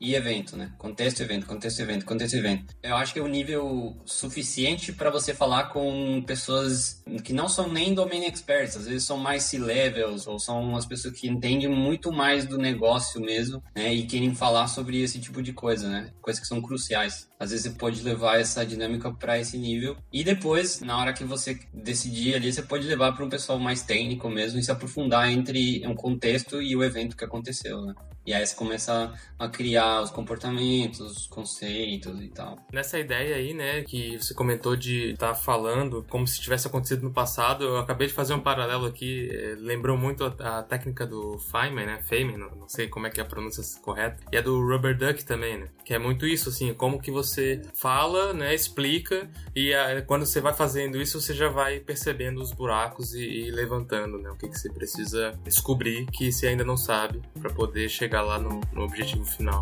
e 0.00 0.14
evento, 0.14 0.56
né? 0.56 0.72
Contexto, 0.78 1.20
evento, 1.20 1.46
contexto, 1.46 1.80
evento, 1.80 2.04
contexto, 2.04 2.34
evento. 2.36 2.74
Eu 2.82 2.96
acho 2.96 3.12
que 3.12 3.18
é 3.18 3.22
um 3.22 3.28
nível 3.28 3.96
suficiente 4.04 4.92
para 4.92 5.10
você 5.10 5.34
falar 5.34 5.64
com 5.64 6.22
pessoas 6.26 7.02
que 7.22 7.32
não 7.32 7.48
são 7.48 7.70
nem 7.70 7.94
domain 7.94 8.24
experts, 8.24 8.76
às 8.76 8.86
vezes 8.86 9.04
são 9.04 9.16
mais 9.16 9.44
C-levels 9.44 10.26
ou 10.26 10.38
são 10.38 10.76
as 10.76 10.86
pessoas 10.86 11.18
que 11.18 11.28
entendem 11.28 11.68
muito 11.68 12.12
mais 12.12 12.46
do 12.46 12.58
negócio 12.58 13.20
mesmo, 13.20 13.62
né? 13.74 13.92
E 13.92 14.06
querem 14.06 14.34
falar 14.34 14.66
sobre 14.68 15.02
esse 15.02 15.20
tipo 15.20 15.42
de 15.42 15.52
coisa, 15.52 15.88
né? 15.88 16.10
Coisas 16.20 16.40
que 16.40 16.48
são 16.48 16.60
cruciais. 16.60 17.28
Às 17.38 17.50
vezes 17.50 17.66
você 17.66 17.78
pode 17.78 18.02
levar 18.02 18.40
essa 18.40 18.64
dinâmica 18.64 19.12
para 19.12 19.38
esse 19.38 19.58
nível 19.58 19.96
e 20.12 20.24
depois, 20.24 20.80
na 20.80 20.98
hora 20.98 21.12
que 21.12 21.24
você 21.24 21.58
decidir 21.72 22.34
ali, 22.34 22.52
você 22.52 22.62
pode 22.62 22.86
levar 22.86 23.12
para 23.12 23.24
um 23.24 23.28
pessoal 23.28 23.58
mais 23.58 23.82
técnico 23.82 24.28
mesmo 24.28 24.58
e 24.58 24.62
se 24.62 24.70
aprofundar 24.70 25.30
entre 25.30 25.86
um 25.86 25.94
contexto 25.94 26.62
e 26.62 26.74
o 26.74 26.82
evento 26.82 27.16
que 27.16 27.24
aconteceu, 27.24 27.80
né? 27.82 27.94
E 28.26 28.32
aí 28.32 28.46
você 28.46 28.54
começa 28.54 29.12
a 29.38 29.48
criar 29.48 30.00
os 30.02 30.10
comportamentos, 30.10 31.00
os 31.00 31.26
conceitos 31.26 32.20
e 32.22 32.28
tal. 32.28 32.58
Nessa 32.72 32.98
ideia 32.98 33.36
aí, 33.36 33.52
né, 33.52 33.82
que 33.82 34.16
você 34.16 34.32
comentou 34.32 34.76
de 34.76 35.10
estar 35.10 35.28
tá 35.28 35.34
falando 35.34 36.04
como 36.08 36.26
se 36.26 36.40
tivesse 36.40 36.66
acontecido 36.66 37.02
no 37.02 37.12
passado, 37.12 37.64
eu 37.64 37.78
acabei 37.78 38.06
de 38.06 38.14
fazer 38.14 38.32
um 38.34 38.40
paralelo 38.40 38.86
aqui, 38.86 39.28
é, 39.30 39.54
lembrou 39.58 39.98
muito 39.98 40.24
a, 40.24 40.58
a, 40.58 40.62
técnica 40.62 41.06
do 41.06 41.38
Feynman, 41.38 41.86
né, 41.86 41.98
Feynman, 42.02 42.38
não, 42.38 42.50
não, 42.50 42.68
sei 42.68 42.88
como 42.88 43.06
é 43.06 43.10
que 43.10 43.20
é 43.20 43.22
a 43.22 43.26
pronúncia 43.26 43.62
correta, 43.82 44.18
e 44.32 44.36
a 44.36 44.40
do 44.40 44.58
Rubber 44.60 44.96
Duck 44.96 45.24
também, 45.24 45.58
né, 45.58 45.68
que 45.84 45.92
é 45.92 45.98
muito 45.98 46.26
isso, 46.26 46.48
assim, 46.48 46.72
como 46.72 47.00
que 47.00 47.10
você 47.10 47.60
fala, 47.74 48.32
né, 48.32 48.54
explica, 48.54 49.28
e 49.54 49.74
a, 49.74 50.00
quando 50.02 50.24
você 50.24 50.40
vai 50.40 50.54
fazendo 50.54 51.00
isso, 51.00 51.20
você 51.20 51.34
já 51.34 51.48
vai 51.48 51.80
percebendo 51.80 52.40
os 52.40 52.52
buracos 52.52 53.14
e, 53.14 53.24
e 53.24 53.50
levantando, 53.50 54.18
né, 54.18 54.30
o 54.30 54.36
que, 54.36 54.48
que 54.48 54.58
você 54.58 54.72
precisa 54.72 55.38
descobrir 55.44 56.06
que 56.06 56.32
você 56.32 56.48
ainda 56.48 56.64
não 56.64 56.76
sabe 56.76 57.20
para 57.40 57.50
poder 57.50 57.88
chegar 57.88 58.13
chegar 58.14 58.22
lá 58.22 58.38
no, 58.38 58.60
no 58.72 58.82
objetivo 58.82 59.24
final. 59.24 59.60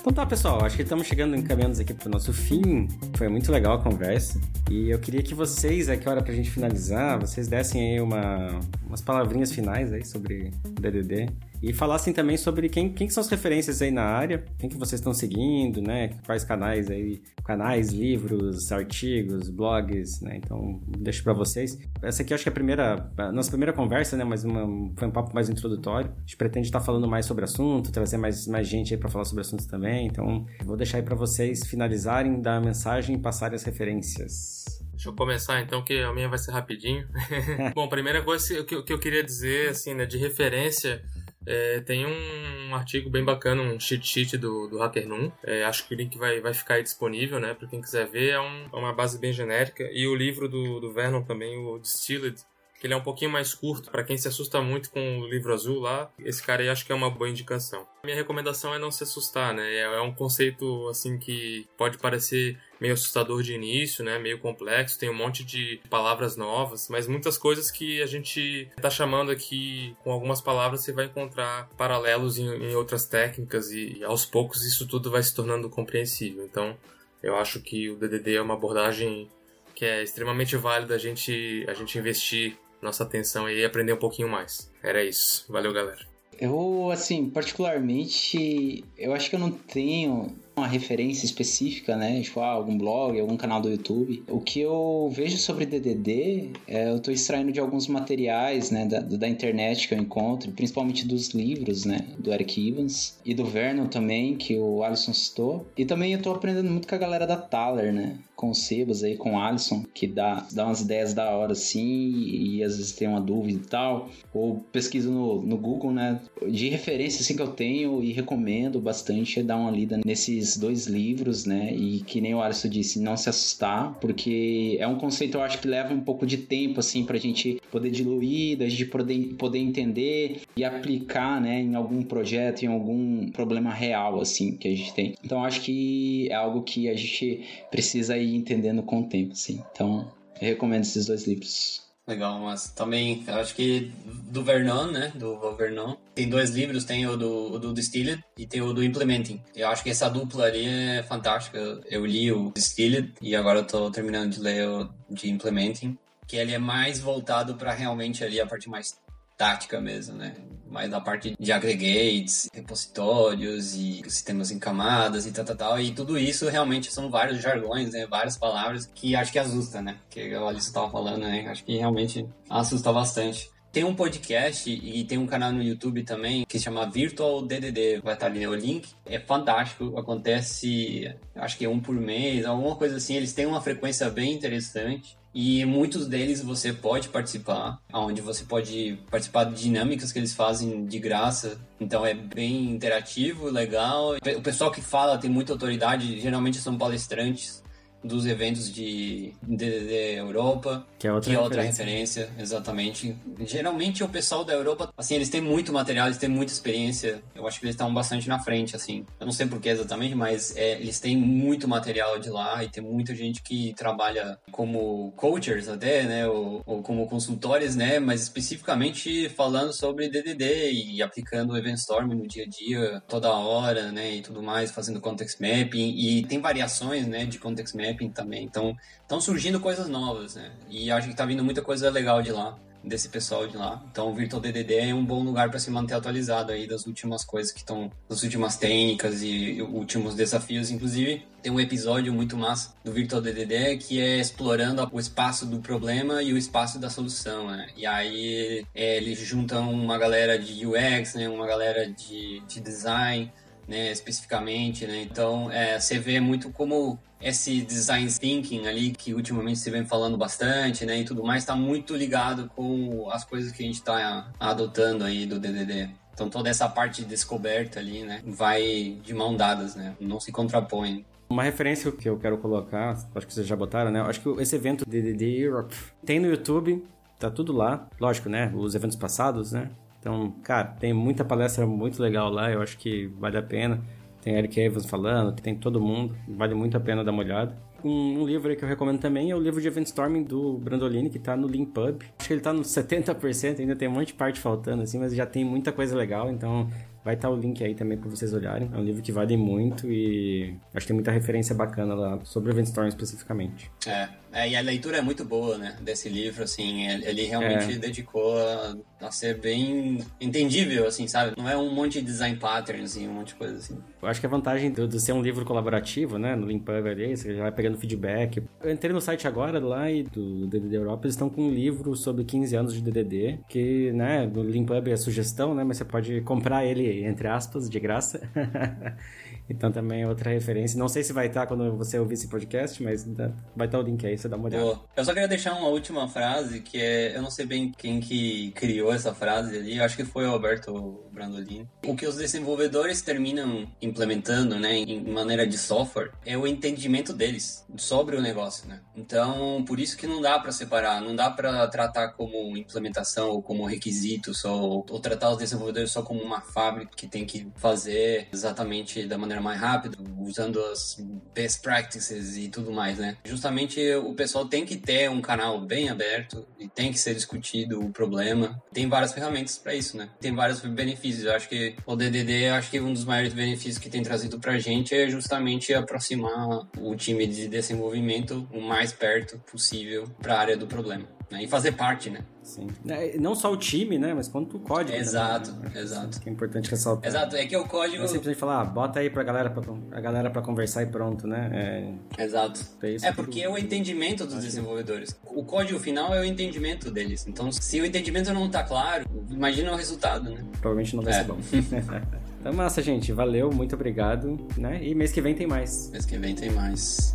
Então 0.00 0.12
tá, 0.12 0.26
pessoal, 0.26 0.62
acho 0.64 0.76
que 0.76 0.82
estamos 0.82 1.06
chegando, 1.06 1.34
encaminhando 1.36 1.80
aqui 1.80 1.94
para 1.94 2.08
o 2.08 2.10
nosso 2.10 2.34
fim. 2.34 2.88
Foi 3.16 3.28
muito 3.28 3.50
legal 3.50 3.74
a 3.74 3.82
conversa. 3.82 4.38
E 4.70 4.90
eu 4.90 4.98
queria 4.98 5.22
que 5.22 5.34
vocês, 5.34 5.88
aqui 5.88 6.06
hora 6.06 6.22
para 6.22 6.32
a 6.32 6.36
gente 6.36 6.50
finalizar, 6.50 7.18
vocês 7.18 7.48
dessem 7.48 7.92
aí 7.92 8.00
uma, 8.00 8.60
umas 8.86 9.00
palavrinhas 9.00 9.52
finais 9.52 9.90
aí 9.92 10.04
sobre 10.04 10.50
DDD. 10.80 11.30
E 11.62 11.72
falassem 11.72 12.12
também 12.12 12.36
sobre 12.36 12.68
quem, 12.68 12.92
quem 12.92 13.08
são 13.08 13.20
as 13.20 13.28
referências 13.28 13.82
aí 13.82 13.90
na 13.90 14.04
área, 14.04 14.44
quem 14.58 14.68
que 14.68 14.76
vocês 14.76 15.00
estão 15.00 15.12
seguindo, 15.12 15.82
né? 15.82 16.10
Quais 16.24 16.44
canais 16.44 16.90
aí, 16.90 17.20
canais, 17.44 17.90
livros, 17.90 18.70
artigos, 18.70 19.48
blogs, 19.48 20.20
né? 20.20 20.36
Então, 20.36 20.80
deixo 20.86 21.22
para 21.24 21.32
vocês. 21.32 21.78
Essa 22.02 22.22
aqui 22.22 22.32
acho 22.32 22.44
que 22.44 22.48
é 22.48 22.52
a 22.52 22.54
primeira, 22.54 23.10
a 23.16 23.32
nossa 23.32 23.50
primeira 23.50 23.72
conversa, 23.72 24.16
né? 24.16 24.24
Mas 24.24 24.44
uma, 24.44 24.92
foi 24.96 25.08
um 25.08 25.10
papo 25.10 25.34
mais 25.34 25.48
introdutório. 25.48 26.10
A 26.16 26.20
gente 26.20 26.36
pretende 26.36 26.68
estar 26.68 26.80
falando 26.80 27.08
mais 27.08 27.26
sobre 27.26 27.44
assunto, 27.44 27.90
trazer 27.90 28.18
mais, 28.18 28.46
mais 28.46 28.68
gente 28.68 28.94
aí 28.94 29.00
para 29.00 29.08
falar 29.08 29.24
sobre 29.24 29.40
assuntos 29.40 29.66
também. 29.66 30.06
Então, 30.06 30.46
vou 30.64 30.76
deixar 30.76 30.98
aí 30.98 31.02
para 31.02 31.16
vocês 31.16 31.66
finalizarem, 31.66 32.40
dar 32.40 32.56
a 32.56 32.60
mensagem 32.60 33.16
e 33.16 33.18
passarem 33.18 33.56
as 33.56 33.64
referências. 33.64 34.64
Deixa 34.92 35.10
eu 35.10 35.14
começar 35.14 35.60
então, 35.60 35.84
que 35.84 36.00
a 36.00 36.12
minha 36.12 36.28
vai 36.28 36.38
ser 36.38 36.50
rapidinho. 36.50 37.06
Bom, 37.72 37.88
primeira 37.88 38.20
coisa 38.20 38.64
que 38.64 38.74
eu, 38.74 38.84
que 38.84 38.92
eu 38.92 38.98
queria 38.98 39.22
dizer, 39.22 39.70
assim, 39.70 39.94
né, 39.94 40.04
de 40.04 40.18
referência, 40.18 41.00
é, 41.46 41.80
tem 41.80 42.04
um 42.06 42.74
artigo 42.74 43.08
bem 43.08 43.24
bacana, 43.24 43.62
um 43.62 43.78
cheat 43.80 44.06
sheet 44.06 44.36
do, 44.36 44.68
do 44.68 44.82
HackerNoon. 44.82 45.30
É, 45.42 45.64
acho 45.64 45.86
que 45.86 45.94
o 45.94 45.96
link 45.96 46.16
vai, 46.18 46.40
vai 46.40 46.52
ficar 46.52 46.74
aí 46.74 46.82
disponível, 46.82 47.40
né? 47.40 47.54
Para 47.54 47.68
quem 47.68 47.80
quiser 47.80 48.06
ver. 48.06 48.30
É, 48.30 48.40
um, 48.40 48.68
é, 48.72 48.76
uma 48.76 48.92
base 48.92 49.18
bem 49.18 49.32
genérica. 49.32 49.88
E 49.92 50.06
o 50.06 50.14
livro 50.14 50.48
do, 50.48 50.80
do 50.80 50.92
Vernon 50.92 51.22
também, 51.22 51.56
o 51.58 51.78
Distilled, 51.78 52.36
que 52.80 52.86
ele 52.86 52.94
é 52.94 52.96
um 52.96 53.02
pouquinho 53.02 53.30
mais 53.30 53.54
curto, 53.54 53.90
para 53.90 54.04
quem 54.04 54.16
se 54.16 54.28
assusta 54.28 54.60
muito 54.60 54.90
com 54.90 55.20
o 55.20 55.28
livro 55.28 55.52
azul 55.52 55.80
lá, 55.80 56.10
esse 56.20 56.42
cara 56.42 56.62
aí 56.62 56.68
acho 56.68 56.86
que 56.86 56.92
é 56.92 56.94
uma 56.94 57.10
boa 57.10 57.28
indicação. 57.28 57.86
Minha 58.04 58.16
recomendação 58.16 58.72
é 58.72 58.78
não 58.78 58.90
se 58.90 59.02
assustar, 59.02 59.52
né? 59.52 59.68
É, 59.74 59.80
é 59.80 60.00
um 60.00 60.14
conceito 60.14 60.86
assim 60.88 61.18
que 61.18 61.66
pode 61.76 61.98
parecer 61.98 62.56
meio 62.80 62.94
assustador 62.94 63.42
de 63.42 63.54
início, 63.54 64.04
né? 64.04 64.18
Meio 64.18 64.38
complexo, 64.38 64.98
tem 64.98 65.10
um 65.10 65.14
monte 65.14 65.44
de 65.44 65.80
palavras 65.90 66.36
novas, 66.36 66.88
mas 66.88 67.06
muitas 67.06 67.36
coisas 67.36 67.70
que 67.70 68.00
a 68.02 68.06
gente 68.06 68.68
está 68.76 68.90
chamando 68.90 69.30
aqui 69.30 69.96
com 70.02 70.12
algumas 70.12 70.40
palavras 70.40 70.82
você 70.82 70.92
vai 70.92 71.06
encontrar 71.06 71.68
paralelos 71.76 72.38
em, 72.38 72.46
em 72.46 72.74
outras 72.74 73.06
técnicas 73.06 73.70
e 73.70 74.02
aos 74.04 74.24
poucos 74.24 74.64
isso 74.64 74.86
tudo 74.86 75.10
vai 75.10 75.22
se 75.22 75.34
tornando 75.34 75.68
compreensível. 75.68 76.44
Então, 76.44 76.76
eu 77.22 77.36
acho 77.36 77.60
que 77.60 77.90
o 77.90 77.96
DDD 77.96 78.36
é 78.36 78.42
uma 78.42 78.54
abordagem 78.54 79.28
que 79.74 79.84
é 79.84 80.02
extremamente 80.02 80.56
válida 80.56 80.94
a 80.94 80.98
gente, 80.98 81.64
a 81.68 81.74
gente 81.74 81.96
investir 81.98 82.56
nossa 82.82 83.04
atenção 83.04 83.48
e 83.48 83.64
aprender 83.64 83.92
um 83.92 83.98
pouquinho 83.98 84.28
mais. 84.28 84.70
Era 84.82 85.04
isso. 85.04 85.44
Valeu, 85.48 85.72
galera. 85.72 86.06
Eu, 86.40 86.90
assim, 86.92 87.28
particularmente, 87.28 88.84
eu 88.96 89.12
acho 89.12 89.28
que 89.28 89.34
eu 89.34 89.40
não 89.40 89.50
tenho 89.50 90.36
uma 90.58 90.66
referência 90.66 91.24
específica, 91.24 91.96
né? 91.96 92.20
Tipo, 92.20 92.40
ah, 92.40 92.50
algum 92.50 92.76
blog, 92.76 93.18
algum 93.18 93.36
canal 93.36 93.60
do 93.60 93.70
YouTube. 93.70 94.22
O 94.28 94.40
que 94.40 94.60
eu 94.60 95.10
vejo 95.12 95.36
sobre 95.38 95.66
DDD, 95.66 96.50
é, 96.66 96.90
eu 96.90 97.00
tô 97.00 97.10
extraindo 97.10 97.52
de 97.52 97.60
alguns 97.60 97.88
materiais, 97.88 98.70
né, 98.70 98.86
da, 98.86 99.00
da 99.00 99.28
internet 99.28 99.88
que 99.88 99.94
eu 99.94 99.98
encontro, 99.98 100.52
principalmente 100.52 101.06
dos 101.06 101.30
livros, 101.30 101.84
né, 101.84 102.06
do 102.18 102.32
Eric 102.32 102.68
Evans 102.68 103.18
e 103.24 103.34
do 103.34 103.44
Vernon 103.44 103.86
também, 103.86 104.36
que 104.36 104.56
o 104.56 104.82
Alisson 104.82 105.12
citou. 105.12 105.66
E 105.76 105.84
também 105.84 106.12
eu 106.12 106.22
tô 106.22 106.30
aprendendo 106.30 106.70
muito 106.70 106.88
com 106.88 106.94
a 106.94 106.98
galera 106.98 107.26
da 107.26 107.36
Thaler, 107.36 107.92
né? 107.92 108.18
Com 108.34 108.50
o 108.50 108.54
Sebas 108.54 109.02
aí, 109.02 109.16
com 109.16 109.34
o 109.34 109.38
Alisson, 109.38 109.84
que 109.92 110.06
dá, 110.06 110.46
dá 110.52 110.64
umas 110.64 110.80
ideias 110.80 111.12
da 111.12 111.28
hora 111.30 111.52
assim, 111.52 111.82
e, 111.82 112.58
e 112.58 112.62
às 112.62 112.76
vezes 112.76 112.92
tem 112.92 113.08
uma 113.08 113.20
dúvida 113.20 113.60
e 113.64 113.68
tal. 113.68 114.08
Ou 114.32 114.60
pesquiso 114.72 115.10
no, 115.10 115.42
no 115.42 115.58
Google, 115.58 115.92
né? 115.92 116.20
De 116.48 116.68
referência 116.68 117.20
assim 117.20 117.34
que 117.34 117.42
eu 117.42 117.48
tenho 117.48 118.00
e 118.02 118.12
recomendo 118.12 118.80
bastante 118.80 119.40
é 119.40 119.42
dar 119.42 119.56
uma 119.56 119.70
lida 119.70 119.98
nesses 120.04 120.47
esses 120.48 120.56
dois 120.56 120.86
livros, 120.86 121.44
né? 121.44 121.74
E 121.74 122.00
que 122.00 122.20
nem 122.20 122.34
o 122.34 122.40
Alisson 122.40 122.68
disse, 122.68 123.00
não 123.00 123.16
se 123.16 123.28
assustar, 123.28 123.94
porque 124.00 124.76
é 124.80 124.86
um 124.86 124.96
conceito 124.96 125.36
eu 125.36 125.42
acho 125.42 125.58
que 125.58 125.68
leva 125.68 125.92
um 125.92 126.00
pouco 126.00 126.26
de 126.26 126.38
tempo, 126.38 126.80
assim, 126.80 127.04
pra 127.04 127.18
gente 127.18 127.60
poder 127.70 127.90
diluir, 127.90 128.58
da 128.58 128.68
gente 128.68 128.86
poder, 128.86 129.34
poder 129.34 129.58
entender 129.58 130.40
e 130.56 130.64
aplicar, 130.64 131.40
né, 131.40 131.60
em 131.60 131.74
algum 131.74 132.02
projeto, 132.02 132.62
em 132.62 132.68
algum 132.68 133.30
problema 133.30 133.72
real, 133.72 134.20
assim, 134.20 134.56
que 134.56 134.68
a 134.68 134.74
gente 134.74 134.94
tem. 134.94 135.14
Então, 135.22 135.44
acho 135.44 135.60
que 135.60 136.28
é 136.30 136.34
algo 136.34 136.62
que 136.62 136.88
a 136.88 136.94
gente 136.94 137.42
precisa 137.70 138.16
ir 138.16 138.34
entendendo 138.34 138.82
com 138.82 139.00
o 139.00 139.04
tempo, 139.04 139.32
assim. 139.32 139.62
Então, 139.72 140.08
eu 140.40 140.48
recomendo 140.48 140.82
esses 140.82 141.06
dois 141.06 141.26
livros. 141.26 141.87
Legal, 142.08 142.40
mas 142.40 142.70
também 142.70 143.22
acho 143.28 143.54
que 143.54 143.92
do 144.06 144.42
Vernon, 144.42 144.86
né? 144.86 145.12
Do 145.14 145.54
Vernon. 145.54 145.94
Tem 146.14 146.26
dois 146.26 146.48
livros, 146.48 146.86
tem 146.86 147.06
o 147.06 147.18
do, 147.18 147.52
o 147.52 147.58
do 147.58 147.74
Distilled 147.74 148.24
e 148.38 148.46
tem 148.46 148.62
o 148.62 148.72
do 148.72 148.82
Implementing. 148.82 149.42
Eu 149.54 149.68
acho 149.68 149.82
que 149.82 149.90
essa 149.90 150.08
dupla 150.08 150.46
ali 150.46 150.66
é 150.66 151.02
fantástica. 151.02 151.58
Eu 151.84 152.06
li 152.06 152.32
o 152.32 152.50
Distilled 152.56 153.12
e 153.20 153.36
agora 153.36 153.58
eu 153.58 153.66
tô 153.66 153.90
terminando 153.90 154.32
de 154.32 154.40
ler 154.40 154.66
o 154.66 154.88
de 155.10 155.30
Implementing. 155.30 155.98
Que 156.26 156.36
ele 156.36 156.54
é 156.54 156.58
mais 156.58 156.98
voltado 156.98 157.56
para 157.56 157.72
realmente 157.72 158.24
ali 158.24 158.40
a 158.40 158.46
parte 158.46 158.70
mais 158.70 158.98
tática 159.36 159.78
mesmo, 159.78 160.16
né? 160.16 160.34
Mais 160.70 160.90
da 160.90 161.00
parte 161.00 161.34
de 161.38 161.52
aggregates, 161.52 162.48
repositórios 162.52 163.74
e 163.74 164.02
sistemas 164.08 164.50
em 164.50 164.58
camadas 164.58 165.26
e 165.26 165.32
tal, 165.32 165.44
tal, 165.44 165.56
tal. 165.56 165.80
E 165.80 165.92
tudo 165.92 166.18
isso 166.18 166.48
realmente 166.48 166.92
são 166.92 167.10
vários 167.10 167.40
jargões, 167.40 167.92
né? 167.92 168.06
Várias 168.06 168.36
palavras 168.36 168.86
que 168.94 169.16
acho 169.16 169.32
que 169.32 169.38
assusta, 169.38 169.80
né? 169.80 169.96
Que 170.10 170.34
a 170.34 170.42
Alice 170.42 170.68
estava 170.68 170.90
falando, 170.90 171.20
né? 171.20 171.46
Acho 171.48 171.64
que 171.64 171.76
realmente 171.76 172.26
assusta 172.48 172.92
bastante. 172.92 173.50
Tem 173.70 173.84
um 173.84 173.94
podcast 173.94 174.70
e 174.70 175.04
tem 175.04 175.18
um 175.18 175.26
canal 175.26 175.52
no 175.52 175.62
YouTube 175.62 176.02
também 176.02 176.44
que 176.46 176.58
se 176.58 176.64
chama 176.64 176.88
Virtual 176.88 177.42
DDD. 177.42 178.00
Vai 178.02 178.14
estar 178.14 178.26
ali 178.26 178.46
no 178.46 178.54
link. 178.54 178.88
É 179.04 179.20
fantástico. 179.20 179.98
Acontece, 179.98 181.14
acho 181.34 181.58
que 181.58 181.66
é 181.66 181.68
um 181.68 181.78
por 181.78 181.94
mês, 181.94 182.46
alguma 182.46 182.76
coisa 182.76 182.96
assim. 182.96 183.14
Eles 183.14 183.34
têm 183.34 183.44
uma 183.44 183.60
frequência 183.60 184.08
bem 184.08 184.32
interessante. 184.32 185.17
E 185.34 185.64
muitos 185.64 186.06
deles 186.06 186.42
você 186.42 186.72
pode 186.72 187.08
participar, 187.08 187.78
onde 187.92 188.20
você 188.20 188.44
pode 188.44 188.98
participar 189.10 189.44
de 189.44 189.62
dinâmicas 189.62 190.10
que 190.10 190.18
eles 190.18 190.34
fazem 190.34 190.86
de 190.86 190.98
graça. 190.98 191.58
Então 191.78 192.04
é 192.04 192.14
bem 192.14 192.70
interativo, 192.70 193.50
legal. 193.50 194.16
O 194.36 194.42
pessoal 194.42 194.70
que 194.70 194.80
fala 194.80 195.18
tem 195.18 195.30
muita 195.30 195.52
autoridade, 195.52 196.20
geralmente 196.20 196.58
são 196.58 196.76
palestrantes 196.76 197.62
dos 198.08 198.26
eventos 198.26 198.72
de 198.72 199.32
DDD 199.42 200.16
Europa, 200.16 200.86
que 200.98 201.06
é 201.06 201.12
outra, 201.12 201.30
que 201.30 201.36
é 201.36 201.40
outra 201.40 201.62
referência. 201.62 202.30
exatamente. 202.38 203.16
Geralmente 203.40 204.02
o 204.02 204.08
pessoal 204.08 204.44
da 204.44 204.52
Europa, 204.52 204.92
assim, 204.96 205.14
eles 205.14 205.28
têm 205.28 205.40
muito 205.40 205.72
material, 205.72 206.06
eles 206.06 206.18
têm 206.18 206.28
muita 206.28 206.52
experiência. 206.52 207.22
Eu 207.34 207.46
acho 207.46 207.60
que 207.60 207.66
eles 207.66 207.74
estão 207.74 207.92
bastante 207.92 208.28
na 208.28 208.38
frente, 208.38 208.74
assim. 208.74 209.04
Eu 209.20 209.26
não 209.26 209.32
sei 209.32 209.46
porquê 209.46 209.68
exatamente, 209.68 210.14
mas 210.14 210.56
é, 210.56 210.80
eles 210.80 210.98
têm 210.98 211.16
muito 211.16 211.68
material 211.68 212.18
de 212.18 212.30
lá 212.30 212.64
e 212.64 212.68
tem 212.68 212.82
muita 212.82 213.14
gente 213.14 213.42
que 213.42 213.74
trabalha 213.74 214.38
como 214.50 215.12
coachers 215.12 215.68
até, 215.68 216.04
né, 216.04 216.26
ou, 216.26 216.62
ou 216.66 216.82
como 216.82 217.06
consultores, 217.06 217.76
né, 217.76 217.98
mas 217.98 218.22
especificamente 218.22 219.28
falando 219.28 219.72
sobre 219.72 220.08
DDD 220.08 220.72
e 220.72 221.02
aplicando 221.02 221.52
o 221.52 221.56
Event 221.56 221.76
Storm 221.76 222.14
no 222.14 222.26
dia 222.26 222.44
a 222.44 222.48
dia, 222.48 223.02
toda 223.06 223.30
hora, 223.30 223.92
né, 223.92 224.16
e 224.16 224.22
tudo 224.22 224.42
mais, 224.42 224.70
fazendo 224.70 225.00
context 225.00 225.40
mapping 225.40 225.94
e 225.96 226.22
tem 226.24 226.40
variações, 226.40 227.06
né, 227.06 227.24
de 227.24 227.38
context 227.38 227.74
mapping 227.74 227.97
mapping 227.98 228.10
também. 228.10 228.44
Então, 228.44 228.76
estão 229.02 229.20
surgindo 229.20 229.58
coisas 229.58 229.88
novas, 229.88 230.36
né? 230.36 230.52
E 230.70 230.90
acho 230.90 231.08
que 231.08 231.14
tá 231.14 231.26
vindo 231.26 231.44
muita 231.44 231.60
coisa 231.60 231.90
legal 231.90 232.22
de 232.22 232.30
lá, 232.30 232.56
desse 232.82 233.08
pessoal 233.08 233.46
de 233.46 233.56
lá. 233.56 233.82
Então, 233.90 234.10
o 234.10 234.14
Virtual 234.14 234.40
DDD 234.40 234.74
é 234.74 234.94
um 234.94 235.04
bom 235.04 235.22
lugar 235.22 235.50
para 235.50 235.58
se 235.58 235.70
manter 235.70 235.94
atualizado 235.94 236.52
aí 236.52 236.66
das 236.66 236.86
últimas 236.86 237.24
coisas 237.24 237.52
que 237.52 237.58
estão, 237.58 237.90
das 238.08 238.22
últimas 238.22 238.56
técnicas 238.56 239.22
e 239.22 239.60
últimos 239.62 240.14
desafios. 240.14 240.70
Inclusive, 240.70 241.26
tem 241.42 241.52
um 241.52 241.60
episódio 241.60 242.12
muito 242.12 242.36
massa 242.36 242.72
do 242.84 242.92
Virtual 242.92 243.20
DDD 243.20 243.78
que 243.78 244.00
é 244.00 244.18
explorando 244.18 244.88
o 244.92 245.00
espaço 245.00 245.44
do 245.44 245.58
problema 245.58 246.22
e 246.22 246.32
o 246.32 246.38
espaço 246.38 246.78
da 246.78 246.88
solução, 246.88 247.48
né? 247.48 247.68
E 247.76 247.84
aí 247.84 248.64
é, 248.74 248.96
eles 248.96 249.18
juntam 249.18 249.70
uma 249.70 249.98
galera 249.98 250.38
de 250.38 250.64
UX, 250.66 251.14
né? 251.14 251.28
Uma 251.28 251.46
galera 251.46 251.86
de, 251.90 252.40
de 252.46 252.60
design, 252.60 253.30
né, 253.68 253.92
especificamente, 253.92 254.86
né? 254.86 255.02
Então, 255.02 255.52
é, 255.52 255.78
você 255.78 255.98
vê 255.98 256.18
muito 256.18 256.50
como 256.50 256.98
esse 257.20 257.60
design 257.60 258.10
thinking 258.10 258.66
ali 258.66 258.92
que 258.92 259.12
ultimamente 259.12 259.58
se 259.58 259.70
vem 259.70 259.84
falando 259.84 260.16
bastante, 260.16 260.86
né, 260.86 261.00
e 261.00 261.04
tudo 261.04 261.22
mais, 261.22 261.42
está 261.42 261.54
muito 261.54 261.94
ligado 261.94 262.50
com 262.54 263.08
as 263.10 263.24
coisas 263.24 263.52
que 263.52 263.62
a 263.62 263.66
gente 263.66 263.76
está 263.76 264.30
adotando 264.38 265.04
aí 265.04 265.26
do 265.26 265.38
DDD. 265.38 265.90
Então 266.14 266.30
toda 266.30 266.48
essa 266.48 266.68
parte 266.68 267.02
de 267.02 267.08
descoberta 267.08 267.78
ali, 267.78 268.04
né, 268.04 268.22
vai 268.24 268.98
de 269.02 269.12
mão 269.12 269.36
dadas, 269.36 269.74
né, 269.74 269.96
não 270.00 270.20
se 270.20 270.32
contrapõe. 270.32 271.04
Uma 271.28 271.42
referência 271.42 271.92
que 271.92 272.08
eu 272.08 272.18
quero 272.18 272.38
colocar, 272.38 272.96
acho 273.14 273.26
que 273.26 273.34
vocês 273.34 273.46
já 273.46 273.56
botaram, 273.56 273.90
né, 273.90 274.00
acho 274.00 274.20
que 274.20 274.28
esse 274.40 274.56
evento 274.56 274.88
DDD 274.88 275.40
Europe 275.40 275.74
tem 276.04 276.20
no 276.20 276.28
YouTube, 276.28 276.84
tá 277.18 277.30
tudo 277.30 277.52
lá, 277.52 277.88
lógico, 278.00 278.28
né, 278.28 278.50
os 278.54 278.74
eventos 278.76 278.96
passados, 278.96 279.52
né, 279.52 279.70
então, 279.98 280.32
cara, 280.42 280.68
tem 280.68 280.92
muita 280.92 281.24
palestra 281.24 281.66
muito 281.66 282.00
legal 282.00 282.30
lá, 282.30 282.50
eu 282.50 282.62
acho 282.62 282.78
que 282.78 283.06
vale 283.18 283.36
a 283.36 283.42
pena. 283.42 283.82
Tem 284.22 284.34
Eric 284.36 284.60
Evans 284.60 284.86
falando, 284.86 285.32
tem 285.32 285.54
todo 285.54 285.80
mundo, 285.80 286.16
vale 286.28 286.54
muito 286.54 286.76
a 286.76 286.80
pena 286.80 287.04
dar 287.04 287.12
uma 287.12 287.22
olhada. 287.22 287.56
Um, 287.84 288.22
um 288.22 288.26
livro 288.26 288.54
que 288.56 288.64
eu 288.64 288.68
recomendo 288.68 288.98
também 288.98 289.30
é 289.30 289.36
o 289.36 289.40
livro 289.40 289.60
de 289.60 289.68
Event 289.68 289.86
Storming 289.86 290.24
do 290.24 290.58
Brandolini, 290.58 291.08
que 291.08 291.18
tá 291.18 291.36
no 291.36 291.46
Leanpub. 291.46 292.02
Acho 292.18 292.28
que 292.28 292.34
ele 292.34 292.40
tá 292.40 292.52
no 292.52 292.62
70%, 292.62 293.60
ainda 293.60 293.76
tem 293.76 293.88
um 293.88 293.92
monte 293.92 294.08
de 294.08 294.14
parte 294.14 294.40
faltando, 294.40 294.82
assim, 294.82 294.98
mas 294.98 295.14
já 295.14 295.24
tem 295.24 295.44
muita 295.44 295.70
coisa 295.70 295.96
legal, 295.96 296.28
então 296.30 296.68
vai 297.04 297.14
estar 297.14 297.28
tá 297.28 297.34
o 297.34 297.36
link 297.38 297.62
aí 297.62 297.74
também 297.74 297.96
para 297.96 298.10
vocês 298.10 298.32
olharem. 298.34 298.68
É 298.72 298.76
um 298.76 298.82
livro 298.82 299.00
que 299.00 299.12
vale 299.12 299.36
muito 299.36 299.90
e 299.90 300.54
acho 300.74 300.84
que 300.84 300.88
tem 300.88 300.94
muita 300.94 301.12
referência 301.12 301.54
bacana 301.54 301.94
lá 301.94 302.18
sobre 302.24 302.50
o 302.50 302.52
Event 302.52 302.66
Storming 302.66 302.88
especificamente. 302.88 303.70
É, 303.86 304.08
é, 304.38 304.50
e 304.50 304.56
a 304.56 304.60
leitura 304.60 304.98
é 304.98 305.02
muito 305.02 305.24
boa, 305.24 305.58
né, 305.58 305.76
desse 305.80 306.08
livro, 306.08 306.44
assim, 306.44 306.86
ele 306.86 307.24
realmente 307.24 307.72
é. 307.74 307.78
dedicou 307.78 308.38
a, 308.38 308.76
a, 309.00 309.10
ser 309.10 309.38
bem 309.38 309.98
entendível, 310.20 310.86
assim, 310.86 311.08
sabe? 311.08 311.34
Não 311.36 311.48
é 311.48 311.56
um 311.56 311.74
monte 311.74 312.00
de 312.00 312.06
design 312.06 312.36
patterns 312.36 312.96
e 312.96 313.00
um 313.00 313.14
monte 313.14 313.28
de 313.28 313.34
coisa 313.34 313.56
assim. 313.56 313.76
Eu 314.00 314.08
acho 314.08 314.20
que 314.20 314.26
a 314.26 314.28
vantagem 314.28 314.70
do 314.70 315.00
ser 315.00 315.12
um 315.12 315.20
livro 315.20 315.44
colaborativo, 315.44 316.18
né, 316.18 316.36
no 316.36 316.46
Limpub 316.46 316.86
ali, 316.86 317.16
você 317.16 317.34
já 317.34 317.42
vai 317.42 317.52
pegando 317.52 317.76
feedback. 317.78 318.40
Eu 318.62 318.70
entrei 318.70 318.92
no 318.92 319.00
site 319.00 319.26
agora 319.26 319.58
lá 319.58 319.90
e 319.90 320.04
do 320.04 320.46
DDD 320.46 320.76
Europa, 320.76 321.06
eles 321.06 321.14
estão 321.14 321.28
com 321.28 321.42
um 321.42 321.50
livro 321.50 321.96
sobre 321.96 322.24
15 322.24 322.54
anos 322.54 322.74
de 322.74 322.80
DDD, 322.80 323.40
que, 323.48 323.90
né, 323.92 324.24
do 324.24 324.42
Limpub 324.42 324.86
é 324.88 324.96
sugestão, 324.96 325.52
né, 325.52 325.64
mas 325.64 325.78
você 325.78 325.84
pode 325.84 326.20
comprar 326.20 326.64
ele, 326.64 327.04
entre 327.04 327.26
aspas, 327.26 327.68
de 327.68 327.80
graça. 327.80 328.20
Então 329.50 329.72
também 329.72 330.02
é 330.02 330.08
outra 330.08 330.30
referência. 330.30 330.78
Não 330.78 330.88
sei 330.88 331.02
se 331.02 331.12
vai 331.12 331.26
estar 331.26 331.46
quando 331.46 331.74
você 331.76 331.98
ouvir 331.98 332.14
esse 332.14 332.28
podcast, 332.28 332.82
mas 332.82 333.08
vai 333.56 333.66
estar 333.66 333.78
o 333.78 333.82
link 333.82 334.06
aí, 334.06 334.16
você 334.16 334.27
dá 334.28 334.36
uma 334.36 334.46
olhada. 334.46 334.64
Boa. 334.64 334.84
Eu 334.96 335.04
só 335.04 335.12
queria 335.12 335.28
deixar 335.28 335.54
uma 335.54 335.68
última 335.68 336.08
frase, 336.08 336.60
que 336.60 336.80
é, 336.80 337.16
eu 337.16 337.22
não 337.22 337.30
sei 337.30 337.46
bem 337.46 337.72
quem 337.76 338.00
que 338.00 338.50
criou 338.52 338.92
essa 338.92 339.14
frase 339.14 339.56
ali, 339.56 339.80
acho 339.80 339.96
que 339.96 340.04
foi 340.04 340.26
o 340.26 340.30
Alberto 340.30 341.04
Brandolini. 341.12 341.68
O 341.86 341.96
que 341.96 342.06
os 342.06 342.16
desenvolvedores 342.16 343.02
terminam 343.02 343.66
implementando, 343.80 344.58
né, 344.58 344.74
em 344.74 345.02
maneira 345.02 345.46
de 345.46 345.58
software, 345.58 346.12
é 346.24 346.36
o 346.36 346.46
entendimento 346.46 347.12
deles 347.12 347.64
sobre 347.76 348.16
o 348.16 348.22
negócio, 348.22 348.68
né? 348.68 348.80
Então, 348.96 349.64
por 349.66 349.80
isso 349.80 349.96
que 349.96 350.06
não 350.06 350.20
dá 350.20 350.38
para 350.38 350.52
separar, 350.52 351.00
não 351.00 351.14
dá 351.14 351.30
para 351.30 351.66
tratar 351.68 352.08
como 352.08 352.56
implementação 352.56 353.30
ou 353.30 353.42
como 353.42 353.66
requisito 353.66 354.34
só, 354.34 354.54
ou 354.60 354.82
tratar 355.00 355.30
os 355.30 355.38
desenvolvedores 355.38 355.90
só 355.90 356.02
como 356.02 356.22
uma 356.22 356.40
fábrica 356.40 356.92
que 356.96 357.06
tem 357.06 357.24
que 357.24 357.48
fazer 357.56 358.28
exatamente 358.32 359.06
da 359.06 359.18
maneira 359.18 359.42
mais 359.42 359.60
rápida, 359.60 359.96
usando 360.18 360.62
as 360.64 360.96
best 361.34 361.62
practices 361.62 362.36
e 362.36 362.48
tudo 362.48 362.72
mais, 362.72 362.98
né? 362.98 363.16
Justamente 363.24 363.80
o 364.08 364.14
pessoal 364.14 364.46
tem 364.46 364.64
que 364.64 364.76
ter 364.76 365.10
um 365.10 365.20
canal 365.20 365.60
bem 365.60 365.88
aberto 365.88 366.46
e 366.58 366.68
tem 366.68 366.90
que 366.90 366.98
ser 366.98 367.14
discutido 367.14 367.80
o 367.80 367.90
problema. 367.90 368.60
Tem 368.72 368.88
várias 368.88 369.12
ferramentas 369.12 369.58
para 369.58 369.74
isso, 369.74 369.96
né? 369.96 370.08
Tem 370.20 370.34
vários 370.34 370.60
benefícios. 370.60 371.24
Eu 371.24 371.34
acho 371.34 371.48
que 371.48 371.74
o 371.86 371.94
DDD, 371.94 372.48
acho 372.48 372.70
que 372.70 372.80
um 372.80 372.92
dos 372.92 373.04
maiores 373.04 373.32
benefícios 373.32 373.78
que 373.78 373.90
tem 373.90 374.02
trazido 374.02 374.38
pra 374.38 374.58
gente 374.58 374.94
é 374.94 375.08
justamente 375.08 375.74
aproximar 375.74 376.66
o 376.78 376.96
time 376.96 377.26
de 377.26 377.48
desenvolvimento 377.48 378.48
o 378.52 378.60
mais 378.60 378.92
perto 378.92 379.38
possível 379.50 380.04
para 380.20 380.34
a 380.34 380.40
área 380.40 380.56
do 380.56 380.66
problema. 380.66 381.17
Né? 381.30 381.44
E 381.44 381.48
fazer 381.48 381.72
parte, 381.72 382.08
né? 382.08 382.20
Sim. 382.42 382.68
É, 382.88 383.18
não 383.18 383.34
só 383.34 383.52
o 383.52 383.56
time, 383.56 383.98
né? 383.98 384.14
Mas 384.14 384.28
quanto 384.28 384.56
o 384.56 384.60
código. 384.60 384.96
Exato, 384.96 385.52
também, 385.52 385.70
né? 385.70 385.80
exato. 385.80 386.20
Que 386.20 386.30
é 386.30 386.32
importante 386.32 386.70
ressaltar. 386.70 387.06
Exato, 387.06 387.36
é 387.36 387.44
que 387.44 387.54
o 387.54 387.66
código. 387.66 387.98
Não 387.98 388.08
simplesmente 388.08 388.38
falar, 388.38 388.62
ah, 388.62 388.64
bota 388.64 389.00
aí 389.00 389.10
pra 389.10 389.22
galera 389.22 389.50
pra, 389.50 389.62
a 389.92 390.00
galera 390.00 390.30
pra 390.30 390.40
conversar 390.40 390.82
e 390.82 390.86
pronto, 390.86 391.26
né? 391.26 391.98
É... 392.16 392.24
Exato. 392.24 392.60
É, 392.82 393.08
é 393.08 393.12
porque 393.12 393.42
é 393.42 393.48
o 393.48 393.58
entendimento 393.58 394.24
dos 394.24 394.42
desenvolvedores. 394.42 395.14
O 395.26 395.44
código 395.44 395.78
final 395.78 396.14
é 396.14 396.20
o 396.20 396.24
entendimento 396.24 396.90
deles. 396.90 397.26
Então, 397.28 397.52
se 397.52 397.78
o 397.80 397.84
entendimento 397.84 398.32
não 398.32 398.48
tá 398.48 398.62
claro, 398.62 399.04
imagina 399.30 399.70
o 399.72 399.76
resultado, 399.76 400.30
né? 400.30 400.42
Provavelmente 400.62 400.96
não 400.96 401.02
vai 401.02 401.12
é. 401.12 401.16
ser 401.16 401.24
bom. 401.24 401.38
então, 402.40 402.52
massa, 402.54 402.80
gente. 402.80 403.12
Valeu, 403.12 403.50
muito 403.52 403.74
obrigado. 403.74 404.38
Né? 404.56 404.80
E 404.82 404.94
mês 404.94 405.12
que 405.12 405.20
vem 405.20 405.34
tem 405.34 405.46
mais. 405.46 405.90
Mês 405.90 406.06
que 406.06 406.16
vem 406.16 406.34
tem 406.34 406.50
mais. 406.50 407.14